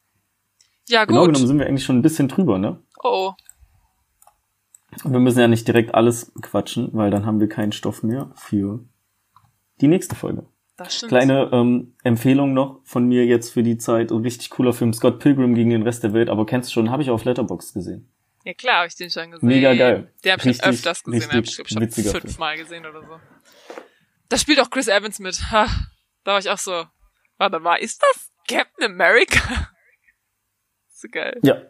Ja, 0.87 1.05
genau 1.05 1.21
gut. 1.21 1.25
Genau 1.25 1.25
genommen 1.25 1.47
sind 1.47 1.59
wir 1.59 1.67
eigentlich 1.67 1.83
schon 1.83 1.97
ein 1.97 2.03
bisschen 2.03 2.27
drüber, 2.27 2.57
ne? 2.57 2.79
Oh. 3.03 3.33
Wir 5.03 5.19
müssen 5.19 5.39
ja 5.39 5.47
nicht 5.47 5.67
direkt 5.67 5.93
alles 5.95 6.31
quatschen, 6.41 6.89
weil 6.93 7.11
dann 7.11 7.25
haben 7.25 7.39
wir 7.39 7.49
keinen 7.49 7.71
Stoff 7.71 8.03
mehr 8.03 8.31
für 8.35 8.85
die 9.81 9.87
nächste 9.87 10.15
Folge. 10.15 10.45
Das 10.77 10.95
stimmt. 10.95 11.09
Kleine 11.09 11.49
ähm, 11.51 11.95
Empfehlung 12.03 12.53
noch 12.53 12.81
von 12.83 13.07
mir 13.07 13.25
jetzt 13.25 13.51
für 13.51 13.63
die 13.63 13.77
Zeit. 13.77 14.11
Ein 14.11 14.19
richtig 14.19 14.51
cooler 14.51 14.73
Film, 14.73 14.93
Scott 14.93 15.19
Pilgrim 15.19 15.55
gegen 15.55 15.71
den 15.71 15.81
Rest 15.81 16.03
der 16.03 16.13
Welt. 16.13 16.29
Aber 16.29 16.45
kennst 16.45 16.69
du 16.69 16.73
schon, 16.73 16.91
habe 16.91 17.01
ich 17.01 17.09
auf 17.09 17.25
Letterbox 17.25 17.73
gesehen. 17.73 18.09
Ja 18.47 18.53
klar, 18.53 18.77
habe 18.77 18.87
ich 18.87 18.95
den 18.95 19.09
schon 19.09 19.29
gesehen. 19.29 19.45
Mega 19.45 19.73
geil. 19.73 20.09
Der 20.23 20.31
habe 20.31 20.49
ich 20.49 20.63
öfters 20.63 21.03
gesehen. 21.03 21.29
Hab 21.29 21.43
ich 21.43 21.53
schon 21.53 22.21
fünfmal 22.21 22.55
gesehen 22.55 22.85
oder 22.85 23.01
so. 23.01 23.19
Da 24.29 24.37
spielt 24.37 24.61
auch 24.61 24.69
Chris 24.69 24.87
Evans 24.87 25.19
mit. 25.19 25.51
Ha, 25.51 25.67
da 26.23 26.31
war 26.31 26.39
ich 26.39 26.49
auch 26.49 26.57
so. 26.57 26.85
Warte 27.37 27.59
mal, 27.59 27.75
ist 27.75 28.01
das 28.01 28.31
Captain 28.47 28.85
America? 28.85 29.69
so 30.93 31.09
geil. 31.09 31.37
Ja. 31.43 31.61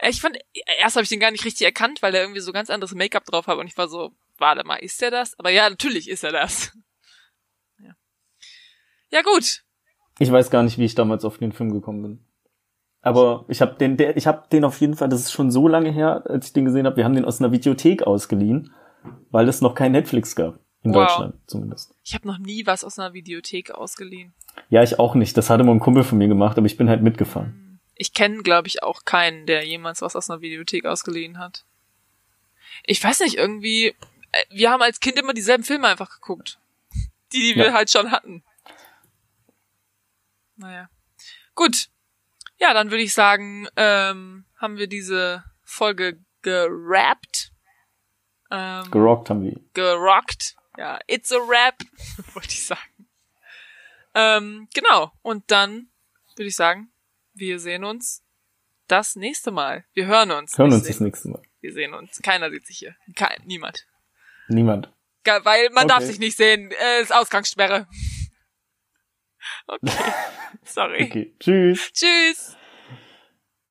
Ich 0.00 0.20
fand, 0.20 0.38
erst 0.78 0.94
habe 0.94 1.02
ich 1.02 1.08
den 1.08 1.18
gar 1.18 1.32
nicht 1.32 1.44
richtig 1.44 1.64
erkannt, 1.64 2.00
weil 2.00 2.14
er 2.14 2.20
irgendwie 2.20 2.42
so 2.42 2.52
ganz 2.52 2.70
anderes 2.70 2.94
Make-up 2.94 3.24
drauf 3.24 3.48
hat 3.48 3.58
und 3.58 3.66
ich 3.66 3.76
war 3.76 3.88
so, 3.88 4.12
warte 4.36 4.62
mal, 4.62 4.76
ist 4.76 5.02
er 5.02 5.10
das? 5.10 5.36
Aber 5.36 5.50
ja, 5.50 5.68
natürlich 5.68 6.08
ist 6.08 6.22
er 6.22 6.30
das. 6.30 6.70
Ja. 7.80 7.96
Ja, 9.10 9.22
gut. 9.22 9.64
Ich 10.20 10.30
weiß 10.30 10.50
gar 10.50 10.62
nicht, 10.62 10.78
wie 10.78 10.84
ich 10.84 10.94
damals 10.94 11.24
auf 11.24 11.38
den 11.38 11.50
Film 11.50 11.72
gekommen 11.72 12.02
bin. 12.02 12.27
Aber 13.00 13.44
ich 13.48 13.60
habe 13.60 13.74
den, 13.74 13.96
der, 13.96 14.16
ich 14.16 14.26
habe 14.26 14.48
den 14.50 14.64
auf 14.64 14.80
jeden 14.80 14.94
Fall, 14.94 15.08
das 15.08 15.20
ist 15.20 15.32
schon 15.32 15.50
so 15.50 15.68
lange 15.68 15.90
her, 15.90 16.24
als 16.26 16.48
ich 16.48 16.52
den 16.52 16.64
gesehen 16.64 16.86
habe. 16.86 16.96
Wir 16.96 17.04
haben 17.04 17.14
den 17.14 17.24
aus 17.24 17.40
einer 17.40 17.52
Videothek 17.52 18.02
ausgeliehen, 18.02 18.74
weil 19.30 19.48
es 19.48 19.60
noch 19.60 19.74
kein 19.74 19.92
Netflix 19.92 20.34
gab. 20.34 20.58
In 20.82 20.94
wow. 20.94 21.06
Deutschland 21.06 21.34
zumindest. 21.46 21.94
Ich 22.04 22.14
habe 22.14 22.26
noch 22.26 22.38
nie 22.38 22.64
was 22.64 22.84
aus 22.84 22.98
einer 22.98 23.12
Videothek 23.12 23.72
ausgeliehen. 23.72 24.32
Ja, 24.70 24.82
ich 24.82 24.98
auch 24.98 25.14
nicht. 25.14 25.36
Das 25.36 25.50
hatte 25.50 25.64
mal 25.64 25.72
ein 25.72 25.80
Kumpel 25.80 26.04
von 26.04 26.18
mir 26.18 26.28
gemacht, 26.28 26.56
aber 26.56 26.66
ich 26.66 26.76
bin 26.76 26.88
halt 26.88 27.02
mitgefahren. 27.02 27.80
Ich 27.96 28.12
kenne, 28.12 28.42
glaube 28.42 28.68
ich, 28.68 28.82
auch 28.82 29.04
keinen, 29.04 29.46
der 29.46 29.66
jemals 29.66 30.02
was 30.02 30.14
aus 30.14 30.30
einer 30.30 30.40
Videothek 30.40 30.86
ausgeliehen 30.86 31.38
hat. 31.38 31.64
Ich 32.84 33.02
weiß 33.02 33.20
nicht, 33.20 33.36
irgendwie, 33.36 33.86
äh, 33.86 34.44
wir 34.50 34.70
haben 34.70 34.82
als 34.82 35.00
Kind 35.00 35.18
immer 35.18 35.34
dieselben 35.34 35.64
Filme 35.64 35.88
einfach 35.88 36.10
geguckt. 36.10 36.60
Die, 37.32 37.40
die 37.40 37.56
wir 37.56 37.66
ja. 37.66 37.72
halt 37.72 37.90
schon 37.90 38.10
hatten. 38.10 38.42
Naja. 40.56 40.88
Gut. 41.54 41.88
Ja, 42.58 42.74
dann 42.74 42.90
würde 42.90 43.02
ich 43.02 43.14
sagen, 43.14 43.68
ähm, 43.76 44.44
haben 44.56 44.76
wir 44.76 44.88
diese 44.88 45.44
Folge 45.62 46.18
gerappt. 46.42 47.52
Ähm, 48.50 48.90
gerockt 48.90 49.30
haben 49.30 49.42
wir. 49.42 49.60
Gerockt. 49.74 50.56
Ja, 50.76 50.98
it's 51.06 51.32
a 51.32 51.38
rap, 51.38 51.78
wollte 52.34 52.48
ich 52.48 52.66
sagen. 52.66 53.08
Ähm, 54.14 54.68
genau. 54.74 55.12
Und 55.22 55.50
dann 55.50 55.88
würde 56.36 56.48
ich 56.48 56.56
sagen, 56.56 56.90
wir 57.34 57.60
sehen 57.60 57.84
uns 57.84 58.24
das 58.88 59.16
nächste 59.16 59.50
Mal. 59.50 59.84
Wir 59.92 60.06
hören 60.06 60.30
uns. 60.30 60.56
Hören 60.58 60.72
uns 60.72 60.86
das 60.86 61.00
nächste 61.00 61.28
Mal. 61.28 61.42
Wir 61.60 61.72
sehen 61.72 61.94
uns. 61.94 62.20
Keiner 62.22 62.50
sieht 62.50 62.66
sich 62.66 62.78
hier. 62.78 62.96
Kein, 63.14 63.42
niemand. 63.44 63.86
Niemand. 64.48 64.92
Weil 65.24 65.68
man 65.70 65.84
okay. 65.84 65.88
darf 65.88 66.04
sich 66.04 66.18
nicht 66.18 66.36
sehen. 66.36 66.70
Äh, 66.70 67.02
ist 67.02 67.12
Ausgangssperre. 67.12 67.86
Okay. 69.66 69.92
Sorry. 70.64 71.04
Okay. 71.04 71.32
Tschüss. 71.38 71.92
Tschüss. 71.92 72.57